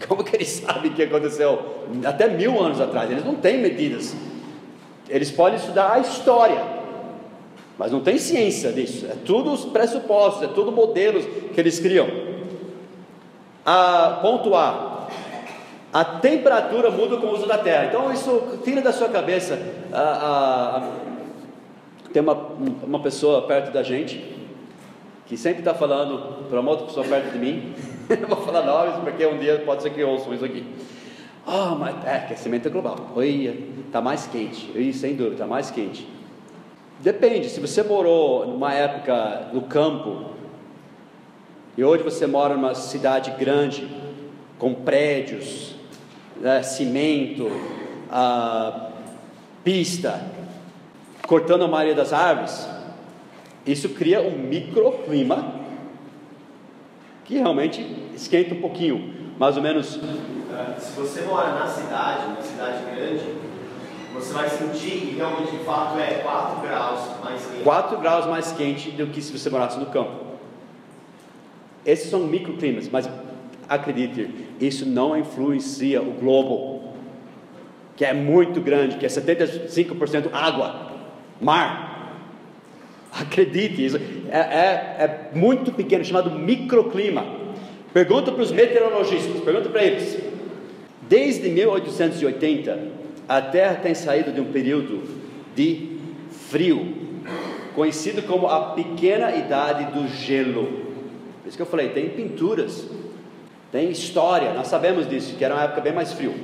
Como 0.06 0.22
que 0.22 0.36
eles 0.36 0.48
sabem 0.48 0.90
o 0.90 0.94
que 0.94 1.02
aconteceu 1.02 1.86
até 2.04 2.28
mil 2.28 2.62
anos 2.62 2.80
atrás? 2.80 3.10
Eles 3.10 3.24
não 3.24 3.34
têm 3.34 3.60
medidas. 3.60 4.14
Eles 5.08 5.30
podem 5.30 5.58
estudar 5.58 5.92
a 5.92 5.98
história, 5.98 6.62
mas 7.78 7.90
não 7.90 8.00
tem 8.00 8.18
ciência 8.18 8.72
disso. 8.72 9.06
É 9.06 9.16
tudo 9.24 9.52
os 9.52 9.64
pressupostos, 9.64 10.42
é 10.42 10.46
tudo 10.48 10.70
modelos 10.70 11.24
que 11.52 11.60
eles 11.60 11.78
criam. 11.78 12.08
A, 13.64 14.18
ponto 14.22 14.54
A. 14.54 15.08
A 15.92 16.04
temperatura 16.04 16.90
muda 16.90 17.16
com 17.16 17.28
o 17.28 17.32
uso 17.32 17.46
da 17.46 17.58
terra. 17.58 17.86
Então 17.86 18.12
isso 18.12 18.58
tira 18.64 18.80
da 18.80 18.92
sua 18.92 19.08
cabeça 19.08 19.58
a, 19.92 20.00
a, 20.00 20.76
a 20.78 21.04
tem 22.12 22.22
uma, 22.22 22.34
uma 22.84 23.00
pessoa 23.00 23.42
perto 23.42 23.72
da 23.72 23.82
gente 23.82 24.32
que 25.26 25.36
sempre 25.36 25.60
está 25.60 25.74
falando 25.74 26.46
para 26.48 26.60
uma 26.60 26.70
outra 26.70 26.86
pessoa 26.86 27.04
perto 27.04 27.32
de 27.32 27.38
mim, 27.38 27.74
não 28.20 28.28
vou 28.28 28.44
falar 28.44 28.62
nomes 28.62 28.94
porque 29.02 29.26
um 29.26 29.36
dia 29.38 29.60
pode 29.66 29.82
ser 29.82 29.90
que 29.90 30.04
ouçam 30.04 30.32
isso 30.32 30.44
aqui. 30.44 30.64
Ah, 31.44 31.72
oh, 31.72 31.74
mas 31.74 32.04
é 32.06 32.16
aquecimento 32.16 32.70
global. 32.70 32.96
Oi, 33.16 33.68
está 33.86 34.00
mais 34.00 34.26
quente. 34.26 34.70
Oi, 34.76 34.92
sem 34.92 35.16
dúvida, 35.16 35.34
está 35.34 35.46
mais 35.46 35.70
quente. 35.70 36.08
Depende, 37.00 37.48
se 37.50 37.60
você 37.60 37.82
morou 37.82 38.46
numa 38.46 38.72
época 38.72 39.48
no 39.52 39.62
campo 39.62 40.26
e 41.76 41.84
hoje 41.84 42.02
você 42.02 42.26
mora 42.26 42.54
numa 42.54 42.74
cidade 42.74 43.32
grande, 43.32 43.88
com 44.58 44.72
prédios, 44.72 45.74
né, 46.40 46.62
cimento, 46.62 47.50
ah, 48.10 48.90
pista, 49.64 50.24
cortando 51.26 51.64
a 51.64 51.68
maioria 51.68 51.94
das 51.94 52.12
árvores, 52.12 52.68
isso 53.66 53.88
cria 53.90 54.20
um 54.22 54.38
microclima 54.38 55.54
que 57.24 57.34
realmente 57.34 57.84
esquenta 58.14 58.54
um 58.54 58.60
pouquinho, 58.60 59.32
mais 59.38 59.56
ou 59.56 59.62
menos. 59.62 59.98
Se 60.78 60.92
você 60.96 61.22
mora 61.22 61.54
na 61.54 61.66
cidade, 61.66 62.28
na 62.28 62.42
cidade 62.42 62.84
grande, 62.94 63.24
você 64.14 64.32
vai 64.32 64.48
sentir 64.48 65.00
que 65.00 65.14
realmente 65.16 65.50
de 65.50 65.64
fato 65.64 65.98
é 65.98 66.20
4 66.22 66.60
graus 66.62 67.00
mais 67.22 67.46
quente. 67.46 67.62
4 67.64 67.98
graus 67.98 68.26
mais 68.26 68.52
quente 68.52 68.90
do 68.92 69.08
que 69.08 69.20
se 69.20 69.36
você 69.36 69.50
morasse 69.50 69.78
no 69.78 69.86
campo. 69.86 70.12
Esses 71.84 72.08
são 72.08 72.20
microclimas, 72.20 72.88
mas 72.88 73.08
acredite, 73.68 74.30
isso 74.60 74.86
não 74.86 75.16
influencia 75.16 76.00
o 76.00 76.12
globo, 76.12 76.94
que 77.96 78.04
é 78.04 78.14
muito 78.14 78.60
grande, 78.60 78.96
que 78.96 79.04
é 79.04 79.08
75% 79.08 80.30
água 80.32 80.92
mar. 81.40 81.92
Acredite, 83.12 83.84
isso 83.84 83.96
é, 84.28 84.38
é, 84.38 84.96
é 84.98 85.30
muito 85.34 85.72
pequeno, 85.72 86.04
chamado 86.04 86.30
microclima. 86.30 87.26
Pergunta 87.92 88.32
para 88.32 88.42
os 88.42 88.50
meteorologistas, 88.50 89.40
pergunta 89.42 89.68
para 89.68 89.84
eles. 89.84 90.18
Desde 91.08 91.48
1880, 91.48 92.93
a 93.28 93.40
Terra 93.40 93.76
tem 93.76 93.94
saído 93.94 94.32
de 94.32 94.40
um 94.40 94.52
período 94.52 95.02
de 95.54 95.98
frio, 96.50 96.94
conhecido 97.74 98.22
como 98.22 98.46
a 98.46 98.72
pequena 98.72 99.34
idade 99.34 99.92
do 99.92 100.06
gelo. 100.08 100.66
Por 101.42 101.48
isso 101.48 101.56
que 101.56 101.62
eu 101.62 101.66
falei, 101.66 101.90
tem 101.90 102.08
pinturas, 102.10 102.88
tem 103.72 103.90
história, 103.90 104.52
nós 104.52 104.68
sabemos 104.68 105.08
disso, 105.08 105.36
que 105.36 105.44
era 105.44 105.54
uma 105.54 105.64
época 105.64 105.80
bem 105.80 105.92
mais 105.92 106.12
frio. 106.12 106.34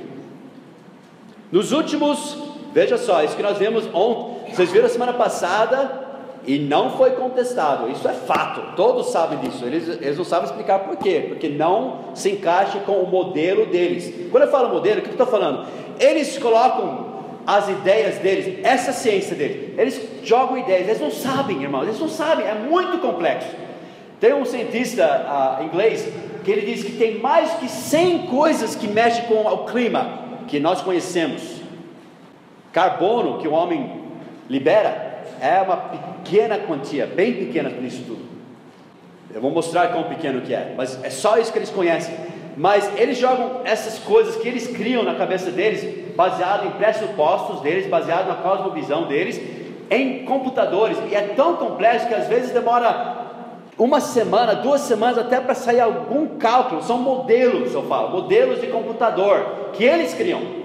Nos 1.51 1.71
últimos, 1.71 2.37
veja 2.73 2.97
só, 2.97 3.23
isso 3.23 3.35
que 3.35 3.43
nós 3.43 3.57
vimos 3.57 3.85
ontem, 3.93 4.53
vocês 4.53 4.71
viram 4.71 4.89
semana 4.89 5.13
passada, 5.13 6.00
e 6.45 6.57
não 6.57 6.91
foi 6.91 7.11
contestado, 7.11 7.89
isso 7.91 8.07
é 8.07 8.13
fato, 8.13 8.75
todos 8.75 9.11
sabem 9.11 9.37
disso, 9.39 9.63
eles, 9.63 9.87
eles 9.87 10.17
não 10.17 10.25
sabem 10.25 10.45
explicar 10.45 10.79
por 10.79 10.97
quê, 10.97 11.25
porque 11.29 11.47
não 11.47 11.99
se 12.15 12.31
encaixa 12.31 12.79
com 12.79 12.93
o 12.93 13.07
modelo 13.07 13.67
deles. 13.67 14.29
Quando 14.31 14.43
eu 14.43 14.49
falo 14.49 14.69
modelo, 14.69 14.99
o 14.99 15.03
que 15.03 15.09
eu 15.09 15.11
estou 15.11 15.27
falando? 15.27 15.67
Eles 15.99 16.37
colocam 16.39 17.11
as 17.45 17.69
ideias 17.69 18.17
deles, 18.17 18.59
essa 18.63 18.91
ciência 18.91 19.35
deles, 19.35 19.77
eles 19.77 20.01
jogam 20.23 20.57
ideias, 20.57 20.87
eles 20.87 21.01
não 21.01 21.11
sabem, 21.11 21.61
irmãos, 21.61 21.83
eles 21.83 21.99
não 21.99 22.09
sabem, 22.09 22.45
é 22.45 22.55
muito 22.55 22.97
complexo. 22.99 23.49
Tem 24.19 24.33
um 24.33 24.45
cientista 24.45 25.59
uh, 25.59 25.63
inglês 25.63 26.07
que 26.43 26.51
ele 26.51 26.61
diz 26.61 26.83
que 26.83 26.93
tem 26.93 27.19
mais 27.19 27.53
que 27.55 27.67
100 27.67 28.27
coisas 28.27 28.75
que 28.75 28.87
mexem 28.87 29.25
com 29.25 29.41
o 29.41 29.65
clima 29.65 30.19
que 30.47 30.59
nós 30.59 30.81
conhecemos. 30.81 31.61
Carbono 32.71 33.37
que 33.39 33.47
o 33.47 33.51
homem 33.51 34.01
libera 34.49 35.23
é 35.39 35.61
uma 35.61 35.91
pequena 36.23 36.57
quantia, 36.59 37.05
bem 37.05 37.33
pequena 37.33 37.69
para 37.69 37.81
isso 37.81 38.03
tudo. 38.05 38.21
Eu 39.33 39.41
vou 39.41 39.51
mostrar 39.51 39.89
quão 39.89 40.03
pequeno 40.03 40.41
que 40.41 40.53
é, 40.53 40.73
mas 40.75 41.01
é 41.03 41.09
só 41.09 41.37
isso 41.37 41.51
que 41.51 41.59
eles 41.59 41.69
conhecem. 41.69 42.13
Mas 42.57 42.91
eles 42.97 43.17
jogam 43.17 43.61
essas 43.63 43.97
coisas 43.99 44.35
que 44.35 44.47
eles 44.47 44.67
criam 44.67 45.03
na 45.03 45.15
cabeça 45.15 45.51
deles, 45.51 46.15
baseado 46.15 46.67
em 46.67 46.71
pressupostos 46.71 47.61
deles, 47.61 47.87
baseado 47.87 48.27
na 48.27 48.35
cosmovisão 48.35 49.07
deles, 49.07 49.41
em 49.89 50.25
computadores. 50.25 50.97
E 51.09 51.15
é 51.15 51.21
tão 51.35 51.55
complexo 51.55 52.07
que 52.07 52.13
às 52.13 52.27
vezes 52.27 52.51
demora 52.51 53.19
uma 53.77 54.01
semana, 54.01 54.53
duas 54.53 54.81
semanas 54.81 55.17
até 55.17 55.39
para 55.39 55.55
sair 55.55 55.79
algum 55.79 56.37
cálculo. 56.37 56.83
São 56.83 56.97
modelos, 56.97 57.73
eu 57.73 57.83
falo, 57.83 58.09
modelos 58.09 58.59
de 58.59 58.67
computador 58.67 59.69
que 59.73 59.83
eles 59.83 60.13
criam. 60.13 60.60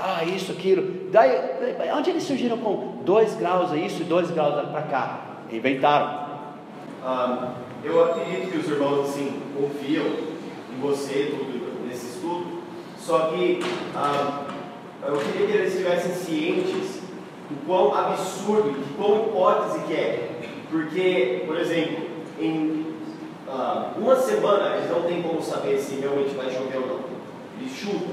Ah, 0.00 0.24
isso, 0.24 0.52
aquilo. 0.52 1.10
Daí, 1.10 1.36
onde 1.92 2.10
eles 2.10 2.22
surgiram 2.22 2.56
com 2.58 2.98
dois 3.04 3.34
graus 3.34 3.72
a 3.72 3.76
isso 3.76 4.02
e 4.02 4.04
dois 4.04 4.30
graus 4.30 4.54
para 4.70 4.82
cá? 4.82 5.20
Inventaram. 5.50 6.28
Eu 7.82 8.04
acredito 8.04 8.50
que 8.52 8.58
os 8.58 8.68
irmãos 8.68 9.08
assim, 9.08 9.40
confiam 9.56 10.06
em 10.06 10.80
você 10.80 11.34
nesse 11.86 12.06
estudo, 12.06 12.62
só 12.96 13.30
que 13.30 13.60
eu 15.06 15.16
queria 15.16 15.46
que 15.46 15.52
eles 15.52 15.72
estivessem 15.72 16.12
cientes 16.12 17.00
do 17.48 17.66
quão 17.66 17.94
absurdo, 17.94 18.70
de 18.70 18.94
quão 18.94 19.26
hipótese 19.26 19.78
que 19.86 19.94
é. 19.94 20.40
Porque, 20.70 21.44
por 21.46 21.56
exemplo, 21.58 22.06
em 22.38 22.94
uma 23.96 24.16
semana 24.16 24.76
eles 24.76 24.90
não 24.90 25.02
têm 25.02 25.22
como 25.22 25.42
saber 25.42 25.78
se 25.78 25.96
realmente 25.96 26.34
vai 26.34 26.50
chover 26.50 26.76
ou 26.76 26.86
não. 26.86 27.07
Eles 27.60 27.72
chutam. 27.72 28.08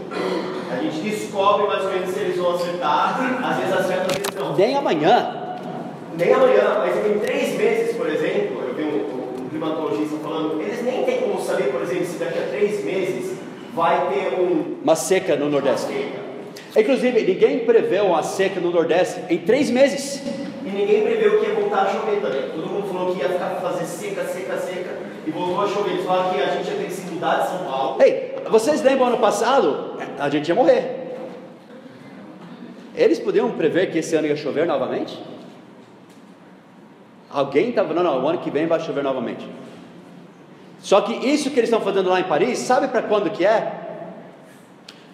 A 0.72 0.82
gente 0.82 1.00
descobre 1.02 1.68
mais 1.68 1.84
ou 1.84 1.92
menos 1.92 2.10
se 2.10 2.20
eles 2.20 2.38
vão 2.38 2.56
acertar, 2.56 3.20
às 3.44 3.58
vezes 3.58 3.74
acertam, 3.74 4.08
às 4.10 4.18
vezes 4.18 4.36
não. 4.36 4.56
Nem 4.56 4.76
amanhã. 4.76 5.46
Nem 6.18 6.34
amanhã, 6.34 6.78
mas 6.80 7.06
em 7.06 7.20
três 7.20 7.58
meses, 7.58 7.96
por 7.96 8.10
exemplo, 8.10 8.64
eu 8.68 8.74
vi 8.74 8.84
um, 8.84 9.44
um 9.46 9.50
climatologista 9.50 10.18
falando, 10.24 10.62
eles 10.62 10.84
nem 10.84 11.04
têm 11.04 11.22
como 11.22 11.42
saber, 11.42 11.72
por 11.72 11.82
exemplo, 11.82 12.06
se 12.06 12.18
daqui 12.18 12.40
a 12.40 12.48
três 12.48 12.84
meses 12.84 13.38
vai 13.74 14.08
ter 14.10 14.40
um, 14.40 14.78
uma 14.82 14.96
seca 14.96 15.36
no 15.36 15.50
Nordeste. 15.50 15.88
Seca. 15.88 16.26
Inclusive, 16.78 17.22
ninguém 17.22 17.60
preveu 17.60 18.06
uma 18.06 18.24
seca 18.24 18.60
no 18.60 18.72
Nordeste 18.72 19.22
em 19.30 19.38
três 19.40 19.70
meses. 19.70 20.22
E 20.66 20.70
ninguém 20.70 21.04
preveu 21.04 21.40
que 21.40 21.48
ia 21.48 21.56
voltar 21.56 21.84
a 21.84 21.86
chover 21.88 22.22
também. 22.22 22.50
Todo 22.50 22.68
mundo 22.68 22.88
falou 22.92 23.16
que 23.16 23.22
ia 23.22 23.30
ficar 23.30 23.50
fazer 23.62 23.86
seca, 23.86 24.24
seca, 24.26 24.58
seca, 24.58 24.92
e 25.28 25.32
voltou 25.32 25.62
a 25.62 25.68
chover. 25.68 25.92
Eles 25.92 26.06
falaram 26.06 26.34
que 26.34 26.42
a 26.42 26.48
gente 26.48 26.70
ia 26.70 26.78
ter 26.78 26.86
que 26.86 26.94
se 26.94 27.12
mudar 27.12 27.44
de 27.44 27.50
São 27.50 27.60
Paulo. 27.60 28.02
Ei, 28.02 28.35
vocês 28.50 28.82
lembram 28.84 29.08
ano 29.08 29.18
passado? 29.18 29.98
A 30.20 30.30
gente 30.30 30.48
ia 30.48 30.56
morrer. 30.56 31.06
Eles 32.96 33.20
podiam 33.20 33.52
prever 33.52 33.92
que 33.92 34.00
esse 34.00 34.16
ano 34.16 34.28
ia 34.28 34.36
chover 34.36 34.66
novamente? 34.66 35.22
Alguém 37.30 37.70
estava 37.70 37.90
falando, 37.90 38.06
não, 38.06 38.24
o 38.24 38.28
ano 38.28 38.40
que 38.40 38.50
vem 38.50 38.66
vai 38.66 38.80
chover 38.80 39.04
novamente. 39.04 39.46
Só 40.80 41.02
que 41.02 41.14
isso 41.14 41.50
que 41.50 41.60
eles 41.60 41.70
estão 41.70 41.82
fazendo 41.82 42.10
lá 42.10 42.20
em 42.20 42.24
Paris, 42.24 42.60
sabe 42.60 42.88
para 42.88 43.02
quando 43.02 43.30
que 43.30 43.46
é? 43.46 43.86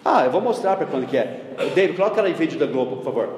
Ah, 0.04 0.24
eu 0.24 0.30
vou 0.30 0.40
mostrar 0.40 0.76
para 0.76 0.86
quando 0.86 1.06
que 1.06 1.16
é. 1.16 1.40
David, 1.74 1.96
coloca 1.96 2.20
ela 2.20 2.28
em 2.28 2.34
vídeo 2.34 2.58
da 2.58 2.66
Globo, 2.66 2.96
por 2.96 3.04
favor. 3.04 3.28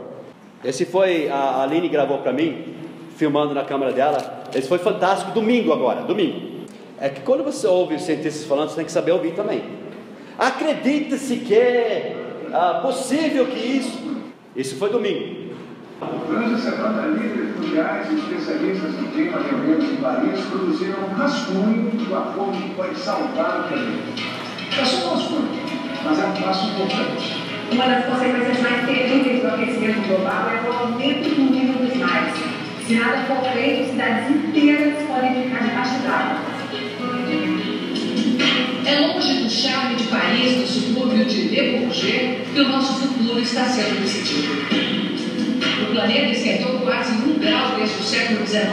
Esse 0.65 0.85
foi, 0.85 1.29
a 1.29 1.63
Aline 1.63 1.89
gravou 1.89 2.19
para 2.19 2.33
mim, 2.33 2.75
filmando 3.17 3.55
na 3.55 3.65
câmera 3.65 3.93
dela. 3.93 4.45
Esse 4.55 4.67
foi 4.67 4.79
fantástico, 4.79 5.31
domingo 5.33 5.73
agora, 5.73 6.03
domingo. 6.03 6.67
É 6.99 7.09
que 7.09 7.21
quando 7.21 7.45
você 7.45 7.67
ouve 7.67 7.95
os 7.95 8.03
cientistas 8.03 8.47
falando, 8.47 8.71
você 8.71 8.77
tem 8.77 8.85
que 8.85 8.93
saber 8.93 9.13
ouvir 9.13 9.33
também. 9.35 9.63
Acredita-se 10.39 11.37
que 11.37 11.55
é 11.55 12.17
ah, 12.53 12.81
possível 12.83 13.47
que 13.47 13.59
isso. 13.59 14.23
Isso 14.57 14.77
foi 14.77 14.91
domingo. 14.91 15.45
Durante 16.29 16.55
a 16.55 16.59
semana, 16.59 17.07
líderes 17.07 17.57
mundiais 17.57 18.07
e 18.11 18.15
especialistas 18.15 18.95
em 18.95 19.05
clima 19.13 19.39
reunidos 19.39 19.91
em 19.91 19.97
Paris 19.97 20.41
produziram 20.51 20.99
um 21.05 21.15
rascunho 21.15 21.91
do 21.91 22.15
acordo 22.15 22.59
que 22.59 22.75
pode 22.75 22.97
salvar 22.99 23.61
o 23.61 23.69
planeta. 23.69 24.35
É 24.79 24.85
só 24.85 25.07
um 25.07 25.17
rascunho, 25.17 25.49
mas 26.05 26.19
é 26.19 26.27
um 26.27 26.43
passo 26.43 26.67
importante. 26.69 27.45
Uma 27.73 27.87
das 27.87 28.05
consequências 28.05 28.61
mais 28.61 28.87
terríveis 28.87 29.41
do 29.41 29.49
aquecimento 29.49 30.07
global 30.07 30.51
é 30.51 30.69
o 30.69 30.73
aumento 30.73 31.35
do 31.35 31.43
nível 31.51 31.87
dos 31.87 31.97
mares. 31.97 32.35
Se 32.87 32.95
nada 32.95 33.25
for 33.25 33.43
feito, 33.53 33.91
cidades 33.91 34.31
inteiras 34.31 35.03
podem 35.09 35.43
ficar 35.45 35.65
debaixo 35.65 35.99
d'água. 36.03 36.55
É 38.87 39.01
longe 39.01 39.43
do 39.43 39.51
charme 39.51 39.97
de 39.97 40.05
Paris, 40.05 40.24
que 41.95 42.61
o 42.61 42.69
nosso 42.69 42.95
futuro 42.95 43.41
está 43.41 43.65
sendo 43.65 44.03
decidido. 44.03 44.53
O 45.83 45.93
planeta 45.93 46.33
esquentou 46.33 46.81
quase 46.81 47.13
um 47.13 47.39
grau 47.39 47.77
desde 47.77 47.97
o 47.97 48.03
século 48.03 48.47
XIX 48.47 48.65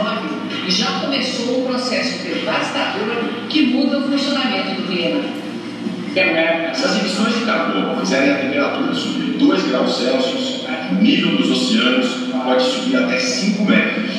e 0.66 0.70
já 0.70 0.86
começou 1.00 1.60
um 1.60 1.66
processo 1.66 2.24
devastador 2.24 3.24
que 3.48 3.66
muda 3.66 3.98
o 3.98 4.10
funcionamento 4.10 4.82
do 4.82 4.88
clima. 4.88 5.20
Se 6.12 6.84
as 6.84 6.98
emissões 6.98 7.38
de 7.38 7.44
carbono 7.46 7.98
fizerem 8.00 8.30
a 8.32 8.34
temperatura 8.34 8.92
subir 8.92 9.38
2 9.38 9.62
graus 9.68 9.96
Celsius, 9.96 10.66
o 10.90 10.94
nível 10.96 11.36
dos 11.36 11.50
oceanos 11.50 12.08
pode 12.44 12.62
subir 12.62 12.96
até 12.96 13.18
5 13.18 13.64
metros. 13.64 14.10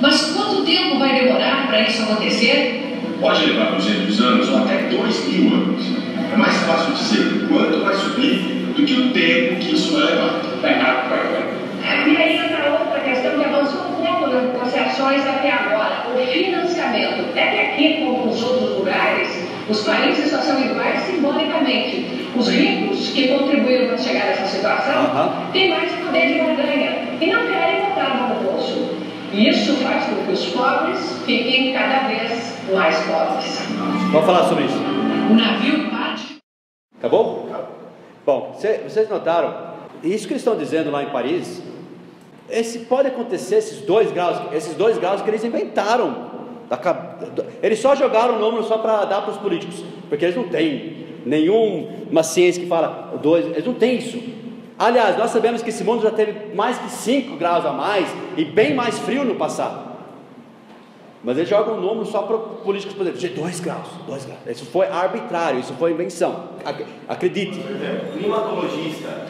Mas 0.00 0.20
quanto 0.32 0.64
tempo 0.64 0.98
vai 0.98 1.20
demorar 1.20 1.66
para 1.66 1.80
isso 1.80 2.02
acontecer? 2.02 2.82
pode 3.22 3.46
levar 3.46 3.76
200 3.76 4.20
anos 4.20 4.48
ou 4.48 4.58
até 4.58 4.88
2 4.88 5.28
mil 5.28 5.54
anos. 5.54 6.01
É 6.32 6.36
mais 6.36 6.56
fácil 6.62 6.94
dizer 6.94 7.46
quanto 7.46 7.84
vai 7.84 7.94
subir 7.94 8.72
do 8.74 8.82
que 8.86 8.94
o 8.94 9.12
tempo 9.12 9.60
que 9.60 9.74
isso 9.74 9.92
vai 9.92 10.06
levar. 10.06 10.40
É, 11.84 12.08
e 12.08 12.16
aí 12.16 12.36
entra 12.38 12.72
outra 12.72 13.00
questão 13.00 13.38
que 13.38 13.44
avançou 13.44 13.82
um 13.82 14.02
pouco 14.02 14.28
nas 14.28 14.44
negociações 14.44 15.26
até 15.26 15.50
agora, 15.50 16.06
o 16.08 16.32
financiamento. 16.32 17.36
É 17.36 17.46
que 17.48 17.60
aqui, 17.60 17.96
como 18.02 18.26
nos 18.26 18.42
outros 18.42 18.78
lugares, 18.78 19.46
os 19.68 19.82
países 19.82 20.30
só 20.30 20.38
são 20.38 20.58
iguais 20.58 21.00
simbolicamente. 21.00 22.30
Os 22.34 22.48
ricos 22.48 23.10
que 23.10 23.28
contribuíram 23.28 23.88
para 23.88 23.98
chegar 23.98 24.26
nessa 24.26 24.46
situação 24.46 25.34
têm 25.52 25.68
mais 25.68 25.92
poder 25.92 26.28
de 26.28 26.38
barganha 26.40 26.98
e 27.20 27.26
não 27.26 27.46
querem 27.46 27.80
botar 27.82 28.28
no 28.30 28.34
bolso. 28.42 28.96
Isso 29.34 29.76
faz 29.82 30.04
com 30.04 30.24
que 30.24 30.32
os 30.32 30.46
pobres 30.46 31.22
fiquem 31.26 31.74
cada 31.74 32.08
vez 32.08 32.56
mais 32.72 32.96
pobres. 33.00 33.68
Vamos 34.10 34.26
falar 34.26 34.44
sobre 34.44 34.64
isso. 34.64 34.78
O 35.30 35.34
navio 35.34 35.90
parte. 37.02 37.48
Acabou? 37.48 37.48
Bom, 38.24 38.56
vocês 38.56 39.08
notaram? 39.08 39.72
Isso 40.02 40.26
que 40.26 40.32
eles 40.32 40.42
estão 40.42 40.56
dizendo 40.56 40.90
lá 40.90 41.02
em 41.02 41.10
Paris, 41.10 41.62
esse 42.48 42.80
pode 42.80 43.08
acontecer 43.08 43.56
esses 43.56 43.80
dois 43.80 44.10
graus, 44.12 44.38
esses 44.52 44.74
dois 44.74 44.98
graus 44.98 45.22
que 45.22 45.30
eles 45.30 45.44
inventaram. 45.44 46.32
Eles 47.62 47.78
só 47.78 47.94
jogaram 47.94 48.36
o 48.36 48.38
número 48.38 48.64
só 48.64 48.78
para 48.78 49.04
dar 49.04 49.22
para 49.22 49.32
os 49.32 49.38
políticos, 49.38 49.84
porque 50.08 50.24
eles 50.24 50.36
não 50.36 50.48
têm 50.48 51.06
nenhuma 51.26 52.22
ciência 52.22 52.62
que 52.62 52.68
fala 52.68 53.18
dois, 53.22 53.44
eles 53.46 53.64
não 53.64 53.74
têm 53.74 53.96
isso. 53.96 54.18
Aliás, 54.78 55.16
nós 55.16 55.30
sabemos 55.30 55.62
que 55.62 55.68
esse 55.68 55.84
mundo 55.84 56.02
já 56.02 56.10
teve 56.10 56.54
mais 56.54 56.78
que 56.78 56.90
5 56.90 57.36
graus 57.36 57.64
a 57.64 57.72
mais 57.72 58.08
e 58.36 58.44
bem 58.44 58.74
mais 58.74 58.98
frio 58.98 59.24
no 59.24 59.34
passado. 59.34 59.91
Mas 61.24 61.36
eles 61.36 61.48
jogam 61.48 61.76
um 61.76 61.80
número 61.80 62.06
só 62.06 62.22
para 62.22 62.36
políticos 62.36 62.96
poderem 62.96 63.16
dizer 63.16 63.34
2 63.34 63.60
graus, 63.60 63.88
2 64.06 64.24
graus. 64.24 64.40
Isso 64.46 64.66
foi 64.66 64.86
arbitrário, 64.88 65.60
isso 65.60 65.72
foi 65.74 65.92
invenção. 65.92 66.48
Acredite. 67.08 67.60
Climatologista, 68.12 69.28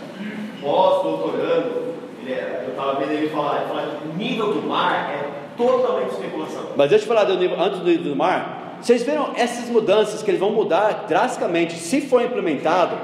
pós-doutorando, 0.61 1.93
é, 2.27 2.65
eu 2.67 2.71
estava 2.71 3.01
vendo 3.01 3.13
ele 3.13 3.29
falar, 3.29 3.59
ele 3.59 3.69
fala 3.69 3.97
que 3.97 4.09
o 4.09 4.15
nível 4.15 4.55
do 4.55 4.63
mar 4.63 5.11
é 5.11 5.31
totalmente 5.57 6.13
especulação. 6.13 6.65
Mas 6.77 6.89
deixa 6.89 7.05
eu 7.05 7.09
falar 7.09 7.25
do 7.25 7.37
nível, 7.37 7.61
antes 7.61 7.81
do 7.81 7.85
nível 7.85 8.05
do 8.05 8.17
mar. 8.17 8.79
Vocês 8.81 9.03
viram 9.03 9.31
essas 9.37 9.69
mudanças 9.69 10.23
que 10.23 10.31
eles 10.31 10.41
vão 10.41 10.51
mudar 10.51 11.05
drasticamente, 11.07 11.75
se 11.75 12.01
for 12.01 12.23
implementado 12.23 12.97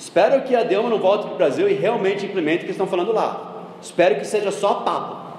Espero 0.00 0.40
que 0.44 0.56
a 0.56 0.62
Delma 0.62 0.88
não 0.88 0.98
volte 0.98 1.26
para 1.26 1.34
o 1.34 1.36
Brasil 1.36 1.68
e 1.68 1.74
realmente 1.74 2.24
implemente 2.24 2.62
o 2.62 2.64
que 2.64 2.70
estão 2.70 2.86
falando 2.86 3.12
lá. 3.12 3.66
Espero 3.82 4.14
que 4.14 4.26
seja 4.26 4.50
só 4.50 4.76
papo. 4.76 5.29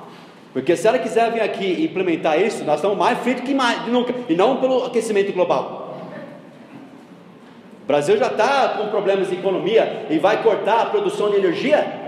Porque 0.53 0.75
se 0.75 0.87
ela 0.87 0.99
quiser 0.99 1.31
vir 1.31 1.41
aqui 1.41 1.83
implementar 1.83 2.39
isso, 2.39 2.63
nós 2.65 2.75
estamos 2.75 2.97
mais 2.97 3.17
fritos 3.19 3.43
que 3.43 3.53
mais, 3.53 3.87
nunca. 3.87 4.13
E 4.27 4.35
não 4.35 4.57
pelo 4.57 4.85
aquecimento 4.85 5.31
global. 5.31 5.97
O 7.83 7.87
Brasil 7.87 8.17
já 8.17 8.27
está 8.27 8.69
com 8.77 8.87
problemas 8.89 9.29
de 9.29 9.35
economia 9.35 10.07
e 10.09 10.17
vai 10.17 10.43
cortar 10.43 10.81
a 10.81 10.85
produção 10.87 11.29
de 11.29 11.37
energia. 11.37 11.99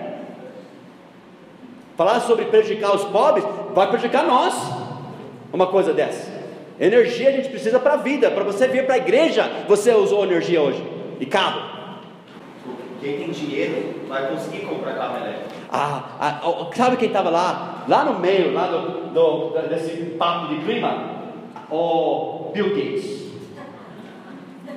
Falar 1.96 2.20
sobre 2.22 2.46
prejudicar 2.46 2.94
os 2.96 3.04
pobres 3.06 3.46
vai 3.74 3.88
prejudicar 3.88 4.26
nós. 4.26 4.54
Uma 5.52 5.68
coisa 5.68 5.94
dessa. 5.94 6.32
Energia 6.80 7.30
a 7.30 7.32
gente 7.32 7.50
precisa 7.50 7.80
para 7.80 7.94
a 7.94 7.98
vida. 7.98 8.32
Para 8.32 8.44
você 8.44 8.68
vir 8.68 8.86
para 8.86 8.96
a 8.96 8.98
igreja, 8.98 9.50
você 9.68 9.94
usou 9.94 10.24
energia 10.24 10.62
hoje. 10.62 10.84
E 11.20 11.26
carro. 11.26 11.62
Quem 13.00 13.18
tem 13.18 13.32
dinheiro 13.32 14.02
vai 14.08 14.28
conseguir 14.30 14.66
comprar 14.66 14.96
carro 14.96 15.18
elétrico. 15.18 15.63
Ah, 15.76 16.04
ah, 16.20 16.68
sabe 16.76 16.98
quem 16.98 17.08
estava 17.08 17.32
lá? 17.32 17.84
Lá 17.88 18.06
no 18.06 18.20
meio, 18.20 18.54
lá 18.54 18.68
do, 18.68 19.10
do, 19.12 19.68
desse 19.68 20.12
papo 20.20 20.54
de 20.54 20.62
clima? 20.62 21.14
O 21.72 22.52
Bill 22.54 22.76
Gates. 22.76 23.24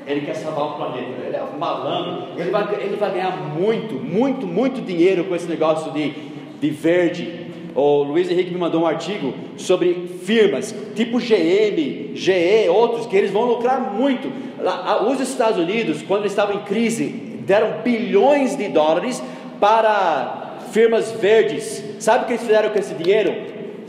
Ele 0.06 0.22
quer 0.22 0.36
salvar 0.36 0.64
o 0.64 0.72
planeta. 0.76 1.20
Ele 1.26 1.36
é 1.36 1.42
um 1.42 1.58
malandro. 1.58 2.28
Ele 2.38 2.50
vai, 2.50 2.74
ele 2.80 2.96
vai 2.96 3.10
ganhar 3.10 3.36
muito, 3.36 3.96
muito, 3.96 4.46
muito 4.46 4.80
dinheiro 4.80 5.24
com 5.24 5.36
esse 5.36 5.46
negócio 5.46 5.92
de, 5.92 6.14
de 6.58 6.70
verde. 6.70 7.46
O 7.74 8.02
Luiz 8.02 8.30
Henrique 8.30 8.50
me 8.50 8.58
mandou 8.58 8.80
um 8.80 8.86
artigo 8.86 9.34
sobre 9.58 10.08
firmas 10.24 10.74
tipo 10.94 11.18
GM, 11.18 12.14
GE, 12.14 12.70
outros, 12.70 13.04
que 13.04 13.14
eles 13.14 13.30
vão 13.30 13.44
lucrar 13.44 13.92
muito. 13.92 14.32
Lá, 14.58 15.06
os 15.06 15.20
Estados 15.20 15.58
Unidos, 15.58 16.00
quando 16.00 16.24
estavam 16.24 16.56
em 16.56 16.60
crise, 16.60 17.08
deram 17.44 17.82
bilhões 17.82 18.56
de 18.56 18.68
dólares 18.68 19.22
para 19.60 20.45
firmas 20.76 21.10
verdes. 21.12 21.82
Sabe 21.98 22.24
o 22.24 22.26
que 22.26 22.32
eles 22.34 22.42
fizeram 22.42 22.68
com 22.68 22.78
esse 22.78 22.92
dinheiro? 22.92 23.34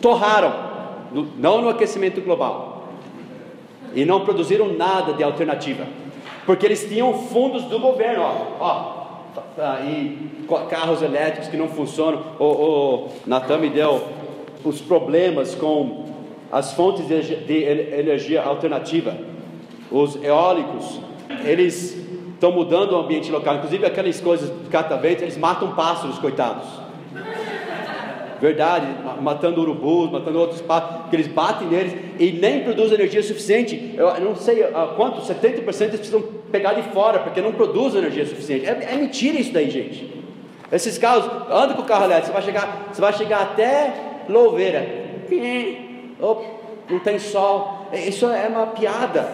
Torraram, 0.01 0.53
não 1.37 1.61
no 1.61 1.67
aquecimento 1.67 2.21
global, 2.21 2.87
e 3.93 4.05
não 4.05 4.21
produziram 4.23 4.71
nada 4.71 5.11
de 5.11 5.21
alternativa, 5.21 5.85
porque 6.45 6.65
eles 6.65 6.87
tinham 6.87 7.13
fundos 7.13 7.63
do 7.65 7.77
governo, 7.77 8.23
ó, 8.23 8.45
ó 8.61 8.97
e 9.85 10.47
carros 10.69 11.01
elétricos 11.01 11.49
que 11.49 11.57
não 11.57 11.67
funcionam. 11.67 12.23
O, 12.39 12.45
o 12.45 13.07
Natan 13.25 13.57
me 13.57 13.69
deu 13.69 14.03
os 14.63 14.79
problemas 14.79 15.55
com 15.55 16.05
as 16.49 16.71
fontes 16.71 17.05
de 17.05 17.63
energia 17.63 18.43
alternativa, 18.43 19.17
os 19.91 20.15
eólicos, 20.23 21.01
eles 21.43 22.06
estão 22.37 22.51
mudando 22.51 22.91
o 22.91 22.97
ambiente 22.97 23.31
local, 23.31 23.55
inclusive 23.55 23.85
aquelas 23.85 24.21
coisas 24.21 24.49
de 24.49 24.69
catavento, 24.69 25.23
eles 25.23 25.37
matam 25.37 25.73
pássaros, 25.73 26.19
coitados. 26.19 26.65
Verdade, 28.39 28.85
matando 29.19 29.59
urubus, 29.61 30.11
matando 30.11 30.39
outros 30.39 30.61
pássaros, 30.61 31.09
que 31.09 31.15
eles 31.15 31.27
batem 31.27 31.67
neles 31.67 31.93
e 32.19 32.31
nem 32.33 32.63
produzem 32.63 32.93
energia 32.93 33.23
suficiente. 33.23 33.95
Eu 33.97 34.21
não 34.21 34.35
sei 34.35 34.61
uh, 34.61 34.93
quanto, 34.95 35.21
70% 35.21 35.81
eles 35.81 35.95
precisam 35.95 36.23
pegar 36.51 36.73
de 36.73 36.83
fora, 36.93 37.19
porque 37.19 37.41
não 37.41 37.51
produzem 37.51 37.99
energia 37.99 38.27
suficiente. 38.27 38.67
É, 38.67 38.93
é 38.93 38.95
mentira 38.95 39.39
isso 39.39 39.51
daí, 39.51 39.71
gente. 39.71 40.15
Esses 40.71 40.99
carros, 40.99 41.25
anda 41.49 41.73
com 41.73 41.81
o 41.81 41.85
carro 41.85 42.05
elétrico, 42.05 42.27
você 42.27 42.33
vai 42.33 42.41
chegar, 42.43 42.87
você 42.91 43.01
vai 43.01 43.13
chegar 43.13 43.41
até 43.41 43.93
Louveira. 44.29 44.85
Oh, 46.21 46.43
não 46.89 46.99
tem 46.99 47.17
sol. 47.17 47.87
Isso 47.91 48.27
é 48.27 48.47
uma 48.47 48.67
piada. 48.67 49.27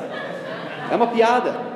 É 0.89 0.95
uma 0.95 1.07
piada. 1.07 1.72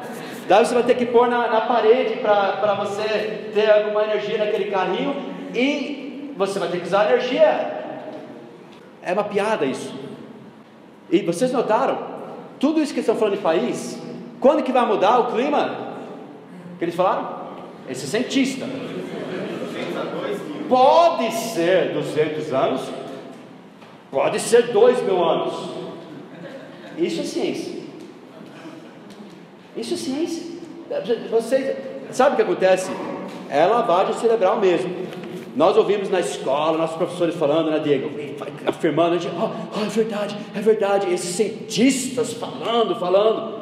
Daí 0.47 0.65
você 0.65 0.73
vai 0.73 0.83
ter 0.83 0.95
que 0.95 1.05
pôr 1.05 1.27
na, 1.27 1.47
na 1.47 1.61
parede 1.61 2.19
para 2.19 2.73
você 2.75 3.51
ter 3.53 3.69
alguma 3.69 4.03
energia 4.03 4.37
naquele 4.37 4.71
carrinho 4.71 5.15
e 5.53 6.33
você 6.37 6.57
vai 6.57 6.69
ter 6.69 6.79
que 6.79 6.87
usar 6.87 7.11
energia. 7.11 7.77
É 9.01 9.11
uma 9.11 9.25
piada 9.25 9.65
isso. 9.65 9.93
E 11.09 11.19
vocês 11.21 11.51
notaram? 11.51 11.97
Tudo 12.59 12.81
isso 12.81 12.93
que 12.93 13.01
estão 13.01 13.15
falando 13.15 13.35
de 13.35 13.41
país, 13.41 14.01
quando 14.39 14.63
que 14.63 14.71
vai 14.71 14.85
mudar 14.85 15.19
o 15.19 15.31
clima? 15.31 15.95
Que 16.79 16.85
eles 16.85 16.95
falaram? 16.95 17.47
Esse 17.89 18.07
cientista. 18.07 18.65
Pode 20.69 21.31
ser 21.31 21.93
200 21.93 22.53
anos, 22.53 22.81
pode 24.11 24.39
ser 24.39 24.71
2 24.71 25.01
mil 25.03 25.23
anos. 25.23 25.69
Isso 26.97 27.21
é 27.21 27.23
ciência. 27.23 27.76
Isso 29.77 29.93
é 29.93 29.97
ciência. 29.97 30.43
Vocês, 31.29 31.77
sabe 32.11 32.33
o 32.33 32.35
que 32.35 32.41
acontece? 32.41 32.91
É 33.49 33.65
lavagem 33.65 34.13
cerebral 34.15 34.59
mesmo. 34.59 35.07
Nós 35.55 35.75
ouvimos 35.75 36.09
na 36.09 36.19
escola, 36.19 36.77
nossos 36.77 36.97
professores 36.97 37.35
falando, 37.35 37.71
né, 37.71 37.79
Diego? 37.79 38.11
Afirmando, 38.65 39.15
a 39.15 39.17
gente, 39.17 39.33
oh, 39.35 39.49
oh, 39.75 39.85
é 39.85 39.89
verdade, 39.89 40.37
é 40.55 40.59
verdade. 40.59 41.13
Esses 41.13 41.35
cientistas 41.35 42.33
falando, 42.33 42.95
falando. 42.95 43.57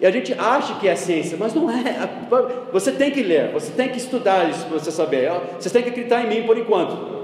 E 0.00 0.06
a 0.06 0.10
gente 0.10 0.32
acha 0.32 0.74
que 0.74 0.88
é 0.88 0.94
ciência, 0.94 1.36
mas 1.38 1.54
não 1.54 1.70
é. 1.70 2.08
Você 2.72 2.92
tem 2.92 3.10
que 3.10 3.22
ler, 3.22 3.52
você 3.52 3.70
tem 3.72 3.88
que 3.88 3.98
estudar 3.98 4.48
isso 4.48 4.66
para 4.66 4.78
você 4.78 4.90
saber. 4.90 5.30
Você 5.58 5.70
tem 5.70 5.82
que 5.82 5.90
acreditar 5.90 6.24
em 6.24 6.28
mim 6.28 6.46
por 6.46 6.58
enquanto. 6.58 7.18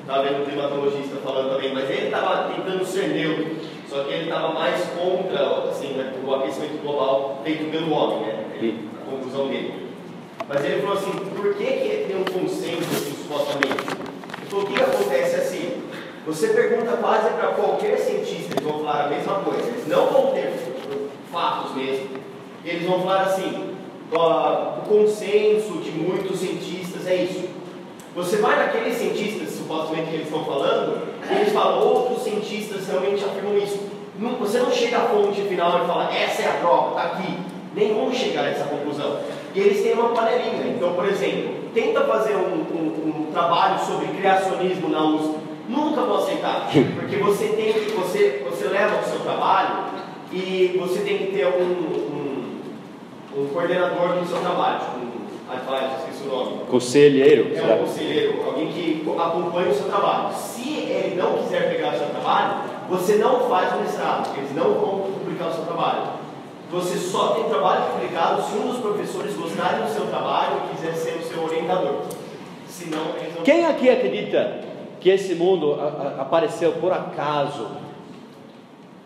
Estava 0.00 0.22
vendo 0.22 0.42
um 0.42 0.44
climatologista 0.44 1.16
falando 1.24 1.54
também, 1.54 1.72
mas 1.72 1.88
ele 1.88 2.06
estava 2.06 2.52
tentando 2.52 2.84
ser 2.84 3.08
neutro. 3.08 3.56
Só 3.94 4.02
que 4.02 4.12
ele 4.12 4.24
estava 4.24 4.48
mais 4.52 4.82
contra 4.86 5.70
assim, 5.70 5.92
né, 5.92 6.12
o 6.26 6.34
aquecimento 6.34 6.82
global 6.82 7.40
feito 7.44 7.70
pelo 7.70 7.92
homem, 7.92 8.26
né? 8.26 8.44
Ele, 8.56 8.88
a 9.00 9.08
conclusão 9.08 9.46
dele. 9.46 9.88
Mas 10.48 10.64
ele 10.64 10.82
falou 10.82 10.96
assim, 10.96 11.12
por 11.12 11.54
que, 11.54 11.64
que 11.64 12.04
tem 12.08 12.16
um 12.16 12.24
consenso 12.24 12.90
assim, 12.90 13.14
supostamente? 13.22 13.84
Falou, 14.50 14.64
o 14.64 14.66
que 14.66 14.82
acontece 14.82 15.36
assim? 15.36 15.82
Você 16.26 16.48
pergunta 16.48 16.96
quase 16.96 17.34
para 17.34 17.52
qualquer 17.52 17.96
cientista, 17.98 18.54
eles 18.54 18.64
vão 18.64 18.80
falar 18.80 19.04
a 19.04 19.08
mesma 19.10 19.34
coisa. 19.34 19.68
Eles 19.68 19.86
não 19.86 20.06
vão 20.06 20.32
ter 20.32 20.52
fatos 21.30 21.76
mesmo. 21.76 22.08
Eles 22.64 22.88
vão 22.88 23.00
falar 23.00 23.22
assim, 23.22 23.76
o 24.10 24.88
consenso 24.88 25.78
de 25.78 25.92
muitos 25.92 26.40
cientistas 26.40 27.06
é 27.06 27.14
isso. 27.14 27.48
Você 28.16 28.38
vai 28.38 28.56
naqueles 28.56 28.96
cientistas, 28.96 29.50
supostamente 29.50 30.08
que 30.08 30.14
eles 30.14 30.26
estão 30.26 30.44
falando, 30.44 31.13
eles 31.30 31.52
falam, 31.52 31.80
outros 31.80 32.22
cientistas 32.22 32.86
realmente 32.88 33.24
afirmam 33.24 33.56
isso. 33.58 33.80
Não, 34.18 34.36
você 34.36 34.58
não 34.58 34.70
chega 34.70 34.98
à 34.98 35.00
fonte 35.02 35.40
final 35.42 35.82
e 35.82 35.86
fala, 35.86 36.14
essa 36.14 36.42
é 36.42 36.48
a 36.48 36.54
prova, 36.54 36.90
está 36.90 37.02
aqui. 37.02 37.38
Nem 37.74 37.94
vão 37.94 38.12
chegar 38.12 38.44
a 38.44 38.50
essa 38.50 38.64
conclusão. 38.64 39.18
E 39.54 39.60
eles 39.60 39.82
têm 39.82 39.94
uma 39.94 40.10
panelinha. 40.10 40.74
Então, 40.76 40.94
por 40.94 41.08
exemplo, 41.08 41.54
tenta 41.74 42.02
fazer 42.02 42.36
um, 42.36 42.64
um, 42.72 43.26
um 43.28 43.32
trabalho 43.32 43.84
sobre 43.84 44.06
criacionismo 44.08 44.88
na 44.88 45.02
USP. 45.04 45.34
Nunca 45.68 46.02
vou 46.02 46.18
aceitar. 46.18 46.68
Porque 46.94 47.16
você 47.16 47.48
tem 47.48 47.72
que, 47.72 47.90
você, 47.92 48.44
você 48.48 48.68
leva 48.68 49.00
o 49.00 49.04
seu 49.04 49.20
trabalho 49.20 49.86
e 50.32 50.76
você 50.78 51.00
tem 51.00 51.18
que 51.18 51.32
ter 51.32 51.46
um, 51.46 51.62
um, 51.62 52.60
um 53.36 53.46
coordenador 53.48 54.20
do 54.20 54.26
seu 54.26 54.38
trabalho, 54.38 54.80
tipo, 54.80 55.13
advisor, 55.54 55.98
esqueci 55.98 56.28
o 56.28 56.30
nome. 56.30 56.58
Conselheiro. 56.70 57.56
É 57.56 57.74
um 57.74 57.78
conselheiro, 57.78 58.42
alguém 58.46 58.68
que 58.68 59.06
acompanha 59.18 59.70
o 59.70 59.74
seu 59.74 59.86
trabalho. 59.86 60.34
Se 60.34 60.68
ele 60.70 61.16
não 61.16 61.38
quiser 61.38 61.70
pegar 61.70 61.94
o 61.94 61.98
seu 61.98 62.08
trabalho, 62.08 62.54
você 62.88 63.16
não 63.16 63.48
faz 63.48 63.72
o 63.74 63.80
mestrado, 63.80 64.36
eles 64.36 64.54
não 64.54 64.74
vão 64.74 65.00
publicar 65.12 65.48
o 65.48 65.52
seu 65.52 65.64
trabalho. 65.64 66.24
Você 66.70 66.96
só 66.96 67.34
tem 67.34 67.44
trabalho 67.44 67.92
publicado 67.92 68.42
se 68.42 68.56
um 68.56 68.68
dos 68.68 68.78
professores 68.78 69.34
gostarem 69.36 69.84
do 69.84 69.92
seu 69.92 70.06
trabalho 70.06 70.62
e 70.64 70.76
quiser 70.76 70.94
ser 70.94 71.18
o 71.18 71.22
seu 71.22 71.44
orientador. 71.44 72.02
Senão, 72.68 73.04
não... 73.36 73.44
Quem 73.44 73.64
aqui 73.66 73.88
acredita 73.88 74.60
que 75.00 75.08
esse 75.08 75.34
mundo 75.34 75.74
a, 75.74 75.84
a, 75.84 76.22
apareceu 76.22 76.72
por 76.72 76.92
acaso, 76.92 77.68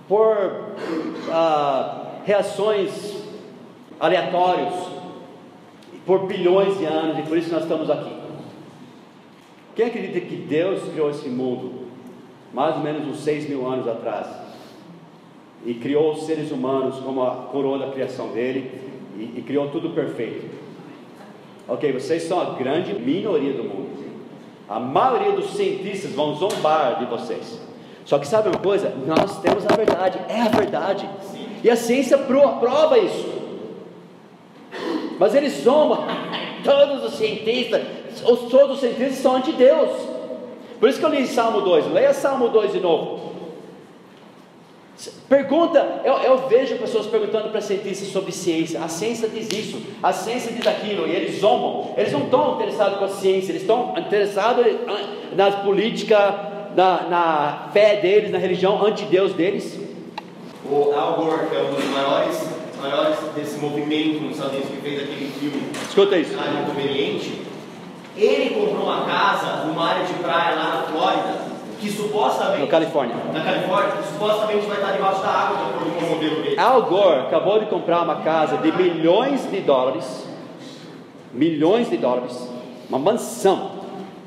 por 0.09 0.37
uh, 0.37 2.07
reações 2.25 3.17
aleatórias, 4.01 4.73
por 6.09 6.21
bilhões 6.27 6.79
de 6.79 6.87
anos 6.87 7.19
e 7.19 7.23
por 7.23 7.37
isso 7.37 7.53
nós 7.53 7.65
estamos 7.65 7.91
aqui. 7.91 8.11
Quem 9.77 9.89
acredita 9.89 10.21
que 10.21 10.37
Deus 10.37 10.83
criou 10.91 11.11
esse 11.11 11.29
mundo 11.29 11.87
mais 12.51 12.77
ou 12.77 12.83
menos 12.83 13.07
uns 13.07 13.21
seis 13.21 13.47
mil 13.47 13.69
anos 13.69 13.87
atrás 13.87 14.27
e 15.67 15.75
criou 15.75 16.15
os 16.15 16.25
seres 16.25 16.51
humanos 16.51 16.97
como 17.01 17.23
a 17.23 17.31
coroa 17.53 17.79
da 17.79 17.91
criação 17.91 18.29
dele 18.29 18.73
e, 19.19 19.39
e 19.39 19.45
criou 19.47 19.69
tudo 19.69 19.91
perfeito? 19.91 20.49
Ok, 21.69 21.93
vocês 21.93 22.23
são 22.23 22.41
a 22.41 22.55
grande 22.55 22.95
minoria 22.95 23.53
do 23.53 23.65
mundo. 23.65 23.99
A 24.67 24.81
maioria 24.81 25.33
dos 25.33 25.51
cientistas 25.51 26.13
vão 26.13 26.35
zombar 26.35 27.01
de 27.01 27.05
vocês. 27.05 27.61
Só 28.07 28.19
que 28.19 28.27
sabe 28.27 28.49
uma 28.49 28.59
coisa? 28.59 28.95
Nós 29.07 29.43
temos 29.43 29.67
a 29.67 29.77
verdade, 29.77 30.19
é 30.31 30.41
a 30.41 30.49
verdade. 30.49 31.07
E 31.63 31.69
a 31.69 31.77
ciência 31.77 32.17
prova 32.17 32.99
isso. 32.99 33.38
Mas 35.19 35.35
eles 35.35 35.63
zombam. 35.63 36.05
Todos 36.65 37.05
os 37.05 37.15
cientistas, 37.15 37.83
todos 38.51 38.75
os 38.75 38.81
cientistas 38.81 39.19
são 39.19 39.37
anti 39.37 39.53
Deus. 39.53 39.91
Por 40.81 40.89
isso 40.89 40.99
que 40.99 41.05
eu 41.05 41.11
li 41.11 41.25
Salmo 41.27 41.61
2. 41.61 41.93
Leia 41.93 42.13
Salmo 42.13 42.49
2 42.49 42.73
de 42.73 42.81
novo. 42.81 43.29
Pergunta, 45.29 46.01
eu, 46.05 46.15
eu 46.15 46.49
vejo 46.49 46.77
pessoas 46.77 47.07
perguntando 47.07 47.51
para 47.51 47.61
cientistas 47.61 48.09
sobre 48.09 48.33
ciência. 48.33 48.83
A 48.83 48.89
ciência 48.89 49.29
diz 49.29 49.49
isso, 49.53 49.81
a 50.03 50.13
ciência 50.13 50.53
diz 50.53 50.67
aquilo, 50.67 51.07
e 51.07 51.13
eles 51.13 51.41
zombam. 51.41 51.95
Eles 51.97 52.13
não 52.13 52.25
estão 52.25 52.57
interessados 52.57 52.99
com 52.99 53.05
a 53.05 53.09
ciência, 53.09 53.53
eles 53.53 53.63
estão 53.63 53.95
interessados 53.97 54.67
na 55.37 55.53
política, 55.53 56.71
na, 56.75 57.03
na 57.03 57.69
fé 57.73 57.97
deles, 57.97 58.31
na 58.33 58.39
religião 58.39 58.85
anti-Deus 58.85 59.33
deles. 59.35 59.79
O 60.65 60.93
Al 60.93 61.15
Gore, 61.15 61.47
que 61.49 61.57
é 61.57 61.63
um 61.63 61.75
dos 61.75 61.85
maiores, 61.85 62.58
maiores 62.81 63.19
desse 63.35 63.59
movimento 63.59 64.21
nos 64.21 64.33
Estados 64.33 64.55
Unidos, 64.55 64.71
que 64.71 64.83
fez 64.83 65.03
aquele 65.03 65.31
filme 65.39 65.63
Escuta 65.89 66.17
isso. 66.17 66.39
Área 66.39 66.61
Inconveniente, 66.61 67.43
ele 68.17 68.51
comprou 68.51 68.85
uma 68.85 69.05
casa 69.05 69.65
numa 69.67 69.89
área 69.89 70.05
de 70.05 70.15
praia 70.15 70.55
lá 70.55 70.77
na 70.77 70.83
Flórida, 70.83 71.49
que 71.81 71.91
supostamente. 71.91 72.63
Na 72.63 72.67
Califórnia. 72.67 73.17
Na 73.33 73.45
Califórnia, 73.45 73.93
que 73.93 74.09
supostamente 74.09 74.67
vai 74.67 74.77
estar 74.79 74.93
debaixo 74.93 75.23
da 75.23 75.29
água, 75.29 75.57
de 75.57 75.63
acordo 75.71 75.91
com 75.99 76.05
o 76.05 76.09
modelo 76.09 76.43
dele. 76.43 76.59
Al 76.59 76.83
Gore 76.83 77.21
acabou 77.21 77.61
de 77.61 77.67
comprar 77.67 78.03
uma 78.03 78.17
casa 78.23 78.59
de 78.59 78.73
milhões 78.73 79.49
de 79.51 79.61
dólares, 79.61 80.27
milhões 81.33 81.89
de 81.89 81.97
dólares, 81.97 82.49
uma 82.89 82.99
mansão. 82.99 83.79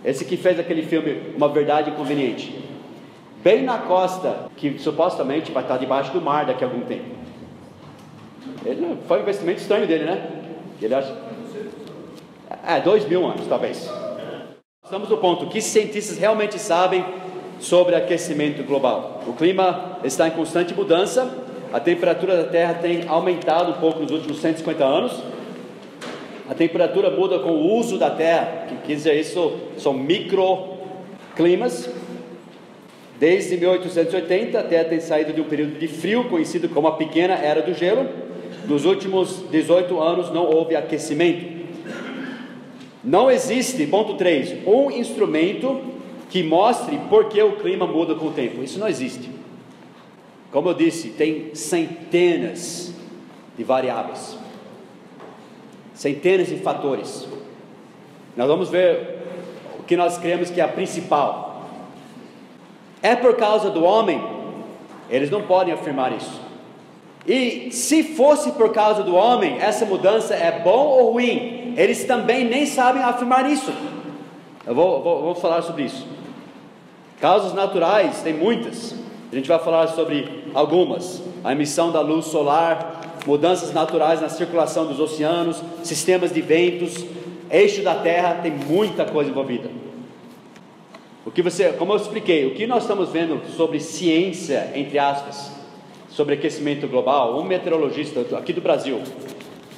Esse 0.04 0.26
que 0.26 0.36
fez 0.36 0.60
aquele 0.60 0.82
filme 0.82 1.36
Uma 1.38 1.48
Verdade 1.48 1.92
Inconveniente, 1.92 2.60
bem 3.44 3.64
na 3.64 3.78
costa, 3.78 4.46
que 4.58 4.80
supostamente 4.80 5.52
vai 5.52 5.64
estar 5.64 5.78
debaixo 5.78 6.12
do 6.12 6.22
mar 6.22 6.46
daqui 6.46 6.64
a 6.64 6.68
algum 6.68 6.82
tempo. 6.82 7.22
Ele 8.66 8.98
foi 9.08 9.20
um 9.20 9.22
investimento 9.22 9.62
estranho 9.62 9.88
dele, 9.88 10.06
né? 10.06 10.30
Ele 10.82 10.94
acha. 10.94 11.16
É, 12.68 12.80
dois 12.80 13.08
mil 13.08 13.26
anos, 13.26 13.48
talvez. 13.48 13.90
Estamos 14.84 15.10
no 15.10 15.18
ponto 15.18 15.48
que 15.48 15.62
cientistas 15.62 16.18
realmente 16.18 16.60
sabem 16.60 17.06
sobre 17.60 17.96
aquecimento 17.96 18.64
global. 18.64 19.24
O 19.28 19.34
clima 19.34 20.00
está 20.04 20.28
em 20.28 20.32
constante 20.32 20.74
mudança, 20.74 21.32
a 21.72 21.80
temperatura 21.80 22.36
da 22.36 22.44
Terra 22.44 22.74
tem 22.74 23.08
aumentado 23.08 23.72
um 23.72 23.80
pouco 23.80 24.02
nos 24.02 24.12
últimos 24.12 24.40
150 24.40 24.84
anos. 24.84 25.14
A 26.50 26.54
temperatura 26.54 27.10
muda 27.10 27.40
com 27.40 27.52
o 27.52 27.78
uso 27.78 27.98
da 27.98 28.10
Terra, 28.10 28.66
que 28.68 28.76
quer 28.88 28.96
dizer 28.96 29.14
isso 29.18 29.58
são 29.78 29.94
microclimas. 29.94 31.90
Desde 33.22 33.56
1880, 33.56 34.60
a 34.60 34.64
Terra 34.64 34.86
tem 34.86 35.00
saído 35.00 35.32
de 35.32 35.40
um 35.40 35.44
período 35.44 35.78
de 35.78 35.88
frio 35.88 36.28
conhecido 36.28 36.68
como 36.68 36.88
a 36.88 36.94
pequena 36.94 37.36
era 37.36 37.62
do 37.62 37.72
gelo. 37.72 38.10
Nos 38.68 38.84
últimos 38.84 39.48
18 39.52 40.02
anos 40.02 40.32
não 40.32 40.48
houve 40.48 40.76
aquecimento. 40.76 41.62
Não 43.04 43.30
existe, 43.30 43.86
ponto 43.86 44.16
3, 44.16 44.66
um 44.66 44.90
instrumento 44.90 45.82
que 46.32 46.42
mostre 46.42 47.00
por 47.12 47.26
que 47.26 47.40
o 47.44 47.58
clima 47.58 47.86
muda 47.86 48.16
com 48.16 48.26
o 48.26 48.32
tempo. 48.32 48.64
Isso 48.64 48.80
não 48.80 48.88
existe. 48.88 49.30
Como 50.52 50.70
eu 50.70 50.74
disse, 50.74 51.10
tem 51.10 51.54
centenas 51.54 52.92
de 53.56 53.64
variáveis, 53.64 54.36
centenas 55.94 56.48
de 56.48 56.56
fatores. 56.56 57.28
Nós 58.36 58.48
vamos 58.48 58.72
ver 58.72 59.20
o 59.80 59.84
que 59.84 59.96
nós 59.96 60.18
cremos 60.18 60.50
que 60.50 60.60
é 60.60 60.64
a 60.64 60.68
principal. 60.68 61.51
É 63.02 63.16
por 63.16 63.36
causa 63.36 63.70
do 63.70 63.84
homem? 63.84 64.22
Eles 65.10 65.30
não 65.30 65.42
podem 65.42 65.74
afirmar 65.74 66.14
isso. 66.14 66.40
E 67.28 67.72
se 67.72 68.04
fosse 68.04 68.52
por 68.52 68.72
causa 68.72 69.04
do 69.04 69.16
homem, 69.16 69.58
essa 69.60 69.86
mudança 69.86 70.34
é 70.34 70.60
bom 70.64 70.88
ou 70.88 71.12
ruim? 71.14 71.74
Eles 71.78 72.04
também 72.06 72.46
nem 72.46 72.66
sabem 72.66 73.04
afirmar 73.04 73.50
isso. 73.50 73.72
Eu 74.66 74.76
vou, 74.76 75.02
vou, 75.02 75.22
vou 75.22 75.36
falar 75.36 75.62
sobre 75.62 75.84
isso. 75.84 76.06
Causas 77.20 77.54
naturais, 77.54 78.22
tem 78.22 78.34
muitas. 78.34 78.96
A 79.32 79.36
gente 79.36 79.48
vai 79.48 79.60
falar 79.60 79.88
sobre 79.88 80.44
algumas: 80.54 81.22
a 81.44 81.52
emissão 81.52 81.92
da 81.92 82.02
luz 82.02 82.26
solar, 82.26 83.20
mudanças 83.26 83.72
naturais 83.72 84.22
na 84.22 84.30
circulação 84.30 84.86
dos 84.86 85.00
oceanos, 85.00 85.62
sistemas 85.84 86.34
de 86.34 86.42
ventos, 86.42 87.06
eixo 87.50 87.84
da 87.84 87.96
Terra, 87.96 88.40
tem 88.42 88.52
muita 88.52 89.06
coisa 89.06 89.30
envolvida. 89.30 89.70
O 91.26 91.30
que 91.30 91.42
você, 91.42 91.74
como 91.74 91.94
eu 91.94 91.98
expliquei, 91.98 92.48
o 92.48 92.56
que 92.56 92.66
nós 92.66 92.84
estamos 92.84 93.10
vendo 93.10 93.42
sobre 93.56 93.80
ciência, 93.80 94.72
entre 94.74 94.98
aspas, 94.98 95.52
sobre 96.10 96.34
aquecimento 96.34 96.88
global, 96.88 97.40
um 97.40 97.44
meteorologista 97.44 98.22
aqui 98.36 98.52
do 98.52 98.60
Brasil, 98.60 99.02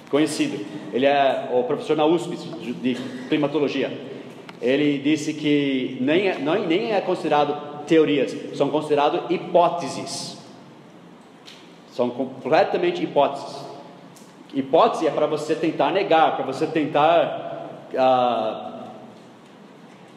conhecido, 0.10 0.66
ele 0.94 1.06
é 1.06 1.50
o 1.54 1.64
professor 1.64 1.98
na 1.98 2.06
USP 2.06 2.38
de 2.82 2.96
climatologia. 3.28 3.92
Ele 4.62 4.98
disse 5.00 5.34
que 5.34 5.98
nem 6.00 6.30
é, 6.30 6.38
não, 6.38 6.66
nem 6.66 6.94
é 6.94 7.02
considerado 7.02 7.84
teorias, 7.86 8.34
são 8.56 8.70
consideradas 8.70 9.30
hipóteses. 9.30 10.38
São 11.92 12.10
completamente 12.10 13.04
hipóteses. 13.04 13.66
Hipótese 14.54 15.08
é 15.08 15.12
para 15.12 15.28
você 15.28 15.56
tentar 15.56 15.92
negar, 15.92 16.38
para 16.38 16.46
você 16.46 16.66
tentar 16.66 17.70
ah, 17.98 18.84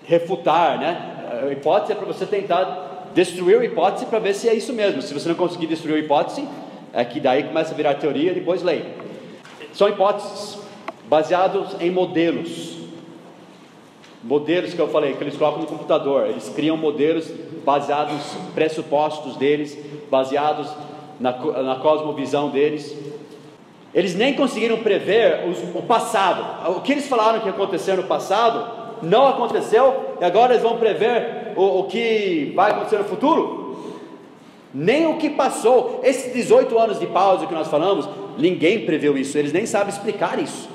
refutar, 0.04 0.78
né? 0.78 1.15
A 1.26 1.52
hipótese 1.52 1.92
é 1.92 1.94
para 1.94 2.06
você 2.06 2.24
tentar 2.24 3.10
destruir 3.14 3.58
a 3.58 3.64
hipótese 3.64 4.06
para 4.06 4.18
ver 4.18 4.34
se 4.34 4.48
é 4.48 4.54
isso 4.54 4.72
mesmo. 4.72 5.02
Se 5.02 5.14
você 5.14 5.28
não 5.28 5.34
conseguir 5.34 5.66
destruir 5.66 5.96
a 5.96 5.98
hipótese, 5.98 6.46
é 6.92 7.04
que 7.04 7.18
daí 7.18 7.44
começa 7.44 7.72
a 7.72 7.76
virar 7.76 7.94
teoria, 7.94 8.32
depois 8.32 8.62
lei. 8.62 8.84
São 9.72 9.88
hipóteses 9.88 10.58
baseados 11.08 11.80
em 11.80 11.90
modelos. 11.90 12.76
Modelos 14.22 14.74
que 14.74 14.80
eu 14.80 14.88
falei, 14.88 15.14
que 15.14 15.22
eles 15.22 15.36
colocam 15.36 15.60
no 15.60 15.66
computador, 15.66 16.26
eles 16.26 16.48
criam 16.48 16.76
modelos 16.76 17.30
baseados 17.64 18.20
pressupostos 18.54 19.36
deles, 19.36 19.78
baseados 20.10 20.68
na, 21.20 21.32
na 21.62 21.76
cosmovisão 21.76 22.50
deles. 22.50 22.96
Eles 23.94 24.14
nem 24.14 24.34
conseguiram 24.34 24.78
prever 24.78 25.48
os, 25.48 25.58
o 25.74 25.82
passado. 25.82 26.70
O 26.76 26.80
que 26.80 26.92
eles 26.92 27.08
falaram 27.08 27.40
que 27.40 27.46
ia 27.46 27.52
acontecer 27.52 27.96
no 27.96 28.04
passado 28.04 28.85
não 29.02 29.28
aconteceu 29.28 30.16
e 30.20 30.24
agora 30.24 30.52
eles 30.52 30.62
vão 30.62 30.78
prever 30.78 31.52
o, 31.56 31.80
o 31.80 31.84
que 31.84 32.52
vai 32.54 32.70
acontecer 32.70 32.98
no 32.98 33.04
futuro? 33.04 33.66
Nem 34.72 35.06
o 35.06 35.16
que 35.16 35.30
passou, 35.30 36.00
esses 36.04 36.32
18 36.32 36.78
anos 36.78 36.98
de 36.98 37.06
pausa 37.06 37.46
que 37.46 37.54
nós 37.54 37.68
falamos, 37.68 38.08
ninguém 38.36 38.84
preveu 38.84 39.16
isso, 39.16 39.38
eles 39.38 39.52
nem 39.52 39.64
sabem 39.64 39.88
explicar 39.88 40.38
isso. 40.38 40.68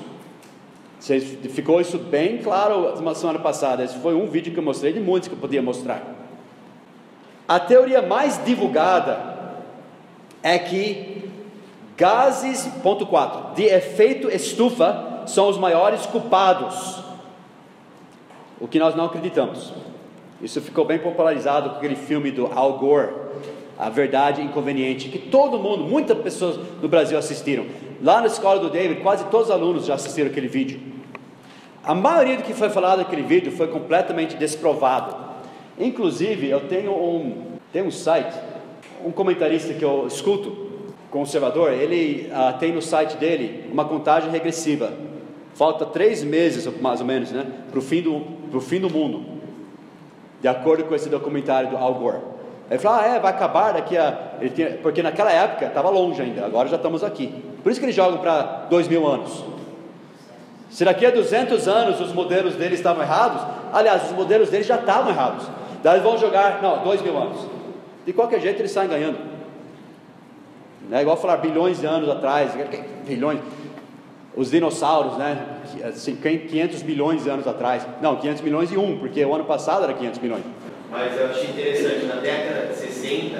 Ficou 1.50 1.80
isso 1.80 1.98
bem 1.98 2.38
claro 2.38 3.00
na 3.02 3.14
semana 3.14 3.40
passada. 3.40 3.82
Esse 3.82 3.98
foi 3.98 4.14
um 4.14 4.26
vídeo 4.26 4.52
que 4.52 4.58
eu 4.58 4.62
mostrei 4.62 4.92
de 4.92 5.00
muitos 5.00 5.28
que 5.28 5.34
eu 5.34 5.38
podia 5.38 5.60
mostrar. 5.60 6.02
A 7.48 7.58
teoria 7.58 8.00
mais 8.00 8.42
divulgada 8.44 9.36
é 10.42 10.58
que 10.58 11.28
gases, 11.96 12.66
ponto 12.82 13.04
4, 13.04 13.54
de 13.54 13.64
efeito 13.64 14.30
estufa 14.30 15.22
são 15.26 15.48
os 15.48 15.58
maiores 15.58 16.06
culpados. 16.06 17.02
O 18.62 18.68
que 18.68 18.78
nós 18.78 18.94
não 18.94 19.06
acreditamos. 19.06 19.72
Isso 20.40 20.60
ficou 20.60 20.84
bem 20.84 21.00
popularizado 21.00 21.70
com 21.70 21.76
aquele 21.78 21.96
filme 21.96 22.30
do 22.30 22.46
Al 22.46 22.78
Gore, 22.78 23.12
A 23.76 23.90
Verdade 23.90 24.40
Inconveniente, 24.40 25.08
que 25.08 25.18
todo 25.18 25.58
mundo, 25.58 25.82
muitas 25.82 26.16
pessoas 26.18 26.60
no 26.80 26.88
Brasil 26.88 27.18
assistiram. 27.18 27.66
Lá 28.00 28.20
na 28.20 28.28
escola 28.28 28.60
do 28.60 28.70
David, 28.70 29.00
quase 29.00 29.24
todos 29.24 29.48
os 29.48 29.52
alunos 29.52 29.86
já 29.86 29.94
assistiram 29.94 30.30
aquele 30.30 30.46
vídeo. 30.46 30.80
A 31.82 31.92
maioria 31.92 32.36
do 32.36 32.44
que 32.44 32.54
foi 32.54 32.70
falado 32.70 32.98
naquele 32.98 33.22
vídeo 33.22 33.50
foi 33.50 33.66
completamente 33.66 34.36
desprovado. 34.36 35.16
Inclusive, 35.76 36.48
eu 36.48 36.60
tenho 36.60 36.92
um, 36.92 37.56
tenho 37.72 37.86
um 37.86 37.90
site, 37.90 38.32
um 39.04 39.10
comentarista 39.10 39.74
que 39.74 39.84
eu 39.84 40.06
escuto, 40.06 40.70
conservador, 41.10 41.72
ele 41.72 42.30
uh, 42.30 42.56
tem 42.60 42.72
no 42.72 42.80
site 42.80 43.16
dele 43.16 43.68
uma 43.72 43.84
contagem 43.84 44.30
regressiva. 44.30 44.92
Falta 45.52 45.84
três 45.84 46.22
meses, 46.22 46.68
mais 46.80 47.00
ou 47.00 47.06
menos, 47.06 47.32
né, 47.32 47.44
para 47.68 47.78
o 47.78 47.82
fim, 47.82 48.00
do, 48.00 48.41
fim 48.60 48.80
do 48.80 48.90
mundo, 48.90 49.24
de 50.40 50.48
acordo 50.48 50.84
com 50.84 50.94
esse 50.94 51.08
documentário 51.08 51.70
do 51.70 51.76
Al 51.76 51.94
Gore. 51.94 52.18
Ele 52.70 52.78
falou, 52.78 53.00
ah, 53.00 53.06
é, 53.06 53.20
vai 53.20 53.32
acabar 53.32 53.72
daqui 53.72 53.96
a... 53.96 54.38
Tinha, 54.54 54.78
porque 54.82 55.02
naquela 55.02 55.30
época 55.30 55.66
estava 55.66 55.90
longe 55.90 56.20
ainda, 56.22 56.44
agora 56.44 56.68
já 56.68 56.76
estamos 56.76 57.04
aqui. 57.04 57.32
Por 57.62 57.70
isso 57.70 57.78
que 57.78 57.86
eles 57.86 57.94
jogam 57.94 58.18
para 58.18 58.66
dois 58.70 58.88
mil 58.88 59.06
anos. 59.06 59.44
Se 60.70 60.84
daqui 60.84 61.04
a 61.04 61.10
200 61.10 61.68
anos 61.68 62.00
os 62.00 62.12
modelos 62.14 62.54
deles 62.54 62.78
estavam 62.78 63.02
errados, 63.02 63.42
aliás, 63.72 64.04
os 64.04 64.12
modelos 64.12 64.48
deles 64.48 64.66
já 64.66 64.76
estavam 64.76 65.10
errados. 65.10 65.46
Daí 65.82 66.00
vão 66.00 66.16
jogar, 66.16 66.62
não, 66.62 66.82
dois 66.82 67.02
mil 67.02 67.16
anos. 67.16 67.46
De 68.06 68.12
qualquer 68.12 68.40
jeito 68.40 68.60
eles 68.60 68.70
saem 68.70 68.88
ganhando. 68.88 69.18
Não 70.88 70.96
é 70.96 71.02
igual 71.02 71.16
falar 71.16 71.36
bilhões 71.36 71.78
de 71.78 71.86
anos 71.86 72.08
atrás, 72.08 72.52
bilhões. 73.06 73.40
Os 74.34 74.50
dinossauros, 74.50 75.18
né? 75.18 75.51
500 75.78 76.82
milhões 76.82 77.24
de 77.24 77.30
anos 77.30 77.46
atrás. 77.46 77.86
Não, 78.00 78.16
500 78.16 78.42
milhões 78.42 78.72
e 78.72 78.76
um, 78.76 78.98
porque 78.98 79.24
o 79.24 79.34
ano 79.34 79.44
passado 79.44 79.84
era 79.84 79.92
500 79.92 80.20
milhões. 80.20 80.44
Mas 80.90 81.18
eu 81.18 81.26
achei 81.26 81.50
interessante, 81.50 82.04
na 82.06 82.16
década 82.16 82.66
de 82.66 82.76
60, 82.76 83.38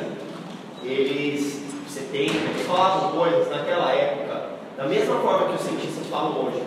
eles, 0.84 1.62
70, 1.88 2.32
eles 2.32 2.66
falavam 2.66 3.12
coisas 3.12 3.50
naquela 3.50 3.92
época, 3.92 4.52
da 4.76 4.86
mesma 4.86 5.16
forma 5.16 5.48
que 5.48 5.54
os 5.54 5.60
cientistas 5.60 6.06
falam 6.06 6.46
hoje 6.46 6.62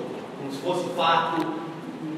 como 0.46 0.52
se 0.52 0.58
fosse 0.60 0.96
fato, 0.96 1.46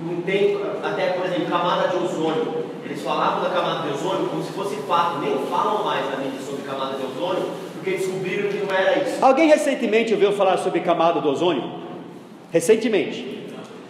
não 0.04 0.22
tem, 0.22 0.58
até 0.84 1.12
por 1.12 1.26
exemplo, 1.26 1.46
camada 1.46 1.88
de 1.88 1.96
ozônio. 1.98 2.66
Eles 2.84 3.02
falavam 3.02 3.44
da 3.44 3.50
camada 3.50 3.88
de 3.88 3.94
ozônio 3.94 4.28
como 4.28 4.44
se 4.44 4.52
fosse 4.52 4.76
fato, 4.88 5.20
nem 5.20 5.38
falam 5.50 5.84
mais 5.84 6.10
na 6.10 6.18
mídia 6.18 6.40
sobre 6.42 6.64
camada 6.64 6.98
de 6.98 7.06
ozônio, 7.06 7.44
porque 7.74 7.92
descobriram 7.92 8.50
que 8.50 8.58
não 8.58 8.76
era 8.76 9.00
isso. 9.00 9.24
Alguém 9.24 9.48
recentemente 9.48 10.14
ouviu 10.14 10.32
falar 10.34 10.58
sobre 10.58 10.82
camada 10.82 11.22
do 11.22 11.30
ozônio? 11.30 11.64
Recentemente. 12.52 13.37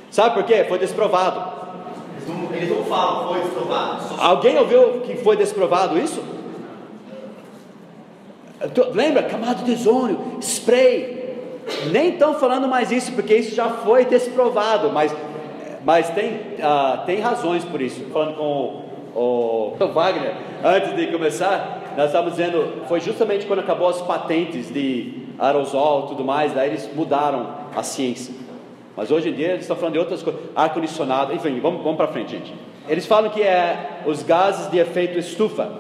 Sabe 0.09 0.35
por 0.35 0.43
quê? 0.43 0.65
Foi 0.67 0.79
desprovado. 0.79 1.57
Eles 2.15 2.27
não, 2.27 2.55
eles 2.55 2.69
não 2.69 2.83
falam, 2.85 3.33
foi 3.33 3.41
desprovado. 3.41 4.03
Só 4.03 4.21
Alguém 4.21 4.57
ouviu 4.57 5.01
que 5.01 5.15
foi 5.17 5.35
desprovado 5.35 5.97
isso? 5.97 6.23
Lembra? 8.93 9.23
Camada 9.23 9.63
de 9.63 9.71
ozônio, 9.71 10.19
spray. 10.41 11.17
Nem 11.91 12.09
estão 12.09 12.33
falando 12.35 12.67
mais 12.67 12.91
isso, 12.91 13.11
porque 13.11 13.35
isso 13.35 13.53
já 13.53 13.69
foi 13.69 14.05
desprovado, 14.05 14.89
mas, 14.91 15.13
mas 15.83 16.09
tem, 16.09 16.39
ah, 16.61 17.03
tem 17.05 17.19
razões 17.19 17.63
por 17.65 17.81
isso. 17.81 18.05
Falando 18.11 18.35
com 18.35 18.87
o, 19.13 19.75
o 19.77 19.93
Wagner, 19.93 20.33
antes 20.63 20.95
de 20.95 21.07
começar, 21.07 21.93
nós 21.97 22.07
estávamos 22.07 22.37
dizendo, 22.37 22.85
foi 22.87 22.99
justamente 22.99 23.45
quando 23.45 23.59
acabou 23.59 23.89
as 23.89 24.01
patentes 24.01 24.71
de 24.71 25.27
aerosol 25.37 26.05
e 26.05 26.07
tudo 26.09 26.23
mais, 26.23 26.53
daí 26.53 26.69
eles 26.69 26.89
mudaram 26.95 27.47
a 27.75 27.83
ciência. 27.83 28.33
Mas 28.97 29.11
hoje 29.11 29.29
em 29.29 29.33
dia 29.33 29.49
eles 29.49 29.61
estão 29.61 29.77
falando 29.77 29.93
de 29.93 29.99
outras 29.99 30.23
coisas, 30.23 30.41
ar-condicionado, 30.55 31.31
enfim, 31.33 31.59
vamos, 31.61 31.83
vamos 31.83 31.97
para 31.97 32.07
frente, 32.07 32.31
gente. 32.31 32.53
Eles 32.89 33.05
falam 33.05 33.29
que 33.29 33.43
é 33.43 34.01
os 34.07 34.23
gases 34.23 34.71
de 34.71 34.79
efeito 34.79 35.19
estufa. 35.19 35.71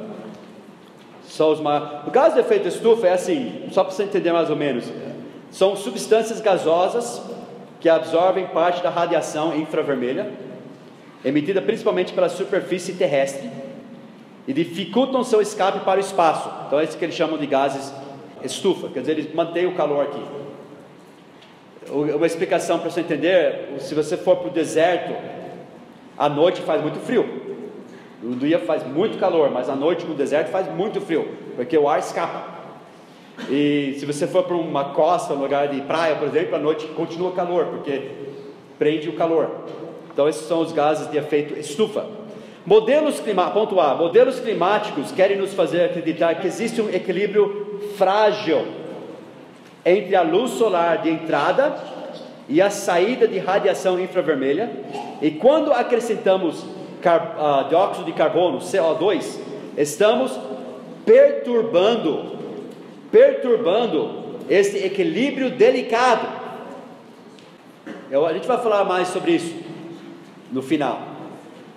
São 1.23 1.51
os 1.51 1.59
ma- 1.59 2.03
O 2.05 2.11
gás 2.11 2.33
de 2.35 2.39
efeito 2.39 2.67
estufa 2.67 3.07
é 3.07 3.13
assim, 3.13 3.63
só 3.71 3.83
para 3.83 3.91
você 3.91 4.03
entender 4.03 4.31
mais 4.31 4.49
ou 4.51 4.55
menos, 4.55 4.85
são 5.49 5.75
substâncias 5.75 6.39
gasosas 6.39 7.21
que 7.81 7.89
absorvem 7.89 8.45
parte 8.47 8.81
da 8.83 8.89
radiação 8.89 9.55
infravermelha, 9.57 10.31
emitida 11.25 11.61
principalmente 11.61 12.13
pela 12.13 12.29
superfície 12.29 12.93
terrestre, 12.93 13.49
e 14.47 14.53
dificultam 14.53 15.23
seu 15.23 15.41
escape 15.41 15.79
para 15.79 15.97
o 15.97 16.01
espaço. 16.01 16.49
Então 16.67 16.79
é 16.79 16.83
isso 16.83 16.97
que 16.97 17.03
eles 17.03 17.15
chamam 17.15 17.37
de 17.37 17.47
gases 17.47 17.91
estufa, 18.43 18.89
quer 18.89 18.99
dizer, 18.99 19.13
eles 19.13 19.33
mantêm 19.33 19.65
o 19.65 19.73
calor 19.75 20.03
aqui. 20.05 20.21
Uma 21.89 22.25
explicação 22.25 22.79
para 22.79 22.89
você 22.89 23.01
entender: 23.01 23.75
se 23.79 23.95
você 23.95 24.17
for 24.17 24.37
para 24.37 24.47
o 24.47 24.51
deserto, 24.51 25.13
à 26.17 26.27
noite 26.27 26.61
faz 26.61 26.81
muito 26.81 26.99
frio. 26.99 27.47
No 28.21 28.35
dia 28.35 28.59
faz 28.59 28.85
muito 28.85 29.17
calor, 29.19 29.51
mas 29.51 29.69
à 29.69 29.75
noite 29.75 30.05
no 30.05 30.15
deserto 30.15 30.49
faz 30.49 30.67
muito 30.73 30.99
frio, 30.99 31.27
porque 31.55 31.77
o 31.77 31.87
ar 31.87 31.99
escapa. 31.99 32.57
E 33.49 33.95
se 33.99 34.05
você 34.05 34.25
for 34.25 34.43
para 34.43 34.55
uma 34.55 34.85
costa, 34.85 35.33
um 35.33 35.39
lugar 35.39 35.67
de 35.67 35.81
praia, 35.81 36.15
por 36.15 36.27
exemplo, 36.27 36.55
à 36.55 36.59
noite 36.59 36.87
continua 36.87 37.31
calor, 37.33 37.65
porque 37.67 38.11
prende 38.79 39.07
o 39.07 39.13
calor. 39.13 39.51
Então 40.11 40.27
esses 40.27 40.47
são 40.47 40.61
os 40.61 40.71
gases 40.71 41.09
de 41.11 41.17
efeito 41.17 41.57
estufa. 41.59 42.05
Modelos 42.65 43.19
climáticos, 43.19 43.61
ponto 43.61 43.79
A, 43.79 43.95
modelos 43.95 44.39
climáticos 44.39 45.11
querem 45.11 45.37
nos 45.37 45.53
fazer 45.53 45.85
acreditar 45.85 46.35
que 46.35 46.47
existe 46.47 46.81
um 46.81 46.89
equilíbrio 46.89 47.79
frágil 47.95 48.65
entre 49.89 50.15
a 50.15 50.21
luz 50.21 50.51
solar 50.51 50.97
de 51.01 51.09
entrada 51.09 51.77
e 52.49 52.61
a 52.61 52.69
saída 52.69 53.27
de 53.27 53.39
radiação 53.39 53.99
infravermelha, 53.99 54.69
e 55.21 55.31
quando 55.31 55.71
acrescentamos 55.71 56.65
car- 57.01 57.35
ah, 57.39 57.65
dióxido 57.69 58.05
de 58.05 58.11
carbono, 58.11 58.59
CO2, 58.59 59.39
estamos 59.77 60.37
perturbando, 61.05 62.37
perturbando 63.11 64.25
esse 64.49 64.77
equilíbrio 64.77 65.49
delicado. 65.51 66.27
Eu- 68.11 68.25
a 68.25 68.33
gente 68.33 68.47
vai 68.47 68.57
falar 68.57 68.83
mais 68.83 69.07
sobre 69.09 69.31
isso 69.33 69.55
no 70.51 70.61
final, 70.61 70.99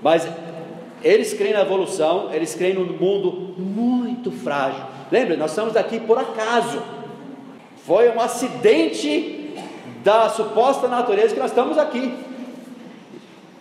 mas 0.03 0.29
eles 1.03 1.33
creem 1.35 1.55
na 1.55 1.61
evolução, 1.61 2.29
eles 2.33 2.55
creem 2.55 2.75
num 2.75 2.87
mundo 2.87 3.55
muito 3.57 4.31
frágil. 4.33 4.83
Lembra, 5.11 5.37
nós 5.37 5.51
estamos 5.51 5.77
aqui 5.77 5.99
por 6.01 6.19
acaso. 6.19 6.81
Foi 7.91 8.09
um 8.09 8.21
acidente 8.21 9.51
da 10.05 10.29
suposta 10.29 10.87
natureza 10.87 11.35
que 11.35 11.41
nós 11.41 11.51
estamos 11.51 11.77
aqui. 11.77 12.15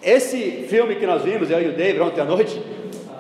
Esse 0.04 0.68
filme 0.70 0.98
que 0.98 1.08
nós 1.08 1.24
vimos, 1.24 1.50
eu 1.50 1.60
e 1.60 1.70
o 1.70 1.72
David 1.72 2.00
ontem 2.02 2.22
à 2.22 2.26
noite, 2.26 2.62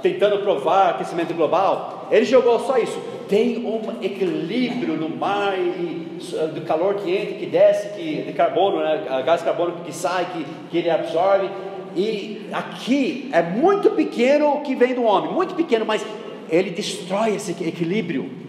tentando 0.03 0.38
provar 0.44 0.91
aquecimento 0.91 1.34
global, 1.34 2.07
ele 2.11 2.26
jogou 2.26 2.60
só 2.60 2.77
isso. 2.77 3.02
Tem 3.27 3.57
um 3.57 4.03
equilíbrio 4.03 4.98
no 4.98 5.10
mar 5.10 5.57
e, 5.57 6.19
e, 6.22 6.48
do 6.53 6.61
calor 6.61 6.94
que 6.94 7.10
entra, 7.10 7.34
que 7.38 7.45
desce, 7.48 7.90
que, 7.98 8.22
de 8.22 8.34
carbono, 8.34 8.77
né, 8.77 9.07
a 9.10 9.22
gás 9.22 9.41
carbônico 9.41 9.81
que 9.81 9.91
sai, 9.91 10.27
que, 10.31 10.45
que 10.69 10.77
ele 10.77 10.91
absorve. 10.91 11.49
E 11.95 12.48
aqui 12.52 13.31
é 13.34 13.41
muito 13.41 13.90
pequeno 13.90 14.57
o 14.57 14.61
que 14.61 14.76
vem 14.76 14.94
do 14.94 15.02
homem, 15.02 15.34
muito 15.34 15.56
pequeno, 15.56 15.88
mas 15.88 16.06
ele 16.52 16.69
destrói 16.69 17.34
esse 17.34 17.53
equilíbrio. 17.64 18.48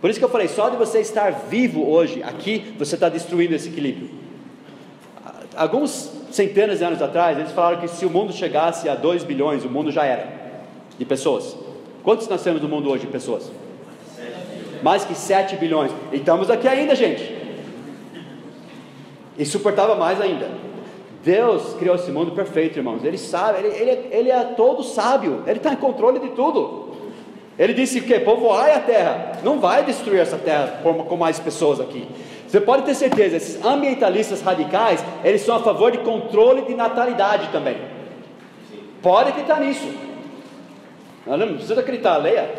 Por 0.00 0.08
isso 0.08 0.18
que 0.18 0.24
eu 0.24 0.30
falei, 0.30 0.48
só 0.48 0.70
de 0.70 0.76
você 0.76 1.00
estar 1.00 1.30
vivo 1.30 1.86
hoje 1.88 2.22
aqui, 2.22 2.74
você 2.78 2.94
está 2.94 3.08
destruindo 3.08 3.54
esse 3.54 3.68
equilíbrio. 3.68 4.08
Alguns 5.54 6.10
centenas 6.30 6.78
de 6.78 6.84
anos 6.84 7.02
atrás, 7.02 7.38
eles 7.38 7.52
falaram 7.52 7.80
que 7.80 7.88
se 7.88 8.06
o 8.06 8.10
mundo 8.10 8.32
chegasse 8.32 8.88
a 8.88 8.94
2 8.94 9.24
bilhões, 9.24 9.64
o 9.64 9.68
mundo 9.68 9.90
já 9.90 10.04
era 10.04 10.26
de 10.98 11.04
pessoas. 11.04 11.56
Quantos 12.02 12.28
nós 12.28 12.42
temos 12.42 12.62
no 12.62 12.68
mundo 12.68 12.88
hoje 12.88 13.04
de 13.04 13.12
pessoas? 13.12 13.50
Mais 14.82 15.04
que 15.04 15.14
7 15.14 15.56
bilhões. 15.56 15.92
E 16.12 16.16
estamos 16.16 16.50
aqui 16.50 16.66
ainda, 16.66 16.94
gente. 16.94 17.36
E 19.36 19.44
suportava 19.44 19.94
mais 19.96 20.18
ainda. 20.18 20.48
Deus 21.22 21.74
criou 21.74 21.96
esse 21.96 22.10
mundo 22.10 22.32
perfeito, 22.32 22.78
irmãos. 22.78 23.04
Ele 23.04 23.18
sabe, 23.18 23.58
ele, 23.58 23.68
ele, 23.68 24.08
ele 24.10 24.30
é 24.30 24.42
todo 24.56 24.82
sábio, 24.82 25.42
ele 25.46 25.58
está 25.58 25.74
em 25.74 25.76
controle 25.76 26.18
de 26.18 26.30
tudo. 26.30 26.89
Ele 27.58 27.74
disse 27.74 28.00
que 28.00 28.18
povoai 28.20 28.72
a 28.72 28.80
terra, 28.80 29.32
não 29.42 29.60
vai 29.60 29.84
destruir 29.84 30.20
essa 30.20 30.38
terra 30.38 30.80
com, 30.82 31.16
mais 31.16 31.38
pessoas 31.38 31.80
aqui. 31.80 32.06
Você 32.46 32.60
pode 32.60 32.82
ter 32.82 32.94
certeza, 32.94 33.36
esses 33.36 33.64
ambientalistas 33.64 34.40
radicais, 34.40 35.04
eles 35.22 35.42
são 35.42 35.56
a 35.56 35.60
favor 35.60 35.92
de 35.92 35.98
controle 35.98 36.62
de 36.62 36.74
natalidade 36.74 37.48
também. 37.48 37.76
Pode 39.02 39.28
acreditar 39.28 39.60
nisso. 39.60 39.88
Não, 41.26 41.54
precisa 41.54 41.80
acreditar, 41.80 42.16
leia. 42.16 42.50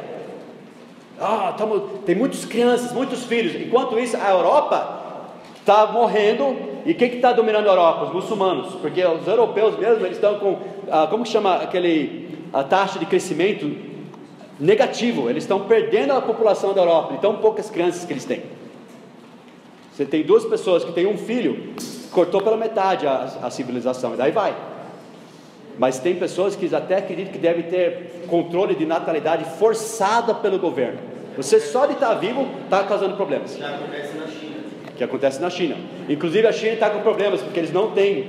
Ah, 1.20 1.54
tamo, 1.58 1.80
tem 2.06 2.16
muitas 2.16 2.46
crianças, 2.46 2.92
muitos 2.94 3.26
filhos. 3.26 3.56
Enquanto 3.56 4.00
isso, 4.00 4.18
a 4.18 4.30
Europa 4.30 5.02
está 5.60 5.88
morrendo. 5.88 6.72
E 6.86 6.94
quem 6.94 7.10
que 7.10 7.18
está 7.18 7.32
dominando 7.32 7.68
a 7.68 7.72
Europa? 7.72 8.06
Os 8.06 8.14
muçulmanos. 8.14 8.76
Porque 8.76 9.04
os 9.04 9.28
europeus 9.28 9.78
mesmo, 9.78 10.06
eles 10.06 10.18
estão 10.18 10.40
com, 10.40 10.58
ah, 10.90 11.08
como 11.10 11.24
que 11.24 11.30
chama 11.30 11.56
aquele, 11.56 12.48
a 12.54 12.64
taxa 12.64 12.98
de 12.98 13.06
crescimento 13.06 13.91
negativo. 14.60 15.30
Eles 15.30 15.44
estão 15.44 15.61
perdendo 15.61 16.14
a 16.14 16.22
população 16.22 16.73
da 16.73 16.82
Europa. 16.82 17.14
Então, 17.18 17.36
poucas 17.38 17.69
crianças 17.69 18.06
que 18.06 18.14
eles 18.14 18.26
têm. 18.26 18.44
Você 19.91 20.06
tem 20.06 20.23
duas 20.23 20.45
pessoas 20.45 20.84
que 20.84 20.91
têm 20.94 21.06
um 21.06 21.18
filho, 21.18 21.73
cortou 22.11 22.41
pela 22.41 22.57
metade 22.57 23.06
a, 23.06 23.40
a 23.44 23.49
civilização, 23.49 24.14
e 24.14 24.18
daí 24.18 24.32
vai. 24.32 24.56
Mas 25.78 25.99
tem 25.99 26.15
pessoas 26.15 26.56
que 26.56 26.73
até 26.73 26.98
acreditam 26.98 27.34
que 27.34 27.40
devem 27.40 27.64
ter 27.64 28.26
controle 28.28 28.76
de 28.76 28.86
natalidade 28.86 29.45
forçada 29.57 30.34
pelo 30.34 30.60
governo. 30.60 30.99
Você 31.36 31.60
só 31.60 31.86
de 31.86 31.94
estar 31.94 32.14
vivo 32.15 32.48
está 32.64 32.84
causando 32.84 33.15
problemas. 33.15 33.57
Já 33.57 33.76
acontece 33.76 34.18
na 34.18 34.28
China. 34.28 34.56
Que 34.98 35.03
acontece 35.03 35.41
na 35.41 35.49
China. 35.49 35.78
Inclusive 36.10 36.48
a 36.48 36.52
China 36.52 36.73
está 36.73 36.90
com 36.90 37.02
problemas 37.02 37.41
porque 37.41 37.60
eles 37.60 37.72
não 37.72 37.91
têm 37.91 38.28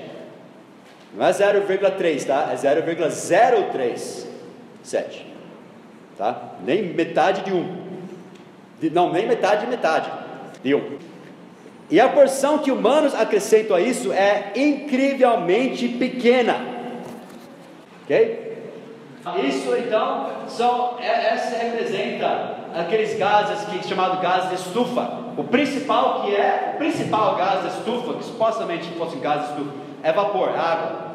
Não 1.13 1.25
é 1.25 1.31
0,3, 1.31 2.25
tá? 2.25 2.49
É 2.51 2.55
0,037. 2.55 5.27
Tá? 6.17 6.53
Nem 6.65 6.83
metade 6.83 7.43
de 7.43 7.53
um. 7.53 7.81
De, 8.79 8.89
não, 8.89 9.11
nem 9.11 9.27
metade 9.27 9.65
de 9.65 9.71
metade 9.71 10.09
de 10.63 10.73
um. 10.75 10.97
E 11.89 11.99
a 11.99 12.07
porção 12.07 12.59
que 12.59 12.71
humanos 12.71 13.13
acrescentam 13.13 13.75
a 13.75 13.81
isso 13.81 14.13
é 14.13 14.53
incrivelmente 14.55 15.89
pequena. 15.89 16.55
Ok? 18.03 18.50
Isso 19.43 19.75
então 19.75 20.29
são, 20.47 20.97
é, 20.99 21.33
essa 21.33 21.55
representa 21.55 22.57
aqueles 22.73 23.17
gases 23.17 23.63
que 23.65 23.87
chamado 23.87 24.19
gás 24.19 24.49
de 24.49 24.55
estufa. 24.55 25.21
O 25.37 25.43
principal 25.43 26.23
que 26.23 26.35
é, 26.35 26.71
o 26.73 26.77
principal 26.77 27.35
gás 27.35 27.61
de 27.61 27.67
estufa, 27.67 28.15
que 28.15 28.23
supostamente 28.23 28.89
fosse 28.97 29.17
gás 29.17 29.41
de 29.41 29.49
estufa, 29.49 29.71
é 30.01 30.11
vapor, 30.11 30.49
água. 30.49 31.11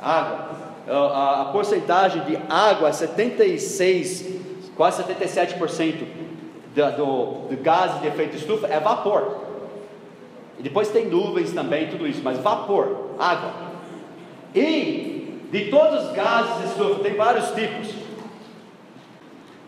Água. 0.00 0.46
A, 0.88 1.40
a 1.40 1.44
porcentagem 1.46 2.22
de 2.24 2.38
água 2.48 2.90
é 2.90 2.92
76, 2.92 4.26
quase 4.76 5.02
77% 5.02 6.04
do, 6.74 6.96
do, 6.96 7.48
do 7.48 7.62
gás 7.62 8.00
de 8.00 8.06
efeito 8.06 8.36
estufa 8.36 8.66
é 8.66 8.78
vapor. 8.78 9.46
E 10.58 10.62
depois 10.62 10.88
tem 10.88 11.06
nuvens 11.06 11.52
também, 11.52 11.88
tudo 11.88 12.06
isso, 12.06 12.20
mas 12.22 12.38
vapor, 12.38 13.10
água. 13.18 13.52
E 14.54 15.15
de 15.50 15.70
todos 15.70 16.06
os 16.06 16.12
gases 16.12 16.58
de 16.58 16.64
estufa, 16.68 17.02
tem 17.02 17.14
vários 17.14 17.50
tipos. 17.50 17.88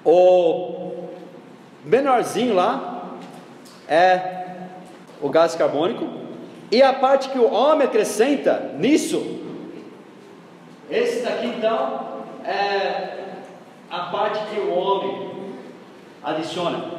O 0.05 0.93
menorzinho 1.85 2.55
lá 2.55 3.15
é 3.89 4.57
o 5.21 5.29
gás 5.29 5.55
carbônico. 5.55 6.07
E 6.71 6.83
a 6.83 6.93
parte 6.93 7.31
que 7.31 7.39
o 7.39 7.51
homem 7.51 7.87
acrescenta 7.87 8.75
nisso, 8.79 9.41
esse 10.91 11.23
daqui 11.23 11.47
então 11.47 12.23
é 12.45 13.29
a 13.91 14.01
parte 14.01 14.45
que 14.51 14.61
o 14.61 14.71
homem 14.71 15.31
adiciona. 16.23 16.99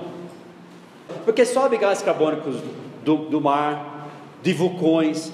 Porque 1.24 1.46
sobe 1.46 1.78
gás 1.78 2.02
carbônicos 2.02 2.56
do, 3.04 3.18
do 3.30 3.42
mar, 3.42 4.08
de 4.42 4.54
vulcões. 4.54 5.32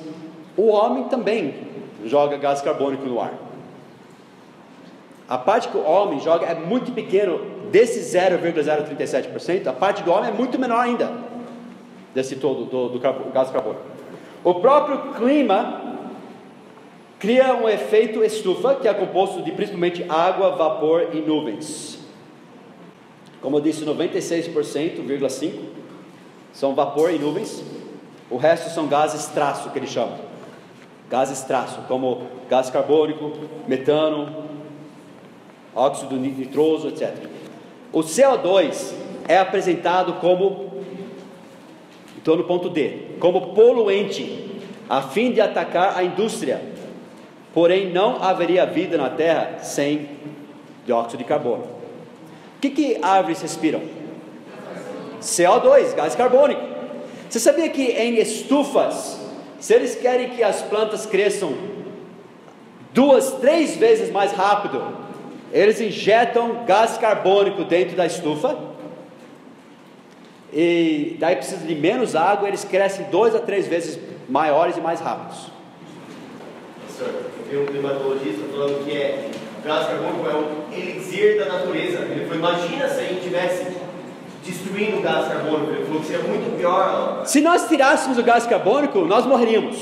O 0.57 0.67
homem 0.67 1.05
também 1.05 1.74
joga 2.05 2.37
gás 2.37 2.61
carbônico 2.61 3.05
no 3.05 3.19
ar. 3.19 3.33
A 5.27 5.37
parte 5.37 5.67
que 5.69 5.77
o 5.77 5.83
homem 5.83 6.19
joga 6.19 6.45
é 6.45 6.53
muito 6.53 6.91
pequeno, 6.91 7.41
desse 7.71 7.99
0,037%, 7.99 9.67
a 9.67 9.73
parte 9.73 10.03
do 10.03 10.11
homem 10.11 10.29
é 10.29 10.33
muito 10.33 10.59
menor 10.59 10.79
ainda, 10.79 11.11
desse 12.13 12.35
todo, 12.35 12.65
do, 12.65 12.89
do 12.89 12.99
gás 12.99 13.49
carbônico. 13.49 13.83
O 14.43 14.53
próprio 14.55 15.13
clima 15.13 15.81
cria 17.19 17.55
um 17.55 17.67
efeito 17.67 18.23
estufa, 18.23 18.75
que 18.75 18.87
é 18.87 18.93
composto 18.93 19.41
de 19.41 19.51
principalmente 19.51 20.05
água, 20.07 20.51
vapor 20.51 21.09
e 21.13 21.21
nuvens. 21.21 21.97
Como 23.41 23.57
eu 23.57 23.61
disse, 23.61 23.83
96,5% 23.83 25.59
são 26.53 26.75
vapor 26.75 27.11
e 27.11 27.17
nuvens. 27.17 27.63
O 28.29 28.37
resto 28.37 28.69
são 28.69 28.87
gases 28.87 29.25
traço, 29.27 29.71
que 29.71 29.79
eles 29.79 29.89
chamam. 29.89 30.24
Gases 31.15 31.43
traço, 31.43 31.79
como 31.87 32.23
gás 32.49 32.69
carbônico, 32.69 33.31
metano, 33.65 34.43
óxido 35.73 36.17
nitroso, 36.17 36.89
etc. 36.89 37.15
O 37.93 37.99
CO2 38.01 38.93
é 39.25 39.37
apresentado 39.37 40.15
como, 40.15 40.73
estou 42.17 42.35
no 42.35 42.43
ponto 42.43 42.69
D, 42.69 43.15
como 43.17 43.53
poluente, 43.53 44.59
a 44.89 45.03
fim 45.03 45.31
de 45.31 45.39
atacar 45.39 45.97
a 45.97 46.03
indústria. 46.03 46.61
Porém, 47.53 47.93
não 47.93 48.21
haveria 48.21 48.65
vida 48.65 48.97
na 48.97 49.09
Terra 49.09 49.59
sem 49.59 50.09
dióxido 50.85 51.19
de 51.19 51.23
carbono. 51.23 51.63
O 52.57 52.59
que, 52.59 52.69
que 52.71 52.99
árvores 53.01 53.41
respiram? 53.41 53.81
CO2, 55.21 55.95
gás 55.95 56.13
carbônico. 56.13 56.61
Você 57.29 57.39
sabia 57.39 57.69
que 57.69 57.83
em 57.83 58.15
estufas, 58.15 59.14
se 59.65 59.73
eles 59.73 59.95
querem 59.95 60.29
que 60.29 60.43
as 60.43 60.61
plantas 60.61 61.07
cresçam 61.07 61.55
duas, 62.93 63.31
três 63.41 63.75
vezes 63.75 64.11
mais 64.11 64.31
rápido, 64.31 64.79
eles 65.51 65.81
injetam 65.81 66.63
gás 66.67 66.99
carbônico 66.99 67.63
dentro 67.63 67.95
da 67.97 68.05
estufa. 68.05 68.55
E 70.53 71.17
daí 71.19 71.37
precisa 71.37 71.65
de 71.65 71.73
menos 71.73 72.15
água, 72.15 72.47
eles 72.47 72.63
crescem 72.63 73.07
dois 73.09 73.33
a 73.33 73.39
três 73.39 73.67
vezes 73.67 73.97
maiores 74.29 74.77
e 74.77 74.81
mais 74.81 74.99
rápidos. 74.99 75.47
Professor, 76.81 77.25
eu 77.49 77.49
vi 77.49 77.57
um 77.57 77.65
climatologista 77.65 78.43
falando 78.51 78.85
que 78.85 78.95
é, 78.95 79.31
o 79.63 79.67
gás 79.67 79.87
carbônico 79.87 80.29
é 80.29 80.35
um 80.35 80.77
elixir 80.77 81.39
da 81.39 81.45
natureza. 81.45 82.01
Ele 82.01 82.27
falou, 82.27 82.37
imagina 82.37 82.87
se 82.87 82.99
a 82.99 83.03
gente 83.03 83.21
tivesse 83.21 83.65
destruindo 84.45 84.97
o 84.97 85.01
gás 85.01 85.27
carbônico. 85.27 85.71
Ele 85.71 85.85
falou 85.85 86.01
que 86.01 86.07
seria 86.07 86.23
muito 86.23 86.57
pior. 86.57 87.23
Se 87.25 87.41
nós 87.41 87.67
tirássemos 87.67 88.17
o 88.17 88.23
gás 88.23 88.45
carbônico, 88.45 88.99
nós 89.01 89.25
morreríamos. 89.25 89.77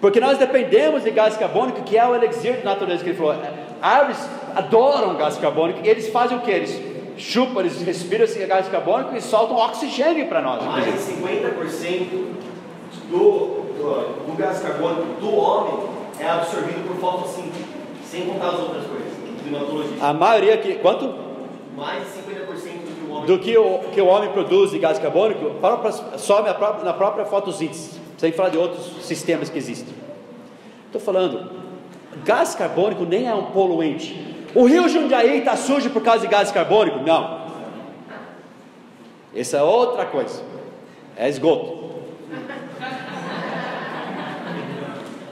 Porque 0.00 0.20
nós 0.20 0.38
dependemos 0.38 1.02
de 1.02 1.10
gás 1.10 1.36
carbônico, 1.36 1.82
que 1.82 1.96
é 1.96 2.06
o 2.06 2.14
elixir 2.14 2.58
da 2.58 2.70
natureza 2.70 3.02
que 3.02 3.10
ele 3.10 3.18
falou. 3.18 3.36
Árvores 3.80 4.18
adoram 4.54 5.16
gás 5.16 5.36
carbônico, 5.36 5.80
e 5.82 5.88
eles 5.88 6.08
fazem 6.10 6.36
o 6.36 6.40
que? 6.40 6.50
Eles 6.50 6.80
chupam, 7.16 7.60
eles 7.60 7.80
respiram 7.82 8.24
esse 8.24 8.38
gás 8.46 8.68
carbônico 8.68 9.16
e 9.16 9.20
soltam 9.20 9.56
oxigênio 9.56 10.26
para 10.26 10.40
nós. 10.42 10.64
Mais 10.64 10.84
de 10.84 11.12
50% 11.12 12.24
do, 13.08 13.18
do, 13.18 14.26
do 14.26 14.36
gás 14.36 14.60
carbônico 14.60 15.20
do 15.20 15.34
homem 15.34 15.74
é 16.20 16.28
absorvido 16.28 16.86
por 16.86 16.96
fotossíntese, 16.96 17.64
sem 18.04 18.26
contar 18.26 18.48
as 18.48 18.60
outras 18.60 18.84
coisas. 18.86 19.14
A 20.00 20.12
maioria 20.12 20.56
que. 20.56 20.74
Quanto? 20.74 21.12
Mais 21.76 22.02
de 22.02 22.20
50% 22.20 22.73
do 23.22 23.38
que 23.38 23.56
o 23.56 23.78
que 23.92 24.00
o, 24.00 24.06
homem 24.06 24.30
produz 24.30 24.70
de 24.70 24.78
gás 24.78 24.98
carbônico, 24.98 25.52
sobe 26.18 26.52
própria, 26.54 26.84
na 26.84 26.92
própria 26.92 27.24
fotossíntese, 27.24 28.00
sem 28.18 28.32
falar 28.32 28.50
de 28.50 28.58
outros 28.58 29.04
sistemas 29.04 29.48
que 29.48 29.58
existem. 29.58 29.94
Estou 30.86 31.00
falando, 31.00 31.50
gás 32.24 32.54
carbônico 32.54 33.04
nem 33.04 33.26
é 33.26 33.34
um 33.34 33.46
poluente. 33.46 34.34
O 34.54 34.64
rio 34.64 34.88
Jundiaí 34.88 35.38
está 35.38 35.56
sujo 35.56 35.90
por 35.90 36.02
causa 36.02 36.20
de 36.20 36.28
gás 36.28 36.52
carbônico? 36.52 36.98
Não. 37.00 37.44
Essa 39.34 39.56
é 39.58 39.62
outra 39.62 40.06
coisa. 40.06 40.42
É 41.16 41.28
esgoto. 41.28 41.84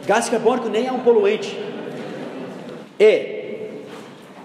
Gás 0.06 0.28
carbônico 0.28 0.68
nem 0.68 0.88
é 0.88 0.92
um 0.92 1.00
poluente. 1.00 1.56
E 2.98 3.42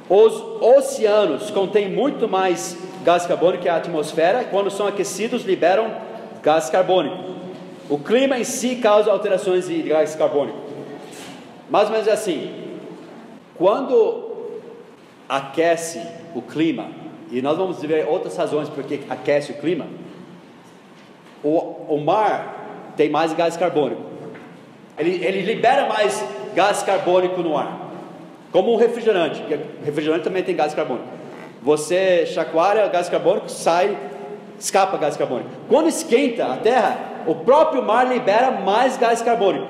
os 0.09 0.33
oceanos 0.61 1.51
contêm 1.51 1.89
muito 1.89 2.27
mais 2.29 2.77
gás 3.07 3.25
carbônico 3.25 3.63
que 3.63 3.69
a 3.69 3.77
atmosfera. 3.77 4.43
Quando 4.43 4.69
são 4.69 4.85
aquecidos, 4.85 5.45
liberam 5.45 5.89
gás 6.43 6.69
carbônico. 6.69 7.37
O 7.89 7.97
clima 7.97 8.37
em 8.37 8.43
si 8.43 8.75
causa 8.75 9.09
alterações 9.09 9.67
de 9.67 9.81
gás 9.83 10.13
carbônico. 10.13 10.57
Mais 11.69 11.85
ou 11.85 11.93
menos 11.93 12.09
assim. 12.09 12.53
Quando 13.55 14.59
aquece 15.29 16.01
o 16.35 16.41
clima, 16.41 16.89
e 17.31 17.41
nós 17.41 17.57
vamos 17.57 17.81
ver 17.81 18.05
outras 18.09 18.35
razões 18.35 18.67
porque 18.67 18.99
aquece 19.09 19.53
o 19.53 19.55
clima, 19.55 19.87
o, 21.41 21.57
o 21.87 21.97
mar 22.03 22.91
tem 22.97 23.09
mais 23.09 23.31
gás 23.31 23.55
carbônico. 23.55 24.01
Ele, 24.97 25.23
ele 25.23 25.43
libera 25.43 25.87
mais 25.87 26.21
gás 26.53 26.83
carbônico 26.83 27.41
no 27.41 27.57
ar. 27.57 27.87
Como 28.51 28.73
um 28.73 28.75
refrigerante, 28.75 29.41
que 29.43 29.57
refrigerante 29.85 30.25
também 30.25 30.43
tem 30.43 30.57
gás 30.57 30.73
carbônico. 30.73 31.16
Você 31.67 32.25
chacoalha 32.27 32.87
gás 32.87 33.09
carbônico, 33.09 33.49
sai, 33.49 33.97
escapa 34.57 34.95
gás 34.95 35.17
carbônico. 35.17 35.49
Quando 35.67 35.89
esquenta 35.89 36.45
a 36.45 36.55
terra, 36.55 36.97
o 37.27 37.35
próprio 37.35 37.83
mar 37.83 38.07
libera 38.07 38.51
mais 38.51 38.95
gás 38.95 39.21
carbônico. 39.21 39.67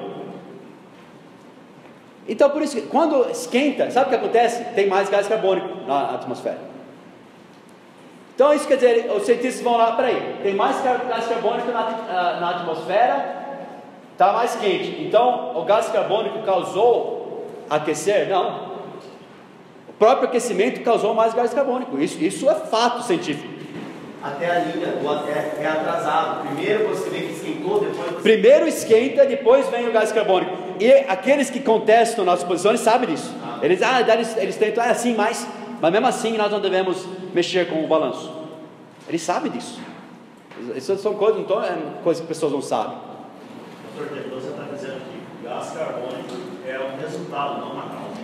Então, 2.30 2.52
por 2.52 2.62
isso 2.62 2.76
que 2.76 2.84
quando 2.84 3.28
esquenta, 3.32 3.90
sabe 3.90 4.06
o 4.06 4.10
que 4.10 4.16
acontece? 4.16 4.64
Tem 4.76 4.86
mais 4.86 5.10
gás 5.10 5.28
carbônico 5.28 5.88
na 5.88 6.14
atmosfera. 6.14 6.60
Então, 8.36 8.54
isso 8.54 8.68
quer 8.68 8.76
dizer, 8.76 9.12
os 9.12 9.24
cientistas 9.24 9.64
vão 9.64 9.76
lá, 9.76 9.94
peraí, 9.94 10.36
tem 10.44 10.54
mais 10.54 10.80
gás 10.84 11.26
carbônico 11.26 11.72
na, 11.72 12.40
na 12.40 12.50
atmosfera 12.52 13.38
Está 14.14 14.34
mais 14.34 14.56
quente. 14.56 15.04
Então, 15.04 15.56
o 15.56 15.64
gás 15.64 15.90
carbônico 15.90 16.44
causou 16.44 17.46
aquecer? 17.68 18.28
Não. 18.28 18.67
O 19.98 20.00
próprio 20.00 20.28
aquecimento 20.28 20.84
causou 20.84 21.12
mais 21.16 21.34
gás 21.34 21.52
carbônico. 21.56 22.00
Isso, 22.00 22.24
isso 22.24 22.48
é 22.48 22.54
fato 22.54 23.02
científico. 23.02 23.52
Até 24.22 24.46
a 24.46 24.60
linha 24.60 24.92
do 24.92 25.10
até 25.10 25.56
é 25.60 25.68
atrasado. 25.68 26.46
Primeiro 26.46 26.88
você 26.88 27.10
vê 27.10 27.22
que 27.22 27.34
esquentou, 27.34 27.80
depois 27.80 28.12
você... 28.12 28.22
Primeiro 28.22 28.68
esquenta, 28.68 29.26
depois 29.26 29.68
vem 29.70 29.88
o 29.88 29.92
gás 29.92 30.12
carbônico. 30.12 30.56
E 30.80 30.92
aqueles 30.92 31.50
que 31.50 31.60
contestam 31.60 32.24
nossas 32.24 32.48
posições 32.48 32.80
sabem 32.80 33.10
disso. 33.10 33.34
Eles, 33.60 33.82
ah, 33.82 34.00
eles, 34.02 34.38
eles 34.38 34.56
tentam, 34.56 34.84
é 34.84 34.92
assim, 34.92 35.16
mas, 35.16 35.48
mas 35.82 35.92
mesmo 35.92 36.06
assim 36.06 36.38
nós 36.38 36.52
não 36.52 36.60
devemos 36.60 37.04
mexer 37.34 37.68
com 37.68 37.84
o 37.84 37.88
balanço. 37.88 38.32
Eles 39.10 39.24
sabem 39.24 39.52
disso. 39.52 39.80
Isso 40.76 40.96
são 40.98 41.16
coisas, 41.16 41.42
então 41.42 41.64
é 41.64 41.76
coisas 42.04 42.22
que 42.22 42.28
pessoas 42.28 42.52
não 42.52 42.62
sabem. 42.62 42.98
Doutor, 43.98 44.16
você 44.30 44.50
está 44.50 44.64
dizendo 44.72 45.02
que 45.02 45.48
gás 45.48 45.72
carbônico 45.72 46.36
é 46.68 46.80
um 46.80 47.02
resultado, 47.02 47.62
não 47.62 47.72
uma 47.72 47.82
causa. 47.82 48.18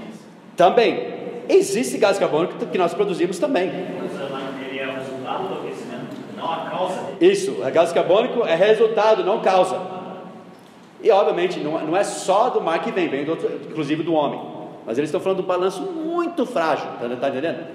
Também. 0.55 1.22
Existe 1.49 1.97
gás 1.97 2.17
carbônico 2.17 2.65
que 2.65 2.77
nós 2.77 2.93
produzimos 2.93 3.39
também. 3.39 3.69
Ele 3.69 4.79
é 4.79 4.85
resultado 4.85 5.47
do 5.47 5.53
aquecimento, 5.55 6.15
não 6.37 6.51
a 6.51 6.69
causa. 6.69 6.99
Isso, 7.19 7.55
gás 7.71 7.91
carbônico 7.91 8.45
é 8.45 8.55
resultado, 8.55 9.23
não 9.23 9.41
causa. 9.41 9.79
E 11.01 11.11
obviamente 11.11 11.59
não, 11.59 11.79
não 11.85 11.97
é 11.97 12.03
só 12.03 12.49
do 12.49 12.61
mar 12.61 12.81
que 12.81 12.91
vem, 12.91 13.09
vem 13.09 13.25
do 13.25 13.31
outro, 13.31 13.59
inclusive 13.69 14.03
do 14.03 14.13
homem. 14.13 14.39
Mas 14.85 14.97
eles 14.97 15.09
estão 15.09 15.19
falando 15.19 15.39
de 15.39 15.43
um 15.43 15.47
balanço 15.47 15.81
muito 15.81 16.45
frágil, 16.45 16.87
está 16.93 17.15
tá 17.15 17.29
entendendo? 17.29 17.65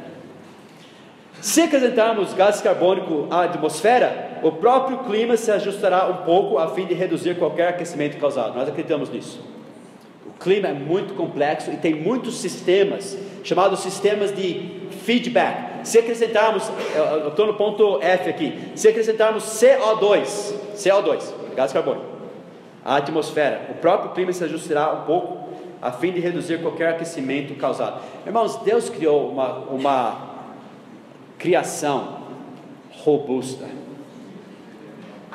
Se 1.40 1.62
acrescentarmos 1.62 2.34
gás 2.34 2.60
carbônico 2.60 3.28
à 3.30 3.44
atmosfera, 3.44 4.40
o 4.42 4.52
próprio 4.52 4.98
clima 4.98 5.36
se 5.36 5.50
ajustará 5.50 6.06
um 6.06 6.24
pouco 6.24 6.58
a 6.58 6.68
fim 6.68 6.86
de 6.86 6.94
reduzir 6.94 7.38
qualquer 7.38 7.68
aquecimento 7.68 8.18
causado. 8.18 8.54
Nós 8.54 8.68
acreditamos 8.68 9.08
nisso. 9.08 9.40
O 10.38 10.40
clima 10.40 10.68
é 10.68 10.72
muito 10.72 11.14
complexo 11.14 11.68
e 11.72 11.76
tem 11.76 11.94
muitos 11.94 12.38
sistemas, 12.38 13.18
chamados 13.42 13.80
sistemas 13.80 14.32
de 14.32 14.88
feedback. 15.04 15.84
Se 15.84 15.98
acrescentarmos, 15.98 16.70
eu 16.94 17.28
estou 17.30 17.48
no 17.48 17.54
ponto 17.54 17.98
F 18.00 18.30
aqui, 18.30 18.56
se 18.76 18.86
acrescentarmos 18.86 19.42
CO2, 19.42 20.54
CO2, 20.76 21.24
gás 21.56 21.72
carbônico, 21.72 22.06
à 22.84 22.96
atmosfera, 22.96 23.66
o 23.70 23.74
próprio 23.74 24.12
clima 24.12 24.32
se 24.32 24.44
ajustará 24.44 24.92
um 24.92 25.06
pouco 25.06 25.48
a 25.82 25.90
fim 25.90 26.12
de 26.12 26.20
reduzir 26.20 26.62
qualquer 26.62 26.90
aquecimento 26.90 27.54
causado. 27.56 28.00
Irmãos, 28.24 28.56
Deus 28.58 28.88
criou 28.88 29.30
uma, 29.30 29.58
uma 29.70 30.28
criação 31.36 32.18
robusta, 32.92 33.66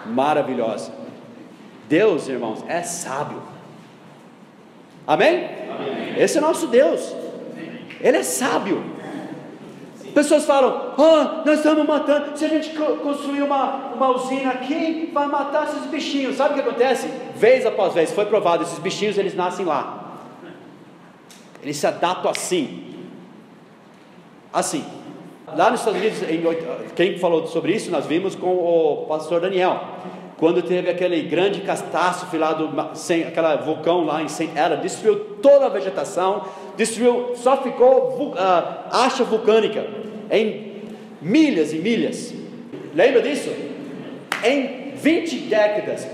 maravilhosa. 0.05 0.93
Deus, 1.89 2.30
irmãos, 2.30 2.63
é 2.69 2.81
sábio. 2.84 3.52
Amém? 5.05 5.49
Amém? 5.69 6.15
Esse 6.17 6.38
é 6.38 6.41
nosso 6.41 6.67
Deus. 6.67 7.15
Ele 7.99 8.17
é 8.17 8.23
sábio. 8.23 8.84
Pessoas 10.13 10.45
falam: 10.45 10.93
oh, 10.97 11.45
nós 11.45 11.57
estamos 11.57 11.85
matando. 11.85 12.38
Se 12.38 12.45
a 12.45 12.49
gente 12.49 12.69
construir 13.01 13.41
uma, 13.41 13.93
uma 13.95 14.09
usina 14.09 14.51
aqui, 14.51 15.09
vai 15.13 15.27
matar 15.27 15.67
esses 15.67 15.85
bichinhos. 15.88 16.38
Sabe 16.38 16.51
o 16.51 16.53
que 16.55 16.69
acontece? 16.69 17.07
Vez 17.35 17.65
após 17.65 17.93
vez, 17.93 18.11
foi 18.11 18.25
provado: 18.25 18.63
esses 18.63 18.80
bichinhos 18.80 19.17
eles 19.17 19.35
nascem 19.35 19.65
lá. 19.65 20.19
Eles 21.61 21.77
se 21.77 21.88
adaptam 21.88 22.30
assim. 22.30 22.93
Assim. 24.51 24.85
Lá 25.55 25.69
nos 25.69 25.81
Estados 25.81 25.99
Unidos, 25.99 26.23
em, 26.23 26.41
quem 26.95 27.17
falou 27.17 27.45
sobre 27.47 27.73
isso, 27.73 27.91
nós 27.91 28.05
vimos 28.05 28.35
com 28.35 28.53
o 28.53 29.05
pastor 29.07 29.41
Daniel. 29.41 29.81
Quando 30.44 30.61
teve 30.61 30.90
aquele 30.90 31.22
grande 31.22 31.61
catástrofe 31.61 32.38
lá 32.38 32.52
do 32.52 32.70
aquela 33.26 33.56
vulcão 33.56 34.03
lá 34.03 34.22
em 34.22 34.28
St. 34.28 34.49
Helena, 34.53 34.76
destruiu 34.76 35.38
toda 35.41 35.68
a 35.68 35.70
vegetação, 35.70 36.41
destruiu, 36.76 37.32
só 37.38 37.56
ficou 37.56 38.34
uh, 38.34 38.36
acha 38.91 39.24
vulcânica 39.24 39.88
em 40.30 40.82
milhas 41.22 41.72
e 41.72 41.78
milhas. 41.78 42.34
Lembra 42.94 43.22
disso? 43.22 43.52
Em 44.44 44.91
20 44.98 45.38
décadas, 45.48 46.06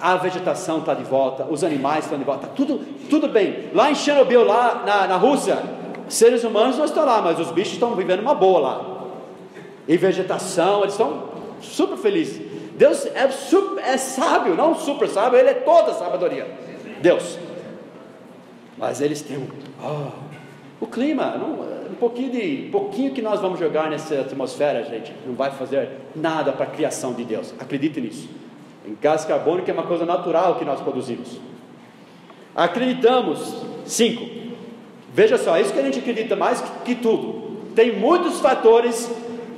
a 0.00 0.14
vegetação 0.14 0.78
está 0.78 0.94
de 0.94 1.02
volta, 1.02 1.44
os 1.50 1.64
animais 1.64 2.04
estão 2.04 2.16
de 2.16 2.24
volta, 2.24 2.46
tá 2.46 2.52
tudo, 2.54 2.78
tudo 3.10 3.26
bem. 3.26 3.70
Lá 3.74 3.90
em 3.90 3.94
Chernobyl, 3.96 4.44
lá 4.44 4.84
na, 4.86 5.08
na 5.08 5.16
Rússia, 5.16 5.58
seres 6.08 6.44
humanos 6.44 6.78
não 6.78 6.84
estão 6.84 7.04
lá, 7.04 7.20
mas 7.20 7.40
os 7.40 7.50
bichos 7.50 7.72
estão 7.72 7.96
vivendo 7.96 8.20
uma 8.20 8.36
boa 8.36 8.60
lá. 8.60 9.08
E 9.88 9.96
vegetação, 9.96 10.82
eles 10.82 10.92
estão 10.92 11.24
super 11.60 11.96
felizes. 11.96 12.47
Deus 12.78 13.04
é, 13.06 13.28
super, 13.28 13.82
é 13.84 13.98
sábio, 13.98 14.54
não 14.54 14.74
super 14.74 15.08
sábio, 15.08 15.38
Ele 15.38 15.50
é 15.50 15.54
toda 15.54 15.92
sabedoria. 15.92 16.46
Deus. 17.02 17.38
Mas 18.78 19.00
eles 19.00 19.20
têm. 19.20 19.46
Oh, 19.82 20.10
o 20.80 20.86
clima, 20.86 21.36
não, 21.36 21.60
um 21.90 21.94
pouquinho 21.98 22.30
de, 22.30 22.68
pouquinho 22.70 23.12
que 23.12 23.20
nós 23.20 23.40
vamos 23.40 23.58
jogar 23.58 23.90
nessa 23.90 24.20
atmosfera, 24.20 24.84
gente, 24.84 25.12
não 25.26 25.34
vai 25.34 25.50
fazer 25.50 25.90
nada 26.14 26.52
para 26.52 26.64
a 26.64 26.68
criação 26.70 27.12
de 27.12 27.24
Deus. 27.24 27.52
Acredite 27.58 28.00
nisso. 28.00 28.28
Em 28.86 28.96
gás 29.02 29.24
carbônico 29.24 29.68
é 29.68 29.74
uma 29.74 29.82
coisa 29.82 30.06
natural 30.06 30.54
que 30.54 30.64
nós 30.64 30.80
produzimos. 30.80 31.40
Acreditamos, 32.54 33.54
cinco, 33.84 34.38
Veja 35.12 35.36
só, 35.36 35.58
isso 35.58 35.72
que 35.72 35.80
a 35.80 35.82
gente 35.82 35.98
acredita 35.98 36.36
mais 36.36 36.62
que 36.84 36.94
tudo. 36.94 37.56
Tem 37.74 37.92
muitos 37.98 38.40
fatores 38.40 39.10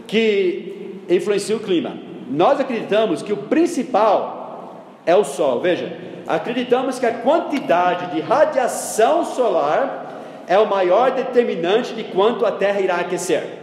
que 0.07 0.95
influenciam 1.07 1.59
o 1.59 1.63
clima. 1.63 1.99
Nós 2.31 2.61
acreditamos 2.61 3.23
que 3.23 3.33
o 3.33 3.37
principal 3.37 4.81
é 5.05 5.15
o 5.17 5.25
Sol. 5.25 5.61
Veja, 5.61 5.97
acreditamos 6.27 6.99
que 6.99 7.07
a 7.07 7.15
quantidade 7.15 8.15
de 8.15 8.21
radiação 8.21 9.25
solar 9.25 10.07
é 10.47 10.59
o 10.59 10.67
maior 10.67 11.11
determinante 11.11 11.93
de 11.93 12.05
quanto 12.05 12.47
a 12.47 12.53
Terra 12.53 12.81
irá 12.81 12.97
aquecer. 12.97 13.59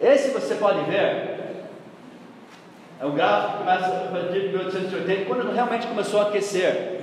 Esse 0.00 0.30
você 0.30 0.54
pode 0.54 0.80
ver 0.84 1.38
é 3.00 3.06
um 3.06 3.12
gráfico 3.12 3.52
que 3.52 3.58
começa 3.58 3.86
a 3.86 4.10
partir 4.10 4.40
de 4.40 4.48
1880, 4.48 5.24
quando 5.26 5.52
realmente 5.52 5.86
começou 5.86 6.20
a 6.20 6.24
aquecer 6.24 6.98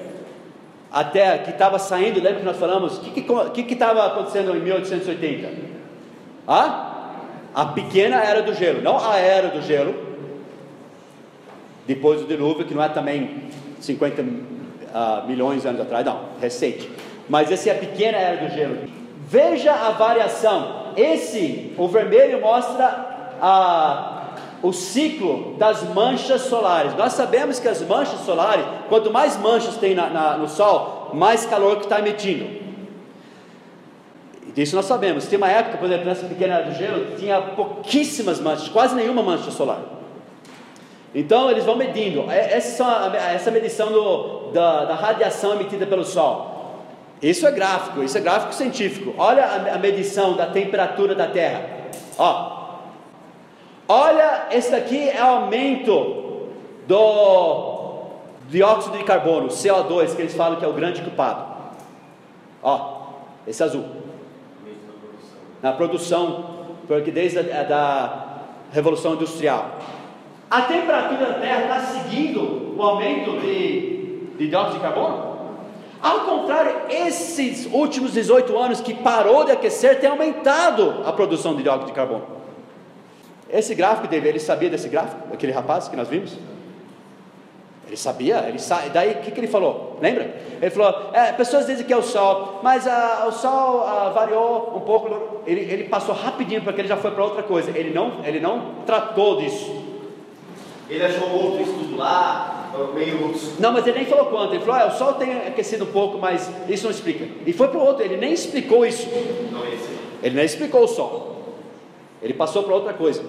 até 0.92 1.38
que 1.40 1.52
estava 1.52 1.78
saindo, 1.80 2.22
lembra 2.22 2.40
que 2.40 2.46
nós 2.46 2.58
falamos? 2.58 2.98
O 2.98 3.52
que 3.52 3.74
estava 3.74 4.06
acontecendo 4.06 4.56
em 4.56 4.60
1880? 4.60 5.50
Ah? 6.48 6.92
A 7.54 7.66
pequena 7.68 8.22
era 8.22 8.42
do 8.42 8.54
gelo, 8.54 8.82
não 8.82 8.98
a 8.98 9.18
era 9.18 9.48
do 9.48 9.62
gelo, 9.62 10.05
depois 11.88 12.22
do 12.22 12.28
dilúvio, 12.28 12.66
que 12.66 12.74
não 12.74 12.84
é 12.84 12.90
também 12.90 13.44
50 13.80 14.22
uh, 14.22 15.28
milhões 15.28 15.62
de 15.62 15.68
anos 15.68 15.82
atrás, 15.82 16.06
não, 16.06 16.20
recente. 16.42 16.90
Mas 17.30 17.52
essa 17.52 17.70
é 17.70 17.74
a 17.74 17.76
pequena 17.76 18.18
era 18.18 18.48
do 18.48 18.54
gelo. 18.54 18.78
Veja 19.28 19.72
a 19.72 19.92
variação. 19.92 20.94
Esse, 20.96 21.74
o 21.78 21.88
vermelho 21.88 22.42
mostra 22.42 23.36
a 23.42 24.12
o 24.62 24.74
ciclo 24.74 25.56
das 25.60 25.84
manchas 25.94 26.42
solares. 26.44 26.96
Nós 26.96 27.14
sabemos 27.14 27.60
que 27.60 27.68
as 27.68 27.82
manchas 27.82 28.22
solares, 28.22 28.66
quanto 28.90 29.12
mais 29.12 29.38
manchas 29.38 29.78
tem 29.78 29.94
na, 29.94 30.10
na, 30.10 30.38
no 30.38 30.50
Sol, 30.50 31.12
mais 31.14 31.46
calor 31.46 31.78
que 31.78 31.84
está 31.84 32.00
emitindo. 32.00 32.66
Disso 34.56 34.76
nós 34.76 34.86
sabemos. 34.86 35.28
Tem 35.28 35.38
uma 35.38 35.52
época, 35.52 35.78
por 35.78 35.86
exemplo, 35.86 36.06
nessa 36.06 36.26
pequena 36.26 36.56
era 36.56 36.72
do 36.72 36.76
gelo, 36.76 37.16
tinha 37.18 37.40
pouquíssimas 37.42 38.40
manchas, 38.40 38.70
quase 38.70 38.96
nenhuma 38.96 39.22
mancha 39.22 39.52
solar. 39.52 39.82
Então 41.16 41.50
eles 41.50 41.64
vão 41.66 41.76
medindo. 41.76 42.30
É, 42.30 42.54
essa, 42.54 43.12
essa 43.34 43.50
medição 43.50 43.92
do, 43.92 44.52
da, 44.52 44.86
da 44.86 44.94
radiação 44.94 45.54
emitida 45.56 45.88
pelo 45.88 46.04
Sol. 46.04 46.54
Isso 47.22 47.48
é 47.48 47.52
gráfico, 47.52 48.04
isso 48.04 48.18
é 48.18 48.22
gráfico 48.22 48.54
científico. 48.54 49.16
Olha 49.18 49.46
a, 49.46 49.76
a 49.76 49.78
medição 49.80 50.36
da 50.36 50.48
temperatura 50.48 51.16
da 51.16 51.28
Terra. 51.28 51.62
Ó, 52.20 52.56
Olha, 53.88 54.48
esse 54.52 54.72
daqui 54.72 55.10
é 55.10 55.24
o 55.24 55.28
aumento 55.28 56.48
do 56.88 58.04
dióxido 58.50 58.98
de 58.98 59.04
carbono, 59.04 59.48
CO2, 59.48 60.16
que 60.16 60.22
eles 60.24 60.34
falam 60.34 60.58
que 60.58 60.66
é 60.66 60.68
o 60.68 60.74
grande 60.74 61.02
culpado. 61.02 61.46
Ó, 62.64 62.96
esse 63.46 63.62
azul. 63.62 63.86
Na 65.62 65.72
produção, 65.72 66.46
porque 66.88 67.12
desde 67.12 67.40
a 67.40 67.64
da 67.64 68.26
Revolução 68.72 69.14
Industrial. 69.14 69.78
A 70.50 70.62
temperatura 70.62 71.26
da 71.26 71.34
Terra 71.40 71.62
está 71.62 71.80
seguindo 71.82 72.76
o 72.78 72.82
aumento 72.82 73.40
de, 73.40 74.28
de 74.38 74.48
dióxido 74.48 74.76
de 74.76 74.80
carbono? 74.82 75.36
Ao 76.02 76.20
contrário, 76.20 76.82
esses 76.90 77.66
últimos 77.74 78.14
18 78.14 78.56
anos 78.58 78.80
que 78.80 78.94
parou 78.94 79.44
de 79.44 79.52
aquecer 79.52 80.00
tem 80.00 80.10
aumentado 80.10 81.02
a 81.06 81.12
produção 81.12 81.56
de 81.56 81.64
dióxido 81.64 81.88
de 81.88 81.94
carbono. 81.94 82.26
Esse 83.50 83.74
gráfico 83.74 84.08
dele, 84.08 84.30
ele 84.30 84.40
sabia 84.40 84.70
desse 84.70 84.88
gráfico? 84.88 85.34
Aquele 85.34 85.52
rapaz 85.52 85.88
que 85.88 85.96
nós 85.96 86.08
vimos? 86.08 86.38
Ele 87.88 87.98
sabia, 87.98 88.46
ele 88.48 88.60
sa... 88.60 88.82
daí 88.92 89.12
o 89.12 89.16
que, 89.22 89.32
que 89.32 89.40
ele 89.40 89.48
falou? 89.48 89.98
Lembra? 90.02 90.36
Ele 90.60 90.72
falou: 90.72 91.12
é, 91.14 91.32
pessoas 91.32 91.68
dizem 91.68 91.86
que 91.86 91.94
é 91.94 91.98
o 91.98 92.02
sol, 92.02 92.60
mas 92.64 92.88
ah, 92.88 93.26
o 93.28 93.32
sol 93.32 93.84
ah, 93.84 94.12
variou 94.14 94.74
um 94.76 94.80
pouco. 94.82 95.42
Ele, 95.46 95.62
ele 95.62 95.84
passou 95.86 96.16
rapidinho 96.16 96.64
porque 96.64 96.82
ele 96.82 96.88
já 96.88 96.98
foi 96.98 97.12
para 97.12 97.24
outra 97.24 97.44
coisa. 97.44 97.70
Ele 97.78 97.94
não, 97.94 98.26
ele 98.26 98.40
não 98.40 98.84
tratou 98.86 99.38
disso. 99.38 99.85
Ele 100.90 101.04
achou 101.04 101.30
outro 101.32 101.62
estudo 101.62 101.98
lá, 101.98 102.72
meio. 102.94 103.34
Não, 103.60 103.72
mas 103.72 103.88
ele 103.88 104.00
nem 104.00 104.08
falou 104.08 104.26
quanto. 104.26 104.54
Ele 104.54 104.64
falou: 104.64 104.82
ah, 104.82 104.88
o 104.88 104.98
sol 104.98 105.14
tem 105.14 105.32
aquecido 105.48 105.86
um 105.86 105.92
pouco, 105.92 106.18
mas 106.18 106.50
isso 106.70 106.84
não 106.84 106.92
explica. 106.92 107.28
E 107.46 107.54
foi 107.54 107.68
para 107.68 107.80
o 107.80 107.86
outro, 107.86 108.04
ele 108.04 108.18
nem 108.18 108.34
explicou 108.34 108.86
isso. 108.86 109.08
Não 109.52 109.66
esse. 109.68 109.90
Ele 110.22 110.36
nem 110.36 110.46
explicou 110.46 110.84
o 110.84 110.88
sol. 110.88 111.36
Ele 112.22 112.34
passou 112.34 112.64
para 112.64 112.74
outra 112.74 112.94
coisa. 112.94 113.24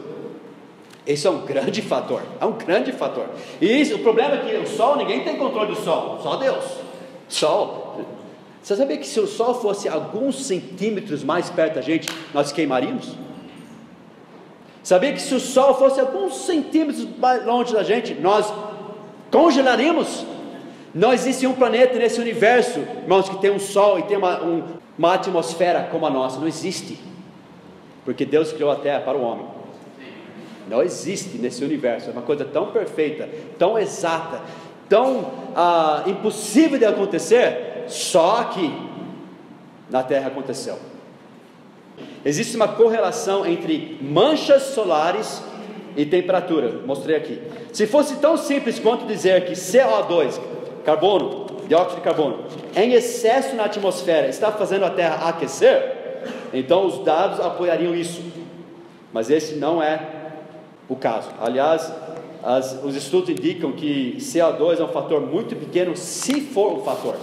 Esse 1.07 1.27
é 1.27 1.31
um 1.31 1.45
grande 1.45 1.83
fator. 1.83 2.23
É 2.41 2.45
um 2.45 2.53
grande 2.53 2.91
fator. 2.93 3.27
E 3.61 3.81
isso, 3.81 3.97
o 3.97 3.99
problema 4.01 4.35
é 4.35 4.39
que 4.39 4.57
o 4.57 4.67
sol, 4.67 4.97
ninguém 4.97 5.23
tem 5.23 5.37
controle 5.37 5.73
do 5.75 5.81
sol, 5.81 6.19
só 6.23 6.37
Deus. 6.37 6.65
Sol. 7.29 8.01
Você 8.63 8.75
sabia 8.75 8.97
que 8.97 9.07
se 9.07 9.21
o 9.21 9.27
sol 9.27 9.55
fosse 9.55 9.89
alguns 9.89 10.45
centímetros 10.45 11.23
mais 11.23 11.49
perto 11.49 11.75
da 11.75 11.81
gente, 11.81 12.09
nós 12.35 12.51
queimaríamos? 12.51 13.13
Sabia 14.87 15.13
que 15.13 15.21
se 15.21 15.35
o 15.35 15.41
sol 15.41 15.75
fosse 15.75 15.99
alguns 15.99 16.47
centímetros 16.47 17.09
mais 17.19 17.45
longe 17.45 17.75
da 17.75 17.83
gente, 17.83 18.15
nós 18.15 18.55
congelaríamos? 19.33 20.25
Não 20.95 21.13
existe 21.13 21.45
um 21.45 21.55
planeta 21.55 21.99
nesse 21.99 22.21
universo, 22.21 22.79
irmãos, 22.79 23.29
que 23.29 23.37
tem 23.39 23.51
um 23.51 23.59
sol 23.59 23.99
e 23.99 24.05
tem 24.05 24.17
uma, 24.17 24.41
um, 24.45 24.63
uma 24.97 25.15
atmosfera 25.15 25.89
como 25.91 26.07
a 26.07 26.11
nossa. 26.11 26.39
Não 26.39 26.47
existe. 26.47 27.01
Porque 28.05 28.25
Deus 28.25 28.53
criou 28.53 28.71
a 28.71 28.77
terra 28.77 29.01
para 29.01 29.19
o 29.19 29.23
homem. 29.23 29.47
Não 30.69 30.81
existe 30.85 31.37
nesse 31.37 31.65
universo. 31.65 32.09
É 32.09 32.13
uma 32.13 32.23
coisa 32.23 32.45
tão 32.45 32.67
perfeita, 32.67 33.29
tão 33.59 33.77
exata, 33.77 34.41
tão 34.89 35.33
ah, 35.57 36.05
impossível 36.07 36.79
de 36.79 36.85
acontecer, 36.85 37.87
só 37.89 38.43
aqui 38.43 38.73
na 39.91 40.05
Terra 40.05 40.29
aconteceu. 40.29 40.79
Existe 42.27 42.57
uma 42.57 42.67
correlação 42.67 43.47
entre 43.47 43.97
manchas 44.01 44.65
solares 44.75 45.41
e 45.97 46.05
temperatura. 46.05 46.81
Mostrei 46.85 47.15
aqui. 47.15 47.41
Se 47.73 47.87
fosse 47.87 48.17
tão 48.17 48.37
simples 48.37 48.81
quanto 48.81 49.07
dizer 49.07 49.45
que 49.45 49.53
CO2, 49.53 50.41
carbono, 50.85 51.47
dióxido 51.69 51.99
de 51.99 52.01
carbono, 52.01 52.45
em 52.75 52.95
excesso 52.95 53.55
na 53.55 53.67
atmosfera 53.67 54.27
está 54.27 54.51
fazendo 54.51 54.85
a 54.85 54.91
Terra 54.91 55.29
aquecer, 55.29 56.25
então 56.53 56.87
os 56.87 57.05
dados 57.05 57.39
apoiariam 57.39 57.95
isso. 57.95 58.21
Mas 59.13 59.31
esse 59.31 59.55
não 59.55 59.81
é 59.81 60.01
o 60.89 60.97
caso. 60.97 61.29
Aliás, 61.41 61.93
as, 62.43 62.83
os 62.83 62.97
estudos 62.97 63.31
indicam 63.31 63.71
que 63.71 64.17
CO2 64.19 64.81
é 64.81 64.83
um 64.83 64.89
fator 64.89 65.21
muito 65.21 65.55
pequeno, 65.55 65.97
se 65.97 66.41
for 66.41 66.73
um 66.73 66.83
fator. 66.83 67.15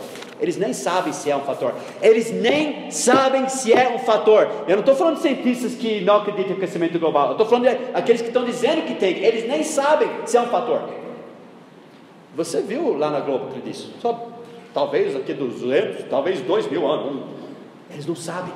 Eles 0.43 0.57
nem 0.57 0.73
sabem 0.73 1.13
se 1.13 1.31
é 1.31 1.37
um 1.37 1.39
fator. 1.39 1.73
Eles 2.01 2.29
nem 2.29 2.91
sabem 2.91 3.47
se 3.47 3.71
é 3.71 3.87
um 3.95 3.99
fator. 3.99 4.45
Eu 4.67 4.75
não 4.75 4.81
estou 4.81 4.93
falando 4.93 5.15
de 5.15 5.21
cientistas 5.21 5.73
que 5.73 6.01
não 6.01 6.17
acreditam 6.17 6.51
em 6.51 6.57
aquecimento 6.57 6.99
global. 6.99 7.27
Eu 7.27 7.31
estou 7.31 7.47
falando 7.47 7.69
de 7.69 7.77
aqueles 7.93 8.21
que 8.21 8.27
estão 8.27 8.43
dizendo 8.43 8.81
que 8.85 8.95
tem. 8.95 9.23
Eles 9.23 9.47
nem 9.47 9.63
sabem 9.63 10.09
se 10.25 10.35
é 10.35 10.41
um 10.41 10.47
fator. 10.47 10.81
Você 12.35 12.61
viu 12.61 12.97
lá 12.97 13.09
na 13.09 13.21
Globo 13.21 13.53
tudo 13.53 13.69
isso? 13.69 13.93
Só, 14.01 14.31
talvez 14.73 15.15
aqui 15.15 15.33
dos 15.33 15.61
200, 15.61 16.09
talvez 16.09 16.41
2 16.41 16.69
mil 16.69 16.85
anos. 16.85 17.23
Eles 17.89 18.05
não 18.05 18.15
sabem. 18.15 18.53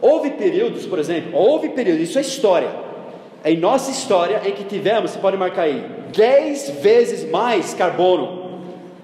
Houve 0.00 0.30
períodos, 0.30 0.86
por 0.86 1.00
exemplo, 1.00 1.36
houve 1.36 1.70
períodos, 1.70 2.08
isso 2.08 2.16
é 2.16 2.22
história 2.22 2.70
em 3.44 3.56
nossa 3.56 3.90
história 3.90 4.40
em 4.44 4.52
que 4.52 4.64
tivemos, 4.64 5.10
você 5.10 5.18
pode 5.18 5.36
marcar 5.36 5.62
aí, 5.62 5.84
10 6.14 6.70
vezes 6.82 7.30
mais 7.30 7.72
carbono 7.72 8.60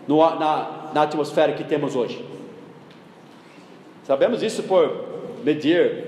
no, 0.06 0.18
na, 0.18 0.75
na 0.94 1.02
atmosfera 1.02 1.52
que 1.52 1.64
temos 1.64 1.94
hoje. 1.94 2.24
Sabemos 4.04 4.42
isso 4.42 4.62
por 4.62 5.04
medir, 5.42 6.04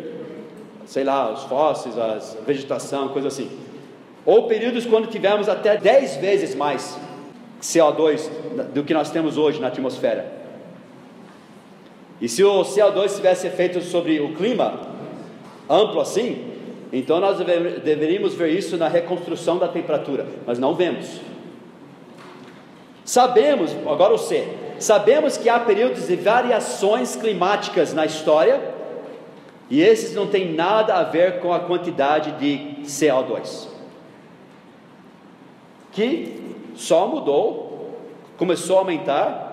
sei 0.86 1.04
lá, 1.04 1.32
os 1.32 1.42
fósseis, 1.44 1.98
a 1.98 2.18
vegetação, 2.46 3.08
coisa 3.08 3.28
assim. 3.28 3.50
Ou 4.24 4.46
períodos 4.46 4.86
quando 4.86 5.08
tivemos 5.08 5.48
até 5.48 5.76
10 5.76 6.16
vezes 6.16 6.54
mais 6.54 6.98
CO2 7.60 8.28
do 8.72 8.84
que 8.84 8.94
nós 8.94 9.10
temos 9.10 9.36
hoje 9.36 9.60
na 9.60 9.68
atmosfera. 9.68 10.32
E 12.20 12.28
se 12.28 12.42
o 12.42 12.62
CO2 12.62 13.16
tivesse 13.16 13.46
efeito 13.46 13.80
sobre 13.80 14.20
o 14.20 14.34
clima 14.34 14.80
amplo 15.68 16.00
assim, 16.00 16.52
então 16.92 17.20
nós 17.20 17.38
deveríamos 17.38 18.34
ver 18.34 18.50
isso 18.50 18.76
na 18.76 18.88
reconstrução 18.88 19.58
da 19.58 19.68
temperatura, 19.68 20.26
mas 20.46 20.58
não 20.58 20.74
vemos. 20.74 21.20
Sabemos, 23.04 23.74
agora 23.86 24.14
o 24.14 24.18
C, 24.18 24.46
sabemos 24.78 25.36
que 25.36 25.48
há 25.48 25.58
períodos 25.58 26.06
de 26.06 26.16
variações 26.16 27.16
climáticas 27.16 27.92
na 27.92 28.06
história, 28.06 28.60
e 29.70 29.82
esses 29.82 30.14
não 30.14 30.26
têm 30.26 30.52
nada 30.54 30.94
a 30.94 31.04
ver 31.04 31.40
com 31.40 31.52
a 31.52 31.60
quantidade 31.60 32.32
de 32.32 32.84
CO2, 32.84 33.68
que 35.92 36.40
só 36.74 37.06
mudou, 37.06 37.98
começou 38.36 38.76
a 38.76 38.80
aumentar 38.80 39.48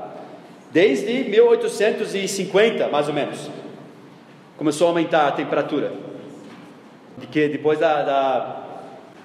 desde 0.72 1.24
1850, 1.30 2.88
mais 2.88 3.08
ou 3.08 3.14
menos. 3.14 3.50
Começou 4.58 4.88
a 4.88 4.90
aumentar 4.92 5.28
a 5.28 5.32
temperatura 5.32 5.92
de 7.18 7.28
que 7.28 7.48
depois 7.48 7.80
da, 7.80 8.04
da 8.04 8.64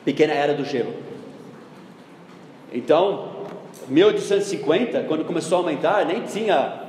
pequena 0.05 0.33
era 0.33 0.55
do 0.55 0.65
gelo. 0.65 0.95
Então, 2.73 3.40
1850, 3.89 5.05
quando 5.05 5.25
começou 5.25 5.59
a 5.59 5.61
aumentar, 5.61 6.05
nem 6.05 6.23
tinha 6.23 6.81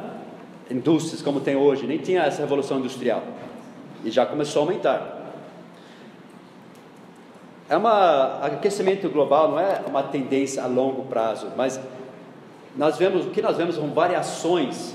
indústrias 0.69 1.21
como 1.21 1.39
tem 1.39 1.55
hoje, 1.55 1.85
nem 1.85 1.97
tinha 1.97 2.23
essa 2.23 2.41
revolução 2.41 2.79
industrial. 2.79 3.23
E 4.03 4.11
já 4.11 4.25
começou 4.25 4.61
a 4.61 4.65
aumentar. 4.65 5.21
É 7.69 7.77
uma 7.77 8.45
aquecimento 8.45 9.07
global 9.09 9.51
não 9.51 9.59
é 9.59 9.81
uma 9.87 10.03
tendência 10.03 10.63
a 10.63 10.67
longo 10.67 11.03
prazo, 11.03 11.47
mas 11.55 11.79
nós 12.75 12.97
vemos 12.97 13.25
o 13.25 13.29
que 13.29 13.41
nós 13.41 13.57
vemos 13.57 13.75
são 13.75 13.87
variações 13.91 14.93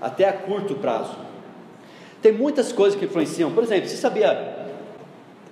até 0.00 0.28
a 0.28 0.32
curto 0.32 0.74
prazo. 0.74 1.16
Tem 2.20 2.32
muitas 2.32 2.72
coisas 2.72 2.98
que 2.98 3.04
influenciam. 3.04 3.52
Por 3.52 3.62
exemplo, 3.62 3.88
você 3.88 3.96
sabia 3.96 4.56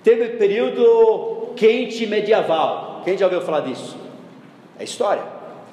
Teve 0.05 0.37
período 0.37 1.53
quente 1.55 2.05
medieval. 2.05 3.01
Quem 3.03 3.17
já 3.17 3.25
ouviu 3.25 3.41
falar 3.41 3.61
disso? 3.61 3.97
É 4.77 4.83
história. 4.83 5.23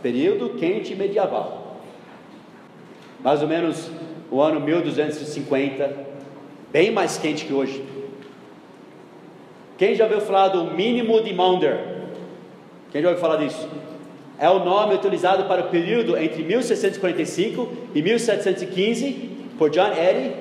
Período 0.03 0.51
quente 0.51 0.95
medieval. 0.97 1.77
Mais 3.21 3.41
ou 3.41 3.49
menos 3.49 3.89
o 4.31 4.41
ano 4.43 4.59
1250, 4.59 5.97
bem 6.73 6.91
mais 6.91 7.17
quente 7.19 7.45
que 7.45 7.53
hoje. 7.53 7.85
Quem 9.79 9.95
já 9.95 10.05
ouviu 10.05 10.21
falar 10.21 10.49
do 10.49 10.65
mínimo 10.65 11.23
de 11.23 11.33
Maunder? 11.33 11.79
Quem 12.91 13.01
já 13.01 13.09
ouviu 13.09 13.21
falar 13.21 13.37
disso? 13.37 13.69
É 14.39 14.51
o 14.51 14.59
nome 14.59 14.95
utilizado 14.95 15.45
para 15.45 15.63
o 15.63 15.69
período 15.69 16.17
entre 16.17 16.43
1645 16.43 17.73
e 17.95 18.03
1715 18.03 19.13
por 19.57 19.71
John 19.71 19.93
Eddy, 19.93 20.35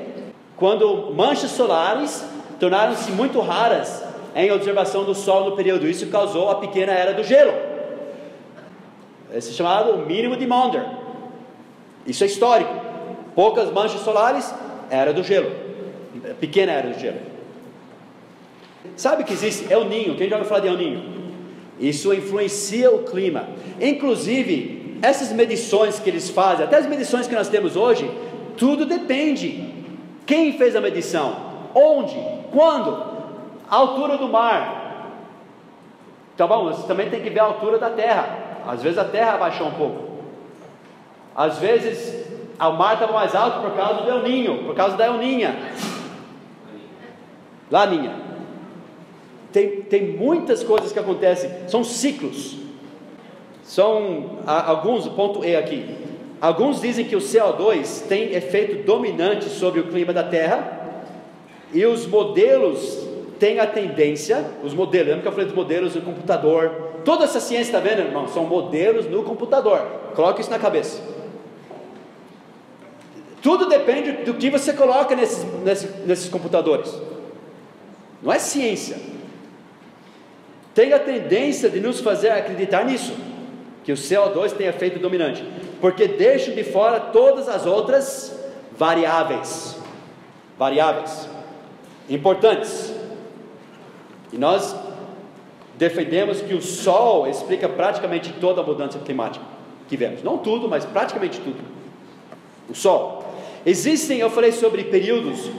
quando 0.58 1.14
manchas 1.14 1.52
solares 1.52 2.26
tornaram-se 2.60 3.12
muito 3.12 3.40
raras 3.40 4.04
em 4.36 4.52
observação 4.52 5.04
do 5.04 5.14
Sol 5.14 5.50
no 5.50 5.56
período. 5.56 5.88
Isso 5.88 6.08
causou 6.08 6.50
a 6.50 6.56
pequena 6.56 6.94
era 6.94 7.14
do 7.14 7.24
gelo. 7.24 7.71
Esse 9.34 9.52
é 9.52 9.54
chamado 9.54 10.06
mínimo 10.06 10.36
de 10.36 10.46
Maunder. 10.46 10.86
Isso 12.06 12.24
é 12.24 12.28
histórico. 12.28 12.74
Poucas 13.34 13.72
manchas 13.72 14.02
solares, 14.02 14.54
era 14.90 15.14
do 15.14 15.24
gelo. 15.24 15.52
Pequena 16.40 16.74
era 16.74 16.90
do 16.90 17.00
gelo. 17.00 17.20
Sabe 18.98 19.24
que 19.24 19.34
existe 19.34 19.72
El 19.72 19.86
Ninho? 19.86 20.16
Quem 20.16 20.28
já 20.28 20.36
ouviu 20.36 20.50
falar 20.50 20.62
de 20.62 20.68
El 20.68 20.78
Ninho? 20.78 21.22
Isso 21.80 22.14
influencia 22.14 22.92
o 22.92 23.04
clima. 23.04 23.48
Inclusive, 23.80 25.00
essas 25.02 25.32
medições 25.32 26.00
que 26.00 26.10
eles 26.10 26.30
fazem, 26.30 26.66
até 26.66 26.78
as 26.78 26.88
medições 26.88 27.28
que 27.28 27.34
nós 27.34 27.48
temos 27.48 27.76
hoje, 27.76 28.10
tudo 28.58 28.86
depende. 28.86 29.74
Quem 30.26 30.54
fez 30.58 30.76
a 30.76 30.82
medição? 30.82 31.36
Onde? 31.74 32.16
Quando? 32.52 33.04
A 33.70 33.76
altura 33.76 34.18
do 34.18 34.28
mar. 34.28 34.82
Tá 36.36 36.46
bom, 36.46 36.66
você 36.66 36.86
também 36.86 37.10
tem 37.10 37.22
que 37.22 37.30
ver 37.30 37.40
a 37.40 37.46
altura 37.46 37.80
da 37.80 37.90
terra. 37.90 38.41
Às 38.68 38.82
vezes 38.82 38.98
a 38.98 39.06
terra 39.06 39.34
abaixou 39.34 39.68
um 39.68 39.74
pouco. 39.74 40.12
Às 41.36 41.58
vezes 41.58 42.26
o 42.60 42.72
mar 42.74 42.94
estava 42.94 43.14
mais 43.14 43.34
alto 43.34 43.62
por 43.62 43.76
causa 43.76 44.02
do 44.02 44.10
El 44.10 44.22
Ninho, 44.22 44.64
por 44.66 44.76
causa 44.76 44.96
da 44.96 45.06
El 45.06 45.18
Ninha. 45.18 45.56
Laninha. 47.72 48.16
Tem, 49.52 49.82
tem 49.82 50.08
muitas 50.16 50.64
coisas 50.64 50.92
que 50.92 51.00
acontecem, 51.00 51.50
são 51.68 51.84
ciclos. 51.84 52.58
São 53.64 54.40
alguns, 54.46 55.08
ponto 55.08 55.44
E 55.46 55.56
aqui. 55.56 55.98
Alguns 56.42 56.82
dizem 56.82 57.06
que 57.06 57.16
o 57.16 57.20
CO2 57.20 58.08
tem 58.08 58.34
efeito 58.34 58.84
dominante 58.84 59.46
sobre 59.46 59.80
o 59.80 59.88
clima 59.88 60.12
da 60.12 60.24
Terra, 60.24 60.80
e 61.74 61.86
os 61.86 62.06
modelos 62.06 63.11
têm 63.42 63.60
a 63.60 63.66
tendência, 63.66 64.46
os 64.64 64.72
modelos, 64.72 65.08
lembra 65.08 65.24
que 65.24 65.28
eu 65.28 65.32
falei 65.32 65.48
dos 65.48 65.56
modelos 65.56 65.96
no 65.96 66.04
computador? 66.04 66.70
Toda 67.04 67.24
essa 67.24 67.40
ciência, 67.40 67.76
está 67.76 67.80
vendo, 67.80 68.06
irmão? 68.06 68.28
São 68.28 68.46
modelos 68.46 69.08
no 69.08 69.24
computador. 69.24 69.80
Coloque 70.14 70.42
isso 70.42 70.52
na 70.52 70.60
cabeça. 70.60 71.02
Tudo 73.42 73.68
depende 73.68 74.12
do 74.24 74.36
que 74.36 74.52
você 74.52 74.74
coloca 74.74 75.16
nesses, 75.16 75.44
nesses, 75.64 76.06
nesses 76.06 76.30
computadores. 76.30 76.96
Não 78.22 78.32
é 78.32 78.38
ciência. 78.38 78.98
tem 80.76 80.94
a 80.94 81.00
tendência 81.00 81.68
de 81.68 81.80
nos 81.80 82.00
fazer 82.00 82.30
acreditar 82.30 82.86
nisso, 82.86 83.16
que 83.84 83.92
o 83.92 83.96
CO2 83.96 84.52
tem 84.52 84.68
efeito 84.68 85.00
dominante, 85.00 85.44
porque 85.82 86.08
deixa 86.08 86.52
de 86.52 86.64
fora 86.64 87.00
todas 87.00 87.50
as 87.50 87.66
outras 87.66 88.40
variáveis, 88.78 89.76
variáveis 90.60 91.28
importantes. 92.08 93.01
E 94.32 94.38
nós 94.38 94.76
defendemos 95.78 96.42
que 96.42 96.54
o 96.54 96.62
Sol 96.62 97.28
explica 97.28 97.68
praticamente 97.68 98.34
toda 98.34 98.62
a 98.62 98.64
mudança 98.64 99.00
climática 99.00 99.44
que 99.88 99.98
vemos, 99.98 100.24
não 100.24 100.38
tudo, 100.38 100.70
mas 100.70 100.86
praticamente 100.86 101.40
tudo. 101.40 101.60
O 102.70 102.76
Sol. 102.76 103.26
Existem, 103.66 104.20
eu 104.20 104.30
falei 104.30 104.52
sobre 104.52 104.86
períodos 104.86 105.50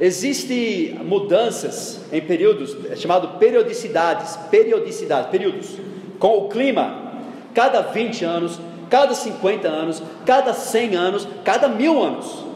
Existem 0.00 0.94
mudanças 1.04 2.00
em 2.10 2.22
períodos, 2.22 2.74
é 2.90 2.96
chamado 2.96 3.38
periodicidades, 3.38 4.34
periodicidades, 4.50 5.28
períodos, 5.28 5.76
com 6.18 6.38
o 6.38 6.48
clima, 6.48 7.12
cada 7.52 7.82
20 7.82 8.24
anos, 8.24 8.58
cada 8.88 9.14
50 9.14 9.68
anos, 9.68 10.02
cada 10.24 10.54
100 10.54 10.96
anos, 10.96 11.28
cada 11.44 11.68
mil 11.68 12.02
anos. 12.02 12.46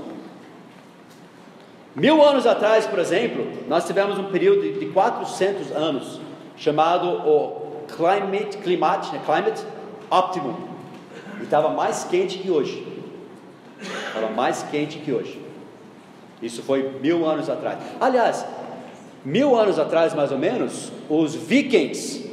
Mil 1.95 2.23
anos 2.25 2.45
atrás, 2.45 2.87
por 2.87 2.99
exemplo, 2.99 3.47
nós 3.69 3.87
tivemos 3.87 4.19
um 4.19 4.25
período 4.25 4.81
de 4.81 4.87
400 4.87 5.71
anos, 5.71 6.21
chamado 6.57 7.07
o 7.09 7.65
Climate, 7.87 8.59
climate, 8.59 9.13
né, 9.13 9.21
climate 9.25 9.63
Optimum, 10.11 10.57
e 11.41 11.45
estava 11.45 11.69
mais 11.69 12.05
quente 12.05 12.39
que 12.39 12.51
hoje. 12.51 12.87
Estava 13.81 14.29
mais 14.31 14.63
quente 14.65 14.99
que 14.99 15.13
hoje. 15.13 15.41
Isso 16.43 16.63
foi 16.63 16.99
mil 17.01 17.25
anos 17.27 17.49
atrás. 17.49 17.79
Aliás, 18.01 18.45
mil 19.25 19.57
anos 19.57 19.79
atrás, 19.79 20.15
mais 20.15 20.33
ou 20.33 20.39
menos, 20.39 20.91
os 21.09 21.35
vikings 21.35 22.31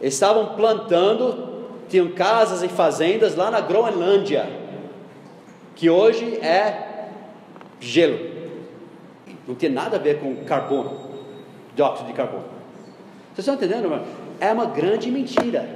estavam 0.00 0.54
plantando, 0.54 1.66
tinham 1.88 2.08
casas 2.08 2.62
e 2.62 2.68
fazendas 2.68 3.34
lá 3.34 3.50
na 3.50 3.60
Groenlândia, 3.60 4.48
que 5.74 5.90
hoje 5.90 6.36
é 6.36 7.08
gelo. 7.80 8.29
Não 9.50 9.56
tem 9.56 9.68
nada 9.68 9.96
a 9.96 9.98
ver 9.98 10.20
com 10.20 10.44
carbono, 10.44 10.96
dióxido 11.74 12.06
de 12.06 12.12
carbono. 12.12 12.44
Vocês 13.34 13.38
estão 13.38 13.56
entendendo? 13.56 13.90
Mano? 13.90 14.04
É 14.38 14.52
uma 14.52 14.66
grande 14.66 15.10
mentira. 15.10 15.68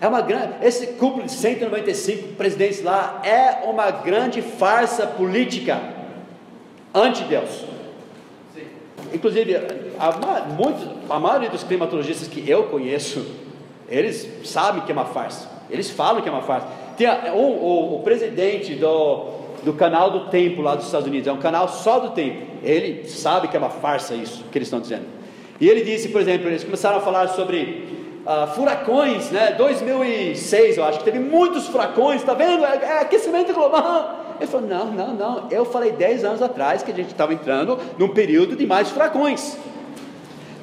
É 0.00 0.06
uma 0.06 0.20
grande. 0.20 0.64
Esse 0.64 0.86
cúmulo 0.92 1.24
de 1.24 1.32
195 1.32 2.34
presidentes 2.34 2.84
lá 2.84 3.20
é 3.24 3.68
uma 3.68 3.90
grande 3.90 4.40
farsa 4.40 5.04
política 5.04 5.82
ante 6.94 7.24
Deus. 7.24 7.64
Inclusive, 9.12 9.56
a, 9.98 10.42
muitos, 10.42 10.88
a 11.10 11.18
maioria 11.18 11.50
dos 11.50 11.64
climatologistas 11.64 12.28
que 12.28 12.48
eu 12.48 12.68
conheço, 12.68 13.26
eles 13.88 14.28
sabem 14.44 14.82
que 14.82 14.92
é 14.92 14.94
uma 14.94 15.06
farsa. 15.06 15.50
Eles 15.68 15.90
falam 15.90 16.22
que 16.22 16.28
é 16.28 16.32
uma 16.32 16.42
farsa. 16.42 16.68
Tem 16.96 17.08
o, 17.32 17.36
o, 17.36 17.96
o 17.96 18.02
presidente 18.04 18.76
do, 18.76 19.36
do 19.66 19.72
canal 19.72 20.12
do 20.12 20.20
tempo 20.30 20.62
lá 20.62 20.76
dos 20.76 20.86
Estados 20.86 21.08
Unidos, 21.08 21.26
é 21.26 21.32
um 21.32 21.38
canal 21.38 21.68
só 21.68 21.98
do 21.98 22.10
tempo. 22.10 22.40
Ele 22.62 23.08
sabe 23.08 23.48
que 23.48 23.56
é 23.56 23.58
uma 23.58 23.68
farsa 23.68 24.14
isso 24.14 24.44
que 24.44 24.56
eles 24.56 24.68
estão 24.68 24.80
dizendo. 24.80 25.04
E 25.60 25.68
ele 25.68 25.82
disse, 25.82 26.08
por 26.10 26.20
exemplo, 26.20 26.46
eles 26.46 26.62
começaram 26.62 26.98
a 26.98 27.00
falar 27.00 27.26
sobre 27.30 27.84
uh, 28.24 28.46
furacões, 28.54 29.32
né? 29.32 29.56
2006, 29.58 30.78
eu 30.78 30.84
acho 30.84 31.00
que 31.00 31.04
teve 31.04 31.18
muitos 31.18 31.66
furacões, 31.66 32.20
está 32.20 32.32
vendo? 32.32 32.64
É, 32.64 32.76
é 32.76 33.00
aquecimento 33.00 33.52
global. 33.52 34.36
Ele 34.38 34.46
falou: 34.46 34.68
não, 34.68 34.86
não, 34.86 35.14
não. 35.14 35.48
Eu 35.50 35.64
falei 35.64 35.90
10 35.90 36.24
anos 36.24 36.42
atrás 36.42 36.84
que 36.84 36.92
a 36.92 36.94
gente 36.94 37.10
estava 37.10 37.34
entrando 37.34 37.76
num 37.98 38.10
período 38.10 38.54
de 38.54 38.64
mais 38.64 38.88
furacões. 38.88 39.58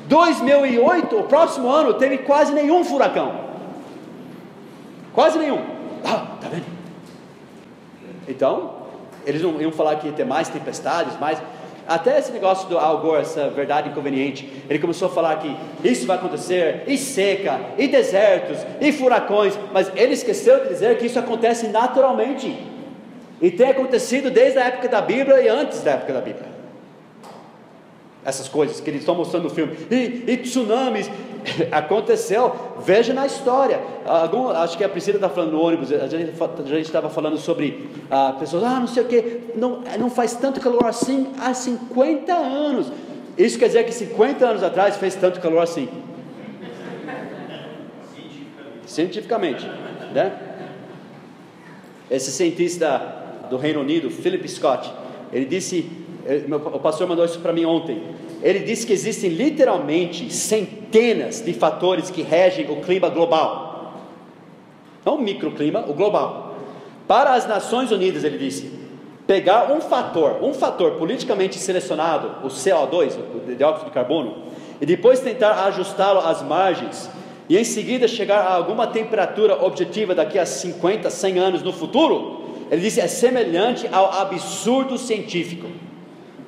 2008, 0.08 1.14
o 1.14 1.24
próximo 1.24 1.68
ano, 1.68 1.96
teve 1.96 2.20
quase 2.20 2.54
nenhum 2.54 2.86
furacão. 2.86 3.34
Quase 5.14 5.38
nenhum. 5.38 5.62
Ah, 6.06 6.38
tá 6.40 6.48
vendo? 6.48 6.66
Então, 8.28 8.73
eles 9.26 9.42
não 9.42 9.62
iam 9.62 9.72
falar 9.72 9.96
que 9.98 10.08
ia 10.08 10.14
ter 10.14 10.26
mais 10.26 10.50
tempestades, 10.50 11.20
mais. 11.20 11.42
Até 11.86 12.18
esse 12.18 12.32
negócio 12.32 12.70
do 12.70 12.78
Al 12.78 13.00
Gore, 13.00 13.22
essa 13.22 13.50
verdade 13.50 13.90
inconveniente, 13.90 14.50
ele 14.70 14.80
começou 14.80 15.10
a 15.10 15.12
falar 15.12 15.36
que 15.38 15.54
isso 15.84 16.08
vai 16.08 16.16
acontecer, 16.16 16.84
e 16.88 16.98
seca, 16.98 17.60
e 17.78 17.90
desertos, 17.90 18.60
e 18.80 18.92
furacões, 18.94 19.58
mas 19.74 19.92
ele 19.96 20.14
esqueceu 20.14 20.62
de 20.62 20.70
dizer 20.70 20.98
que 20.98 21.06
isso 21.08 21.20
acontece 21.20 21.68
naturalmente. 21.68 22.58
E 23.42 23.52
tem 23.52 23.72
acontecido 23.72 24.32
desde 24.32 24.60
a 24.60 24.66
época 24.66 24.88
da 24.88 25.02
Bíblia 25.02 25.42
e 25.42 25.50
antes 25.50 25.82
da 25.82 25.92
época 25.92 26.14
da 26.14 26.22
Bíblia. 26.22 26.46
Essas 28.24 28.48
coisas 28.48 28.80
que 28.80 28.90
eles 28.90 29.02
estão 29.02 29.16
mostrando 29.16 29.44
no 29.44 29.50
filme. 29.50 29.76
E, 29.92 30.24
e 30.26 30.38
tsunamis. 30.38 31.12
Aconteceu. 31.72 32.56
Veja 32.86 33.14
na 33.14 33.26
história. 33.26 33.82
Algum, 34.06 34.50
acho 34.50 34.78
que 34.78 34.84
a 34.84 34.90
Priscila 34.90 35.18
está 35.18 35.30
falando 35.30 35.52
no 35.52 35.62
ônibus. 35.62 35.92
A 35.92 36.08
gente 36.08 36.82
estava 36.82 37.10
falando 37.10 37.38
sobre 37.38 37.90
ah, 38.10 38.36
pessoas. 38.40 38.64
Ah, 38.64 38.80
não 38.80 38.88
sei 38.88 39.04
o 39.04 39.08
que. 39.08 39.42
Não, 39.56 39.82
não 40.00 40.10
faz 40.10 40.36
tanto 40.36 40.60
calor 40.60 40.86
assim 40.86 41.32
há 41.40 41.54
50 41.54 42.34
anos. 42.34 42.92
Isso 43.38 43.58
quer 43.58 43.68
dizer 43.68 43.84
que 43.86 43.92
50 43.92 44.46
anos 44.46 44.64
atrás 44.64 44.98
fez 44.98 45.16
tanto 45.16 45.40
calor 45.40 45.62
assim. 45.62 45.90
Cientificamente. 48.86 49.66
Né? 50.14 50.32
Esse 52.12 52.32
cientista 52.32 53.02
do 53.50 53.58
Reino 53.58 53.82
Unido, 53.82 54.12
Philip 54.12 54.48
Scott, 54.48 54.92
ele 55.32 55.46
disse, 55.46 55.90
o 56.74 56.80
pastor 56.80 57.08
mandou 57.08 57.26
isso 57.26 57.40
para 57.40 57.52
mim 57.52 57.66
ontem. 57.66 58.02
Ele 58.42 58.60
disse 58.60 58.86
que 58.86 58.94
existem 58.94 59.30
literalmente 59.30 60.34
centenas 60.34 61.42
de 61.42 61.54
fatores 61.54 62.10
que 62.10 62.22
regem 62.22 62.70
o 62.70 62.82
clima 62.82 63.10
global. 63.10 63.96
Não 65.06 65.16
o 65.16 65.22
microclima, 65.22 65.86
o 65.88 65.94
global. 65.94 66.56
Para 67.08 67.34
as 67.34 67.48
Nações 67.48 67.92
Unidas, 67.92 68.24
ele 68.24 68.38
disse, 68.38 68.72
pegar 69.28 69.72
um 69.72 69.82
fator, 69.82 70.42
um 70.42 70.54
fator 70.54 70.92
politicamente 70.92 71.58
selecionado, 71.58 72.46
o 72.46 72.48
CO2, 72.48 73.18
o 73.18 73.56
dióxido 73.56 73.86
de 73.86 73.92
carbono, 73.92 74.44
e 74.80 74.86
depois 74.86 75.20
tentar 75.20 75.66
ajustá-lo 75.66 76.20
às 76.20 76.42
margens, 76.42 77.10
e 77.50 77.58
em 77.58 77.64
seguida 77.64 78.08
chegar 78.08 78.40
a 78.40 78.56
alguma 78.56 78.88
temperatura 78.88 79.66
objetiva 79.66 80.16
daqui 80.16 80.40
a 80.40 80.46
50, 80.46 81.10
100 81.10 81.40
anos 81.40 81.62
no 81.62 81.74
futuro, 81.74 82.42
ele 82.72 82.82
disse: 82.82 83.02
é 83.02 83.08
semelhante 83.08 83.88
ao 83.92 84.12
absurdo 84.12 84.98
científico. 84.98 85.68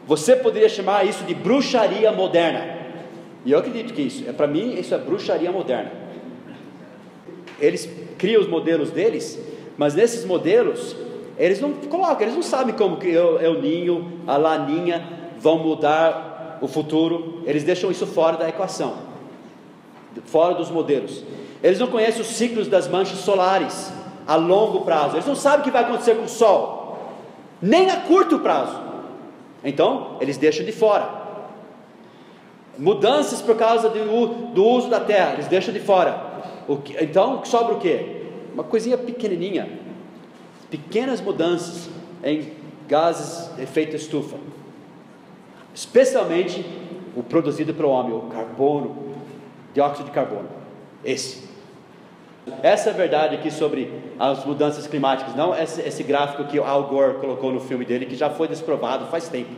Você 0.08 0.36
poderia 0.36 0.70
chamar 0.70 1.06
isso 1.06 1.24
de 1.24 1.34
bruxaria 1.34 2.12
moderna. 2.12 2.76
E 3.44 3.52
eu 3.52 3.60
acredito 3.60 3.94
que 3.94 4.02
isso, 4.02 4.28
é 4.28 4.34
para 4.34 4.48
mim, 4.48 4.76
isso 4.76 4.94
é 4.94 4.98
bruxaria 4.98 5.52
moderna. 5.52 5.92
Eles 7.60 7.90
criam 8.18 8.42
os 8.42 8.48
modelos 8.48 8.92
deles, 8.92 9.40
mas 9.78 9.94
nesses 9.94 10.26
modelos, 10.26 10.96
eles 11.38 11.60
não 11.60 11.74
colocam, 11.74 12.22
eles 12.24 12.36
não 12.36 12.44
sabem 12.44 12.76
como 12.76 12.98
que 12.98 13.16
o 13.18 13.40
El 13.40 13.62
Ninho, 13.62 14.22
a 14.28 14.38
Laninha 14.38 15.08
vão 15.40 15.60
mudar 15.60 16.58
o 16.62 16.68
futuro. 16.68 17.42
Eles 17.46 17.64
deixam 17.64 17.92
isso 17.92 18.06
fora 18.06 18.38
da 18.38 18.50
equação, 18.50 18.96
fora 20.26 20.54
dos 20.56 20.70
modelos. 20.70 21.24
Eles 21.64 21.80
não 21.80 21.88
conhecem 21.88 22.22
os 22.22 22.28
ciclos 22.28 22.68
das 22.68 22.88
manchas 22.88 23.20
solares 23.20 23.92
a 24.28 24.36
longo 24.36 24.82
prazo. 24.82 25.16
Eles 25.16 25.26
não 25.26 25.36
sabem 25.36 25.62
o 25.62 25.64
que 25.64 25.72
vai 25.72 25.84
acontecer 25.84 26.16
com 26.16 26.26
o 26.26 26.30
sol, 26.30 27.00
nem 27.62 27.90
a 27.90 28.02
curto 28.02 28.40
prazo. 28.40 28.85
Então, 29.66 30.18
eles 30.22 30.38
deixam 30.38 30.64
de 30.64 30.72
fora. 30.72 31.26
Mudanças 32.78 33.42
por 33.42 33.58
causa 33.58 33.90
do, 33.90 34.54
do 34.54 34.64
uso 34.64 34.90
da 34.90 35.00
terra, 35.00 35.34
eles 35.34 35.48
deixam 35.48 35.74
de 35.74 35.80
fora. 35.80 36.34
Que, 36.84 37.04
então, 37.04 37.44
sobra 37.44 37.74
o 37.74 37.80
que? 37.80 38.24
Uma 38.54 38.64
coisinha 38.64 38.98
pequenininha. 38.98 39.68
Pequenas 40.70 41.20
mudanças 41.20 41.90
em 42.24 42.52
gases 42.88 43.56
de 43.56 43.64
efeito 43.64 43.96
estufa. 43.96 44.38
Especialmente 45.74 46.66
o 47.16 47.24
produzido 47.24 47.74
pelo 47.74 47.90
homem, 47.90 48.14
o 48.14 48.22
carbono, 48.22 48.96
dióxido 49.74 50.06
de 50.06 50.12
carbono. 50.12 50.48
Esse. 51.04 51.44
Essa 52.62 52.90
é 52.90 52.94
a 52.94 52.96
verdade 52.96 53.36
aqui 53.36 53.50
sobre 53.50 53.92
as 54.20 54.46
mudanças 54.46 54.86
climáticas, 54.86 55.36
não 55.36 55.56
esse, 55.56 55.82
esse 55.82 56.04
gráfico 56.04 56.44
que 56.46 56.60
Al 56.60 56.84
Gore 56.84 57.16
colocou 57.16 57.52
no 57.52 57.60
filme 57.60 57.86
dele, 57.86 58.06
que 58.06 58.16
já 58.16 58.30
foi 58.30 58.48
desprovado 58.48 59.08
faz 59.08 59.28
tempo. 59.28 59.52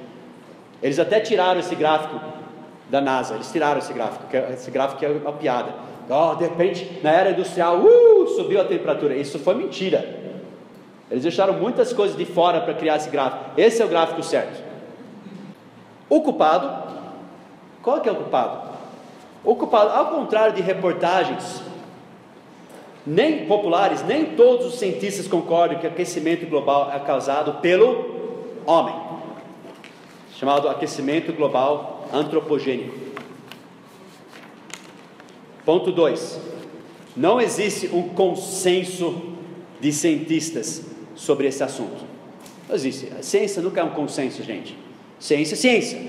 Eles 0.81 0.97
até 0.97 1.19
tiraram 1.19 1.59
esse 1.59 1.75
gráfico 1.75 2.19
da 2.89 3.01
NASA, 3.01 3.35
eles 3.35 3.51
tiraram 3.51 3.79
esse 3.79 3.91
gráfico, 3.91 4.23
é, 4.31 4.53
esse 4.53 4.71
gráfico 4.71 5.03
é 5.03 5.09
uma 5.09 5.33
piada. 5.33 5.73
Oh, 6.09 6.35
de 6.35 6.45
repente, 6.45 7.01
na 7.03 7.11
era 7.11 7.31
industrial, 7.31 7.79
uh, 7.79 8.27
subiu 8.35 8.61
a 8.61 8.63
temperatura. 8.63 9.13
Isso 9.15 9.37
foi 9.39 9.55
mentira. 9.55 10.17
Eles 11.11 11.23
deixaram 11.23 11.53
muitas 11.53 11.91
coisas 11.91 12.15
de 12.15 12.25
fora 12.25 12.61
para 12.61 12.73
criar 12.73 12.95
esse 12.95 13.09
gráfico. 13.09 13.51
Esse 13.57 13.81
é 13.81 13.85
o 13.85 13.89
gráfico 13.89 14.23
certo. 14.23 14.63
O 16.09 16.21
culpado, 16.21 16.93
qual 17.81 17.99
que 17.99 18.07
é 18.07 18.11
o 18.11 18.15
culpado? 18.15 18.69
O 19.43 19.55
culpado, 19.55 19.89
ao 19.89 20.07
contrário 20.07 20.53
de 20.53 20.61
reportagens 20.61 21.61
nem 23.07 23.45
populares, 23.45 24.03
nem 24.03 24.35
todos 24.35 24.65
os 24.65 24.79
cientistas 24.79 25.29
concordam 25.29 25.79
que 25.79 25.87
o 25.87 25.89
aquecimento 25.89 26.45
global 26.45 26.91
é 26.93 26.99
causado 26.99 27.61
pelo 27.61 28.43
homem, 28.65 28.93
chamado 30.35 30.67
aquecimento 30.67 31.31
global 31.31 32.05
antropogênico. 32.11 32.93
Ponto 35.63 35.89
2. 35.89 36.41
Não 37.15 37.39
existe 37.39 37.87
um 37.87 38.09
consenso 38.09 39.33
de 39.79 39.93
cientistas 39.93 40.85
sobre 41.15 41.47
esse 41.47 41.63
assunto. 41.63 42.03
Não 42.67 42.75
existe. 42.75 43.09
A 43.17 43.23
ciência 43.23 43.61
nunca 43.61 43.79
é 43.79 43.83
um 43.85 43.91
consenso, 43.91 44.43
gente. 44.43 44.77
Ciência 45.17 45.55
é 45.55 45.57
ciência. 45.57 45.99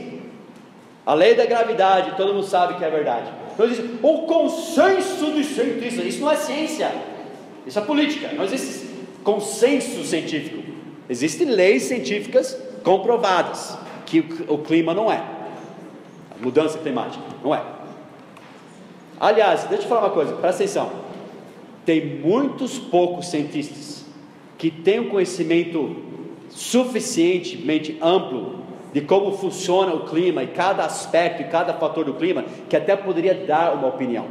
A 1.06 1.14
lei 1.14 1.36
da 1.36 1.46
gravidade, 1.46 2.16
todo 2.16 2.34
mundo 2.34 2.46
sabe 2.46 2.74
que 2.74 2.84
é 2.84 2.90
verdade. 2.90 3.32
Não 3.58 3.66
existe 3.66 3.98
o 4.00 4.18
consenso 4.18 5.32
de 5.32 5.42
cientistas. 5.42 6.06
Isso 6.06 6.20
não 6.20 6.30
é 6.30 6.36
ciência. 6.36 6.92
Isso 7.66 7.78
é 7.78 7.82
política. 7.82 8.32
Não 8.32 8.44
existe 8.44 8.86
consenso 9.24 10.04
científico. 10.04 10.62
Existem 11.10 11.48
leis 11.48 11.82
científicas 11.82 12.56
comprovadas 12.84 13.76
que 14.06 14.24
o 14.46 14.58
clima 14.58 14.94
não 14.94 15.10
é. 15.10 15.16
A 16.30 16.40
mudança 16.40 16.78
climática 16.78 17.24
não 17.42 17.52
é. 17.52 17.62
Aliás, 19.18 19.64
deixa 19.64 19.84
eu 19.84 19.88
falar 19.88 20.02
uma 20.02 20.10
coisa, 20.10 20.32
presta 20.34 20.62
atenção. 20.62 20.92
Tem 21.84 22.04
muitos 22.20 22.78
poucos 22.78 23.28
cientistas 23.28 24.04
que 24.56 24.70
têm 24.70 25.00
um 25.00 25.08
conhecimento 25.08 25.96
suficientemente 26.50 27.98
amplo 28.00 28.57
de 28.92 29.00
como 29.02 29.32
funciona 29.32 29.94
o 29.94 30.06
clima 30.06 30.42
e 30.42 30.48
cada 30.48 30.84
aspecto 30.84 31.42
e 31.42 31.44
cada 31.46 31.74
fator 31.74 32.04
do 32.04 32.14
clima 32.14 32.44
que 32.68 32.76
até 32.76 32.96
poderia 32.96 33.34
dar 33.34 33.74
uma 33.74 33.88
opinião. 33.88 34.26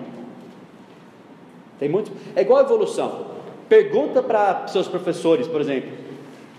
Tem 1.80 1.88
muito. 1.88 2.12
É 2.36 2.42
igual 2.42 2.60
a 2.60 2.64
evolução. 2.64 3.28
Pergunta 3.70 4.24
para 4.24 4.68
seus 4.68 4.88
professores, 4.88 5.48
por 5.48 5.62
exemplo. 5.62 5.92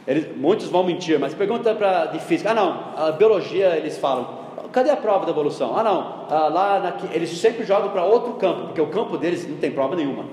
Eles, 0.06 0.36
muitos 0.36 0.68
vão 0.68 0.84
mentir, 0.84 1.18
mas 1.18 1.34
pergunta 1.34 1.74
para 1.74 2.06
de 2.06 2.18
física. 2.20 2.50
Ah, 2.50 2.54
não. 2.54 2.80
A 2.96 3.12
biologia 3.12 3.76
eles 3.76 3.98
falam. 3.98 4.38
Cadê 4.72 4.90
a 4.90 4.96
prova 4.96 5.24
da 5.24 5.32
evolução? 5.32 5.76
Ah, 5.76 5.82
não. 5.82 6.26
Ah, 6.30 6.48
lá 6.48 6.80
na, 6.80 7.14
eles 7.14 7.30
sempre 7.38 7.64
jogam 7.64 7.90
para 7.90 8.04
outro 8.04 8.34
campo, 8.34 8.66
porque 8.66 8.80
o 8.80 8.86
campo 8.86 9.16
deles 9.16 9.48
não 9.48 9.56
tem 9.56 9.70
prova 9.70 9.96
nenhuma. 9.96 10.24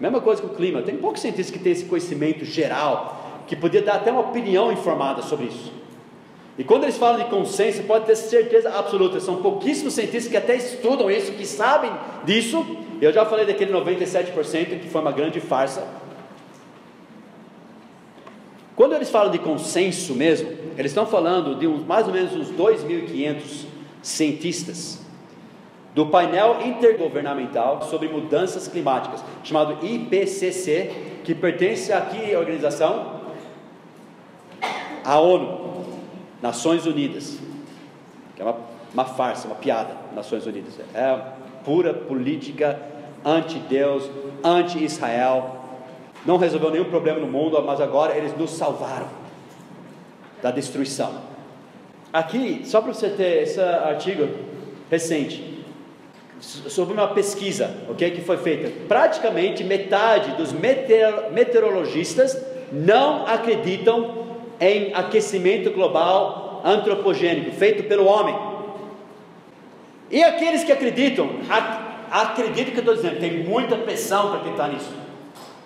Mesma 0.00 0.20
coisa 0.20 0.42
com 0.42 0.48
o 0.48 0.54
clima. 0.54 0.82
Tem 0.82 0.96
poucos 0.96 1.20
cientistas 1.20 1.50
que 1.50 1.62
têm 1.62 1.72
esse 1.72 1.84
conhecimento 1.84 2.44
geral, 2.44 3.21
que 3.52 3.56
podia 3.56 3.82
dar 3.82 3.96
até 3.96 4.10
uma 4.10 4.22
opinião 4.22 4.72
informada 4.72 5.20
sobre 5.20 5.44
isso. 5.44 5.70
E 6.56 6.64
quando 6.64 6.84
eles 6.84 6.96
falam 6.96 7.18
de 7.22 7.28
consenso, 7.28 7.82
pode 7.82 8.06
ter 8.06 8.16
certeza 8.16 8.70
absoluta, 8.70 9.20
são 9.20 9.42
pouquíssimos 9.42 9.92
cientistas 9.92 10.28
que 10.28 10.36
até 10.38 10.56
estudam 10.56 11.10
isso, 11.10 11.32
que 11.32 11.44
sabem 11.44 11.92
disso. 12.24 12.64
Eu 12.98 13.12
já 13.12 13.26
falei 13.26 13.44
daquele 13.44 13.70
97% 13.70 14.80
que 14.80 14.88
foi 14.88 15.02
uma 15.02 15.12
grande 15.12 15.38
farsa. 15.38 15.86
Quando 18.74 18.94
eles 18.94 19.10
falam 19.10 19.30
de 19.30 19.38
consenso 19.38 20.14
mesmo, 20.14 20.48
eles 20.78 20.92
estão 20.92 21.04
falando 21.04 21.54
de 21.54 21.66
uns, 21.66 21.84
mais 21.84 22.06
ou 22.06 22.14
menos 22.14 22.34
uns 22.34 22.50
2.500 22.52 23.66
cientistas 24.00 24.98
do 25.94 26.06
painel 26.06 26.56
intergovernamental 26.64 27.82
sobre 27.82 28.08
mudanças 28.08 28.66
climáticas, 28.66 29.22
chamado 29.44 29.76
IPCC, 29.84 30.90
que 31.22 31.34
pertence 31.34 31.92
aqui 31.92 32.34
à 32.34 32.38
organização, 32.38 33.20
à 35.04 35.18
ONU, 35.18 35.84
Nações 36.40 36.86
Unidas, 36.86 37.38
que 38.34 38.42
é 38.42 38.44
uma, 38.44 38.56
uma 38.92 39.04
farsa, 39.04 39.46
uma 39.46 39.56
piada, 39.56 39.96
Nações 40.14 40.46
Unidas, 40.46 40.74
é 40.94 41.18
pura 41.64 41.94
política 41.94 42.80
anti-Deus, 43.24 44.10
anti-Israel, 44.42 45.56
não 46.24 46.36
resolveu 46.36 46.70
nenhum 46.70 46.84
problema 46.84 47.18
no 47.20 47.26
mundo, 47.26 47.60
mas 47.62 47.80
agora 47.80 48.16
eles 48.16 48.36
nos 48.36 48.50
salvaram 48.52 49.08
da 50.40 50.50
destruição. 50.50 51.12
Aqui, 52.12 52.62
só 52.64 52.80
para 52.80 52.92
você 52.92 53.08
ter 53.08 53.42
esse 53.42 53.60
artigo 53.60 54.28
recente, 54.90 55.52
sobre 56.42 56.92
uma 56.92 57.08
pesquisa, 57.08 57.70
ok, 57.88 58.10
que 58.10 58.20
foi 58.20 58.36
feita. 58.36 58.70
Praticamente 58.88 59.62
metade 59.62 60.32
dos 60.32 60.52
meteorologistas 60.52 62.36
não 62.72 63.26
acreditam 63.26 64.31
em 64.62 64.94
aquecimento 64.94 65.72
global 65.72 66.62
antropogênico 66.64 67.50
feito 67.50 67.82
pelo 67.88 68.06
homem. 68.06 68.34
E 70.08 70.22
aqueles 70.22 70.62
que 70.62 70.70
acreditam, 70.70 71.28
acreditam 72.10 72.72
que 72.72 72.78
eu 72.78 72.92
estou 72.92 72.94
dizendo, 72.94 73.18
tem 73.18 73.42
muita 73.42 73.74
pressão 73.76 74.28
para 74.28 74.38
acreditar 74.38 74.68
nisso. 74.68 74.92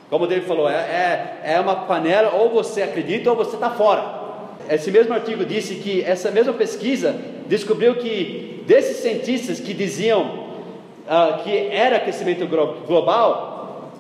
Como 0.08 0.24
o 0.24 0.26
David 0.26 0.46
falou, 0.46 0.70
é, 0.70 0.74
é, 0.74 1.40
é 1.54 1.60
uma 1.60 1.76
panela, 1.76 2.36
ou 2.36 2.48
você 2.48 2.80
acredita 2.82 3.28
ou 3.28 3.36
você 3.36 3.56
está 3.56 3.68
fora. 3.68 4.24
Esse 4.70 4.90
mesmo 4.90 5.12
artigo 5.12 5.44
disse 5.44 5.74
que 5.74 6.02
essa 6.02 6.30
mesma 6.30 6.54
pesquisa 6.54 7.14
descobriu 7.46 7.96
que 7.96 8.62
desses 8.66 8.96
cientistas 8.96 9.60
que 9.60 9.74
diziam 9.74 10.22
uh, 10.22 11.42
que 11.44 11.68
era 11.68 11.96
aquecimento 11.96 12.46
global, 12.46 13.92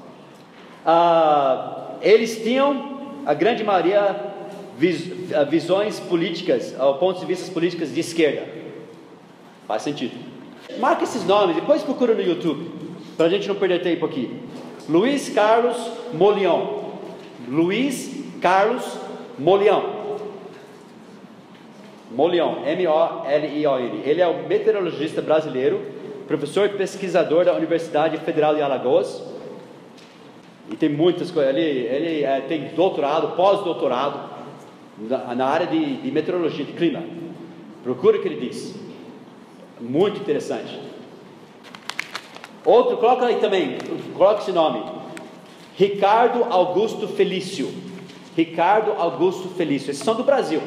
uh, 0.86 1.96
eles 2.00 2.42
tinham, 2.42 2.96
a 3.26 3.34
grande 3.34 3.62
maioria, 3.62 4.35
visões 4.76 5.98
políticas, 6.00 6.78
ao 6.78 6.98
ponto 6.98 7.20
de 7.20 7.26
vista 7.26 7.50
políticas 7.52 7.92
de 7.92 8.00
esquerda. 8.00 8.46
Faz 9.66 9.82
sentido. 9.82 10.14
Marca 10.78 11.04
esses 11.04 11.24
nomes, 11.24 11.56
depois 11.56 11.82
procura 11.82 12.14
no 12.14 12.22
YouTube, 12.22 12.70
para 13.16 13.26
a 13.26 13.28
gente 13.28 13.48
não 13.48 13.54
perder 13.54 13.82
tempo 13.82 14.04
aqui. 14.04 14.40
Luiz 14.88 15.28
Carlos 15.30 15.76
Molion. 16.12 16.84
Luiz 17.48 18.24
Carlos 18.40 18.84
Molion. 19.38 19.96
Molion, 22.10 22.62
M-O-L-I-O-N. 22.64 24.02
Ele 24.04 24.20
é 24.20 24.26
o 24.26 24.46
meteorologista 24.46 25.20
brasileiro 25.20 25.96
professor 26.26 26.66
e 26.66 26.70
pesquisador 26.70 27.44
da 27.44 27.54
Universidade 27.54 28.16
Federal 28.18 28.54
de 28.54 28.62
Alagoas. 28.62 29.22
E 30.70 30.76
tem 30.76 30.88
muitas 30.88 31.30
coisas. 31.30 31.54
Ele, 31.54 31.62
ele 31.62 32.24
é, 32.24 32.40
tem 32.40 32.68
doutorado, 32.74 33.36
pós-doutorado 33.36 34.35
na, 34.98 35.46
área 35.46 35.66
de, 35.66 35.96
de 35.96 36.10
meteorologia, 36.10 36.64
de 36.64 36.72
clima. 36.72 37.02
Procure 37.82 38.18
o 38.18 38.22
que 38.22 38.28
ele 38.28 38.48
diz. 38.48 38.74
Muito 39.80 40.20
interessante. 40.20 40.78
Outro, 42.64 42.96
coloca 42.96 43.26
aí 43.26 43.36
também, 43.36 43.78
coloca 44.14 44.42
esse 44.42 44.52
nome. 44.52 44.82
Ricardo 45.76 46.44
Augusto 46.44 47.06
Felício. 47.06 47.72
Ricardo 48.36 48.92
Augusto 48.92 49.48
Felício. 49.50 49.90
Esses 49.90 50.02
são 50.02 50.14
do 50.14 50.24
Brasil. 50.24 50.60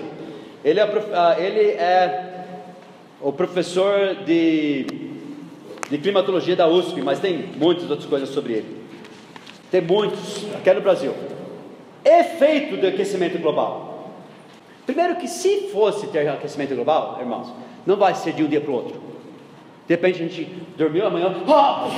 Ele 0.63 0.79
é, 0.79 0.83
ah, 1.13 1.35
ele 1.39 1.59
é 1.71 2.45
o 3.21 3.33
professor 3.33 4.15
de 4.25 5.09
de 5.89 5.97
climatologia 5.97 6.55
da 6.55 6.67
USP, 6.67 7.01
mas 7.01 7.19
tem 7.19 7.49
muitas 7.57 7.89
outras 7.89 8.07
coisas 8.07 8.29
sobre 8.29 8.53
ele. 8.53 8.77
Tem 9.71 9.81
muitos, 9.81 10.45
aqui 10.55 10.71
no 10.73 10.81
Brasil. 10.81 11.13
Efeito 12.05 12.77
do 12.77 12.87
aquecimento 12.87 13.39
global. 13.39 13.88
Primeiro 14.89 15.17
que 15.17 15.27
se 15.27 15.69
fosse 15.71 16.07
ter 16.07 16.27
aquecimento 16.27 16.73
global, 16.73 17.17
irmãos, 17.19 17.53
não 17.85 17.95
vai 17.95 18.15
ser 18.15 18.33
de 18.33 18.43
um 18.43 18.47
dia 18.47 18.59
para 18.59 18.71
o 18.71 18.73
outro. 18.73 18.99
De 19.87 19.93
repente 19.93 20.15
a 20.15 20.27
gente 20.27 20.45
dormiu 20.75 21.05
amanhã, 21.05 21.31
oh! 21.47 21.91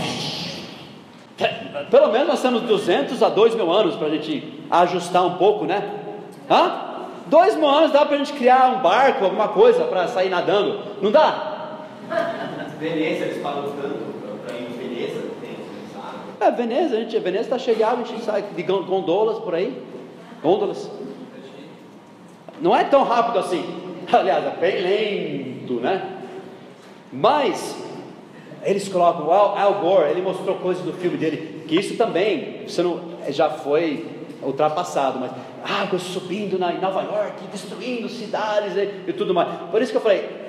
pelo 1.89 2.11
menos 2.11 2.27
nós 2.27 2.41
temos 2.41 2.63
200 2.63 3.23
a 3.23 3.29
2 3.29 3.55
mil 3.55 3.71
anos 3.71 3.95
para 3.95 4.07
a 4.07 4.09
gente 4.09 4.61
ajustar 4.69 5.25
um 5.25 5.35
pouco, 5.35 5.63
né? 5.63 5.89
Hã? 6.49 6.97
Dois 7.27 7.55
mil 7.55 7.69
anos 7.69 7.93
dá 7.93 8.05
para 8.05 8.15
a 8.15 8.17
gente 8.17 8.33
criar 8.33 8.75
um 8.75 8.81
barco, 8.81 9.23
alguma 9.23 9.47
coisa 9.47 9.85
para 9.85 10.09
sair 10.09 10.27
nadando, 10.27 10.81
não 11.01 11.11
dá? 11.11 11.85
Veneza, 12.77 13.23
eles 13.23 13.41
falam 13.41 13.71
tanto 13.71 13.99
para 14.45 14.57
ir 14.57 14.63
em 14.63 14.73
Veneza, 14.77 15.21
tem 15.39 15.55
É, 16.45 16.51
Veneza, 16.51 16.97
a 16.97 16.99
gente, 16.99 17.17
Veneza 17.19 17.43
está 17.43 17.57
cheia 17.57 17.77
de 17.77 17.83
água, 17.83 18.03
a 18.03 18.07
gente 18.07 18.21
sai 18.25 18.43
de 18.53 18.63
gondolas 18.63 19.39
por 19.39 19.55
aí. 19.55 19.81
Gôndolas. 20.43 20.91
Não 22.61 22.75
é 22.75 22.83
tão 22.83 23.03
rápido 23.03 23.39
assim. 23.39 23.63
Aliás, 24.11 24.45
é 24.45 24.55
bem 24.59 24.81
lento, 24.81 25.73
né? 25.81 26.19
Mas 27.11 27.75
eles 28.63 28.87
colocam 28.87 29.27
o 29.27 29.31
Al, 29.31 29.57
Al 29.57 29.73
Gore, 29.75 30.11
ele 30.11 30.21
mostrou 30.21 30.55
coisas 30.57 30.83
do 30.83 30.93
filme 30.93 31.17
dele, 31.17 31.65
que 31.67 31.75
isso 31.75 31.97
também 31.97 32.63
você 32.67 32.83
não, 32.83 32.99
já 33.29 33.49
foi 33.49 34.05
ultrapassado, 34.41 35.19
mas 35.19 35.31
água 35.63 35.99
subindo 35.99 36.57
na, 36.57 36.71
em 36.73 36.79
Nova 36.79 37.01
York, 37.01 37.43
destruindo 37.51 38.07
cidades 38.07 38.75
e, 38.75 39.09
e 39.09 39.13
tudo 39.13 39.33
mais. 39.33 39.49
Por 39.69 39.81
isso 39.81 39.91
que 39.91 39.97
eu 39.97 40.01
falei, 40.01 40.41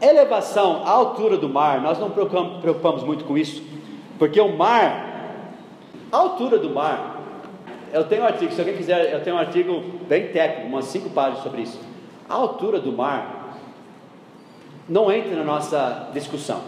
Elevação 0.00 0.82
à 0.86 0.90
altura 0.90 1.36
do 1.36 1.46
mar, 1.46 1.82
nós 1.82 1.98
não 1.98 2.10
preocupamos, 2.10 2.60
preocupamos 2.60 3.02
muito 3.04 3.24
com 3.24 3.36
isso, 3.36 3.62
porque 4.18 4.40
o 4.40 4.56
mar, 4.56 5.52
a 6.10 6.16
altura 6.16 6.56
do 6.56 6.70
mar, 6.70 7.09
eu 7.92 8.04
tenho 8.04 8.22
um 8.22 8.26
artigo, 8.26 8.52
se 8.52 8.60
alguém 8.60 8.76
quiser, 8.76 9.12
eu 9.12 9.22
tenho 9.22 9.36
um 9.36 9.38
artigo 9.38 9.82
bem 10.08 10.28
técnico, 10.28 10.68
umas 10.68 10.86
cinco 10.86 11.10
páginas 11.10 11.42
sobre 11.42 11.62
isso. 11.62 11.80
A 12.28 12.34
altura 12.34 12.78
do 12.78 12.92
mar 12.92 13.58
não 14.88 15.10
entra 15.10 15.34
na 15.36 15.44
nossa 15.44 16.10
discussão. 16.12 16.60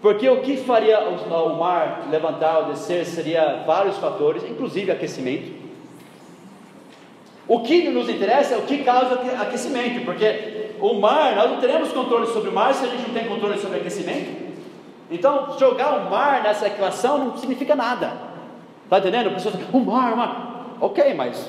Porque 0.00 0.28
o 0.28 0.42
que 0.42 0.58
faria 0.58 1.00
o, 1.00 1.56
mar 1.56 2.08
levantar 2.10 2.58
ou 2.58 2.64
descer 2.66 3.06
seria 3.06 3.62
vários 3.66 3.96
fatores, 3.96 4.44
inclusive 4.44 4.90
aquecimento. 4.90 5.50
O 7.48 7.60
que 7.60 7.88
nos 7.88 8.08
interessa 8.08 8.54
é 8.54 8.58
o 8.58 8.62
que 8.62 8.84
causa 8.84 9.14
aquecimento, 9.40 10.04
porque 10.04 10.72
o 10.80 10.94
mar, 10.94 11.34
nós 11.36 11.50
não 11.50 11.58
teremos 11.58 11.90
controle 11.92 12.26
sobre 12.26 12.50
o 12.50 12.52
mar 12.52 12.74
se 12.74 12.84
a 12.84 12.88
gente 12.88 13.08
não 13.08 13.14
tem 13.14 13.26
controle 13.26 13.58
sobre 13.58 13.78
aquecimento. 13.78 14.44
Então, 15.10 15.56
jogar 15.58 15.98
o 15.98 16.10
mar 16.10 16.42
nessa 16.42 16.66
equação 16.66 17.18
não 17.18 17.36
significa 17.36 17.74
nada. 17.74 18.33
Está 18.96 19.08
entendendo? 19.08 19.34
O 19.72 19.80
mar, 19.80 20.12
o 20.12 20.16
mar. 20.16 20.76
Ok, 20.80 21.14
mas 21.14 21.48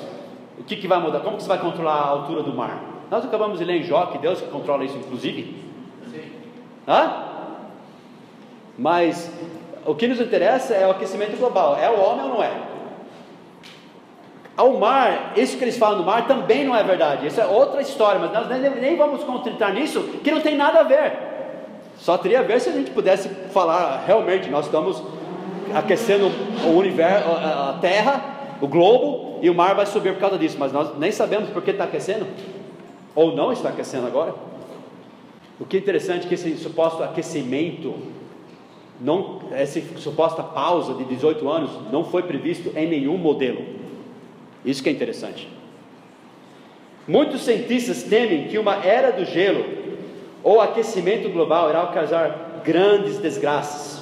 o 0.58 0.64
que, 0.64 0.74
que 0.74 0.88
vai 0.88 0.98
mudar? 0.98 1.20
Como 1.20 1.36
que 1.36 1.44
você 1.44 1.48
vai 1.48 1.60
controlar 1.60 1.94
a 1.94 2.08
altura 2.08 2.42
do 2.42 2.52
mar? 2.52 2.82
Nós 3.08 3.24
acabamos 3.24 3.58
de 3.58 3.64
ler 3.64 3.76
em 3.80 3.82
Jó 3.84 4.06
que 4.06 4.18
Deus 4.18 4.40
controla 4.40 4.84
isso, 4.84 4.96
inclusive. 4.96 5.54
Sim. 6.10 6.32
Hã? 6.88 7.24
Mas 8.76 9.30
o 9.84 9.94
que 9.94 10.08
nos 10.08 10.20
interessa 10.20 10.74
é 10.74 10.86
o 10.88 10.90
aquecimento 10.90 11.36
global. 11.36 11.78
É 11.80 11.88
o 11.88 12.00
homem 12.00 12.24
ou 12.24 12.30
não 12.30 12.42
é? 12.42 12.50
Ao 14.56 14.72
mar, 14.72 15.34
isso 15.36 15.56
que 15.56 15.62
eles 15.62 15.76
falam 15.76 15.98
do 15.98 16.04
mar 16.04 16.26
também 16.26 16.64
não 16.64 16.74
é 16.74 16.82
verdade. 16.82 17.26
Isso 17.26 17.40
é 17.40 17.46
outra 17.46 17.80
história, 17.80 18.18
mas 18.18 18.32
nós 18.32 18.48
nem, 18.48 18.70
nem 18.80 18.96
vamos 18.96 19.22
concentrar 19.22 19.72
nisso, 19.72 20.02
que 20.24 20.32
não 20.32 20.40
tem 20.40 20.56
nada 20.56 20.80
a 20.80 20.82
ver. 20.82 21.12
Só 21.98 22.18
teria 22.18 22.40
a 22.40 22.42
ver 22.42 22.60
se 22.60 22.70
a 22.70 22.72
gente 22.72 22.90
pudesse 22.90 23.28
falar 23.52 24.02
realmente, 24.04 24.50
nós 24.50 24.64
estamos 24.66 25.02
aquecendo 25.74 26.30
o 26.66 26.76
universo, 26.76 27.28
a 27.28 27.78
Terra, 27.80 28.56
o 28.60 28.66
globo, 28.66 29.38
e 29.42 29.50
o 29.50 29.54
mar 29.54 29.74
vai 29.74 29.86
subir 29.86 30.12
por 30.14 30.20
causa 30.20 30.38
disso, 30.38 30.56
mas 30.58 30.72
nós 30.72 30.96
nem 30.98 31.12
sabemos 31.12 31.50
por 31.50 31.62
que 31.62 31.70
está 31.70 31.84
aquecendo, 31.84 32.26
ou 33.14 33.34
não 33.34 33.52
está 33.52 33.68
aquecendo 33.68 34.06
agora. 34.06 34.34
O 35.58 35.64
que 35.64 35.76
é 35.76 35.80
interessante 35.80 36.26
é 36.26 36.28
que 36.28 36.34
esse 36.34 36.56
suposto 36.56 37.02
aquecimento, 37.02 37.94
não, 39.00 39.40
essa 39.52 39.80
suposta 39.96 40.42
pausa 40.42 40.94
de 40.94 41.04
18 41.04 41.48
anos, 41.48 41.70
não 41.90 42.04
foi 42.04 42.22
previsto 42.22 42.72
em 42.76 42.88
nenhum 42.88 43.16
modelo. 43.16 43.64
Isso 44.64 44.82
que 44.82 44.88
é 44.88 44.92
interessante. 44.92 45.48
Muitos 47.06 47.42
cientistas 47.42 48.02
temem 48.02 48.48
que 48.48 48.58
uma 48.58 48.84
era 48.84 49.12
do 49.12 49.24
gelo 49.24 49.64
ou 50.42 50.60
aquecimento 50.60 51.28
global 51.30 51.70
irá 51.70 51.86
causar 51.86 52.62
grandes 52.64 53.18
desgraças. 53.18 53.95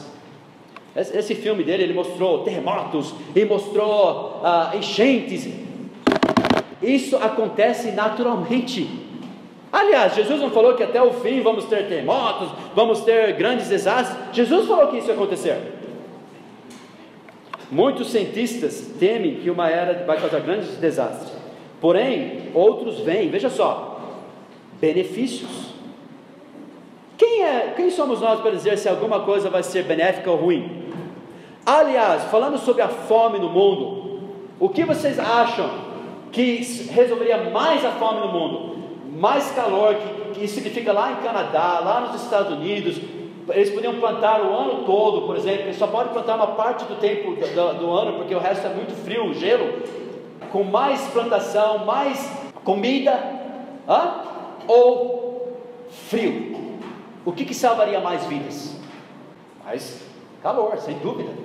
Esse 0.96 1.34
filme 1.34 1.64
dele, 1.64 1.82
ele 1.82 1.92
mostrou 1.92 2.44
terremotos, 2.44 3.14
ele 3.34 3.46
mostrou 3.46 4.40
ah, 4.44 4.72
enchentes. 4.76 5.48
Isso 6.80 7.16
acontece 7.16 7.90
naturalmente. 7.90 8.88
Aliás, 9.72 10.14
Jesus 10.14 10.40
não 10.40 10.50
falou 10.50 10.74
que 10.74 10.84
até 10.84 11.02
o 11.02 11.12
fim 11.14 11.40
vamos 11.40 11.64
ter 11.64 11.88
terremotos, 11.88 12.48
vamos 12.76 13.00
ter 13.00 13.32
grandes 13.32 13.68
desastres. 13.68 14.16
Jesus 14.32 14.68
falou 14.68 14.86
que 14.86 14.98
isso 14.98 15.08
ia 15.08 15.14
acontecer. 15.14 15.56
Muitos 17.72 18.12
cientistas 18.12 18.92
temem 19.00 19.36
que 19.36 19.50
uma 19.50 19.68
era 19.68 20.04
vai 20.04 20.20
causar 20.20 20.38
grandes 20.40 20.76
desastres. 20.76 21.32
Porém, 21.80 22.50
outros 22.54 23.00
veem, 23.00 23.30
veja 23.30 23.50
só, 23.50 24.00
benefícios. 24.80 25.74
Quem 27.16 27.42
é, 27.42 27.72
quem 27.74 27.90
somos 27.90 28.20
nós 28.20 28.40
para 28.40 28.52
dizer 28.52 28.78
se 28.78 28.88
alguma 28.88 29.20
coisa 29.20 29.50
vai 29.50 29.64
ser 29.64 29.82
benéfica 29.82 30.30
ou 30.30 30.36
ruim? 30.36 30.83
Aliás, 31.66 32.24
falando 32.24 32.58
sobre 32.58 32.82
a 32.82 32.88
fome 32.88 33.38
no 33.38 33.48
mundo, 33.48 34.20
o 34.60 34.68
que 34.68 34.84
vocês 34.84 35.18
acham 35.18 35.70
que 36.30 36.56
resolveria 36.90 37.50
mais 37.50 37.82
a 37.84 37.92
fome 37.92 38.20
no 38.20 38.28
mundo? 38.28 38.76
Mais 39.16 39.50
calor, 39.52 39.94
que, 39.94 40.40
que 40.40 40.48
significa 40.48 40.92
lá 40.92 41.12
em 41.12 41.16
Canadá, 41.16 41.80
lá 41.80 42.00
nos 42.00 42.22
Estados 42.22 42.52
Unidos, 42.52 43.00
eles 43.48 43.70
podiam 43.70 43.94
plantar 43.94 44.42
o 44.42 44.52
ano 44.52 44.84
todo, 44.84 45.22
por 45.22 45.36
exemplo, 45.36 45.62
eles 45.62 45.76
só 45.76 45.86
podem 45.86 46.12
plantar 46.12 46.36
uma 46.36 46.48
parte 46.48 46.84
do 46.84 46.96
tempo 46.96 47.34
do, 47.34 47.78
do, 47.78 47.92
ano, 47.92 48.18
porque 48.18 48.34
o 48.34 48.38
resto 48.38 48.66
é 48.66 48.70
muito 48.70 48.94
frio, 49.02 49.32
gelo, 49.32 49.82
com 50.50 50.64
mais 50.64 51.00
plantação, 51.08 51.84
mais 51.86 52.30
comida, 52.62 53.18
hã? 53.88 54.22
ou 54.66 55.58
frio. 56.08 56.54
O 57.24 57.32
que, 57.32 57.44
que 57.44 57.54
salvaria 57.54 58.00
mais 58.00 58.24
vidas? 58.26 58.76
Mais 59.64 60.02
calor, 60.42 60.76
sem 60.78 60.98
dúvida. 60.98 61.43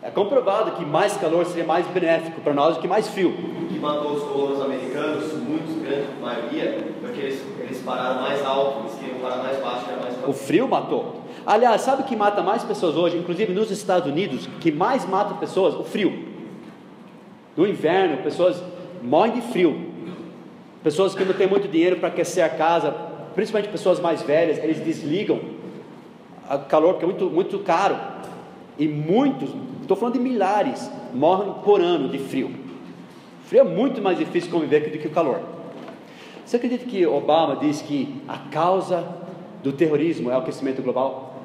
É 0.00 0.10
comprovado 0.10 0.72
que 0.72 0.84
mais 0.84 1.16
calor 1.16 1.44
seria 1.44 1.64
mais 1.64 1.86
benéfico 1.88 2.40
para 2.40 2.54
nós 2.54 2.76
do 2.76 2.80
que 2.80 2.86
mais 2.86 3.08
frio. 3.08 3.30
O 3.30 3.66
que 3.66 3.78
matou 3.78 4.12
os 4.12 4.22
colonos 4.22 4.62
americanos, 4.62 5.32
muitos, 5.34 5.74
grande 5.82 6.06
maioria, 6.20 6.84
porque 7.00 7.20
eles, 7.20 7.44
eles 7.58 7.82
pararam 7.82 8.22
mais 8.22 8.44
alto, 8.44 8.80
eles 8.80 8.94
queriam 8.94 9.18
parar 9.18 9.42
mais 9.42 9.58
baixo, 9.60 9.86
era 9.90 10.00
mais 10.00 10.28
O 10.28 10.32
frio 10.32 10.68
matou. 10.68 11.22
Aliás, 11.44 11.80
sabe 11.80 12.02
o 12.02 12.04
que 12.04 12.14
mata 12.14 12.42
mais 12.42 12.62
pessoas 12.62 12.96
hoje, 12.96 13.16
inclusive 13.16 13.52
nos 13.52 13.72
Estados 13.72 14.08
Unidos, 14.08 14.48
que 14.60 14.70
mais 14.70 15.04
mata 15.04 15.34
pessoas? 15.34 15.74
O 15.74 15.82
frio. 15.82 16.26
No 17.56 17.66
inverno, 17.66 18.18
pessoas 18.18 18.62
morrem 19.02 19.32
de 19.32 19.40
frio. 19.40 19.88
Pessoas 20.84 21.12
que 21.12 21.24
não 21.24 21.34
têm 21.34 21.48
muito 21.48 21.66
dinheiro 21.66 21.96
para 21.96 22.08
aquecer 22.08 22.44
a 22.44 22.48
casa, 22.48 22.94
principalmente 23.34 23.70
pessoas 23.70 23.98
mais 23.98 24.22
velhas, 24.22 24.58
eles 24.58 24.78
desligam 24.78 25.40
o 26.48 26.58
calor, 26.60 26.94
porque 26.94 27.04
é 27.04 27.08
muito, 27.08 27.24
muito 27.28 27.58
caro. 27.58 27.96
E 28.78 28.86
muitos, 28.86 29.50
estou 29.80 29.96
falando 29.96 30.14
de 30.14 30.20
milhares, 30.20 30.90
morrem 31.12 31.52
por 31.64 31.80
ano 31.80 32.08
de 32.08 32.18
frio. 32.18 32.50
Frio 33.44 33.62
é 33.62 33.64
muito 33.64 34.00
mais 34.00 34.18
difícil 34.18 34.50
conviver 34.50 34.90
do 34.90 34.98
que 34.98 35.08
o 35.08 35.10
calor. 35.10 35.40
Você 36.44 36.56
acredita 36.56 36.84
que 36.84 37.04
Obama 37.06 37.56
disse 37.56 37.82
que 37.84 38.22
a 38.28 38.38
causa 38.38 39.06
do 39.62 39.72
terrorismo 39.72 40.30
é 40.30 40.34
o 40.34 40.38
aquecimento 40.38 40.80
global? 40.80 41.42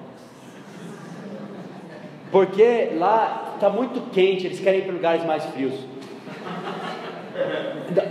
Porque 2.32 2.92
lá 2.98 3.54
está 3.56 3.70
muito 3.70 4.12
quente, 4.12 4.46
eles 4.46 4.60
querem 4.60 4.82
ir 4.82 4.84
para 4.84 4.94
lugares 4.94 5.26
mais 5.26 5.46
frios. 5.46 5.74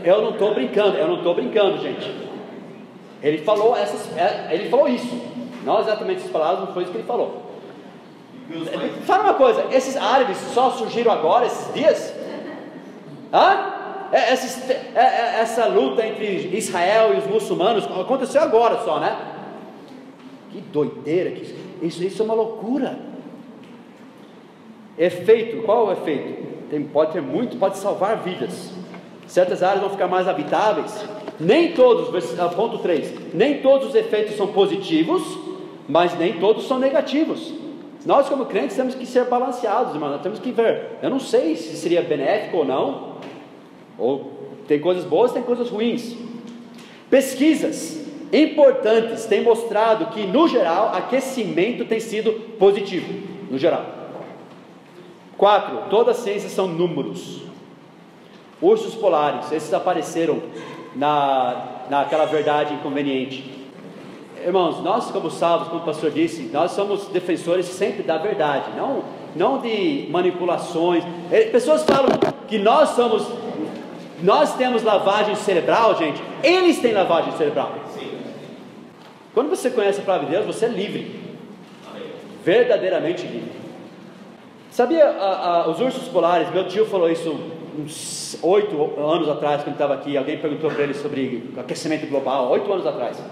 Eu 0.04 0.22
não 0.22 0.30
estou 0.30 0.54
brincando, 0.54 0.96
eu 0.96 1.08
não 1.08 1.18
estou 1.18 1.34
brincando, 1.34 1.78
gente. 1.78 2.12
Ele 3.22 3.38
falou 3.38 3.76
essas, 3.76 4.16
é, 4.16 4.48
ele 4.52 4.68
falou 4.68 4.88
isso. 4.88 5.20
Não 5.64 5.80
exatamente 5.80 6.18
essas 6.18 6.30
palavras, 6.30 6.66
não 6.66 6.74
foi 6.74 6.82
isso 6.82 6.92
que 6.92 6.98
ele 6.98 7.06
falou. 7.06 7.41
Fala 9.04 9.24
uma 9.24 9.34
coisa, 9.34 9.66
esses 9.72 9.96
árabes 9.96 10.36
só 10.52 10.70
surgiram 10.70 11.12
agora, 11.12 11.46
esses 11.46 11.72
dias? 11.74 12.14
Hã? 13.32 13.72
É, 14.12 14.18
é, 14.18 15.40
essa 15.40 15.66
luta 15.66 16.06
entre 16.06 16.54
Israel 16.54 17.14
e 17.14 17.18
os 17.18 17.26
muçulmanos 17.26 17.84
aconteceu 17.84 18.42
agora 18.42 18.78
só, 18.84 19.00
né? 19.00 19.16
Que 20.50 20.60
doideira, 20.60 21.30
isso, 21.80 22.04
isso 22.04 22.20
é 22.20 22.24
uma 22.24 22.34
loucura. 22.34 22.98
Efeito, 24.98 25.62
qual 25.62 25.86
é 25.86 25.88
o 25.88 25.92
efeito? 25.92 26.68
Tem, 26.68 26.82
pode 26.82 27.12
ter 27.12 27.22
muito, 27.22 27.56
pode 27.56 27.78
salvar 27.78 28.18
vidas. 28.18 28.70
Certas 29.26 29.62
áreas 29.62 29.80
vão 29.80 29.90
ficar 29.90 30.08
mais 30.08 30.28
habitáveis. 30.28 31.02
Nem 31.40 31.72
todos, 31.72 32.38
ah, 32.38 32.50
ponto 32.50 32.78
3, 32.78 33.32
nem 33.32 33.62
todos 33.62 33.88
os 33.88 33.94
efeitos 33.94 34.36
são 34.36 34.48
positivos, 34.48 35.22
mas 35.88 36.16
nem 36.18 36.34
todos 36.34 36.68
são 36.68 36.78
negativos. 36.78 37.61
Nós, 38.04 38.28
como 38.28 38.46
crentes, 38.46 38.76
temos 38.76 38.94
que 38.94 39.06
ser 39.06 39.24
balanceados, 39.26 39.94
irmão. 39.94 40.10
Nós 40.10 40.22
temos 40.22 40.38
que 40.38 40.50
ver. 40.50 40.98
Eu 41.02 41.10
não 41.10 41.20
sei 41.20 41.56
se 41.56 41.76
seria 41.76 42.02
benéfico 42.02 42.58
ou 42.58 42.64
não. 42.64 43.16
Ou 43.96 44.32
tem 44.66 44.80
coisas 44.80 45.04
boas, 45.04 45.32
tem 45.32 45.42
coisas 45.42 45.70
ruins. 45.70 46.16
Pesquisas 47.08 48.04
importantes 48.32 49.26
têm 49.26 49.42
mostrado 49.42 50.06
que, 50.06 50.26
no 50.26 50.48
geral, 50.48 50.92
aquecimento 50.94 51.84
tem 51.84 52.00
sido 52.00 52.32
positivo. 52.58 53.12
No 53.50 53.58
geral. 53.58 53.84
Quatro, 55.36 55.90
todas 55.90 56.18
as 56.18 56.24
ciências 56.24 56.52
são 56.52 56.66
números. 56.66 57.42
Ursos 58.60 58.94
polares, 58.94 59.50
esses 59.52 59.74
apareceram 59.74 60.40
na, 60.94 61.84
naquela 61.90 62.24
verdade 62.26 62.74
inconveniente. 62.74 63.61
Irmãos, 64.44 64.82
nós 64.82 65.10
como 65.10 65.30
salvos, 65.30 65.68
como 65.68 65.82
o 65.82 65.84
pastor 65.84 66.10
disse, 66.10 66.50
nós 66.52 66.72
somos 66.72 67.06
defensores 67.06 67.66
sempre 67.66 68.02
da 68.02 68.18
verdade, 68.18 68.70
não, 68.76 69.04
não 69.36 69.58
de 69.58 70.08
manipulações. 70.10 71.04
É, 71.30 71.44
pessoas 71.44 71.84
falam 71.84 72.10
que 72.48 72.58
nós 72.58 72.90
somos, 72.90 73.26
nós 74.22 74.56
temos 74.56 74.82
lavagem 74.82 75.36
cerebral, 75.36 75.96
gente. 75.96 76.20
Eles 76.42 76.80
têm 76.80 76.92
lavagem 76.92 77.32
cerebral. 77.36 77.72
Sim. 77.94 78.10
Quando 79.32 79.48
você 79.48 79.70
conhece 79.70 80.00
a 80.00 80.04
palavra 80.04 80.26
de 80.26 80.32
Deus, 80.32 80.46
você 80.46 80.66
é 80.66 80.68
livre. 80.68 81.20
Verdadeiramente 82.44 83.26
livre. 83.26 83.52
Sabia 84.70 85.06
a, 85.06 85.62
a, 85.64 85.68
os 85.68 85.80
ursos 85.80 86.08
polares? 86.08 86.50
Meu 86.50 86.66
tio 86.66 86.86
falou 86.86 87.10
isso 87.10 87.38
uns 87.78 88.38
oito 88.42 88.98
anos 88.98 89.28
atrás, 89.28 89.62
quando 89.62 89.74
estava 89.74 89.94
aqui. 89.94 90.16
Alguém 90.16 90.38
perguntou 90.38 90.70
para 90.70 90.82
ele 90.82 90.94
sobre 90.94 91.50
aquecimento 91.56 92.06
global, 92.08 92.50
oito 92.50 92.72
anos 92.72 92.86
atrás. 92.86 93.22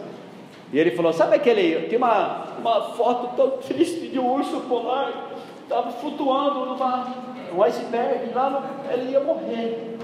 E 0.72 0.78
ele 0.78 0.92
falou: 0.92 1.12
Sabe 1.12 1.36
aquele. 1.36 1.88
Tem 1.88 1.98
uma, 1.98 2.46
uma 2.58 2.80
foto 2.92 3.36
tão 3.36 3.50
triste 3.58 4.08
de 4.08 4.18
um 4.18 4.34
urso 4.34 4.60
polar, 4.62 5.32
estava 5.62 5.90
flutuando 5.92 6.66
numa, 6.66 7.06
um 7.54 7.62
iceberg, 7.62 8.32
lá 8.34 8.50
no, 8.50 8.92
ele 8.92 9.12
ia 9.12 9.20
morrer. 9.20 9.96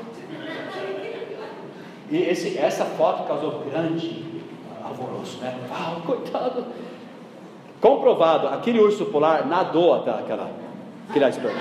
E 2.11 2.17
esse, 2.19 2.57
essa 2.59 2.85
foto 2.85 3.27
causou 3.27 3.63
grande 3.71 4.25
alvoroço, 4.85 5.39
né? 5.39 5.57
Ah, 5.73 5.97
coitado. 6.05 6.67
Comprovado, 7.81 8.49
aquele 8.49 8.81
urso 8.81 9.07
polar 9.07 9.47
nadou 9.47 9.95
até 9.95 10.11
aquela 10.11 10.51
criar 11.13 11.29
iceberg. 11.29 11.57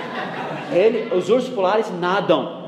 Ele, 0.72 1.14
os 1.14 1.28
ursos 1.28 1.50
polares 1.50 1.92
nadam. 2.00 2.64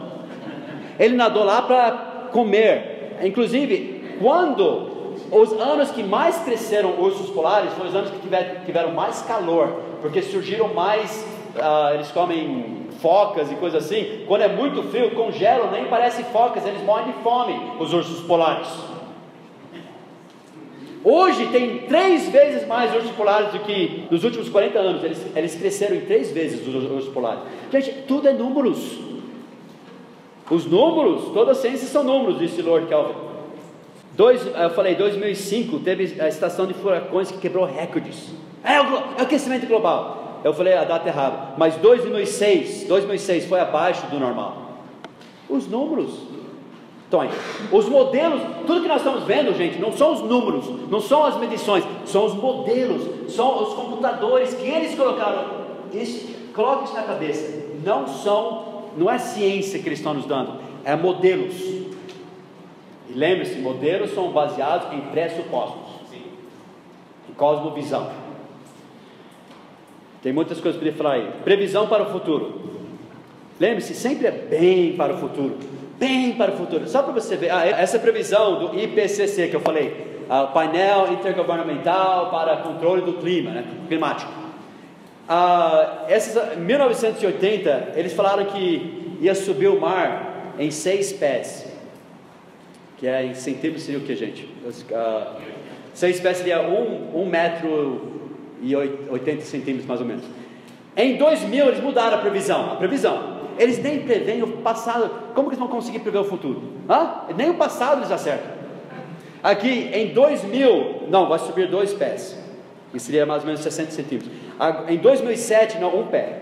Ele 0.98 1.16
nadou 1.16 1.44
lá 1.44 1.62
para 1.62 1.92
comer. 2.32 3.16
Inclusive, 3.22 4.16
quando 4.20 4.97
Os 5.30 5.52
anos 5.52 5.90
que 5.90 6.02
mais 6.02 6.38
cresceram 6.38 6.98
ursos 6.98 7.28
polares 7.30 7.72
foram 7.74 7.88
os 7.88 7.94
anos 7.94 8.10
que 8.10 8.18
tiver, 8.20 8.62
tiveram 8.64 8.92
mais 8.92 9.20
calor, 9.22 9.82
porque 10.00 10.22
surgiram 10.22 10.72
mais, 10.72 11.26
ah, 11.60 11.90
eles 11.94 12.10
comem 12.10 12.86
focas 13.00 13.50
e 13.52 13.54
coisas 13.56 13.84
assim. 13.84 14.24
Quando 14.26 14.42
é 14.42 14.48
muito 14.48 14.82
frio, 14.84 15.10
congelam, 15.14 15.70
nem 15.70 15.86
parece 15.86 16.22
focas, 16.24 16.66
eles 16.66 16.82
morrem 16.82 17.12
de 17.12 17.12
fome, 17.22 17.54
os 17.78 17.92
ursos 17.92 18.20
polares. 18.26 18.68
Hoje 21.04 21.46
tem 21.48 21.80
três 21.80 22.28
vezes 22.28 22.66
mais 22.66 22.94
ursos 22.94 23.12
polares 23.12 23.52
do 23.52 23.60
que 23.60 24.06
nos 24.10 24.24
últimos 24.24 24.48
40 24.48 24.78
anos. 24.78 25.04
Eles, 25.04 25.26
eles 25.36 25.54
cresceram 25.54 25.96
em 25.96 26.00
três 26.00 26.32
vezes 26.32 26.66
os 26.66 26.74
ursos 26.90 27.12
polares. 27.12 27.40
Gente, 27.70 27.92
tudo 28.06 28.28
é 28.28 28.32
números. 28.32 28.98
Os 30.50 30.64
números, 30.66 31.30
toda 31.32 31.52
a 31.52 31.54
ciência 31.54 31.86
são 31.86 32.02
números, 32.02 32.38
disse 32.38 32.62
Lord 32.62 32.86
Kelvin. 32.86 33.27
Dois, 34.18 34.44
eu 34.44 34.70
falei, 34.70 34.96
2005 34.96 35.78
teve 35.78 36.20
a 36.20 36.26
estação 36.26 36.66
de 36.66 36.74
furacões 36.74 37.30
que 37.30 37.38
quebrou 37.38 37.64
recordes. 37.64 38.30
É 38.64 38.80
o, 38.80 38.84
é 38.84 39.20
o 39.20 39.22
aquecimento 39.22 39.64
global. 39.64 40.40
Eu 40.42 40.52
falei 40.52 40.74
a 40.74 40.82
data 40.82 41.08
errada. 41.08 41.54
Mas 41.56 41.76
2006, 41.76 42.88
2006 42.88 43.46
foi 43.46 43.60
abaixo 43.60 44.04
do 44.08 44.18
normal. 44.18 44.72
Os 45.48 45.68
números. 45.68 46.10
Então, 47.06 47.28
os 47.70 47.88
modelos, 47.88 48.42
tudo 48.66 48.82
que 48.82 48.88
nós 48.88 49.02
estamos 49.02 49.22
vendo, 49.22 49.56
gente, 49.56 49.78
não 49.78 49.92
são 49.92 50.12
os 50.12 50.20
números, 50.22 50.64
não 50.90 51.00
são 51.00 51.24
as 51.24 51.36
medições, 51.38 51.84
são 52.04 52.26
os 52.26 52.34
modelos, 52.34 53.32
são 53.32 53.62
os 53.62 53.72
computadores 53.72 54.52
que 54.52 54.66
eles 54.66 54.96
colocaram. 54.96 55.44
Isso, 55.94 56.34
coloque 56.52 56.86
isso 56.86 56.94
na 56.94 57.04
cabeça. 57.04 57.68
Não 57.84 58.08
são, 58.08 58.82
não 58.96 59.08
é 59.08 59.16
ciência 59.16 59.78
que 59.78 59.88
eles 59.88 60.00
estão 60.00 60.12
nos 60.12 60.26
dando, 60.26 60.54
é 60.84 60.96
modelos. 60.96 61.87
Lembre-se, 63.18 63.58
modelos 63.58 64.14
são 64.14 64.30
baseados 64.30 64.92
em 64.92 65.00
pressupostos, 65.10 66.12
em 67.28 67.32
cosmovisão. 67.32 68.10
Tem 70.22 70.32
muitas 70.32 70.60
coisas 70.60 70.80
para 70.80 70.92
falar 70.92 71.12
aí. 71.14 71.30
Previsão 71.42 71.88
para 71.88 72.04
o 72.04 72.12
futuro. 72.12 72.60
Lembre-se, 73.58 73.94
sempre 73.94 74.26
é 74.28 74.30
bem 74.30 74.96
para 74.96 75.14
o 75.14 75.18
futuro 75.18 75.58
bem 75.98 76.32
para 76.32 76.52
o 76.52 76.56
futuro. 76.56 76.88
Só 76.88 77.02
para 77.02 77.12
você 77.12 77.36
ver, 77.36 77.50
ah, 77.50 77.66
essa 77.66 77.98
previsão 77.98 78.58
do 78.58 78.78
IPCC 78.78 79.48
que 79.48 79.56
eu 79.56 79.60
falei, 79.60 80.22
ah, 80.30 80.44
painel 80.46 81.12
intergovernamental 81.12 82.30
para 82.30 82.58
controle 82.58 83.02
do 83.02 83.14
clima, 83.14 83.50
né, 83.50 83.64
climático. 83.88 84.30
Ah, 85.28 86.04
essas, 86.08 86.56
1980, 86.56 87.92
eles 87.96 88.12
falaram 88.12 88.44
que 88.46 89.18
ia 89.20 89.34
subir 89.34 89.68
o 89.68 89.80
mar 89.80 90.54
em 90.58 90.70
seis 90.70 91.12
pés, 91.12 91.66
que 92.98 93.06
é 93.06 93.24
em 93.24 93.34
centímetros 93.34 93.84
seria 93.84 94.00
o 94.00 94.02
que, 94.02 94.14
gente? 94.14 94.48
Ah, 94.92 95.36
seis 95.94 96.20
pés 96.20 96.38
seria 96.38 96.62
um, 96.62 97.22
um 97.22 97.26
metro 97.26 98.18
e 98.60 98.74
80 98.74 99.42
centímetros 99.42 99.86
mais 99.86 100.00
ou 100.00 100.06
menos. 100.06 100.24
Em 100.96 101.16
2000 101.16 101.68
eles 101.68 101.80
mudaram 101.80 102.16
a 102.18 102.20
previsão, 102.20 102.72
a 102.72 102.76
previsão. 102.76 103.38
Eles 103.56 103.82
nem 103.82 104.00
preveem 104.00 104.42
o 104.42 104.48
passado. 104.58 105.10
Como 105.34 105.48
que 105.48 105.54
eles 105.54 105.58
vão 105.58 105.68
conseguir 105.68 106.00
prever 106.00 106.18
o 106.18 106.24
futuro? 106.24 106.62
Hã? 106.88 107.24
Nem 107.36 107.50
o 107.50 107.54
passado 107.54 108.00
eles 108.00 108.10
acertam. 108.10 108.58
Aqui 109.42 109.90
em 109.92 110.12
2000, 110.12 111.08
não, 111.08 111.28
vai 111.28 111.38
subir 111.38 111.68
dois 111.68 111.92
pés. 111.92 112.36
Que 112.90 112.98
seria 112.98 113.26
mais 113.26 113.42
ou 113.42 113.46
menos 113.46 113.60
60 113.60 113.90
centímetros. 113.90 114.32
Em 114.88 114.96
2007, 114.96 115.78
não, 115.78 116.00
um 116.00 116.06
pé. 116.06 116.40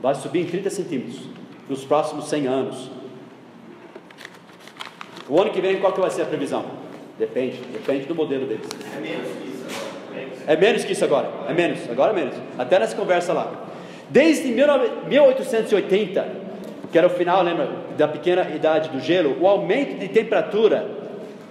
Vai 0.00 0.14
subir 0.14 0.42
em 0.42 0.46
30 0.46 0.70
centímetros. 0.70 1.20
Nos 1.68 1.84
próximos 1.84 2.28
100 2.28 2.46
anos. 2.46 2.90
O 5.30 5.40
ano 5.40 5.50
que 5.50 5.60
vem, 5.60 5.76
qual 5.78 5.92
que 5.92 6.00
vai 6.00 6.10
ser 6.10 6.22
a 6.22 6.26
previsão? 6.26 6.64
Depende, 7.16 7.58
depende 7.72 8.04
do 8.06 8.14
modelo 8.16 8.46
deles. 8.46 8.66
É 8.96 9.00
menos 9.00 9.24
que 9.34 9.48
isso 9.48 9.64
agora. 9.64 10.48
É 10.48 10.56
menos 10.56 10.84
que 10.84 10.92
isso 10.92 11.04
agora. 11.04 11.30
É 11.48 11.54
menos, 11.54 11.88
agora 11.88 12.12
é 12.12 12.14
menos. 12.16 12.34
Até 12.58 12.80
nessa 12.80 12.96
conversa 12.96 13.32
lá. 13.32 13.52
Desde 14.08 14.48
1880, 14.48 16.26
que 16.90 16.98
era 16.98 17.06
o 17.06 17.10
final, 17.10 17.44
lembra, 17.44 17.68
da 17.96 18.08
pequena 18.08 18.42
idade 18.54 18.88
do 18.90 18.98
gelo, 18.98 19.36
o 19.40 19.46
aumento 19.46 19.96
de 20.00 20.08
temperatura, 20.08 20.90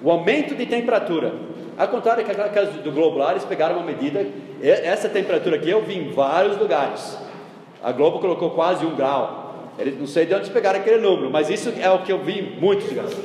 o 0.03 0.11
aumento 0.11 0.55
de 0.55 0.65
temperatura, 0.65 1.31
ao 1.77 1.87
contrário 1.87 2.25
que 2.25 2.31
aquela 2.31 2.49
casa 2.49 2.71
do 2.71 2.91
globo 2.91 3.17
lá, 3.17 3.31
eles 3.31 3.45
pegaram 3.45 3.77
uma 3.77 3.85
medida, 3.85 4.27
essa 4.61 5.07
temperatura 5.07 5.55
aqui 5.55 5.69
eu 5.69 5.81
vi 5.81 5.97
em 5.97 6.11
vários 6.11 6.57
lugares, 6.57 7.17
a 7.81 7.93
Globo 7.93 8.19
colocou 8.19 8.49
quase 8.49 8.85
um 8.85 8.93
grau, 8.93 9.71
eles, 9.79 9.97
não 9.97 10.07
sei 10.07 10.25
de 10.25 10.33
onde 10.33 10.49
pegaram 10.49 10.79
aquele 10.79 10.97
número, 10.97 11.29
mas 11.31 11.49
isso 11.49 11.73
é 11.79 11.89
o 11.89 11.99
que 11.99 12.11
eu 12.11 12.19
vi 12.19 12.39
em 12.39 12.59
muitos 12.59 12.89
lugares, 12.89 13.17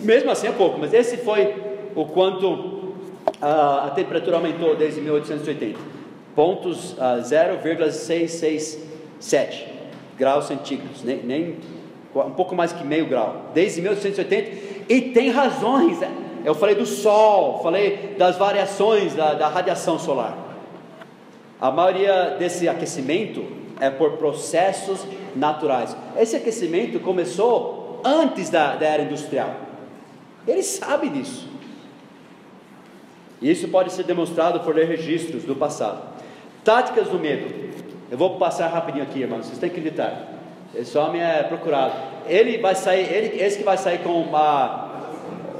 mesmo 0.00 0.30
assim 0.30 0.48
é 0.48 0.52
pouco, 0.52 0.78
mas 0.78 0.92
esse 0.92 1.16
foi 1.18 1.54
o 1.94 2.04
quanto 2.06 2.94
a, 3.40 3.86
a 3.86 3.90
temperatura 3.90 4.36
aumentou 4.36 4.76
desde 4.76 5.00
1880 5.00 6.00
pontos 6.34 6.92
uh, 6.92 7.00
ah, 7.00 7.20
0,667 7.20 9.68
graus 10.16 10.46
centígrados, 10.46 11.02
nem, 11.02 11.18
nem, 11.22 11.56
um 12.14 12.30
pouco 12.30 12.54
mais 12.54 12.72
que 12.72 12.84
meio 12.84 13.06
grau, 13.06 13.50
desde 13.54 13.80
1880, 13.80 14.50
e 14.88 15.00
tem 15.12 15.30
razões. 15.30 15.98
Né? 15.98 16.12
Eu 16.44 16.54
falei 16.54 16.74
do 16.74 16.84
sol, 16.84 17.60
falei 17.62 18.16
das 18.18 18.36
variações 18.36 19.14
da, 19.14 19.32
da 19.34 19.48
radiação 19.48 19.98
solar. 19.98 20.36
A 21.60 21.70
maioria 21.70 22.36
desse 22.38 22.68
aquecimento 22.68 23.44
é 23.80 23.90
por 23.90 24.12
processos 24.12 25.04
naturais. 25.34 25.96
Esse 26.18 26.36
aquecimento 26.36 27.00
começou 27.00 28.00
antes 28.04 28.50
da, 28.50 28.76
da 28.76 28.86
era 28.86 29.02
industrial. 29.02 29.54
Eles 30.46 30.66
sabem 30.66 31.10
disso. 31.12 31.48
E 33.40 33.50
isso 33.50 33.68
pode 33.68 33.90
ser 33.92 34.04
demonstrado 34.04 34.60
por 34.60 34.74
ler 34.74 34.86
registros 34.86 35.44
do 35.44 35.56
passado. 35.56 36.02
Táticas 36.64 37.08
do 37.08 37.18
medo. 37.18 37.70
Eu 38.10 38.18
vou 38.18 38.38
passar 38.38 38.68
rapidinho 38.68 39.04
aqui, 39.04 39.20
irmãos. 39.20 39.46
Vocês 39.46 39.58
têm 39.58 39.70
que 39.70 39.78
acreditar. 39.78 40.28
Esse 40.74 40.98
homem 40.98 41.22
é 41.22 41.44
procurado. 41.44 41.94
Ele 42.26 42.58
vai 42.58 42.74
sair, 42.74 43.10
ele, 43.12 43.40
esse 43.42 43.58
que 43.58 43.64
vai 43.64 43.78
sair 43.78 43.98
com 43.98 44.20
uma, 44.20 44.88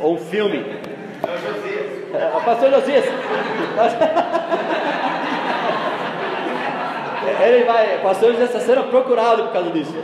um 0.03 0.19
filme. 0.19 0.59
É 0.59 0.81
o 1.27 1.39
Josias. 1.39 2.15
É, 2.15 2.31
pastor 2.45 2.71
Josias. 2.71 3.05
ele 7.43 7.65
vai, 7.65 7.99
pastor 8.03 8.33
Josias 8.33 8.55
está 8.55 8.61
sendo 8.61 8.85
procurado 8.85 9.45
por 9.45 9.53
causa 9.53 9.71
disso. 9.71 9.95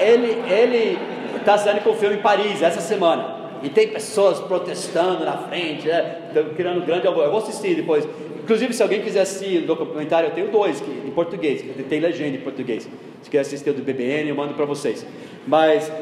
Ele, 0.00 0.40
ele 0.48 0.96
está 1.36 1.58
saindo 1.58 1.82
com 1.82 1.90
o 1.90 1.96
filme 1.96 2.16
em 2.16 2.22
Paris 2.22 2.62
essa 2.62 2.80
semana. 2.80 3.37
E 3.62 3.68
tem 3.68 3.88
pessoas 3.88 4.40
protestando 4.40 5.24
na 5.24 5.36
frente, 5.36 5.86
né? 5.86 6.30
criando 6.56 6.84
grande 6.84 7.06
alvoroço. 7.06 7.28
Eu 7.28 7.40
vou 7.40 7.48
assistir 7.48 7.74
depois. 7.74 8.06
Inclusive, 8.42 8.72
se 8.72 8.82
alguém 8.82 9.02
quiser 9.02 9.20
assistir 9.20 9.64
o 9.64 9.66
documentário, 9.66 10.28
eu 10.28 10.34
tenho 10.34 10.50
dois 10.50 10.80
que, 10.80 10.90
em 10.90 11.10
português, 11.10 11.62
tem 11.88 12.00
legenda 12.00 12.36
em 12.36 12.40
português. 12.40 12.88
Se 13.22 13.28
quiser 13.28 13.40
assistir 13.40 13.70
o 13.70 13.74
do 13.74 13.82
BBN, 13.82 14.30
eu 14.30 14.34
mando 14.34 14.54
para 14.54 14.64
vocês. 14.64 15.04
Mas 15.46 15.92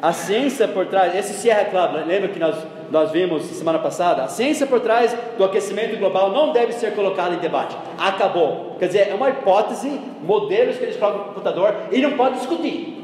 a 0.00 0.12
ciência 0.12 0.68
por 0.68 0.86
trás, 0.86 1.14
esse 1.14 1.34
Sierra 1.34 1.64
Club, 1.64 2.06
lembra 2.06 2.28
que 2.28 2.38
nós, 2.38 2.54
nós 2.90 3.10
vimos 3.10 3.44
semana 3.44 3.78
passada? 3.78 4.22
A 4.22 4.28
ciência 4.28 4.66
por 4.66 4.80
trás 4.80 5.16
do 5.36 5.44
aquecimento 5.44 5.98
global 5.98 6.30
não 6.30 6.52
deve 6.52 6.72
ser 6.72 6.94
colocada 6.94 7.34
em 7.34 7.38
debate. 7.38 7.76
Acabou. 7.98 8.76
Quer 8.78 8.86
dizer, 8.86 9.08
é 9.08 9.14
uma 9.14 9.30
hipótese, 9.30 10.00
modelos 10.22 10.76
que 10.76 10.84
eles 10.84 10.96
colocam 10.96 11.20
no 11.20 11.24
computador 11.28 11.74
e 11.90 12.00
não 12.00 12.12
pode 12.12 12.36
discutir. 12.36 12.96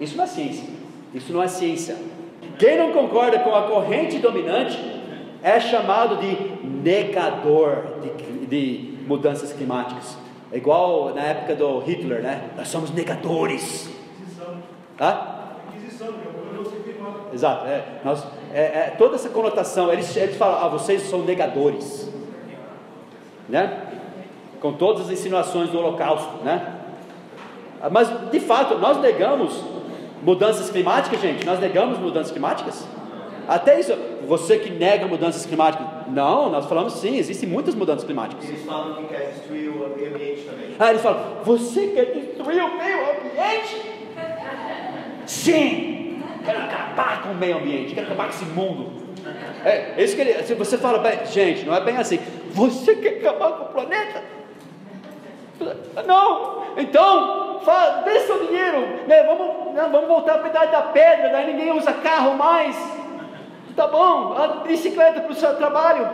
Isso 0.00 0.16
não 0.16 0.24
é 0.24 0.26
ciência. 0.26 0.68
Isso 1.14 1.32
não 1.32 1.42
é 1.42 1.48
ciência. 1.48 1.96
Quem 2.58 2.78
não 2.78 2.92
concorda 2.92 3.38
com 3.40 3.54
a 3.54 3.62
corrente 3.62 4.18
dominante 4.18 4.78
é 5.42 5.60
chamado 5.60 6.16
de 6.16 6.66
negador 6.66 7.84
de, 8.00 8.46
de 8.46 8.98
mudanças 9.06 9.52
climáticas. 9.52 10.16
É 10.50 10.56
igual 10.56 11.14
na 11.14 11.22
época 11.22 11.54
do 11.54 11.78
Hitler, 11.80 12.22
né? 12.22 12.50
Nós 12.56 12.68
somos 12.68 12.90
negadores. 12.90 13.90
Hã? 15.00 15.36
Exato, 17.32 17.66
é, 17.66 17.84
nós, 18.02 18.24
é, 18.54 18.60
é, 18.60 18.94
toda 18.96 19.16
essa 19.16 19.28
conotação, 19.28 19.92
eles, 19.92 20.16
eles 20.16 20.36
falam, 20.36 20.64
ah, 20.64 20.68
vocês 20.68 21.02
são 21.02 21.22
negadores, 21.22 22.10
né? 23.48 23.82
Com 24.60 24.72
todas 24.72 25.06
as 25.06 25.10
insinuações 25.10 25.68
do 25.68 25.78
Holocausto, 25.78 26.42
né? 26.42 26.74
Mas 27.92 28.08
de 28.30 28.40
fato, 28.40 28.78
nós 28.78 28.98
negamos 29.02 29.62
Mudanças 30.26 30.68
climáticas, 30.70 31.20
gente, 31.20 31.46
nós 31.46 31.60
negamos 31.60 32.00
mudanças 32.00 32.32
climáticas? 32.32 32.84
Até 33.46 33.78
isso, 33.78 33.96
você 34.26 34.58
que 34.58 34.70
nega 34.70 35.06
mudanças 35.06 35.46
climáticas. 35.46 35.86
Não, 36.08 36.50
nós 36.50 36.66
falamos 36.66 36.94
sim, 36.94 37.16
existem 37.16 37.48
muitas 37.48 37.76
mudanças 37.76 38.02
climáticas. 38.02 38.44
Eles 38.48 38.64
falam 38.64 38.96
que 38.96 39.04
quer 39.04 39.30
destruir 39.30 39.68
o 39.68 39.96
meio 39.96 40.12
ambiente 40.12 40.42
também. 40.42 40.74
Ah, 40.80 40.90
eles 40.90 41.00
falam, 41.00 41.44
você 41.44 41.86
quer 41.86 42.06
destruir 42.06 42.60
o 42.60 42.76
meio 42.76 43.02
ambiente? 43.02 43.82
Sim! 45.26 46.20
Quero 46.44 46.58
acabar 46.58 47.22
com 47.22 47.28
o 47.30 47.34
meio 47.36 47.58
ambiente, 47.58 47.94
quero 47.94 48.06
acabar 48.08 48.24
com 48.24 48.30
esse 48.30 48.44
mundo. 48.46 48.90
É, 49.64 49.94
isso 50.02 50.16
que 50.16 50.22
ele, 50.22 50.42
se 50.42 50.54
você 50.54 50.76
fala, 50.76 50.98
bem, 50.98 51.24
gente, 51.26 51.64
não 51.64 51.72
é 51.72 51.80
bem 51.84 51.98
assim. 51.98 52.18
Você 52.50 52.96
quer 52.96 53.18
acabar 53.18 53.52
com 53.52 53.64
o 53.66 53.68
planeta? 53.68 54.24
Não! 56.06 56.66
Então, 56.76 57.60
fala, 57.64 58.02
dê 58.02 58.20
seu 58.20 58.46
dinheiro, 58.46 58.80
né? 59.06 59.22
vamos, 59.24 59.74
não, 59.74 59.90
vamos 59.90 60.08
voltar 60.08 60.38
para 60.38 60.46
a 60.46 60.50
idade 60.50 60.72
da 60.72 60.82
pedra, 60.82 61.30
daí 61.30 61.52
ninguém 61.52 61.72
usa 61.72 61.92
carro 61.92 62.34
mais. 62.36 62.76
Tá 63.74 63.86
bom, 63.86 64.34
a 64.34 64.48
bicicleta 64.66 65.20
para 65.20 65.32
o 65.32 65.34
seu 65.34 65.54
trabalho. 65.56 66.08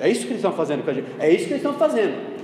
É 0.00 0.08
isso 0.08 0.22
que 0.22 0.28
eles 0.28 0.38
estão 0.38 0.52
fazendo 0.52 0.84
com 0.84 0.90
a 0.90 0.94
gente. 0.94 1.06
É 1.18 1.30
isso 1.30 1.46
que 1.46 1.52
eles 1.52 1.64
estão 1.64 1.74
fazendo. 1.74 2.34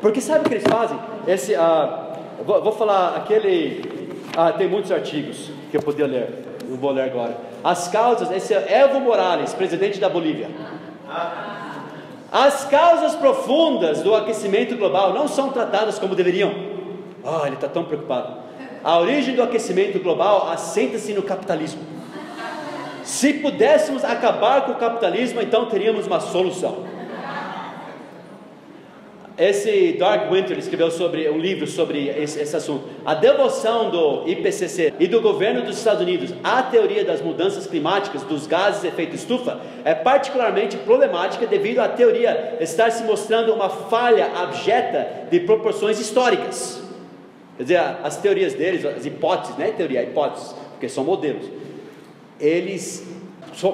Porque 0.00 0.20
sabe 0.20 0.44
o 0.44 0.48
que 0.48 0.54
eles 0.54 0.64
fazem? 0.68 0.98
Esse, 1.26 1.54
ah, 1.54 2.12
vou, 2.44 2.62
vou 2.62 2.72
falar 2.72 3.16
aquele. 3.16 4.12
Ah, 4.36 4.52
tem 4.52 4.68
muitos 4.68 4.92
artigos 4.92 5.50
que 5.70 5.76
eu 5.76 5.82
podia 5.82 6.06
ler. 6.06 6.44
Não 6.68 6.76
vou 6.76 6.90
ler 6.90 7.02
agora. 7.02 7.36
As 7.62 7.88
causas. 7.88 8.30
Esse 8.30 8.52
é 8.52 8.80
Evo 8.80 9.00
Morales, 9.00 9.54
presidente 9.54 9.98
da 9.98 10.08
Bolívia. 10.08 10.48
As 12.34 12.64
causas 12.64 13.14
profundas 13.14 14.02
do 14.02 14.12
aquecimento 14.12 14.76
global 14.76 15.14
não 15.14 15.28
são 15.28 15.50
tratadas 15.50 16.00
como 16.00 16.16
deveriam. 16.16 16.52
Ah, 17.24 17.42
ele 17.46 17.54
está 17.54 17.68
tão 17.68 17.84
preocupado. 17.84 18.38
A 18.82 18.98
origem 18.98 19.36
do 19.36 19.42
aquecimento 19.44 20.00
global 20.00 20.48
assenta-se 20.50 21.14
no 21.14 21.22
capitalismo. 21.22 21.80
Se 23.04 23.34
pudéssemos 23.34 24.02
acabar 24.02 24.62
com 24.62 24.72
o 24.72 24.74
capitalismo, 24.74 25.40
então 25.40 25.66
teríamos 25.66 26.08
uma 26.08 26.18
solução. 26.18 26.78
Esse 29.36 29.94
Dark 29.98 30.30
Winter 30.30 30.56
escreveu 30.56 30.92
sobre 30.92 31.28
um 31.28 31.38
livro 31.38 31.66
sobre 31.66 32.08
esse, 32.08 32.40
esse, 32.40 32.54
assunto. 32.54 32.84
A 33.04 33.14
devoção 33.14 33.90
do 33.90 34.28
IPCC 34.28 34.94
e 35.00 35.08
do 35.08 35.20
governo 35.20 35.62
dos 35.62 35.76
Estados 35.76 36.02
Unidos 36.02 36.32
à 36.44 36.62
teoria 36.62 37.04
das 37.04 37.20
mudanças 37.20 37.66
climáticas 37.66 38.22
dos 38.22 38.46
gases 38.46 38.84
efeito 38.84 39.16
estufa 39.16 39.60
é 39.84 39.92
particularmente 39.92 40.76
problemática 40.76 41.48
devido 41.48 41.80
à 41.80 41.88
teoria 41.88 42.58
estar 42.60 42.92
se 42.92 43.02
mostrando 43.02 43.52
uma 43.52 43.68
falha 43.68 44.30
abjeta 44.36 45.26
de 45.28 45.40
proporções 45.40 45.98
históricas. 45.98 46.80
Quer 47.56 47.62
dizer, 47.64 47.80
as 48.04 48.16
teorias 48.16 48.54
deles, 48.54 48.84
as 48.84 49.04
hipóteses, 49.04 49.58
não 49.58 49.64
é 49.64 49.72
teoria, 49.72 50.00
é 50.00 50.04
hipóteses, 50.04 50.54
porque 50.70 50.88
são 50.88 51.02
modelos. 51.02 51.46
Eles 52.38 53.04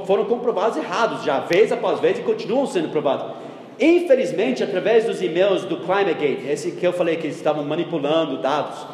foram 0.07 0.25
comprovados 0.25 0.79
errados 0.79 1.23
já, 1.23 1.41
vez 1.41 1.71
após 1.71 2.01
vez, 2.01 2.19
e 2.19 2.23
continuam 2.23 2.67
sendo 2.67 2.89
provados. 2.89 3.40
Infelizmente, 3.81 4.63
através 4.63 5.07
dos 5.07 5.23
e-mails 5.23 5.65
do 5.65 5.79
ClimateGate, 5.79 6.47
esse 6.47 6.73
que 6.73 6.87
eu 6.87 6.93
falei 6.93 7.17
que 7.17 7.27
eles 7.27 7.37
estavam 7.37 7.65
manipulando 7.65 8.37
dados, 8.37 8.87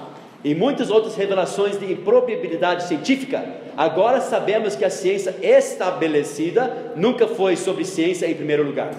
e 0.45 0.55
muitas 0.55 0.91
outras 0.91 1.17
revelações 1.17 1.77
de 1.77 1.93
improbabilidade 1.93 2.85
científica, 2.85 3.45
agora 3.77 4.21
sabemos 4.21 4.77
que 4.77 4.85
a 4.85 4.91
ciência 4.91 5.35
estabelecida 5.43 6.93
nunca 6.95 7.27
foi 7.27 7.57
sobre 7.57 7.85
ciência 7.85 8.31
em 8.31 8.35
primeiro 8.35 8.63
lugar. 8.63 8.93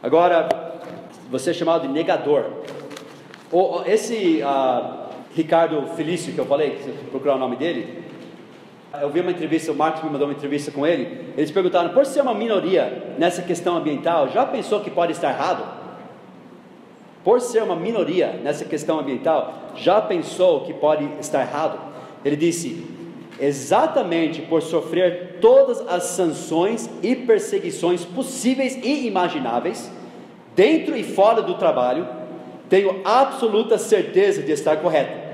Agora, 0.00 0.48
você 1.28 1.50
é 1.50 1.52
chamado 1.52 1.88
de 1.88 1.92
negador. 1.92 2.44
Esse 3.86 4.40
uh, 4.42 5.06
Ricardo 5.34 5.84
Felício 5.96 6.32
que 6.32 6.38
eu 6.38 6.46
falei, 6.46 6.78
se 6.84 6.90
procurar 7.10 7.34
o 7.34 7.38
nome 7.38 7.56
dele, 7.56 8.04
eu 9.00 9.10
vi 9.10 9.20
uma 9.20 9.30
entrevista, 9.30 9.72
o 9.72 9.74
Marcos 9.74 10.02
me 10.02 10.10
mandou 10.10 10.26
uma 10.26 10.34
entrevista 10.34 10.70
com 10.70 10.86
ele. 10.86 11.32
Eles 11.36 11.50
perguntaram: 11.50 11.90
por 11.90 12.06
ser 12.06 12.20
uma 12.22 12.34
minoria 12.34 13.14
nessa 13.18 13.42
questão 13.42 13.76
ambiental, 13.76 14.28
já 14.28 14.46
pensou 14.46 14.80
que 14.80 14.90
pode 14.90 15.12
estar 15.12 15.30
errado? 15.30 15.64
Por 17.24 17.40
ser 17.40 17.62
uma 17.62 17.74
minoria 17.74 18.38
nessa 18.42 18.64
questão 18.64 19.00
ambiental, 19.00 19.72
já 19.74 20.00
pensou 20.00 20.60
que 20.60 20.72
pode 20.72 21.08
estar 21.20 21.40
errado? 21.40 21.78
Ele 22.24 22.36
disse: 22.36 22.86
exatamente 23.40 24.42
por 24.42 24.62
sofrer 24.62 25.38
todas 25.40 25.80
as 25.88 26.04
sanções 26.04 26.88
e 27.02 27.14
perseguições 27.14 28.04
possíveis 28.04 28.76
e 28.76 29.06
imagináveis, 29.06 29.90
dentro 30.54 30.96
e 30.96 31.02
fora 31.02 31.42
do 31.42 31.54
trabalho, 31.54 32.06
tenho 32.68 33.00
absoluta 33.04 33.78
certeza 33.78 34.42
de 34.42 34.52
estar 34.52 34.76
correto. 34.76 35.25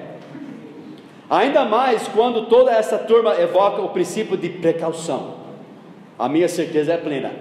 Ainda 1.32 1.64
mais 1.64 2.06
quando 2.08 2.44
toda 2.44 2.70
essa 2.70 2.98
turma 2.98 3.34
evoca 3.40 3.80
o 3.80 3.88
princípio 3.88 4.36
de 4.36 4.50
precaução. 4.50 5.36
A 6.18 6.28
minha 6.28 6.46
certeza 6.46 6.92
é 6.92 6.98
plena. 6.98 7.32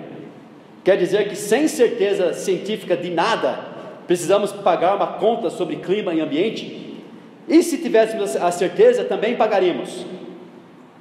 Quer 0.82 0.96
dizer 0.96 1.28
que 1.28 1.36
sem 1.36 1.68
certeza 1.68 2.34
científica 2.34 2.96
de 2.96 3.10
nada, 3.10 3.60
precisamos 4.08 4.54
pagar 4.54 4.96
uma 4.96 5.08
conta 5.08 5.50
sobre 5.50 5.76
clima 5.76 6.14
e 6.14 6.22
ambiente? 6.22 7.04
E 7.50 7.62
se 7.62 7.80
tivéssemos 7.80 8.38
a 8.38 8.50
certeza, 8.50 9.04
também 9.04 9.36
pagaríamos. 9.36 10.06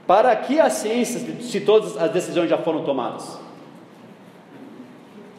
Para 0.05 0.35
que 0.35 0.59
a 0.59 0.69
ciência, 0.69 1.21
se 1.43 1.61
todas 1.61 1.97
as 1.97 2.11
decisões 2.11 2.51
já 2.51 2.59
foram 2.59 2.83
tomadas? 2.83 3.39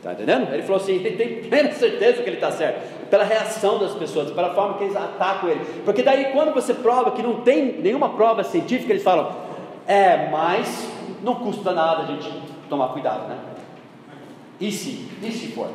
Está 0.01 0.13
entendendo? 0.13 0.51
Ele 0.51 0.63
falou 0.63 0.81
assim: 0.81 0.93
ele 0.93 1.15
tem 1.15 1.43
plena 1.43 1.71
certeza 1.73 2.23
que 2.23 2.29
ele 2.29 2.37
está 2.37 2.51
certo, 2.51 3.07
pela 3.07 3.23
reação 3.23 3.77
das 3.77 3.93
pessoas, 3.93 4.31
pela 4.31 4.51
forma 4.51 4.79
que 4.79 4.85
eles 4.85 4.95
atacam 4.95 5.47
ele. 5.47 5.63
Porque 5.85 6.01
daí, 6.01 6.31
quando 6.31 6.51
você 6.55 6.73
prova 6.73 7.11
que 7.11 7.21
não 7.21 7.41
tem 7.41 7.79
nenhuma 7.79 8.09
prova 8.09 8.43
científica, 8.43 8.91
eles 8.91 9.03
falam: 9.03 9.31
é, 9.85 10.27
mas 10.31 10.89
não 11.21 11.35
custa 11.35 11.71
nada 11.71 12.01
a 12.01 12.05
gente 12.07 12.31
tomar 12.67 12.87
cuidado, 12.87 13.27
né? 13.27 13.37
E 14.59 14.71
se? 14.71 15.07
E 15.21 15.31
se 15.31 15.51
for? 15.51 15.69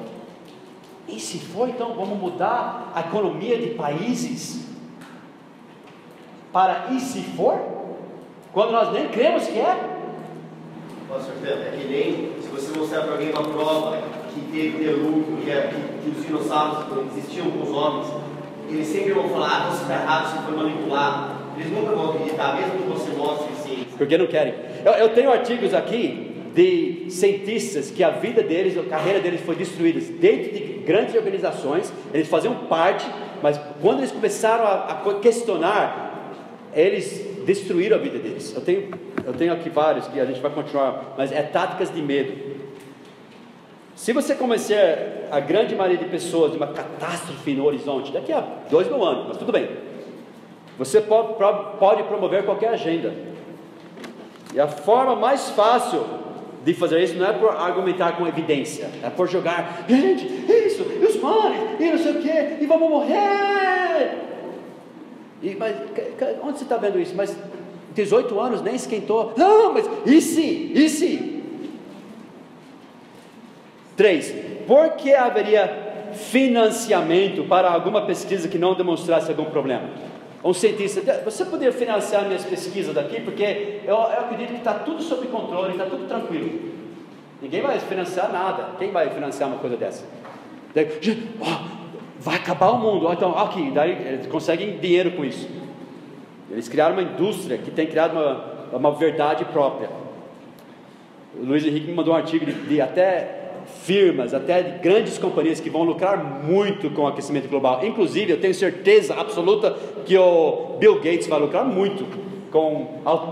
E 1.06 1.20
se 1.20 1.38
for, 1.38 1.68
então 1.68 1.94
vamos 1.94 2.18
mudar 2.18 2.90
a 2.96 3.02
economia 3.02 3.56
de 3.56 3.74
países 3.74 4.66
para 6.52 6.86
e 6.90 6.98
se 6.98 7.20
for? 7.20 7.60
Quando 8.52 8.72
nós 8.72 8.92
nem 8.92 9.06
cremos 9.08 9.46
que 9.46 9.58
é? 9.58 9.95
Pastor 11.08 11.34
Pedro, 11.40 11.62
é 11.62 11.70
que 11.70 11.88
nem 11.88 12.32
se 12.42 12.48
você 12.48 12.76
mostrar 12.76 13.02
para 13.02 13.12
alguém 13.12 13.30
uma 13.30 13.44
prova 13.44 14.02
que 14.34 14.40
teve 14.52 14.78
dilúvio, 14.78 15.38
que, 15.44 15.50
é, 15.50 15.68
que, 15.68 16.10
que 16.10 16.18
os 16.18 16.26
dinossauros 16.26 16.84
existiam 17.16 17.48
com 17.50 17.62
os 17.62 17.70
homens, 17.70 18.08
eles 18.68 18.86
sempre 18.88 19.12
vão 19.12 19.28
falar, 19.28 19.68
ah, 19.68 19.70
você 19.70 19.82
está 19.82 19.94
errado, 19.94 20.32
você 20.32 20.42
foi 20.42 20.56
manipulado. 20.56 21.36
Eles 21.56 21.72
nunca 21.72 21.94
vão 21.94 22.10
acreditar, 22.10 22.56
mesmo 22.56 22.72
que 22.72 22.88
você 22.88 23.10
mostre 23.16 23.54
ciência. 23.62 23.86
Porque 23.96 24.18
não 24.18 24.26
querem. 24.26 24.54
Eu, 24.84 24.92
eu 24.92 25.08
tenho 25.10 25.30
artigos 25.30 25.72
aqui 25.72 26.32
de 26.54 27.06
cientistas 27.08 27.90
que 27.90 28.02
a 28.02 28.10
vida 28.10 28.42
deles, 28.42 28.76
a 28.76 28.82
carreira 28.82 29.20
deles 29.20 29.40
foi 29.42 29.54
destruída 29.54 30.00
dentro 30.18 30.52
de 30.52 30.60
grandes 30.84 31.14
organizações, 31.14 31.92
eles 32.12 32.28
faziam 32.28 32.54
parte, 32.66 33.06
mas 33.42 33.60
quando 33.80 33.98
eles 33.98 34.10
começaram 34.10 34.64
a, 34.64 34.90
a 34.90 35.14
questionar, 35.20 36.32
eles 36.74 37.24
destruíram 37.46 37.96
a 37.96 38.00
vida 38.00 38.18
deles. 38.18 38.52
Eu 38.54 38.62
tenho, 38.62 38.88
eu 39.26 39.34
tenho 39.34 39.52
aqui 39.52 39.68
vários 39.68 40.06
que 40.06 40.20
a 40.20 40.24
gente 40.24 40.40
vai 40.40 40.52
continuar, 40.52 41.14
mas 41.18 41.32
é 41.32 41.42
táticas 41.42 41.92
de 41.92 42.00
medo. 42.00 42.64
Se 43.96 44.12
você 44.12 44.36
convencer 44.36 45.26
a 45.32 45.40
grande 45.40 45.74
maioria 45.74 45.98
de 45.98 46.08
pessoas 46.08 46.52
de 46.52 46.56
uma 46.56 46.68
catástrofe 46.68 47.52
no 47.52 47.64
horizonte, 47.64 48.12
daqui 48.12 48.32
a 48.32 48.40
dois 48.70 48.86
mil 48.86 49.04
anos, 49.04 49.24
mas 49.26 49.36
tudo 49.36 49.50
bem, 49.50 49.68
você 50.78 51.00
pode, 51.00 51.34
pode 51.78 52.04
promover 52.04 52.44
qualquer 52.44 52.68
agenda. 52.68 53.12
E 54.54 54.60
a 54.60 54.68
forma 54.68 55.16
mais 55.16 55.50
fácil 55.50 56.06
de 56.64 56.72
fazer 56.72 57.02
isso 57.02 57.16
não 57.16 57.26
é 57.26 57.32
por 57.32 57.50
argumentar 57.50 58.12
com 58.12 58.28
evidência, 58.28 58.88
é 59.02 59.10
por 59.10 59.28
jogar, 59.28 59.86
gente, 59.88 60.24
isso, 60.24 60.84
e 60.84 61.04
os 61.04 61.16
mares, 61.20 61.58
e 61.80 61.90
não 61.90 61.98
sei 61.98 62.12
o 62.12 62.22
que, 62.22 62.62
e 62.62 62.66
vamos 62.66 62.88
morrer. 62.88 64.26
E, 65.42 65.54
mas 65.56 65.76
onde 66.42 66.58
você 66.58 66.64
está 66.64 66.76
vendo 66.76 67.00
isso? 67.00 67.14
Mas 67.14 67.36
18 67.96 68.38
anos 68.38 68.62
nem 68.62 68.74
esquentou. 68.74 69.32
Não, 69.36 69.72
mas 69.72 69.88
e 70.04 70.20
se? 70.20 70.72
E 70.74 70.88
se? 70.88 71.42
Três, 73.96 74.32
por 74.66 74.90
que 74.90 75.14
haveria 75.14 76.12
financiamento 76.12 77.44
para 77.44 77.70
alguma 77.70 78.02
pesquisa 78.02 78.46
que 78.46 78.58
não 78.58 78.74
demonstrasse 78.74 79.30
algum 79.30 79.46
problema? 79.46 79.88
Um 80.44 80.52
cientista, 80.52 81.22
você 81.24 81.44
poderia 81.44 81.72
financiar 81.72 82.26
minhas 82.26 82.44
pesquisas 82.44 82.94
daqui, 82.94 83.20
porque 83.22 83.80
eu, 83.84 83.94
eu 83.94 84.20
acredito 84.20 84.50
que 84.50 84.58
está 84.58 84.74
tudo 84.74 85.02
sob 85.02 85.26
controle, 85.28 85.72
está 85.72 85.86
tudo 85.86 86.06
tranquilo. 86.06 86.76
Ninguém 87.40 87.62
vai 87.62 87.80
financiar 87.80 88.30
nada. 88.30 88.68
Quem 88.78 88.92
vai 88.92 89.10
financiar 89.10 89.48
uma 89.48 89.58
coisa 89.58 89.76
dessa? 89.76 90.04
Daí, 90.74 90.86
oh, 91.40 91.76
vai 92.20 92.36
acabar 92.36 92.70
o 92.70 92.78
mundo. 92.78 93.10
Então, 93.12 93.36
aqui, 93.36 93.70
daí 93.70 93.92
eles 93.92 94.26
conseguem 94.26 94.78
dinheiro 94.78 95.12
com 95.12 95.24
isso. 95.24 95.48
Eles 96.50 96.68
criaram 96.68 96.94
uma 96.94 97.02
indústria 97.02 97.58
que 97.58 97.70
tem 97.70 97.86
criado 97.86 98.12
uma, 98.12 98.44
uma 98.72 98.92
verdade 98.92 99.44
própria. 99.46 99.90
O 101.38 101.44
Luiz 101.44 101.64
Henrique 101.64 101.88
me 101.88 101.94
mandou 101.94 102.14
um 102.14 102.16
artigo 102.16 102.46
de, 102.46 102.52
de 102.52 102.80
até 102.80 103.46
firmas, 103.82 104.32
até 104.32 104.62
de 104.62 104.78
grandes 104.78 105.18
companhias 105.18 105.60
que 105.60 105.68
vão 105.68 105.82
lucrar 105.82 106.16
muito 106.44 106.88
com 106.90 107.02
o 107.02 107.06
aquecimento 107.06 107.48
global. 107.48 107.84
Inclusive, 107.84 108.32
eu 108.32 108.40
tenho 108.40 108.54
certeza 108.54 109.14
absoluta 109.14 109.76
que 110.04 110.16
o 110.16 110.76
Bill 110.78 110.96
Gates 110.96 111.26
vai 111.26 111.38
lucrar 111.40 111.64
muito 111.64 112.06
com 112.50 112.86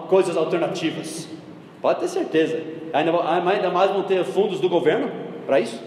coisas 0.08 0.36
alternativas. 0.36 1.28
Pode 1.80 2.00
ter 2.00 2.08
certeza. 2.08 2.60
Ainda, 2.92 3.12
ainda 3.48 3.70
mais 3.70 3.90
vão 3.90 4.02
ter 4.02 4.24
fundos 4.24 4.60
do 4.60 4.68
governo 4.68 5.10
para 5.46 5.60
isso. 5.60 5.80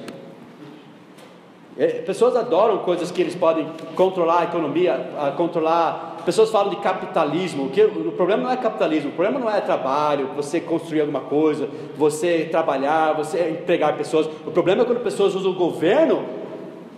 É, 1.78 1.88
pessoas 1.88 2.36
adoram 2.36 2.80
coisas 2.80 3.12
que 3.12 3.22
eles 3.22 3.36
podem 3.36 3.68
controlar 3.96 4.40
a 4.40 4.44
economia, 4.46 5.34
controlar. 5.38 6.17
Pessoas 6.28 6.50
falam 6.50 6.70
de 6.70 6.76
capitalismo. 6.82 7.70
Que 7.70 7.82
o 7.86 8.12
problema 8.12 8.44
não 8.44 8.52
é 8.52 8.58
capitalismo, 8.58 9.12
o 9.12 9.14
problema 9.14 9.40
não 9.40 9.50
é 9.50 9.62
trabalho, 9.62 10.32
você 10.36 10.60
construir 10.60 11.00
alguma 11.00 11.22
coisa, 11.22 11.70
você 11.96 12.50
trabalhar, 12.52 13.14
você 13.14 13.52
empregar 13.52 13.96
pessoas. 13.96 14.28
O 14.46 14.52
problema 14.52 14.82
é 14.82 14.86
quando 14.86 15.00
pessoas 15.00 15.34
usam 15.36 15.54
o 15.54 15.56
governo 15.56 16.26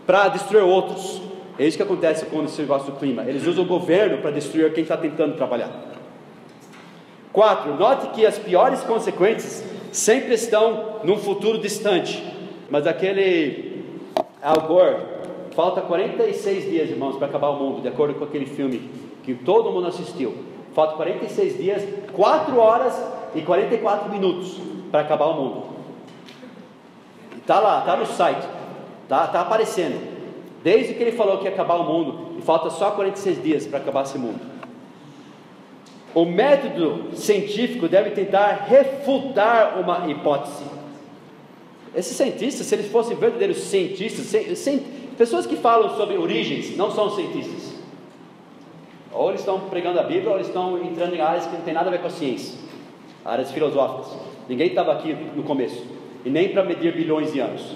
para 0.08 0.30
destruir 0.30 0.64
outros. 0.64 1.22
É 1.60 1.64
isso 1.68 1.78
que 1.78 1.84
acontece 1.84 2.26
com 2.26 2.44
esse 2.44 2.60
negócio 2.60 2.92
do 2.92 2.98
clima. 2.98 3.22
Eles 3.22 3.46
usam 3.46 3.66
o 3.66 3.68
governo 3.68 4.18
para 4.18 4.32
destruir 4.32 4.74
quem 4.74 4.82
está 4.82 4.98
tentando 4.98 5.36
trabalhar. 5.36 5.70
Quatro, 7.32 7.76
note 7.76 8.08
que 8.08 8.26
as 8.26 8.40
piores 8.40 8.82
consequências 8.82 9.64
sempre 9.92 10.34
estão 10.34 11.02
num 11.04 11.18
futuro 11.18 11.60
distante. 11.60 12.20
Mas 12.68 12.88
aquele 12.88 13.84
Al 14.42 14.62
Gore, 14.62 14.96
falta 15.56 15.82
46 15.82 16.64
dias, 16.68 16.90
irmãos, 16.90 17.16
para 17.18 17.28
acabar 17.28 17.50
o 17.50 17.58
mundo, 17.58 17.84
de 17.84 17.90
acordo 17.90 18.16
com 18.16 18.24
aquele 18.24 18.48
filme 18.48 19.09
que 19.24 19.34
todo 19.34 19.72
mundo 19.72 19.88
assistiu. 19.88 20.36
Falta 20.74 20.96
46 20.96 21.58
dias, 21.58 21.84
4 22.14 22.58
horas 22.58 22.94
e 23.36 23.42
44 23.42 24.10
minutos 24.10 24.58
para 24.92 25.02
acabar 25.02 25.28
o 25.28 25.34
mundo. 25.34 25.64
Está 27.38 27.60
lá, 27.60 27.80
está 27.80 27.96
no 27.96 28.06
site, 28.06 28.48
está 29.04 29.28
tá 29.28 29.42
aparecendo. 29.42 30.00
Desde 30.64 30.94
que 30.94 31.02
ele 31.02 31.14
falou 31.14 31.38
que 31.38 31.46
ia 31.46 31.52
acabar 31.52 31.76
o 31.76 31.84
mundo, 31.84 32.38
e 32.38 32.42
falta 32.42 32.70
só 32.70 32.92
46 32.92 33.42
dias 33.42 33.68
para 33.68 33.80
acabar 33.80 34.04
esse 34.04 34.18
mundo. 34.18 34.40
O 36.14 36.26
método 36.26 37.16
científico 37.16 37.88
deve 37.88 38.12
tentar 38.12 38.66
refutar 38.68 39.80
uma 39.80 40.10
hipótese. 40.10 40.64
Esses 41.96 42.16
cientistas, 42.16 42.66
se 42.66 42.76
eles 42.76 42.92
fossem 42.92 43.18
verdadeiros 43.18 43.58
cientistas, 43.58 44.34
pessoas 45.18 45.46
que 45.46 45.56
falam 45.56 45.96
sobre 45.96 46.18
origens, 46.18 46.76
não 46.78 46.92
são 46.92 47.12
cientistas. 47.12 47.79
Ou 49.12 49.30
eles 49.30 49.42
estão 49.42 49.60
pregando 49.62 50.00
a 50.00 50.04
Bíblia, 50.04 50.30
ou 50.30 50.36
eles 50.36 50.48
estão 50.48 50.78
entrando 50.84 51.16
em 51.16 51.22
áreas 51.22 51.46
que 51.46 51.54
não 51.54 51.62
tem 51.62 51.74
nada 51.74 51.88
a 51.88 51.92
ver 51.92 52.00
com 52.00 52.08
a 52.08 52.12
ciência, 52.12 52.58
áreas 53.26 53.52
filosóficas. 53.52 54.18
Ninguém 54.48 54.68
estava 54.68 54.94
aqui 54.94 55.14
no 55.36 55.44
começo, 55.44 55.84
e 56.24 56.30
nem 56.30 56.50
para 56.50 56.64
medir 56.64 56.94
bilhões 56.94 57.32
de 57.34 57.40
anos. 57.40 57.76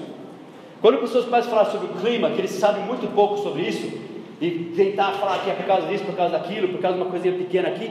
Quando 0.82 0.98
pessoas 0.98 1.26
começam 1.26 1.52
a 1.52 1.56
falar 1.56 1.72
sobre 1.72 1.88
o 1.88 2.02
clima, 2.02 2.30
que 2.32 2.40
eles 2.40 2.52
sabem 2.52 2.84
muito 2.84 3.08
pouco 3.16 3.38
sobre 3.38 3.64
isso, 3.64 3.90
e 4.42 4.74
tentar 4.76 5.14
falar 5.14 5.40
que 5.40 5.50
é 5.50 5.54
por 5.54 5.66
causa 5.66 5.88
disso, 5.88 6.04
por 6.04 6.16
causa 6.16 6.38
daquilo, 6.38 6.68
por 6.68 6.82
causa 6.82 6.98
de 6.98 7.04
uma 7.04 7.10
coisinha 7.10 7.34
pequena 7.34 7.70
aqui, 7.70 7.90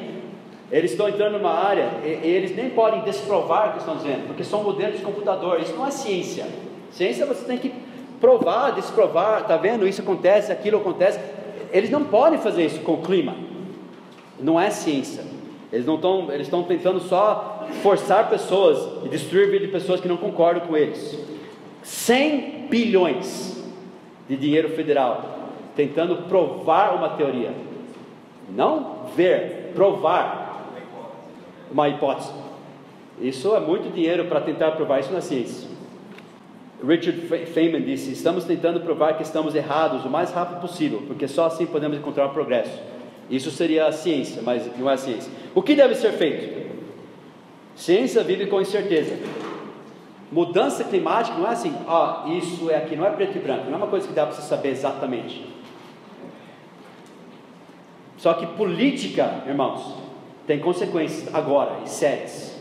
eles 0.71 0.93
estão 0.93 1.09
entrando 1.09 1.39
numa 1.39 1.53
área, 1.53 1.89
e, 2.05 2.09
eles 2.09 2.55
nem 2.55 2.71
podem 2.71 3.01
desprovar 3.03 3.71
o 3.71 3.73
que 3.73 3.79
estão 3.79 3.97
dizendo, 3.97 4.27
porque 4.27 4.45
são 4.45 4.62
modelos 4.62 4.99
de 4.99 5.05
computador, 5.05 5.61
isso 5.61 5.75
não 5.75 5.87
é 5.87 5.91
ciência. 5.91 6.47
Ciência 6.91 7.27
você 7.27 7.45
tem 7.45 7.59
que 7.59 7.73
provar, 8.21 8.71
desprovar, 8.71 9.43
está 9.43 9.57
vendo? 9.57 9.87
Isso 9.87 10.01
acontece, 10.03 10.53
aquilo 10.53 10.79
acontece. 10.79 11.19
Eles 11.73 11.91
não 11.91 12.05
podem 12.05 12.39
fazer 12.39 12.67
isso 12.67 12.81
com 12.81 12.94
o 12.94 13.02
clima. 13.02 13.34
Não 14.39 14.60
é 14.60 14.70
ciência. 14.70 15.25
Eles 15.73 15.86
não 15.86 15.94
estão, 15.97 16.31
eles 16.31 16.47
estão 16.47 16.62
tentando 16.62 17.01
só 17.01 17.67
forçar 17.83 18.28
pessoas 18.28 19.05
e 19.05 19.09
destruir 19.09 19.51
vida 19.51 19.67
de 19.67 19.73
pessoas 19.73 20.01
que 20.01 20.07
não 20.07 20.18
concordam 20.18 20.67
com 20.67 20.76
eles. 20.76 21.18
100 21.83 22.67
bilhões 22.68 23.65
de 24.28 24.36
dinheiro 24.36 24.68
federal 24.70 25.41
tentando 25.75 26.28
provar 26.28 26.94
uma 26.94 27.10
teoria. 27.10 27.52
Não 28.51 29.07
ver, 29.17 29.73
provar 29.75 30.67
uma 31.70 31.89
hipótese. 31.89 32.31
Isso 33.20 33.55
é 33.55 33.60
muito 33.60 33.92
dinheiro 33.92 34.26
para 34.26 34.41
tentar 34.41 34.73
provar 34.73 35.01
isso 35.01 35.12
na 35.12 35.20
ciência. 35.20 35.72
Richard 36.83 37.20
Feynman 37.47 37.83
disse: 37.83 38.12
Estamos 38.12 38.44
tentando 38.44 38.81
provar 38.81 39.17
que 39.17 39.23
estamos 39.23 39.55
errados 39.55 40.05
o 40.05 40.11
mais 40.11 40.33
rápido 40.33 40.61
possível, 40.61 41.02
porque 41.07 41.28
só 41.28 41.47
assim 41.47 41.67
podemos 41.67 41.99
encontrar 41.99 42.28
progresso. 42.31 42.81
Isso 43.31 43.51
seria 43.51 43.86
a 43.86 43.93
ciência, 43.93 44.43
mas 44.43 44.69
não 44.77 44.91
é 44.91 44.94
a 44.94 44.97
ciência. 44.97 45.33
O 45.55 45.62
que 45.62 45.75
deve 45.75 45.94
ser 45.94 46.12
feito? 46.12 46.70
Ciência 47.77 48.23
vive 48.23 48.47
com 48.47 48.61
incerteza. 48.61 49.17
Mudança 50.31 50.83
climática 50.85 51.36
não 51.36 51.47
é 51.47 51.51
assim, 51.51 51.75
ó, 51.86 52.27
isso 52.28 52.70
é 52.70 52.77
aqui, 52.77 52.97
não 52.97 53.07
é 53.07 53.11
preto 53.11 53.36
e 53.36 53.41
branco, 53.41 53.67
não 53.67 53.75
é 53.75 53.77
uma 53.77 53.86
coisa 53.86 54.09
que 54.09 54.15
dá 54.15 54.25
para 54.25 54.35
você 54.35 54.43
saber 54.43 54.70
exatamente. 54.70 55.47
Só 58.17 58.35
que 58.35 58.47
política, 58.47 59.43
irmãos, 59.47 59.94
tem 60.47 60.59
consequências 60.59 61.35
agora 61.35 61.81
e 61.85 61.89
sérias. 61.89 62.52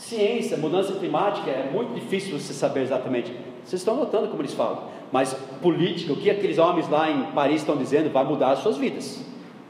Ciência, 0.00 0.56
mudança 0.56 0.94
climática 0.94 1.50
é 1.50 1.68
muito 1.70 1.92
difícil 1.92 2.38
você 2.38 2.54
saber 2.54 2.80
exatamente. 2.80 3.30
Vocês 3.62 3.82
estão 3.82 3.94
notando 3.94 4.28
como 4.28 4.40
eles 4.40 4.54
falam. 4.54 4.84
Mas 5.12 5.34
política, 5.60 6.14
o 6.14 6.16
que 6.16 6.30
aqueles 6.30 6.56
homens 6.56 6.88
lá 6.88 7.10
em 7.10 7.24
Paris 7.32 7.60
estão 7.60 7.76
dizendo, 7.76 8.10
vai 8.10 8.24
mudar 8.24 8.52
as 8.52 8.60
suas 8.60 8.78
vidas. 8.78 9.22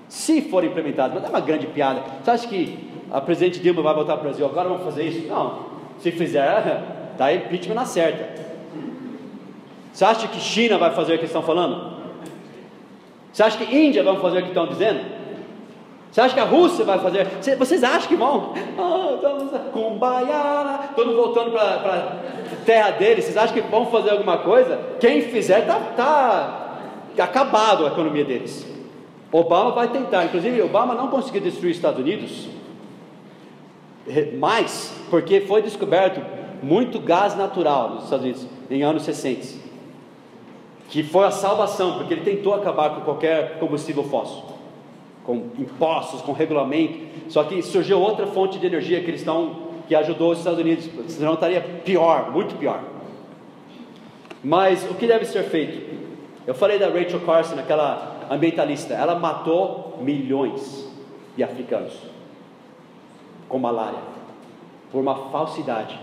Se 0.08 0.40
for 0.42 0.62
implementado, 0.62 1.14
mas 1.16 1.24
é 1.24 1.28
uma 1.28 1.40
grande 1.40 1.66
piada. 1.66 2.04
Você 2.22 2.30
acha 2.30 2.46
que 2.46 2.78
a 3.10 3.20
presidente 3.20 3.58
Dilma 3.58 3.82
vai 3.82 3.92
voltar 3.92 4.12
para 4.12 4.20
o 4.20 4.24
Brasil? 4.28 4.46
Agora 4.46 4.68
vamos 4.68 4.84
fazer 4.84 5.02
isso? 5.02 5.26
Não. 5.26 5.66
Se 5.98 6.12
fizer, 6.12 7.14
dá 7.18 7.34
impeachment 7.34 7.74
na 7.74 7.84
certa. 7.84 8.40
Você 9.92 10.04
acha 10.04 10.28
que 10.28 10.38
China 10.38 10.78
vai 10.78 10.94
fazer 10.94 11.16
o 11.16 11.18
que 11.18 11.24
estão 11.24 11.42
falando? 11.42 11.98
Você 13.32 13.42
acha 13.42 13.58
que 13.58 13.76
Índia 13.76 14.04
vai 14.04 14.16
fazer 14.18 14.38
o 14.38 14.42
que 14.42 14.48
estão 14.48 14.68
dizendo? 14.68 15.19
Você 16.10 16.20
acha 16.20 16.34
que 16.34 16.40
a 16.40 16.44
Rússia 16.44 16.84
vai 16.84 16.98
fazer? 16.98 17.26
Vocês 17.56 17.84
acham 17.84 18.08
que 18.08 18.16
vão? 18.16 18.52
Ah, 18.76 19.14
estamos 19.14 19.50
kumbaya, 19.72 20.90
todo 20.96 21.14
voltando 21.14 21.52
para 21.52 22.18
a 22.52 22.64
terra 22.64 22.90
deles. 22.90 23.24
Vocês 23.24 23.36
acham 23.36 23.54
que 23.54 23.60
vão 23.60 23.86
fazer 23.86 24.10
alguma 24.10 24.38
coisa? 24.38 24.78
Quem 24.98 25.22
fizer 25.22 25.60
está 25.60 25.78
tá 25.96 26.78
acabado 27.18 27.86
a 27.86 27.88
economia 27.90 28.24
deles. 28.24 28.66
Obama 29.30 29.70
vai 29.70 29.88
tentar. 29.88 30.24
Inclusive, 30.24 30.60
Obama 30.62 30.94
não 30.94 31.08
conseguiu 31.08 31.40
destruir 31.40 31.70
os 31.70 31.76
Estados 31.76 32.00
Unidos 32.00 32.48
mais, 34.38 34.92
porque 35.10 35.40
foi 35.42 35.62
descoberto 35.62 36.20
muito 36.62 36.98
gás 36.98 37.36
natural 37.36 37.90
nos 37.90 38.04
Estados 38.04 38.24
Unidos 38.24 38.46
em 38.70 38.82
anos 38.82 39.02
60, 39.02 39.58
que 40.88 41.02
foi 41.02 41.24
a 41.24 41.30
salvação, 41.30 41.98
porque 41.98 42.14
ele 42.14 42.22
tentou 42.22 42.54
acabar 42.54 42.90
com 42.90 43.00
qualquer 43.02 43.58
combustível 43.58 44.04
fóssil, 44.04 44.42
com 45.30 45.48
impostos, 45.56 46.20
com 46.22 46.32
regulamento. 46.32 46.98
Só 47.28 47.44
que 47.44 47.62
surgiu 47.62 48.00
outra 48.00 48.26
fonte 48.26 48.58
de 48.58 48.66
energia 48.66 48.98
estão 48.98 49.70
que 49.86 49.94
ajudou 49.94 50.32
os 50.32 50.38
Estados 50.38 50.58
Unidos, 50.58 50.88
senão 51.08 51.34
estaria 51.34 51.60
pior, 51.60 52.32
muito 52.32 52.56
pior. 52.56 52.82
Mas 54.42 54.88
o 54.90 54.94
que 54.94 55.06
deve 55.06 55.24
ser 55.24 55.44
feito? 55.44 55.98
Eu 56.46 56.54
falei 56.54 56.78
da 56.78 56.88
Rachel 56.88 57.20
Carson, 57.20 57.58
aquela 57.58 58.26
ambientalista, 58.30 58.94
ela 58.94 59.14
matou 59.14 59.98
milhões 60.00 60.88
de 61.36 61.44
africanos 61.44 61.92
com 63.48 63.58
malária, 63.58 63.98
por 64.90 65.00
uma 65.00 65.30
falsidade, 65.30 65.98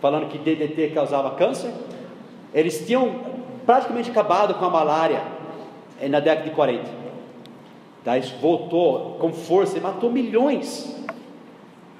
falando 0.00 0.28
que 0.28 0.38
DDT 0.38 0.90
causava 0.94 1.32
câncer. 1.32 1.72
Eles 2.54 2.84
tinham 2.86 3.20
praticamente 3.66 4.10
acabado 4.10 4.54
com 4.54 4.64
a 4.64 4.70
malária 4.70 5.22
na 6.08 6.20
década 6.20 6.48
de 6.48 6.54
40. 6.54 7.00
Daí 8.04 8.22
voltou 8.40 9.16
com 9.20 9.32
força 9.32 9.76
e 9.76 9.80
matou 9.80 10.10
milhões. 10.10 10.96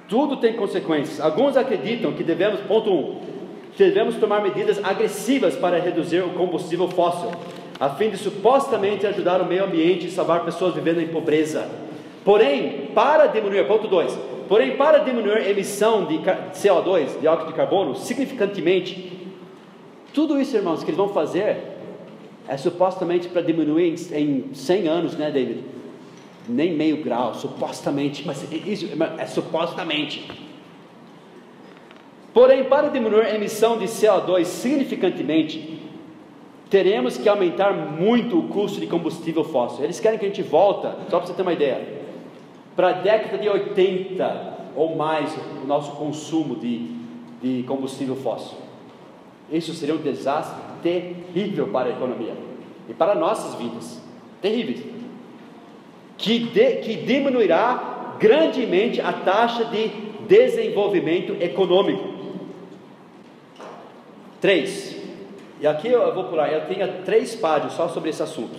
Tudo 0.07 0.37
tem 0.37 0.53
consequências. 0.53 1.21
Alguns 1.21 1.55
acreditam 1.55 2.11
que 2.13 2.23
devemos, 2.23 2.59
ponto 2.61 2.91
um, 2.91 3.21
devemos 3.77 4.15
tomar 4.15 4.41
medidas 4.41 4.83
agressivas 4.83 5.55
para 5.55 5.79
reduzir 5.79 6.21
o 6.21 6.31
combustível 6.31 6.87
fóssil, 6.87 7.29
a 7.79 7.89
fim 7.89 8.09
de 8.09 8.17
supostamente 8.17 9.07
ajudar 9.07 9.41
o 9.41 9.45
meio 9.45 9.63
ambiente 9.63 10.07
e 10.07 10.11
salvar 10.11 10.43
pessoas 10.43 10.73
vivendo 10.73 11.01
em 11.01 11.07
pobreza. 11.07 11.69
Porém, 12.25 12.89
para 12.93 13.27
diminuir, 13.27 13.65
ponto 13.67 13.87
2, 13.87 14.19
porém, 14.47 14.75
para 14.75 14.99
diminuir 14.99 15.37
a 15.37 15.49
emissão 15.49 16.05
de 16.05 16.19
CO2, 16.19 17.19
dióxido 17.19 17.47
de 17.47 17.53
carbono, 17.53 17.95
significantemente, 17.95 19.17
tudo 20.13 20.39
isso, 20.39 20.55
irmãos, 20.57 20.83
que 20.83 20.89
eles 20.89 20.97
vão 20.97 21.09
fazer 21.09 21.57
é 22.47 22.57
supostamente 22.57 23.29
para 23.29 23.41
diminuir 23.41 23.95
em 24.11 24.53
100 24.53 24.87
anos, 24.87 25.15
né, 25.15 25.31
David? 25.31 25.63
Nem 26.47 26.73
meio 26.75 27.03
grau, 27.03 27.33
supostamente, 27.35 28.25
mas 28.25 28.45
isso 28.51 28.87
é 29.17 29.25
supostamente. 29.25 30.27
Porém, 32.33 32.63
para 32.63 32.89
diminuir 32.89 33.25
a 33.25 33.35
emissão 33.35 33.77
de 33.77 33.85
CO2 33.85 34.45
significantemente, 34.45 35.79
teremos 36.69 37.17
que 37.17 37.27
aumentar 37.27 37.73
muito 37.73 38.39
o 38.39 38.47
custo 38.47 38.79
de 38.79 38.87
combustível 38.87 39.43
fóssil. 39.43 39.83
Eles 39.83 39.99
querem 39.99 40.17
que 40.17 40.25
a 40.25 40.27
gente 40.29 40.41
volta, 40.41 40.95
só 41.09 41.17
para 41.17 41.27
você 41.27 41.33
ter 41.33 41.41
uma 41.41 41.53
ideia, 41.53 42.01
para 42.75 42.89
a 42.89 42.93
década 42.93 43.37
de 43.37 43.49
80 43.49 44.51
ou 44.75 44.95
mais 44.95 45.35
o 45.61 45.67
nosso 45.67 45.91
consumo 45.91 46.55
de, 46.55 46.89
de 47.41 47.63
combustível 47.63 48.15
fóssil. 48.15 48.57
Isso 49.51 49.73
seria 49.73 49.93
um 49.93 49.97
desastre 49.97 50.57
terrível 50.81 51.67
para 51.67 51.89
a 51.89 51.91
economia 51.91 52.33
e 52.87 52.93
para 52.93 53.15
nossas 53.15 53.55
vidas. 53.55 54.01
Terrível. 54.41 55.00
Que, 56.21 56.39
de, 56.39 56.75
que 56.77 56.95
diminuirá 56.97 58.15
grandemente 58.19 59.01
a 59.01 59.11
taxa 59.11 59.65
de 59.65 59.87
desenvolvimento 60.27 61.33
econômico. 61.41 62.11
Três. 64.39 64.95
E 65.59 65.67
aqui 65.67 65.87
eu 65.87 66.13
vou 66.13 66.25
pular, 66.25 66.51
eu 66.51 66.65
tenho 66.67 67.03
três 67.03 67.35
páginas 67.35 67.73
só 67.73 67.89
sobre 67.89 68.09
esse 68.11 68.21
assunto. 68.21 68.57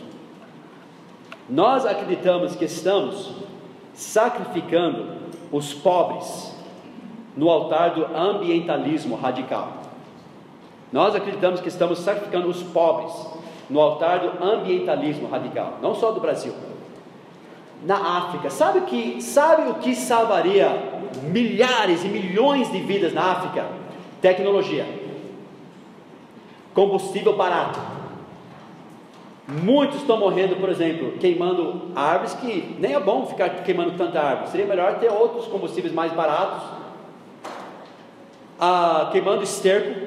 Nós 1.49 1.87
acreditamos 1.87 2.55
que 2.57 2.65
estamos 2.65 3.33
sacrificando 3.95 5.17
os 5.51 5.73
pobres 5.73 6.57
no 7.37 7.49
altar 7.49 7.95
do 7.95 8.05
ambientalismo 8.17 9.17
radical. 9.17 9.73
Nós 10.93 11.15
acreditamos 11.15 11.61
que 11.61 11.69
estamos 11.69 11.99
sacrificando 12.01 12.49
os 12.49 12.63
pobres 12.63 13.13
no 13.71 13.81
altar 13.81 14.21
do 14.21 14.45
ambientalismo 14.45 15.29
radical, 15.29 15.79
não 15.81 15.95
só 15.95 16.11
do 16.11 16.21
Brasil. 16.21 16.53
Na 17.85 18.19
África. 18.19 18.51
Sabe 18.51 18.81
o 18.81 18.83
que, 18.83 19.20
sabe 19.20 19.70
o 19.70 19.75
que 19.75 19.94
salvaria 19.94 20.70
milhares 21.23 22.05
e 22.05 22.09
milhões 22.09 22.70
de 22.70 22.78
vidas 22.78 23.12
na 23.12 23.33
África? 23.33 23.67
Tecnologia. 24.20 24.86
Combustível 26.75 27.36
barato. 27.36 27.81
Muitos 29.47 29.99
estão 29.99 30.19
morrendo, 30.19 30.57
por 30.57 30.69
exemplo, 30.69 31.12
queimando 31.19 31.91
árvores 31.97 32.33
que 32.35 32.77
nem 32.78 32.94
é 32.94 33.01
bom 33.01 33.27
ficar 33.27 33.51
queimando 33.62 33.93
tanta 33.99 34.20
árvore. 34.20 34.51
Seria 34.51 34.67
melhor 34.67 34.99
ter 34.99 35.11
outros 35.11 35.47
combustíveis 35.47 35.93
mais 35.93 36.12
baratos. 36.12 36.62
Ah, 38.59 39.09
queimando 39.11 39.43
esterco, 39.43 40.01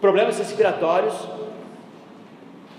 problemas 0.00 0.36
respiratórios. 0.38 1.14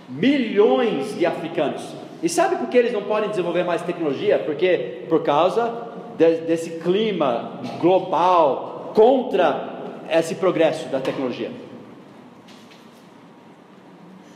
Milhões 0.09 1.17
de 1.17 1.25
africanos. 1.25 2.06
E 2.21 2.27
sabe 2.27 2.55
por 2.55 2.67
que 2.67 2.77
eles 2.77 2.93
não 2.93 3.03
podem 3.03 3.29
desenvolver 3.29 3.63
mais 3.63 3.81
tecnologia? 3.81 4.39
Porque 4.39 5.05
por 5.07 5.23
causa 5.23 5.87
de, 6.17 6.37
desse 6.41 6.79
clima 6.79 7.61
global 7.79 8.91
contra 8.95 9.77
esse 10.09 10.35
progresso 10.35 10.87
da 10.89 10.99
tecnologia. 10.99 11.51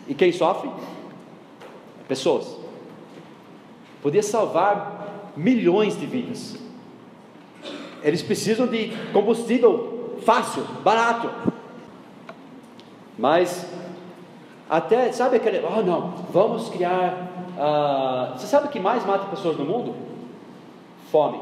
E 0.08 0.14
quem 0.14 0.32
sofre? 0.32 0.70
Pessoas. 2.08 2.58
Podia 4.02 4.22
salvar 4.22 5.32
milhões 5.36 6.00
de 6.00 6.06
vidas. 6.06 6.58
Eles 8.04 8.22
precisam 8.22 8.68
de 8.68 8.92
combustível 9.14 10.18
fácil, 10.24 10.64
barato. 10.84 11.30
Mas 13.18 13.66
até, 14.70 15.12
sabe 15.12 15.38
aquele, 15.38 15.62
oh 15.66 15.82
não, 15.82 16.12
vamos 16.32 16.70
criar. 16.70 17.31
Uh, 17.58 18.38
você 18.38 18.48
sabe 18.48 18.68
o 18.68 18.70
que 18.70 18.80
mais 18.80 19.06
mata 19.06 19.26
pessoas 19.26 19.58
no 19.58 19.66
mundo? 19.66 19.96
Fome. 21.12 21.40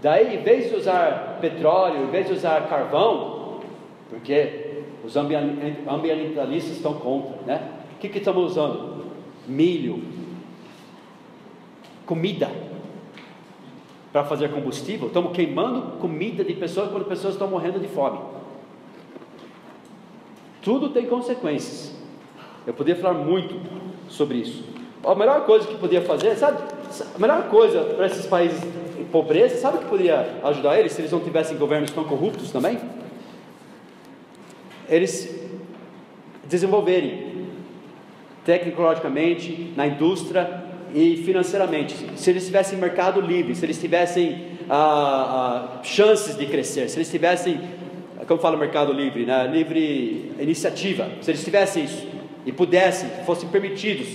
Daí, 0.00 0.36
em 0.36 0.42
vez 0.42 0.70
de 0.70 0.76
usar 0.76 1.38
petróleo, 1.40 2.04
em 2.04 2.10
vez 2.10 2.26
de 2.26 2.32
usar 2.32 2.68
carvão, 2.68 3.60
porque 4.10 4.84
os 5.04 5.16
ambientalistas 5.16 6.76
estão 6.76 6.94
contra, 6.94 7.42
né? 7.46 7.68
O 7.96 7.98
que, 7.98 8.08
que 8.08 8.18
estamos 8.18 8.52
usando? 8.52 9.06
Milho, 9.46 10.02
comida 12.06 12.50
para 14.12 14.24
fazer 14.24 14.50
combustível. 14.50 15.08
Estamos 15.08 15.32
queimando 15.32 15.98
comida 15.98 16.44
de 16.44 16.54
pessoas 16.54 16.90
quando 16.90 17.04
pessoas 17.04 17.34
estão 17.34 17.48
morrendo 17.48 17.80
de 17.80 17.88
fome. 17.88 18.18
Tudo 20.62 20.90
tem 20.90 21.06
consequências. 21.06 21.96
Eu 22.66 22.74
poderia 22.74 23.00
falar 23.00 23.18
muito 23.18 23.54
sobre 24.08 24.38
isso. 24.38 24.64
A 25.04 25.14
melhor 25.14 25.44
coisa 25.44 25.66
que 25.66 25.76
podia 25.76 26.02
fazer, 26.02 26.36
sabe? 26.36 26.58
A 27.14 27.18
melhor 27.18 27.48
coisa 27.48 27.80
para 27.80 28.06
esses 28.06 28.26
países 28.26 28.60
em 28.98 29.04
pobreza, 29.04 29.56
sabe 29.56 29.78
o 29.78 29.80
que 29.80 29.86
poderia 29.86 30.38
ajudar 30.44 30.78
eles 30.78 30.92
se 30.92 31.00
eles 31.00 31.12
não 31.12 31.20
tivessem 31.20 31.56
governos 31.56 31.90
tão 31.90 32.04
corruptos 32.04 32.50
também? 32.50 32.78
Eles 34.88 35.38
desenvolverem 36.44 37.46
tecnologicamente, 38.44 39.72
na 39.76 39.86
indústria 39.86 40.64
e 40.94 41.18
financeiramente. 41.18 41.94
Se 42.16 42.30
eles 42.30 42.46
tivessem 42.46 42.78
mercado 42.78 43.20
livre, 43.20 43.54
se 43.54 43.64
eles 43.64 43.78
tivessem 43.78 44.58
ah, 44.68 45.78
ah, 45.78 45.82
chances 45.82 46.36
de 46.36 46.46
crescer, 46.46 46.88
se 46.88 46.96
eles 46.96 47.10
tivessem 47.10 47.60
como 48.26 48.40
fala 48.40 48.56
mercado 48.56 48.92
livre, 48.92 49.24
né? 49.24 49.46
livre 49.46 50.32
iniciativa, 50.38 51.08
se 51.22 51.30
eles 51.30 51.42
tivessem 51.42 51.84
isso 51.84 52.17
e 52.48 52.52
pudessem, 52.52 53.10
fossem 53.26 53.46
permitidos, 53.50 54.08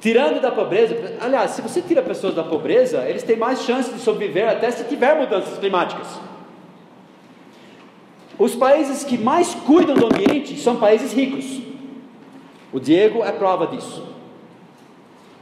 tirando 0.00 0.40
da 0.40 0.52
pobreza, 0.52 1.16
aliás, 1.20 1.50
se 1.50 1.60
você 1.60 1.82
tira 1.82 2.00
pessoas 2.00 2.36
da 2.36 2.44
pobreza, 2.44 3.04
eles 3.08 3.24
têm 3.24 3.34
mais 3.36 3.62
chance 3.62 3.92
de 3.92 3.98
sobreviver 3.98 4.48
até 4.48 4.70
se 4.70 4.84
tiver 4.84 5.16
mudanças 5.16 5.58
climáticas. 5.58 6.06
Os 8.38 8.54
países 8.54 9.02
que 9.02 9.18
mais 9.18 9.56
cuidam 9.56 9.96
do 9.96 10.06
ambiente 10.06 10.56
são 10.56 10.76
países 10.76 11.12
ricos. 11.12 11.60
O 12.72 12.78
Diego 12.78 13.24
é 13.24 13.32
prova 13.32 13.66
disso. 13.66 14.06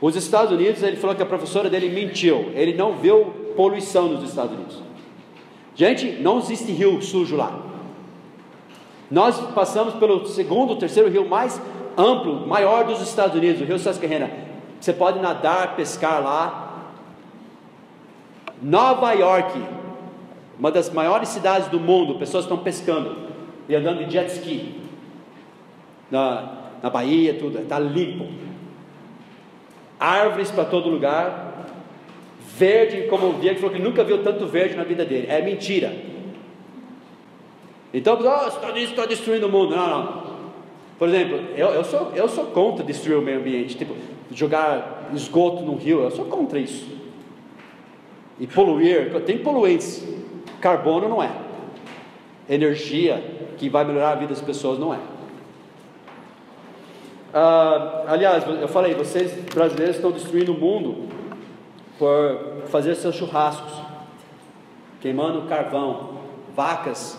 Os 0.01 0.17
Estados 0.17 0.53
Unidos, 0.55 0.83
ele 0.83 0.97
falou 0.97 1.15
que 1.15 1.23
a 1.23 1.27
professora 1.27 1.69
dele 1.69 1.91
mentiu, 1.91 2.51
ele 2.55 2.73
não 2.73 2.95
viu 2.95 3.27
poluição 3.55 4.09
nos 4.09 4.27
Estados 4.27 4.57
Unidos. 4.57 4.83
Gente, 5.75 6.13
não 6.13 6.39
existe 6.39 6.73
rio 6.73 7.03
sujo 7.03 7.37
lá. 7.37 7.61
Nós 9.11 9.39
passamos 9.55 9.95
pelo 9.95 10.25
segundo, 10.27 10.77
terceiro 10.77 11.11
rio 11.11 11.29
mais 11.29 11.61
amplo, 11.97 12.47
maior 12.47 12.85
dos 12.85 13.01
Estados 13.01 13.37
Unidos, 13.37 13.61
o 13.61 13.65
rio 13.65 13.79
Susquehanna. 13.79 14.31
Você 14.81 14.93
pode 14.93 15.19
nadar, 15.19 15.77
pescar 15.77 16.23
lá. 16.23 16.91
Nova 18.63 19.13
York, 19.13 19.63
uma 20.59 20.71
das 20.71 20.91
maiores 20.91 21.29
cidades 21.31 21.69
do 21.69 21.81
mundo, 21.81 22.19
pessoas 22.19 22.45
estão 22.45 22.59
pescando 22.59 23.17
e 23.69 23.75
andando 23.75 24.05
de 24.05 24.13
jet 24.13 24.31
ski. 24.31 24.81
Na, 26.11 26.53
na 26.83 26.91
Bahia, 26.91 27.35
tudo, 27.35 27.59
está 27.59 27.79
limpo. 27.79 28.27
Árvores 29.99 30.51
para 30.51 30.65
todo 30.65 30.89
lugar. 30.89 31.67
Verde, 32.57 33.03
como 33.09 33.31
o 33.31 33.35
Diego 33.35 33.59
falou 33.59 33.75
que 33.75 33.81
nunca 33.81 34.05
viu 34.05 34.23
tanto 34.23 34.47
verde 34.47 34.77
na 34.77 34.85
vida 34.85 35.05
dele. 35.05 35.27
É 35.31 35.41
mentira. 35.41 35.95
Então, 37.93 38.19
oh, 38.19 38.67
Unidos 38.67 38.91
estão 38.91 39.07
destruindo 39.07 39.47
o 39.47 39.51
mundo. 39.51 39.75
Não, 39.75 39.89
não. 39.89 40.20
Por 41.01 41.09
exemplo, 41.09 41.39
eu, 41.57 41.69
eu, 41.69 41.83
sou, 41.83 42.13
eu 42.15 42.29
sou 42.29 42.49
contra 42.49 42.85
destruir 42.85 43.17
o 43.17 43.23
meio 43.23 43.39
ambiente. 43.39 43.75
Tipo, 43.75 43.97
jogar 44.31 45.09
esgoto 45.15 45.63
no 45.63 45.75
rio. 45.75 46.03
Eu 46.03 46.11
sou 46.11 46.27
contra 46.27 46.59
isso. 46.59 46.87
E 48.39 48.47
poluir. 48.47 49.11
Tem 49.23 49.39
poluentes. 49.39 50.07
Carbono 50.61 51.09
não 51.09 51.23
é. 51.23 51.33
Energia 52.47 53.25
que 53.57 53.71
vai 53.71 53.83
melhorar 53.83 54.11
a 54.11 54.15
vida 54.17 54.35
das 54.35 54.43
pessoas 54.43 54.79
não 54.79 54.93
é. 54.93 54.99
Ah, 57.33 58.05
aliás, 58.07 58.45
eu 58.47 58.69
falei, 58.69 58.93
vocês 58.93 59.33
brasileiros 59.55 59.97
estão 59.97 60.13
destruindo 60.13 60.53
o 60.53 60.59
mundo 60.59 61.09
por 61.99 62.67
fazer 62.67 62.95
seus 62.97 63.15
churrascos, 63.15 63.73
queimando 65.01 65.49
carvão, 65.49 66.19
vacas 66.55 67.19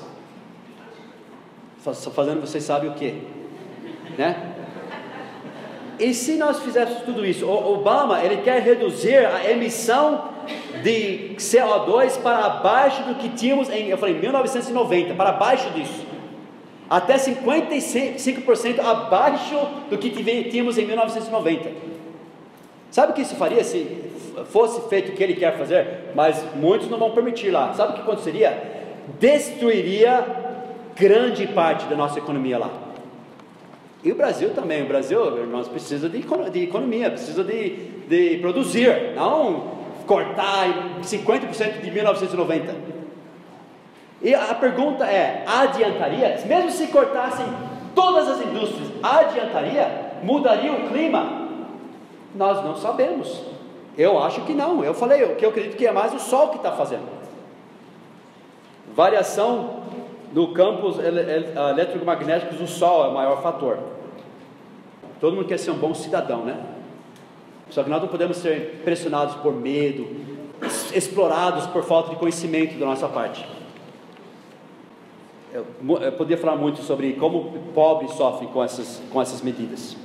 fazendo 2.13 2.41
vocês 2.41 2.63
sabem 2.63 2.91
o 2.91 2.93
que, 2.93 3.23
né? 4.17 4.51
E 5.99 6.13
se 6.13 6.35
nós 6.35 6.59
fizéssemos 6.59 7.03
tudo 7.03 7.23
isso, 7.23 7.45
o 7.45 7.73
Obama 7.73 8.23
ele 8.23 8.37
quer 8.37 8.61
reduzir 8.61 9.17
a 9.17 9.51
emissão 9.51 10.29
de 10.81 11.35
CO2 11.37 12.19
para 12.21 12.45
abaixo 12.45 13.03
do 13.03 13.15
que 13.15 13.29
tínhamos 13.29 13.69
em, 13.69 13.89
eu 13.89 13.97
falei, 13.97 14.15
1990, 14.15 15.13
para 15.13 15.33
baixo 15.33 15.69
disso, 15.71 16.07
até 16.89 17.15
55% 17.17 18.79
abaixo 18.79 19.55
do 19.89 19.97
que 19.97 20.09
tínhamos 20.09 20.77
em 20.77 20.85
1990. 20.85 21.69
Sabe 22.89 23.11
o 23.11 23.15
que 23.15 23.21
isso 23.21 23.35
faria 23.35 23.63
se 23.63 24.11
fosse 24.49 24.89
feito 24.89 25.11
o 25.11 25.15
que 25.15 25.23
ele 25.23 25.35
quer 25.35 25.57
fazer? 25.57 26.11
Mas 26.15 26.43
muitos 26.55 26.89
não 26.89 26.97
vão 26.97 27.11
permitir 27.11 27.51
lá. 27.51 27.73
Sabe 27.73 27.91
o 27.91 27.95
que 27.95 28.01
aconteceria? 28.01 28.81
Destruiria 29.19 30.25
grande 30.95 31.47
parte 31.47 31.85
da 31.85 31.95
nossa 31.95 32.19
economia 32.19 32.57
lá. 32.57 32.69
E 34.03 34.11
o 34.11 34.15
Brasil 34.15 34.51
também, 34.53 34.83
o 34.83 34.87
Brasil, 34.87 35.37
irmãos, 35.37 35.67
precisa 35.67 36.09
de, 36.09 36.23
de 36.51 36.63
economia, 36.63 37.11
precisa 37.11 37.43
de, 37.43 37.75
de 38.07 38.37
produzir, 38.39 39.13
não 39.15 39.79
cortar 40.07 40.67
50% 41.01 41.81
de 41.81 41.91
1990. 41.91 42.75
E 44.21 44.33
a 44.33 44.55
pergunta 44.55 45.05
é: 45.05 45.43
adiantaria? 45.45 46.39
Mesmo 46.45 46.71
se 46.71 46.87
cortassem 46.87 47.45
todas 47.93 48.27
as 48.27 48.41
indústrias, 48.41 48.89
adiantaria? 49.03 50.11
Mudaria 50.23 50.71
o 50.71 50.89
clima? 50.89 51.49
Nós 52.35 52.63
não 52.63 52.75
sabemos. 52.75 53.43
Eu 53.97 54.21
acho 54.21 54.41
que 54.41 54.53
não. 54.53 54.83
Eu 54.83 54.93
falei, 54.93 55.23
o 55.23 55.35
que 55.35 55.45
eu 55.45 55.49
acredito 55.49 55.75
que 55.75 55.85
é 55.85 55.91
mais 55.91 56.13
o 56.13 56.19
sol 56.19 56.49
que 56.49 56.57
está 56.57 56.71
fazendo. 56.71 57.07
Variação 58.95 59.80
no 60.33 60.53
campos 60.53 60.97
eletromagnéticos, 60.99 62.61
o 62.61 62.67
Sol 62.67 63.05
é 63.05 63.07
o 63.09 63.13
maior 63.13 63.41
fator. 63.41 63.77
Todo 65.19 65.35
mundo 65.35 65.47
quer 65.47 65.59
ser 65.59 65.71
um 65.71 65.77
bom 65.77 65.93
cidadão, 65.93 66.45
né? 66.45 66.57
Só 67.69 67.83
que 67.83 67.89
nós 67.89 68.01
não 68.01 68.09
podemos 68.09 68.37
ser 68.37 68.81
pressionados 68.83 69.35
por 69.35 69.53
medo, 69.53 70.07
explorados 70.93 71.65
por 71.67 71.83
falta 71.83 72.09
de 72.09 72.15
conhecimento 72.15 72.77
da 72.77 72.85
nossa 72.85 73.07
parte. 73.07 73.45
Eu, 75.53 75.65
eu 76.01 76.11
poderia 76.13 76.37
falar 76.37 76.55
muito 76.55 76.81
sobre 76.81 77.13
como 77.13 77.51
pobres 77.73 78.11
sofrem 78.11 78.49
com 78.49 78.63
essas, 78.63 79.01
com 79.11 79.21
essas 79.21 79.41
medidas. 79.41 79.97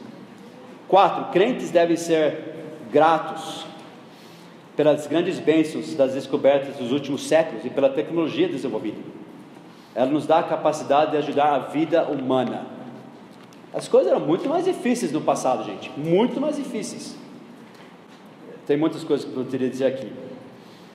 Quatro, 0.89 1.33
crentes 1.33 1.71
devem 1.71 1.97
ser 1.97 2.55
gratos 2.93 3.65
pelas 4.77 5.07
grandes 5.07 5.39
bênçãos 5.39 5.95
das 5.95 6.15
descobertas 6.15 6.77
dos 6.77 6.93
últimos 6.93 7.27
séculos 7.27 7.65
e 7.65 7.71
pela 7.71 7.89
tecnologia 7.89 8.49
desenvolvida. 8.49 8.99
Ela 9.97 10.10
nos 10.10 10.26
dá 10.26 10.41
a 10.41 10.42
capacidade 10.42 11.12
de 11.12 11.16
ajudar 11.16 11.55
a 11.55 11.58
vida 11.58 12.05
humana. 12.05 12.66
As 13.73 13.89
coisas 13.89 14.12
eram 14.12 14.20
muito 14.20 14.47
mais 14.47 14.66
difíceis 14.66 15.10
no 15.10 15.23
passado, 15.23 15.65
gente, 15.65 15.91
muito 15.97 16.39
mais 16.39 16.57
difíceis. 16.57 17.16
Tem 18.66 18.76
muitas 18.76 19.02
coisas 19.02 19.25
que 19.25 19.34
eu 19.34 19.42
poderia 19.42 19.70
dizer 19.70 19.86
aqui. 19.86 20.12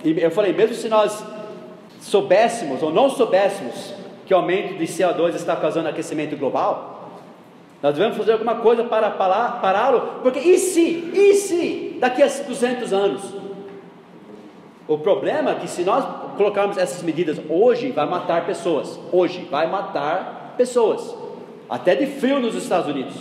E 0.03 0.21
eu 0.21 0.29
falei, 0.29 0.53
mesmo 0.53 0.75
se 0.75 0.87
nós 0.87 1.25
soubéssemos 1.99 2.83
ou 2.83 2.93
não 2.93 3.09
soubéssemos 3.09 3.91
que 4.27 4.35
o 4.35 4.37
aumento 4.37 4.77
de 4.77 4.85
CO2 4.85 5.33
está 5.33 5.55
causando 5.55 5.89
aquecimento 5.89 6.37
global, 6.37 7.09
nós 7.81 7.95
devemos 7.95 8.15
fazer 8.15 8.33
alguma 8.33 8.57
coisa 8.57 8.83
para 8.83 9.09
pará-lo, 9.09 10.19
porque 10.21 10.37
e 10.37 10.59
se, 10.59 11.11
e 11.11 11.33
se, 11.33 11.97
daqui 11.99 12.21
a 12.21 12.27
200 12.27 12.93
anos? 12.93 13.40
O 14.87 14.97
problema 14.97 15.51
é 15.51 15.55
que 15.55 15.67
se 15.67 15.83
nós 15.83 16.03
colocarmos 16.35 16.77
essas 16.77 17.03
medidas 17.03 17.39
hoje, 17.49 17.91
vai 17.91 18.05
matar 18.07 18.45
pessoas. 18.45 18.99
Hoje, 19.11 19.47
vai 19.49 19.69
matar 19.69 20.55
pessoas. 20.57 21.15
Até 21.69 21.95
de 21.95 22.05
frio 22.07 22.39
nos 22.39 22.55
Estados 22.55 22.87
Unidos. 22.87 23.15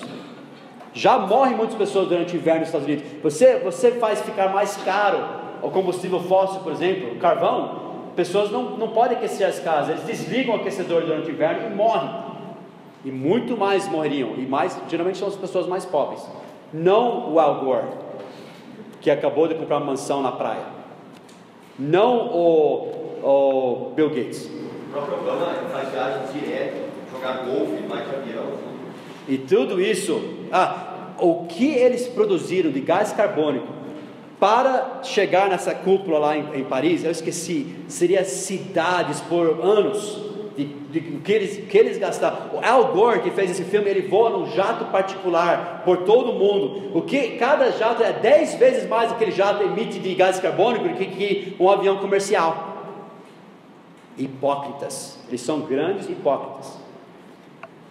Já 0.93 1.19
morrem 1.19 1.55
muitas 1.55 1.77
pessoas 1.77 2.09
durante 2.09 2.35
o 2.35 2.37
inverno 2.37 2.61
nos 2.61 2.69
Estados 2.69 2.87
Unidos. 2.87 3.05
Você, 3.23 3.59
você 3.59 3.93
faz 3.93 4.21
ficar 4.23 4.49
mais 4.49 4.77
caro 4.79 5.41
o 5.63 5.71
combustível 5.71 6.21
fóssil, 6.21 6.61
por 6.61 6.73
exemplo, 6.73 7.13
o 7.13 7.19
carvão. 7.19 7.91
Pessoas 8.17 8.51
não, 8.51 8.77
não 8.77 8.89
podem 8.89 9.17
aquecer 9.17 9.47
as 9.47 9.61
casas, 9.61 9.91
eles 9.91 10.05
desligam 10.05 10.55
o 10.55 10.59
aquecedor 10.59 11.03
durante 11.03 11.31
o 11.31 11.33
inverno 11.33 11.71
e 11.71 11.75
morrem. 11.75 12.11
E 13.05 13.11
muito 13.11 13.57
mais 13.57 13.89
morreriam. 13.89 14.35
E 14.37 14.47
mais, 14.47 14.79
geralmente 14.89 15.19
são 15.19 15.29
as 15.29 15.37
pessoas 15.37 15.67
mais 15.67 15.85
pobres. 15.85 16.27
Não 16.73 17.33
o 17.33 17.39
Al 17.39 17.65
Gore, 17.65 17.87
que 19.01 19.11
acabou 19.11 19.47
de 19.47 19.55
comprar 19.55 19.79
uma 19.79 19.87
mansão 19.87 20.21
na 20.21 20.33
praia. 20.33 20.80
Não 21.81 22.28
o, 22.28 23.23
o 23.23 23.92
Bill 23.97 24.10
Gates. 24.10 24.44
O 24.44 24.92
próprio 24.92 25.18
Obama 25.18 25.55
faz 25.73 25.89
viagem 25.89 26.41
direto, 26.41 26.91
jogar 27.10 27.44
golfe, 27.44 27.83
vai 27.89 28.05
de 28.05 28.15
avião. 28.15 28.52
E 29.26 29.39
tudo 29.39 29.81
isso, 29.81 30.20
ah, 30.52 31.15
o 31.18 31.47
que 31.47 31.68
eles 31.68 32.07
produziram 32.07 32.70
de 32.70 32.81
gás 32.81 33.12
carbônico 33.12 33.67
para 34.39 35.00
chegar 35.02 35.49
nessa 35.49 35.75
cúpula 35.75 36.18
lá 36.18 36.36
em, 36.36 36.60
em 36.60 36.65
Paris, 36.65 37.05
eu 37.05 37.10
esqueci, 37.10 37.76
seria 37.89 38.25
cidades 38.25 39.20
por 39.23 39.60
anos 39.62 40.30
de, 40.57 40.65
de, 40.65 41.01
de, 41.01 41.19
que, 41.19 41.33
eles, 41.33 41.69
que 41.69 41.79
eles 41.79 41.99
gastaram. 41.99 42.51
O 42.55 42.65
Al 42.65 42.93
Gore 42.93 43.20
que 43.20 43.31
fez 43.31 43.51
esse 43.51 43.65
filme, 43.65 43.89
ele 43.89 44.09
voa 44.09 44.31
num 44.31 44.47
jato 44.47 44.87
particular 44.87 45.83
por 45.85 45.99
todo 45.99 46.33
o 46.33 46.39
mundo. 46.39 46.97
O 46.97 47.03
que 47.03 47.37
cada 47.37 47.70
jato 47.73 48.03
é 48.03 48.12
10 48.12 48.55
vezes 48.57 48.89
mais 48.89 49.12
aquele 49.12 49.31
jato 49.31 49.62
emite 49.62 49.99
de 49.99 50.15
gás 50.15 50.39
carbônico 50.41 50.89
do 50.89 50.95
que, 50.95 51.07
que 51.07 51.57
um 51.59 51.69
avião 51.70 51.97
comercial. 51.99 52.69
Hipócritas, 54.19 55.19
eles 55.29 55.41
são 55.41 55.61
grandes 55.61 56.09
hipócritas. 56.09 56.79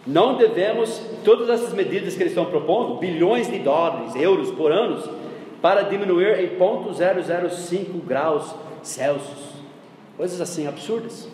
Não 0.05 0.37
devemos, 0.37 1.01
todas 1.23 1.49
essas 1.49 1.73
medidas 1.73 2.15
que 2.15 2.23
eles 2.23 2.31
estão 2.31 2.45
propondo, 2.45 2.95
bilhões 2.95 3.49
de 3.49 3.59
dólares, 3.59 4.15
euros 4.15 4.49
por 4.51 4.71
ano, 4.71 5.01
para 5.61 5.83
diminuir 5.83 6.39
em 6.39 6.57
0,005 6.57 7.99
graus 7.99 8.55
Celsius. 8.81 9.49
Coisas 10.17 10.39
assim 10.41 10.67
absurdas, 10.67 11.29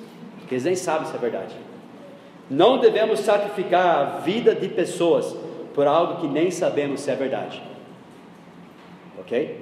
que 0.47 0.53
eles 0.53 0.63
nem 0.63 0.75
sabem 0.75 1.07
se 1.07 1.15
é 1.15 1.19
verdade. 1.19 1.55
Não 2.49 2.79
devemos 2.79 3.19
sacrificar 3.21 3.97
a 3.97 4.03
vida 4.19 4.53
de 4.53 4.67
pessoas 4.67 5.35
por 5.73 5.87
algo 5.87 6.21
que 6.21 6.27
nem 6.27 6.51
sabemos 6.51 7.01
se 7.01 7.11
é 7.11 7.15
verdade. 7.15 7.61
Ok? 9.19 9.59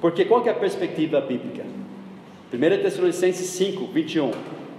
Porque 0.00 0.24
qual 0.24 0.46
é 0.46 0.50
a 0.50 0.54
perspectiva 0.54 1.20
bíblica? 1.20 1.64
1 2.52 2.58
Tessalonicenses 2.82 3.48
5, 3.50 3.86
21. 3.86 4.30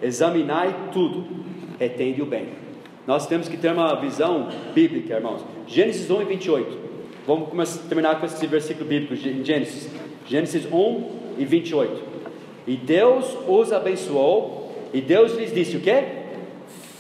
Examinai 0.02 0.74
tudo, 0.94 1.26
retende 1.80 2.22
o 2.22 2.26
bem. 2.26 2.48
Nós 3.06 3.26
temos 3.26 3.50
que 3.50 3.58
ter 3.58 3.72
uma 3.72 3.96
visão 3.96 4.50
bíblica, 4.74 5.16
irmãos. 5.16 5.44
Gênesis 5.66 6.10
1 6.10 6.22
e 6.22 6.26
28. 6.26 6.78
Vamos 7.26 7.50
começar, 7.50 7.82
terminar 7.88 8.20
com 8.20 8.26
esse 8.26 8.46
versículo 8.48 8.88
bíblico, 8.88 9.16
Gênesis. 9.16 9.90
Gênesis 10.28 10.66
1 10.72 11.10
e 11.38 11.46
28. 11.46 12.04
E 12.68 12.76
Deus 12.76 13.38
os 13.48 13.72
abençoou, 13.72 14.57
e 14.94 15.02
Deus 15.02 15.34
lhes 15.34 15.54
disse 15.54 15.78
o 15.78 15.80
que? 15.80 16.04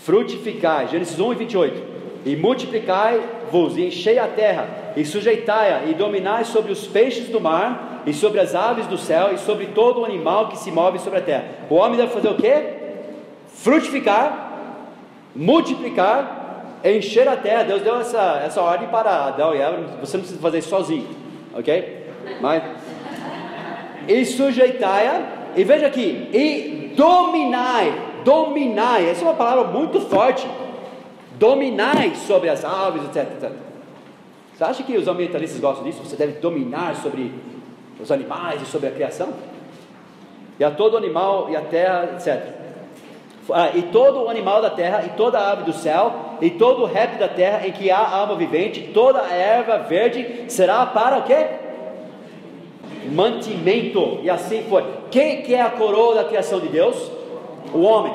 Frutificai. 0.03 0.88
Gênesis 0.88 1.19
1 1.19 1.33
e 1.33 1.35
28. 1.35 1.83
E 2.25 2.35
multiplicai-vos, 2.35 3.77
e 3.77 3.88
enchei 3.88 4.19
a 4.19 4.27
terra, 4.27 4.93
e 4.95 5.06
sujeitai-a, 5.06 5.85
e 5.85 5.93
dominai 5.93 6.43
sobre 6.43 6.72
os 6.72 6.85
peixes 6.85 7.30
do 7.30 7.40
mar, 7.40 8.03
e 8.06 8.14
sobre 8.14 8.40
as 8.40 8.53
aves 8.56 8.88
do 8.88 8.98
céu, 8.98 9.33
e 9.33 9.38
sobre 9.38 9.67
todo 9.67 10.01
o 10.01 10.06
animal 10.06 10.49
que 10.49 10.57
se 10.57 10.72
move 10.72 10.99
sobre 10.99 11.19
a 11.19 11.22
terra. 11.22 11.45
O 11.69 11.75
homem 11.75 11.98
deve 11.98 12.11
fazer 12.11 12.27
o 12.27 12.35
que? 12.35 12.64
Frutificar 13.48 14.48
multiplicar, 15.38 16.80
encher 16.83 17.27
a 17.27 17.38
terra. 17.38 17.64
Deus 17.64 17.83
deu 17.83 17.99
essa, 17.99 18.41
essa 18.43 18.61
ordem 18.61 18.88
para 18.90 19.27
Adão 19.27 19.56
e 19.56 19.61
Eva, 19.61 19.77
você 20.01 20.17
não 20.17 20.24
precisa 20.24 20.41
fazer 20.41 20.57
isso 20.57 20.69
sozinho, 20.69 21.07
ok? 21.53 22.07
Mas, 22.41 22.64
e 24.07 24.25
sujeitai-a, 24.25 25.36
e 25.57 25.63
veja 25.63 25.87
aqui, 25.87 26.29
e 26.31 26.93
dominai, 26.95 27.93
dominai, 28.23 29.09
essa 29.09 29.21
é 29.21 29.27
uma 29.27 29.33
palavra 29.33 29.65
muito 29.65 29.99
forte, 30.01 30.47
dominai 31.31 32.15
sobre 32.15 32.49
as 32.49 32.63
aves, 32.63 33.03
etc, 33.05 33.33
etc. 33.33 33.51
Você 34.55 34.63
acha 34.63 34.83
que 34.83 34.95
os 34.95 35.07
ambientalistas 35.07 35.59
gostam 35.59 35.83
disso? 35.83 35.99
Você 36.03 36.15
deve 36.15 36.39
dominar 36.39 36.95
sobre 36.95 37.33
os 37.99 38.11
animais 38.11 38.61
e 38.61 38.65
sobre 38.65 38.87
a 38.87 38.91
criação? 38.91 39.33
E 40.59 40.63
a 40.63 40.71
todo 40.71 40.95
animal 40.95 41.49
e 41.49 41.55
a 41.55 41.61
terra, 41.61 42.11
etc 42.15 42.57
ah, 43.53 43.71
e 43.73 43.83
todo 43.83 44.29
animal 44.29 44.61
da 44.61 44.69
terra, 44.69 45.03
e 45.05 45.09
toda 45.09 45.39
ave 45.39 45.63
do 45.63 45.73
céu, 45.73 46.37
e 46.41 46.49
todo 46.49 46.85
réptil 46.85 47.19
da 47.19 47.27
terra 47.27 47.67
em 47.67 47.71
que 47.71 47.89
há 47.89 48.07
alma 48.07 48.35
vivente, 48.35 48.91
toda 48.93 49.21
a 49.21 49.33
erva 49.33 49.79
verde 49.79 50.45
será 50.47 50.85
para 50.85 51.19
o 51.19 51.23
quê? 51.23 51.47
Mantimento, 53.11 54.19
e 54.24 54.30
assim 54.30 54.64
foi. 54.69 54.84
Quem 55.11 55.42
que 55.42 55.53
é 55.53 55.61
a 55.61 55.69
coroa 55.69 56.16
da 56.16 56.24
criação 56.24 56.59
de 56.59 56.67
Deus? 56.67 57.11
O 57.74 57.82
homem. 57.82 58.14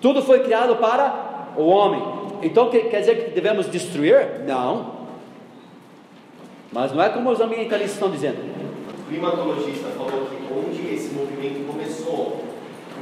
Tudo 0.00 0.22
foi 0.22 0.40
criado 0.40 0.76
para 0.76 1.52
o 1.56 1.66
homem. 1.66 2.02
Então 2.42 2.68
quer 2.70 3.00
dizer 3.00 3.24
que 3.24 3.30
devemos 3.30 3.70
destruir? 3.70 4.40
Não. 4.46 5.02
Mas 6.72 6.92
não 6.92 7.02
é 7.02 7.08
como 7.08 7.30
os 7.30 7.40
ambientalistas 7.40 7.94
estão 7.94 8.10
dizendo. 8.10 8.38
O 9.00 9.08
climatologista 9.08 9.88
falou 9.90 10.26
que 10.26 10.36
onde 10.52 10.94
esse 10.94 11.12
movimento 11.14 11.66
começou 11.66 12.42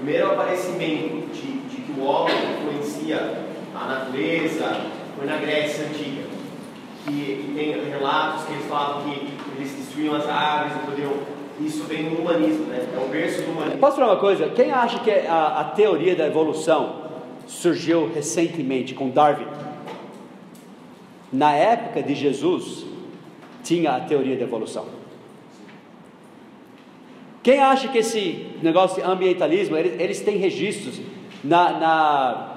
primeiro 0.01 0.33
aparecimento 0.33 1.31
de, 1.33 1.61
de 1.69 1.83
que 1.83 2.01
o 2.01 2.05
homem 2.05 2.35
influencia 2.35 3.45
a 3.75 3.87
natureza 3.87 4.87
foi 5.17 5.27
na 5.27 5.37
Grécia 5.37 5.87
Antiga. 5.87 6.23
Que, 7.05 7.13
que 7.13 7.53
tem 7.55 7.91
relatos 7.91 8.45
que 8.45 8.53
eles 8.53 8.67
falam 8.67 9.03
que 9.03 9.37
as 10.09 10.85
podiam. 10.85 11.12
Isso 11.61 11.85
vem 11.85 12.09
do 12.09 12.23
humanismo, 12.23 12.65
né? 12.67 12.89
É 12.95 12.99
o 12.99 13.09
berço 13.09 13.43
do 13.43 13.51
humanismo. 13.51 13.79
Posso 13.79 13.97
falar 13.97 14.12
uma 14.12 14.20
coisa? 14.20 14.49
Quem 14.49 14.70
acha 14.70 14.99
que 15.01 15.11
a, 15.11 15.61
a 15.61 15.65
teoria 15.65 16.17
da 16.17 16.27
evolução 16.27 17.03
surgiu 17.47 18.11
recentemente 18.12 18.95
com 18.95 19.11
Darwin? 19.11 19.47
Na 21.31 21.53
época 21.53 22.03
de 22.03 22.15
Jesus, 22.15 22.87
tinha 23.62 23.93
a 23.93 24.01
teoria 24.01 24.37
da 24.37 24.45
evolução. 24.45 24.87
Quem 27.43 27.61
acha 27.61 27.89
que 27.89 27.99
esse 27.99 28.47
negócio 28.62 29.03
de 29.03 29.09
ambientalismo, 29.09 29.77
eles, 29.77 30.01
eles 30.01 30.20
têm 30.20 30.37
registros 30.37 31.01
na, 31.43 31.73
na, 31.73 32.50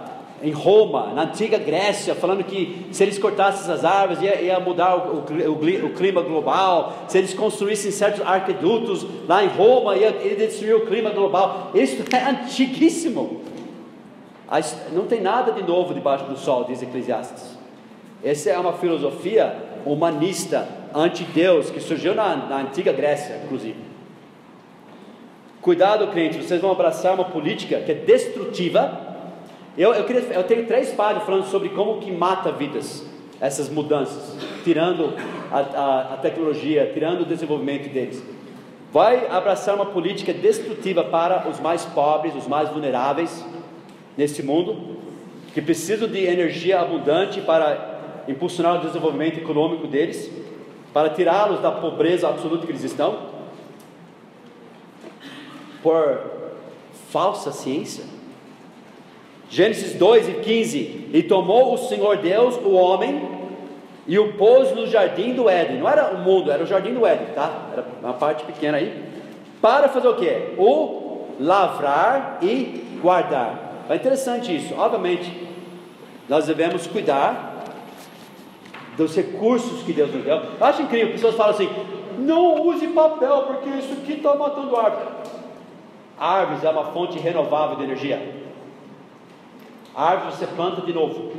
em 0.43 0.51
Roma, 0.51 1.13
na 1.13 1.23
antiga 1.23 1.57
Grécia, 1.57 2.13
falando 2.13 2.43
que 2.43 2.85
se 2.91 3.01
eles 3.01 3.17
cortassem 3.17 3.73
as 3.73 3.85
árvores 3.85 4.21
ia, 4.21 4.41
ia 4.41 4.59
mudar 4.59 4.95
o, 4.97 5.23
o, 5.23 5.85
o, 5.85 5.89
clima 5.93 6.21
global, 6.21 7.05
se 7.07 7.17
eles 7.17 7.33
construíssem 7.33 7.91
certos 7.91 8.21
arquedutos 8.25 9.07
lá 9.25 9.41
em 9.41 9.47
Roma, 9.47 9.95
ia, 9.95 10.09
ia 10.09 10.35
destruir 10.35 10.75
o 10.75 10.85
clima 10.85 11.11
global. 11.11 11.71
Isso 11.73 12.03
é 12.13 12.29
antiguíssimo. 12.29 13.41
Não 14.91 15.05
tem 15.05 15.21
nada 15.21 15.53
de 15.53 15.63
novo 15.63 15.93
debaixo 15.93 16.25
do 16.25 16.37
sol, 16.37 16.65
diz 16.65 16.81
Eclesiastes. 16.81 17.57
Essa 18.21 18.49
é 18.49 18.59
uma 18.59 18.73
filosofia 18.73 19.55
humanista, 19.85 20.67
anti-Deus, 20.93 21.69
que 21.69 21.79
surgiu 21.79 22.13
na, 22.13 22.35
na 22.35 22.57
antiga 22.57 22.91
Grécia, 22.91 23.39
inclusive. 23.45 23.77
Cuidado, 25.61 26.07
crente, 26.07 26.37
vocês 26.37 26.59
vão 26.59 26.71
abraçar 26.71 27.13
uma 27.13 27.23
política 27.23 27.79
que 27.79 27.93
é 27.93 27.95
destrutiva. 27.95 29.12
Eu, 29.75 29.91
eu, 29.93 30.03
queria, 30.03 30.21
eu 30.21 30.43
tenho 30.43 30.67
três 30.67 30.91
páginas 30.91 31.25
falando 31.25 31.45
sobre 31.45 31.69
como 31.69 31.99
que 31.99 32.11
mata 32.11 32.51
vidas, 32.51 33.03
essas 33.41 33.69
mudanças, 33.69 34.37
tirando 34.63 35.13
a, 35.51 35.59
a, 35.59 36.13
a 36.13 36.17
tecnologia, 36.17 36.91
tirando 36.93 37.21
o 37.21 37.25
desenvolvimento 37.25 37.91
deles. 37.91 38.23
Vai 38.91 39.25
abraçar 39.27 39.73
uma 39.73 39.87
política 39.87 40.31
destrutiva 40.31 41.03
para 41.03 41.49
os 41.49 41.59
mais 41.59 41.83
pobres, 41.85 42.35
os 42.35 42.47
mais 42.47 42.69
vulneráveis 42.69 43.43
nesse 44.15 44.43
mundo, 44.43 44.97
que 45.55 45.61
precisam 45.61 46.07
de 46.07 46.23
energia 46.23 46.79
abundante 46.79 47.41
para 47.41 48.23
impulsionar 48.27 48.77
o 48.79 48.85
desenvolvimento 48.85 49.39
econômico 49.39 49.87
deles, 49.87 50.31
para 50.93 51.09
tirá-los 51.09 51.59
da 51.59 51.71
pobreza 51.71 52.29
absoluta 52.29 52.67
que 52.67 52.71
eles 52.71 52.83
estão 52.83 53.33
por 55.81 56.21
falsa 57.09 57.51
ciência? 57.51 58.05
Gênesis 59.53 59.93
2 59.93 60.29
e 60.29 60.33
15: 60.33 61.09
E 61.13 61.21
tomou 61.21 61.75
o 61.75 61.77
Senhor 61.77 62.17
Deus 62.17 62.55
o 62.55 62.71
homem 62.71 63.21
e 64.07 64.17
o 64.17 64.33
pôs 64.33 64.71
no 64.71 64.87
jardim 64.87 65.35
do 65.35 65.47
Éden. 65.47 65.77
Não 65.77 65.87
era 65.87 66.07
o 66.07 66.17
mundo, 66.17 66.51
era 66.51 66.63
o 66.63 66.65
jardim 66.65 66.91
do 66.91 67.05
Éden, 67.05 67.27
tá? 67.35 67.69
Era 67.71 67.85
uma 68.01 68.13
parte 68.13 68.43
pequena 68.45 68.79
aí. 68.79 69.03
Para 69.61 69.89
fazer 69.89 70.07
o 70.07 70.15
quê? 70.15 70.55
O 70.57 71.27
lavrar 71.39 72.39
e 72.41 72.99
guardar. 72.99 73.85
É 73.87 73.95
interessante 73.95 74.55
isso. 74.55 74.73
Obviamente, 74.75 75.31
nós 76.27 76.47
devemos 76.47 76.87
cuidar 76.87 77.63
dos 78.97 79.15
recursos 79.15 79.83
que 79.83 79.93
Deus 79.93 80.11
nos 80.11 80.23
deu. 80.23 80.35
Eu 80.35 80.65
acho 80.65 80.81
incrível, 80.81 81.11
pessoas 81.11 81.35
falam 81.35 81.53
assim: 81.53 81.69
não 82.17 82.59
use 82.65 82.87
papel, 82.87 83.43
porque 83.43 83.69
isso 83.69 83.93
aqui 83.93 84.13
está 84.13 84.33
matando 84.33 84.75
árvore. 84.75 85.05
Árvores 86.19 86.63
é 86.63 86.69
uma 86.71 86.85
fonte 86.85 87.19
renovável 87.19 87.75
de 87.75 87.83
energia. 87.83 88.41
Árvores 89.95 90.35
você 90.35 90.47
planta 90.47 90.81
de 90.81 90.93
novo. 90.93 91.33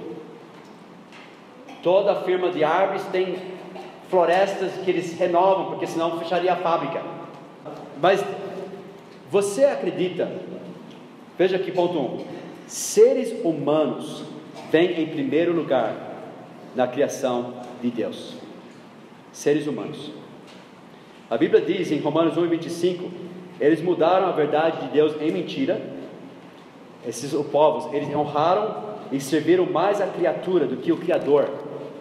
Toda 1.82 2.22
firma 2.22 2.50
de 2.50 2.64
árvores 2.64 3.04
tem 3.06 3.36
florestas 4.08 4.72
que 4.84 4.90
eles 4.90 5.18
renovam, 5.18 5.66
porque 5.66 5.86
senão 5.86 6.18
fecharia 6.18 6.52
a 6.52 6.56
fábrica. 6.56 7.02
Mas 8.00 8.24
você 9.30 9.64
acredita? 9.64 10.30
Veja 11.36 11.56
aqui, 11.56 11.72
ponto 11.72 11.98
1. 11.98 12.00
Um, 12.00 12.24
seres 12.66 13.34
humanos 13.44 14.22
vêm 14.70 15.02
em 15.02 15.06
primeiro 15.06 15.52
lugar 15.52 15.94
na 16.74 16.86
criação 16.86 17.54
de 17.82 17.90
Deus. 17.90 18.34
Seres 19.32 19.66
humanos. 19.66 20.12
A 21.28 21.36
Bíblia 21.36 21.60
diz 21.60 21.90
em 21.90 21.98
Romanos 21.98 22.36
1, 22.36 22.46
25: 22.46 23.10
eles 23.60 23.80
mudaram 23.82 24.28
a 24.28 24.32
verdade 24.32 24.86
de 24.86 24.92
Deus 24.92 25.20
em 25.20 25.30
mentira. 25.30 25.80
Esses 27.06 27.32
povos, 27.46 27.92
eles 27.92 28.14
honraram 28.14 28.76
e 29.12 29.20
serviram 29.20 29.66
mais 29.66 30.00
a 30.00 30.06
criatura 30.06 30.66
do 30.66 30.76
que 30.76 30.92
o 30.92 30.96
Criador, 30.96 31.48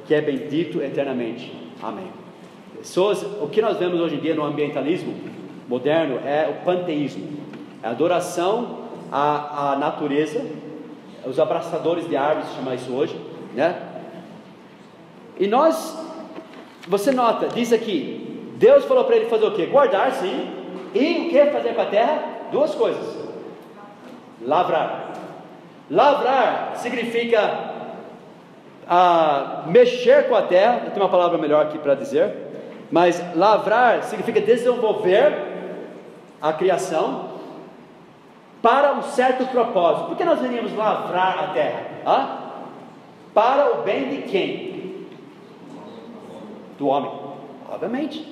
que 0.06 0.14
é 0.14 0.22
bendito 0.22 0.82
eternamente. 0.82 1.52
Amém. 1.82 2.08
Pessoas, 2.78 3.24
o 3.42 3.48
que 3.48 3.62
nós 3.62 3.78
vemos 3.78 4.00
hoje 4.00 4.16
em 4.16 4.20
dia 4.20 4.36
no 4.36 4.44
ambientalismo 4.44 5.14
moderno 5.68 6.20
é 6.26 6.50
o 6.50 6.66
panteísmo, 6.66 7.28
é 7.82 7.88
a 7.88 7.92
adoração 7.92 8.80
à, 9.12 9.74
à 9.74 9.76
natureza, 9.78 10.46
os 11.26 11.40
abraçadores 11.40 12.08
de 12.08 12.18
árvores, 12.18 12.50
se 12.50 12.56
chama 12.56 12.76
isso 12.76 12.92
hoje, 12.92 13.16
né? 13.54 13.82
E 15.40 15.48
nós, 15.48 15.98
você 16.88 17.12
nota, 17.12 17.48
diz 17.48 17.72
aqui, 17.72 18.52
Deus 18.58 18.86
falou 18.86 19.06
para 19.06 19.16
ele 19.16 19.26
fazer 19.26 19.46
o 19.46 19.52
que? 19.52 19.66
Guardar, 19.66 20.12
sim, 20.12 20.50
e 20.94 21.28
o 21.28 21.30
que 21.30 21.46
fazer 21.52 21.74
com 21.74 21.82
a 21.82 21.86
terra? 21.86 22.24
Duas 22.52 22.76
coisas: 22.76 23.23
lavrar. 24.46 25.14
Lavrar 25.90 26.74
significa 26.76 27.74
ah, 28.88 29.64
mexer 29.68 30.28
com 30.28 30.36
a 30.36 30.42
terra, 30.42 30.82
eu 30.86 30.92
tenho 30.92 31.06
uma 31.06 31.12
palavra 31.12 31.38
melhor 31.38 31.66
aqui 31.66 31.78
para 31.78 31.96
dizer, 31.96 32.34
mas 32.92 33.22
lavrar 33.36 34.04
significa 34.04 34.40
desenvolver 34.40 35.34
a 36.42 36.54
criação 36.54 37.30
para 38.62 38.94
um 38.94 39.02
certo 39.04 39.46
propósito. 39.48 40.08
Por 40.08 40.18
que 40.18 40.24
nós 40.24 40.42
iríamos 40.44 40.76
lavrar 40.76 41.44
a 41.44 41.48
terra? 41.54 41.82
Ah? 42.06 42.40
Para 43.34 43.74
o 43.74 43.84
bem 43.84 44.10
de 44.10 44.22
quem? 44.24 45.08
Do 46.78 46.88
homem, 46.88 47.12
obviamente. 47.70 48.26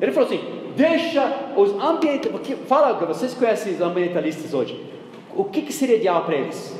Ele 0.00 0.12
falou 0.12 0.28
assim: 0.28 0.72
deixa 0.76 1.32
os 1.56 1.72
ambientalistas. 1.72 2.58
Fala, 2.66 2.92
vocês 3.06 3.34
conhecem 3.34 3.74
os 3.74 3.80
ambientalistas 3.80 4.52
hoje? 4.52 4.97
O 5.38 5.44
que, 5.44 5.62
que 5.62 5.72
seria 5.72 5.94
ideal 5.94 6.24
para 6.24 6.34
eles? 6.34 6.76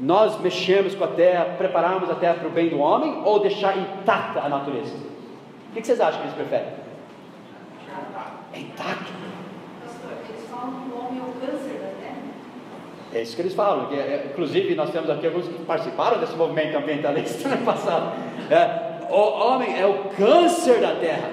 Nós 0.00 0.40
mexermos 0.40 0.94
com 0.94 1.04
a 1.04 1.08
terra, 1.08 1.44
prepararmos 1.58 2.08
a 2.08 2.14
terra 2.14 2.36
para 2.36 2.48
o 2.48 2.50
bem 2.50 2.70
do 2.70 2.78
homem 2.78 3.20
ou 3.22 3.38
deixar 3.38 3.76
intacta 3.76 4.40
a 4.40 4.48
natureza? 4.48 4.94
O 4.96 5.74
que, 5.74 5.82
que 5.82 5.86
vocês 5.86 6.00
acham 6.00 6.22
que 6.22 6.28
eles 6.28 6.34
preferem? 6.34 6.72
É 8.54 8.60
intacto. 8.60 9.12
Eles 9.82 10.48
falam 10.50 10.72
que 10.72 10.90
o 10.90 10.98
homem 10.98 11.18
é 11.18 11.22
o 11.22 11.46
câncer 11.46 11.74
da 11.74 11.88
terra. 12.00 12.16
É 13.12 13.20
isso 13.20 13.36
que 13.36 13.42
eles 13.42 13.52
falam. 13.52 13.86
Que, 13.88 13.96
é, 13.96 14.30
inclusive, 14.32 14.74
nós 14.74 14.88
temos 14.88 15.10
aqui 15.10 15.26
alguns 15.26 15.46
que 15.46 15.62
participaram 15.64 16.18
desse 16.18 16.34
movimento 16.34 16.78
ambientalista 16.78 17.46
no 17.54 17.58
passado. 17.58 18.16
É, 18.50 19.04
o 19.12 19.16
homem 19.16 19.78
é 19.78 19.84
o 19.84 20.04
câncer 20.16 20.80
da 20.80 20.94
terra. 20.94 21.30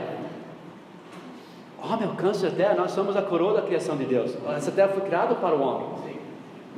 Homem 1.82 2.06
é 2.06 2.12
o 2.12 2.16
câncer 2.16 2.50
da 2.50 2.58
terra. 2.58 2.76
Nós 2.76 2.92
somos 2.92 3.16
a 3.16 3.22
coroa 3.22 3.54
da 3.54 3.62
criação 3.62 3.96
de 3.96 4.04
Deus. 4.04 4.36
Essa 4.50 4.74
terra 4.74 4.90
foi 4.90 5.04
criada 5.04 5.36
para 5.36 5.56
o 5.56 5.62
homem. 5.62 6.05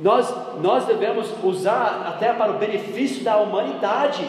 Nós, 0.00 0.32
nós 0.62 0.84
devemos 0.84 1.28
usar 1.42 2.04
a 2.06 2.12
terra 2.12 2.34
para 2.34 2.52
o 2.52 2.58
benefício 2.58 3.24
da 3.24 3.36
humanidade. 3.38 4.28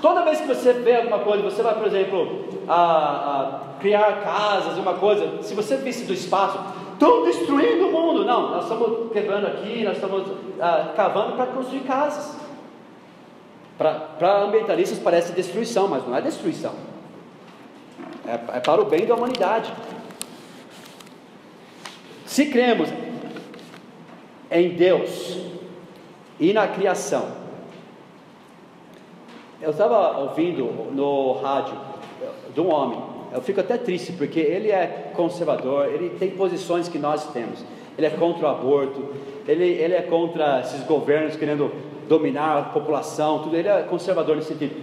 Toda 0.00 0.24
vez 0.24 0.40
que 0.40 0.46
você 0.46 0.72
vê 0.72 0.96
alguma 0.96 1.18
coisa, 1.18 1.42
você 1.42 1.62
vai, 1.62 1.74
por 1.74 1.86
exemplo, 1.86 2.48
a, 2.66 2.74
a 2.74 3.60
criar 3.80 4.22
casas, 4.22 4.78
uma 4.78 4.94
coisa, 4.94 5.42
se 5.42 5.54
você 5.54 5.76
visse 5.76 6.04
do 6.04 6.12
espaço, 6.14 6.58
estão 6.92 7.24
destruindo 7.24 7.88
o 7.88 7.92
mundo. 7.92 8.24
Não, 8.24 8.50
nós 8.50 8.62
estamos 8.64 9.12
quebrando 9.12 9.46
aqui, 9.46 9.84
nós 9.84 9.96
estamos 9.96 10.26
ah, 10.58 10.92
cavando 10.96 11.36
para 11.36 11.46
construir 11.46 11.80
casas. 11.80 12.36
Para 13.76 14.42
ambientalistas 14.42 14.98
parece 14.98 15.32
destruição, 15.32 15.88
mas 15.88 16.06
não 16.06 16.16
é 16.16 16.22
destruição. 16.22 16.72
É, 18.26 18.56
é 18.56 18.60
para 18.60 18.80
o 18.80 18.84
bem 18.86 19.04
da 19.04 19.14
humanidade. 19.14 19.72
Se 22.24 22.46
cremos 22.46 22.88
em 24.52 24.70
Deus 24.70 25.38
e 26.38 26.52
na 26.52 26.68
criação. 26.68 27.26
Eu 29.60 29.70
estava 29.70 30.18
ouvindo 30.18 30.64
no 30.92 31.32
rádio 31.40 31.76
de 32.52 32.60
um 32.60 32.72
homem, 32.72 33.00
eu 33.32 33.40
fico 33.40 33.60
até 33.60 33.78
triste 33.78 34.12
porque 34.12 34.38
ele 34.38 34.70
é 34.70 35.10
conservador, 35.14 35.86
ele 35.86 36.10
tem 36.10 36.30
posições 36.30 36.88
que 36.88 36.98
nós 36.98 37.32
temos. 37.32 37.64
Ele 37.96 38.06
é 38.06 38.10
contra 38.10 38.46
o 38.46 38.50
aborto, 38.50 39.08
ele, 39.46 39.64
ele 39.64 39.94
é 39.94 40.02
contra 40.02 40.60
esses 40.60 40.82
governos 40.84 41.36
querendo 41.36 41.70
dominar 42.08 42.58
a 42.58 42.62
população, 42.62 43.40
tudo. 43.40 43.56
Ele 43.56 43.68
é 43.68 43.82
conservador 43.82 44.36
nesse 44.36 44.48
sentido. 44.48 44.76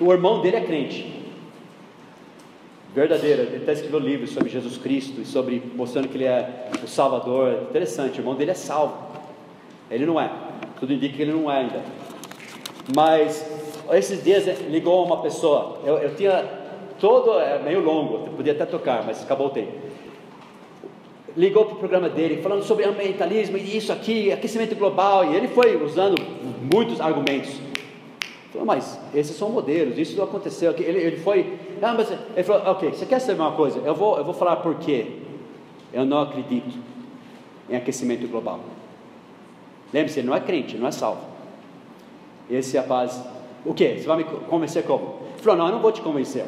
O 0.00 0.12
irmão 0.12 0.40
dele 0.40 0.56
é 0.56 0.60
crente, 0.60 1.21
verdadeira. 2.94 3.42
Ele 3.42 3.56
está 3.56 3.72
escrevendo 3.72 4.04
livros 4.04 4.30
sobre 4.30 4.48
Jesus 4.48 4.76
Cristo 4.76 5.20
e 5.20 5.24
sobre 5.24 5.62
mostrando 5.74 6.08
que 6.08 6.16
ele 6.16 6.24
é 6.24 6.70
o 6.82 6.86
Salvador. 6.86 7.66
Interessante, 7.70 8.18
o 8.18 8.20
irmão 8.20 8.34
dele 8.34 8.50
é 8.50 8.54
salvo. 8.54 8.96
Ele 9.90 10.06
não 10.06 10.20
é. 10.20 10.30
Tudo 10.78 10.92
indica 10.92 11.16
que 11.16 11.22
ele 11.22 11.32
não 11.32 11.50
é 11.50 11.60
ainda. 11.60 11.82
Mas 12.94 13.46
esses 13.92 14.22
dias 14.22 14.44
ligou 14.68 15.04
uma 15.04 15.22
pessoa. 15.22 15.80
Eu, 15.84 15.98
eu 15.98 16.14
tinha 16.14 16.44
todo 16.98 17.38
é 17.38 17.58
meio 17.58 17.80
longo, 17.80 18.30
podia 18.30 18.52
até 18.52 18.64
tocar, 18.64 19.04
mas 19.04 19.22
acabou 19.22 19.48
o 19.48 19.50
tempo. 19.50 19.72
Ligou 21.36 21.64
para 21.64 21.74
o 21.74 21.78
programa 21.78 22.08
dele, 22.08 22.42
falando 22.42 22.62
sobre 22.62 22.84
ambientalismo 22.84 23.56
e 23.56 23.76
isso 23.76 23.92
aqui, 23.92 24.30
aquecimento 24.30 24.74
global, 24.76 25.24
e 25.24 25.34
ele 25.34 25.48
foi 25.48 25.82
usando 25.82 26.14
muitos 26.72 27.00
argumentos. 27.00 27.50
Falou, 28.52 28.66
mas 28.66 29.00
esses 29.14 29.34
são 29.34 29.48
modelos, 29.48 29.96
isso 29.98 30.22
aconteceu. 30.22 30.72
Ele, 30.72 30.98
ele 30.98 31.16
foi, 31.16 31.58
ah, 31.80 31.94
mas 31.94 32.10
ele 32.10 32.42
falou, 32.42 32.70
ok, 32.70 32.90
você 32.90 33.06
quer 33.06 33.18
saber 33.18 33.40
uma 33.40 33.52
coisa? 33.52 33.80
Eu 33.80 33.94
vou, 33.94 34.18
eu 34.18 34.24
vou 34.24 34.34
falar 34.34 34.56
por 34.56 34.74
quê. 34.76 35.06
Eu 35.92 36.04
não 36.04 36.20
acredito 36.20 36.78
em 37.68 37.76
aquecimento 37.76 38.28
global. 38.28 38.60
Lembre-se, 39.92 40.20
ele 40.20 40.28
não 40.28 40.34
é 40.34 40.40
crente, 40.40 40.76
não 40.76 40.86
é 40.86 40.90
salvo. 40.90 41.22
Esse 42.50 42.76
rapaz, 42.76 43.22
o 43.64 43.72
que? 43.72 43.98
Você 43.98 44.06
vai 44.06 44.18
me 44.18 44.24
convencer 44.24 44.84
como? 44.84 45.20
Ele 45.34 45.42
falou, 45.42 45.58
não, 45.58 45.66
eu 45.66 45.72
não 45.72 45.80
vou 45.80 45.92
te 45.92 46.02
convencer. 46.02 46.44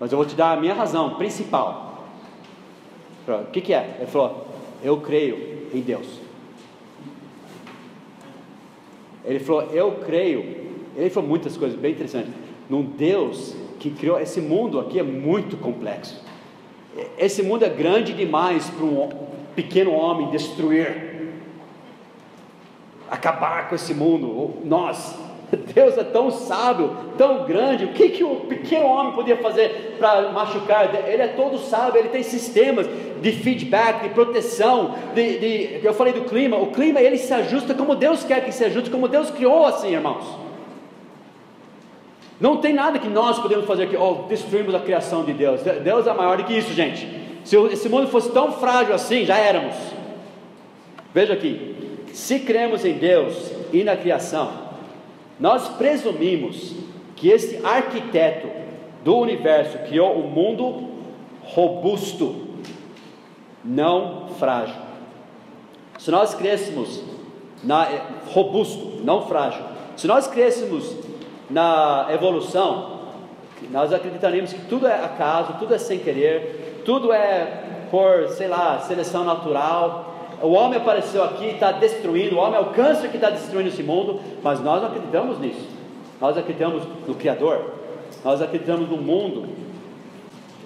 Mas 0.00 0.10
eu 0.10 0.16
vou 0.16 0.26
te 0.26 0.34
dar 0.34 0.52
a 0.52 0.60
minha 0.60 0.74
razão 0.74 1.16
principal. 1.16 2.04
Falei, 3.26 3.42
o 3.42 3.46
que, 3.46 3.60
que 3.60 3.74
é? 3.74 3.96
Ele 3.98 4.06
falou, 4.06 4.46
eu 4.82 4.98
creio 5.00 5.68
em 5.74 5.80
Deus. 5.80 6.25
Ele 9.26 9.40
falou, 9.40 9.62
eu 9.72 9.92
creio. 10.06 10.66
Ele 10.96 11.10
falou 11.10 11.28
muitas 11.28 11.56
coisas 11.56 11.78
bem 11.78 11.92
interessantes. 11.92 12.32
Num 12.70 12.82
Deus 12.82 13.54
que 13.78 13.90
criou 13.90 14.18
esse 14.18 14.40
mundo 14.40 14.80
aqui 14.80 14.98
é 14.98 15.02
muito 15.02 15.56
complexo. 15.56 16.24
Esse 17.18 17.42
mundo 17.42 17.64
é 17.64 17.68
grande 17.68 18.12
demais 18.14 18.70
para 18.70 18.84
um 18.84 19.08
pequeno 19.54 19.92
homem 19.92 20.30
destruir, 20.30 21.34
acabar 23.10 23.68
com 23.68 23.74
esse 23.74 23.92
mundo. 23.92 24.54
Nós, 24.64 25.18
Deus 25.74 25.96
é 25.96 26.04
tão 26.04 26.30
sábio, 26.30 26.96
tão 27.16 27.44
grande. 27.44 27.84
O 27.84 27.88
que, 27.88 28.08
que 28.10 28.24
o 28.24 28.36
pequeno 28.40 28.86
homem 28.86 29.12
podia 29.12 29.36
fazer 29.36 29.96
para 29.98 30.30
machucar? 30.30 30.92
Ele 31.06 31.22
é 31.22 31.28
todo 31.28 31.58
sábio, 31.58 31.98
ele 31.98 32.08
tem 32.08 32.22
sistemas 32.22 32.88
de 33.20 33.32
feedback, 33.32 34.02
de 34.02 34.08
proteção. 34.10 34.94
De, 35.14 35.38
de, 35.38 35.80
eu 35.86 35.94
falei 35.94 36.12
do 36.12 36.22
clima. 36.22 36.56
O 36.56 36.68
clima 36.68 37.00
ele 37.00 37.18
se 37.18 37.32
ajusta 37.32 37.74
como 37.74 37.94
Deus 37.94 38.24
quer 38.24 38.44
que 38.44 38.52
se 38.52 38.64
ajuste, 38.64 38.90
como 38.90 39.08
Deus 39.08 39.30
criou 39.30 39.66
assim, 39.66 39.92
irmãos. 39.92 40.46
Não 42.40 42.58
tem 42.58 42.74
nada 42.74 42.98
que 42.98 43.08
nós 43.08 43.38
podemos 43.38 43.64
fazer 43.64 43.84
aqui, 43.84 43.96
oh, 43.96 44.26
destruímos 44.28 44.74
a 44.74 44.80
criação 44.80 45.24
de 45.24 45.32
Deus. 45.32 45.62
Deus 45.62 46.06
é 46.06 46.12
maior 46.12 46.36
do 46.36 46.44
que 46.44 46.52
isso, 46.52 46.72
gente. 46.72 47.08
Se 47.44 47.56
esse 47.56 47.88
mundo 47.88 48.08
fosse 48.08 48.30
tão 48.30 48.52
frágil 48.52 48.94
assim, 48.94 49.24
já 49.24 49.38
éramos. 49.38 49.74
Veja 51.14 51.32
aqui: 51.32 51.74
se 52.12 52.40
cremos 52.40 52.84
em 52.84 52.94
Deus 52.94 53.52
e 53.72 53.82
na 53.84 53.96
criação, 53.96 54.65
nós 55.38 55.68
presumimos 55.68 56.74
que 57.14 57.28
este 57.28 57.64
arquiteto 57.64 58.48
do 59.04 59.16
universo 59.16 59.78
criou 59.86 60.18
um 60.18 60.28
mundo 60.28 60.88
robusto, 61.42 62.46
não 63.64 64.28
frágil. 64.38 64.74
Se 65.98 66.10
nós 66.10 66.34
crescêssemos 66.34 67.02
na 67.62 67.88
robusto, 68.28 69.00
não 69.04 69.26
frágil. 69.26 69.62
Se 69.96 70.06
nós 70.06 70.26
crescêssemos 70.26 70.94
na 71.48 72.08
evolução, 72.10 72.96
nós 73.70 73.92
acreditaríamos 73.92 74.52
que 74.52 74.60
tudo 74.66 74.86
é 74.86 74.94
acaso, 74.94 75.54
tudo 75.58 75.74
é 75.74 75.78
sem 75.78 75.98
querer, 75.98 76.82
tudo 76.84 77.12
é 77.12 77.86
por, 77.90 78.28
sei 78.30 78.48
lá, 78.48 78.80
seleção 78.80 79.24
natural. 79.24 80.15
O 80.42 80.48
homem 80.48 80.78
apareceu 80.78 81.24
aqui 81.24 81.46
está 81.46 81.72
destruindo, 81.72 82.36
o 82.36 82.38
homem 82.38 82.58
é 82.58 82.60
o 82.60 82.66
câncer 82.66 83.08
que 83.08 83.16
está 83.16 83.30
destruindo 83.30 83.70
esse 83.70 83.82
mundo, 83.82 84.20
mas 84.42 84.60
nós 84.60 84.82
não 84.82 84.88
acreditamos 84.88 85.38
nisso. 85.38 85.66
Nós 86.20 86.36
acreditamos 86.36 86.82
no 87.06 87.14
Criador, 87.14 87.72
nós 88.24 88.42
acreditamos 88.42 88.88
no 88.88 88.96
mundo. 88.98 89.48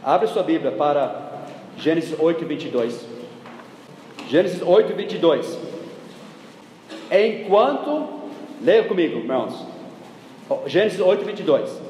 Abre 0.02 0.26
sua 0.26 0.42
Bíblia 0.42 0.72
para 0.72 1.44
Gênesis 1.76 2.18
8, 2.18 2.44
22. 2.44 3.06
Gênesis 4.28 4.62
8, 4.62 4.94
22. 4.94 5.58
Enquanto, 7.10 8.08
leia 8.62 8.84
comigo, 8.84 9.18
irmãos. 9.18 9.66
Gênesis 10.66 11.00
8, 11.00 11.24
22. 11.24 11.80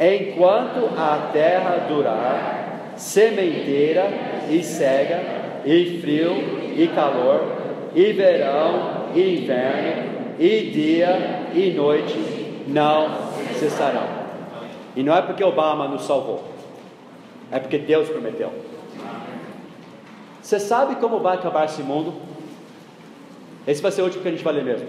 Enquanto 0.00 0.90
a 0.98 1.30
terra 1.32 1.86
durar, 1.88 2.94
sementeira 2.96 4.08
e 4.50 4.62
cega, 4.62 5.20
e 5.64 6.00
frio 6.00 6.61
e 6.76 6.88
calor, 6.88 7.40
e 7.94 8.12
verão 8.12 9.08
e 9.14 9.42
inverno, 9.42 10.12
e 10.38 10.70
dia 10.70 11.48
e 11.54 11.70
noite, 11.70 12.62
não 12.66 13.32
cessarão. 13.58 14.06
E 14.96 15.02
não 15.02 15.14
é 15.14 15.22
porque 15.22 15.42
Obama 15.42 15.88
nos 15.88 16.02
salvou, 16.02 16.44
é 17.50 17.58
porque 17.58 17.78
Deus 17.78 18.08
prometeu. 18.08 18.52
Você 20.40 20.58
sabe 20.58 20.96
como 20.96 21.20
vai 21.20 21.36
acabar 21.36 21.66
esse 21.66 21.82
mundo? 21.82 22.14
Esse 23.66 23.80
vai 23.80 23.92
ser 23.92 24.02
o 24.02 24.04
último 24.04 24.22
que 24.22 24.28
a 24.28 24.32
gente 24.32 24.42
vai 24.42 24.54
ler 24.54 24.64
mesmo. 24.64 24.88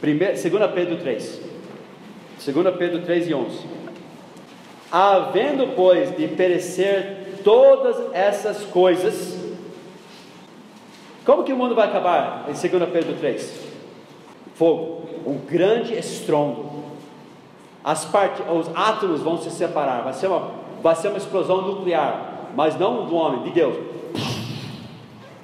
2 0.00 0.72
Pedro 0.74 0.96
3. 0.96 1.40
2 2.44 2.76
Pedro 2.76 3.02
3 3.02 3.28
e 3.28 3.34
11. 3.34 3.58
Havendo, 4.90 5.74
pois, 5.76 6.16
de 6.16 6.28
perecer 6.28 7.40
todas 7.44 8.14
essas 8.14 8.64
coisas, 8.64 9.38
como 11.28 11.44
que 11.44 11.52
o 11.52 11.56
mundo 11.58 11.74
vai 11.74 11.86
acabar 11.86 12.46
em 12.48 12.52
2 12.52 12.90
Pedro 12.90 13.14
3? 13.16 13.68
Fogo, 14.54 15.06
um 15.26 15.36
grande 15.36 15.92
estrondo. 15.92 16.70
As 17.84 18.06
part... 18.06 18.40
Os 18.50 18.70
átomos 18.74 19.20
vão 19.20 19.36
se 19.36 19.50
separar, 19.50 20.04
vai 20.04 20.14
ser, 20.14 20.28
uma... 20.28 20.52
vai 20.82 20.96
ser 20.96 21.08
uma 21.08 21.18
explosão 21.18 21.60
nuclear, 21.60 22.48
mas 22.56 22.78
não 22.78 23.04
do 23.04 23.14
homem, 23.14 23.42
de 23.42 23.50
Deus. 23.50 23.76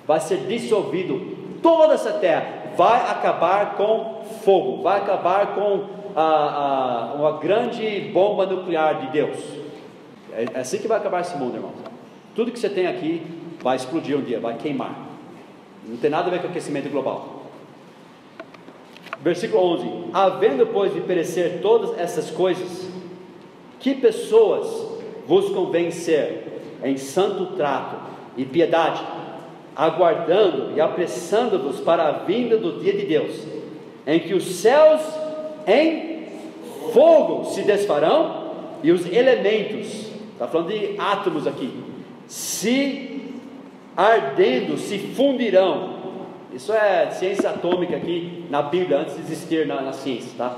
Vai 0.07 0.21
ser 0.21 0.47
dissolvido 0.47 1.61
toda 1.63 1.93
essa 1.93 2.15
terra, 2.15 2.73
vai 2.79 3.03
acabar 3.03 3.75
com 3.75 4.23
fogo, 4.43 4.83
vai 4.83 5.03
acabar 5.03 5.49
com 5.49 5.85
a, 6.17 6.23
a, 6.23 7.15
uma 7.15 7.33
grande 7.33 8.11
bomba 8.11 8.47
nuclear 8.47 9.03
de 9.03 9.09
Deus. 9.09 9.37
É, 10.33 10.47
é 10.55 10.61
assim 10.61 10.79
que 10.79 10.89
vai 10.89 10.97
acabar 10.97 11.21
esse 11.21 11.37
mundo, 11.37 11.57
irmãos. 11.57 11.75
Tudo 12.35 12.51
que 12.51 12.59
você 12.59 12.71
tem 12.71 12.87
aqui 12.87 13.21
vai 13.63 13.77
explodir 13.77 14.17
um 14.17 14.23
dia, 14.23 14.41
vai 14.41 14.57
queimar. 14.57 15.04
Não 15.87 15.97
tem 15.97 16.11
nada 16.11 16.29
a 16.29 16.31
ver 16.31 16.41
com 16.41 16.49
aquecimento 16.49 16.91
global. 16.91 17.45
Versículo 19.23 19.63
11: 19.75 19.89
Havendo, 20.13 20.67
pois, 20.67 20.93
de 20.93 21.01
perecer 21.01 21.61
todas 21.61 21.99
essas 21.99 22.31
coisas, 22.31 22.89
que 23.81 23.95
pessoas 23.95 24.95
vos 25.27 25.51
convém 25.51 25.91
ser 25.91 26.79
em 26.83 26.97
santo 26.97 27.57
trato 27.57 27.97
e 28.37 28.45
piedade, 28.45 29.03
aguardando 29.75 30.73
e 30.77 30.81
apressando-vos 30.81 31.81
para 31.81 32.09
a 32.09 32.13
vinda 32.13 32.57
do 32.59 32.81
dia 32.81 32.93
de 32.93 33.07
Deus, 33.07 33.47
em 34.07 34.21
que 34.21 34.35
os 34.35 34.45
céus 34.45 35.01
em 35.67 36.27
fogo 36.93 37.47
se 37.47 37.63
desfarão 37.63 38.53
e 38.83 38.93
os 38.93 39.11
elementos, 39.11 40.11
está 40.33 40.47
falando 40.47 40.69
de 40.69 40.95
átomos 40.99 41.47
aqui, 41.47 41.73
se 42.27 43.24
ardendo, 43.97 44.77
se 44.79 44.99
fundirão. 44.99 45.95
Isso 46.53 46.73
é 46.73 47.11
ciência 47.11 47.51
atômica 47.51 47.97
aqui 47.97 48.45
na 48.49 48.63
Bíblia, 48.63 48.99
antes 48.99 49.17
de 49.17 49.23
existir 49.23 49.67
na, 49.67 49.81
na 49.81 49.93
ciência, 49.93 50.33
tá? 50.39 50.57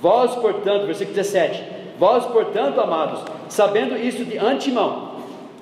Vós, 0.00 0.34
portanto, 0.36 0.86
versículo 0.86 1.16
17: 1.16 1.62
Vós, 1.98 2.24
portanto, 2.26 2.80
amados, 2.80 3.20
sabendo 3.48 3.96
isso 3.96 4.24
de 4.24 4.38
antemão, 4.38 5.16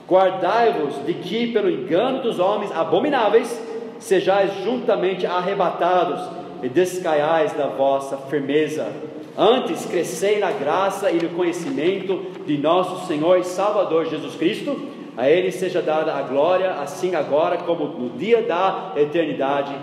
guardai-vos 0.09 1.05
de 1.07 1.15
que, 1.15 1.52
pelo 1.52 1.70
engano 1.70 2.23
dos 2.23 2.39
homens 2.39 2.70
abomináveis, 2.73 3.62
sejais 3.99 4.52
juntamente 4.62 5.26
arrebatados 5.26 6.20
e 6.62 6.68
descaiais 6.68 7.52
da 7.52 7.68
vossa 7.68 8.17
firmeza. 8.17 8.93
Antes, 9.36 9.86
crescei 9.86 10.39
na 10.39 10.52
graça 10.52 11.10
e 11.10 11.20
no 11.23 11.31
conhecimento 11.31 12.26
de 12.47 12.57
nosso 12.59 13.07
Senhor 13.07 13.39
e 13.39 13.44
Salvador 13.44 14.07
Jesus 14.07 14.34
Cristo. 14.36 14.93
A 15.17 15.28
Ele 15.28 15.52
seja 15.52 15.81
dada 15.81 16.12
a 16.15 16.23
glória, 16.23 16.73
assim 16.75 17.15
agora 17.15 17.59
como 17.59 17.86
no 17.86 18.10
dia 18.18 18.43
da 18.43 18.93
eternidade. 18.97 19.75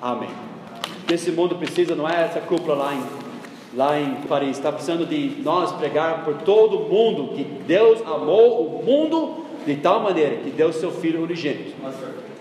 Amém. 0.00 0.30
Esse 1.10 1.30
mundo 1.30 1.56
precisa, 1.56 1.94
não 1.94 2.08
é 2.08 2.24
essa 2.24 2.40
cúpula 2.40 2.74
lá 2.74 2.94
em, 2.94 3.02
lá 3.76 4.00
em 4.00 4.14
Paris, 4.28 4.56
está 4.56 4.72
precisando 4.72 5.06
de 5.06 5.42
nós 5.42 5.72
pregar 5.72 6.24
por 6.24 6.34
todo 6.42 6.78
o 6.78 6.88
mundo 6.88 7.34
que 7.34 7.44
Deus 7.44 8.00
amou 8.06 8.66
o 8.66 8.84
mundo 8.84 9.44
de 9.66 9.76
tal 9.76 10.00
maneira 10.00 10.36
que 10.36 10.50
deu 10.50 10.72
seu 10.72 10.90
Filho 10.90 11.22
unigênito. 11.22 11.72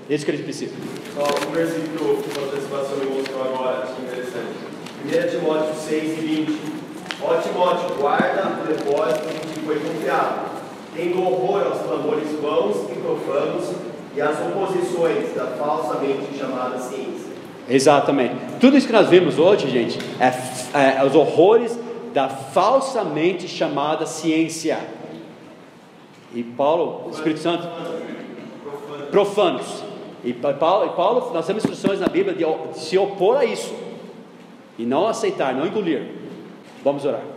Isso 0.10 0.24
que 0.24 0.32
eles 0.32 0.42
precisam. 0.42 0.78
Só 1.14 1.24
um 1.48 1.52
versículo 1.52 2.24
que 2.24 2.40
a 2.40 2.44
antecipação 2.44 2.98
me 2.98 3.06
mostrou 3.18 3.44
agora, 3.44 3.84
acho 3.84 4.02
interessante. 4.02 4.68
1 5.04 5.40
Timóteo 5.40 5.76
6 5.76 6.04
e 6.04 6.22
20. 6.22 6.60
Ó 7.22 7.36
Timóteo, 7.42 7.96
guarda 7.98 8.62
o 8.62 8.68
depósito 8.68 9.28
que 9.28 9.54
te 9.54 9.60
foi 9.66 9.80
confiado, 9.80 10.57
tendo 10.98 11.22
horror 11.22 11.68
aos 11.68 11.82
clamores 11.84 12.32
vãos 12.42 12.90
e 12.92 12.96
profanos 12.96 13.72
e 14.16 14.20
às 14.20 14.36
oposições 14.42 15.34
da 15.36 15.46
falsamente 15.46 16.36
chamada 16.38 16.80
ciência. 16.80 17.28
Exatamente. 17.70 18.36
Tudo 18.60 18.76
isso 18.76 18.88
que 18.88 18.94
nós 18.94 19.08
vimos 19.08 19.38
hoje, 19.38 19.70
gente, 19.70 20.00
é, 20.20 20.98
é 20.98 21.06
os 21.06 21.14
horrores 21.14 21.78
da 22.14 22.28
falsamente 22.28 23.48
chamada 23.48 24.08
ciência. 24.08 24.80
E 26.34 26.42
Paulo, 26.42 27.12
Espírito 27.12 27.42
Santo, 27.42 27.68
profanos. 29.12 29.84
E 30.24 30.34
Paulo, 30.34 30.88
e 30.88 30.90
Paulo, 30.96 31.32
nós 31.32 31.46
temos 31.46 31.64
instruções 31.64 32.00
na 32.00 32.08
Bíblia 32.08 32.34
de 32.34 32.80
se 32.80 32.98
opor 32.98 33.38
a 33.38 33.46
isso 33.46 33.74
e 34.80 34.84
não 34.84 35.08
aceitar, 35.08 35.54
não 35.54 35.68
engolir. 35.68 36.08
Vamos 36.84 37.06
orar. 37.06 37.37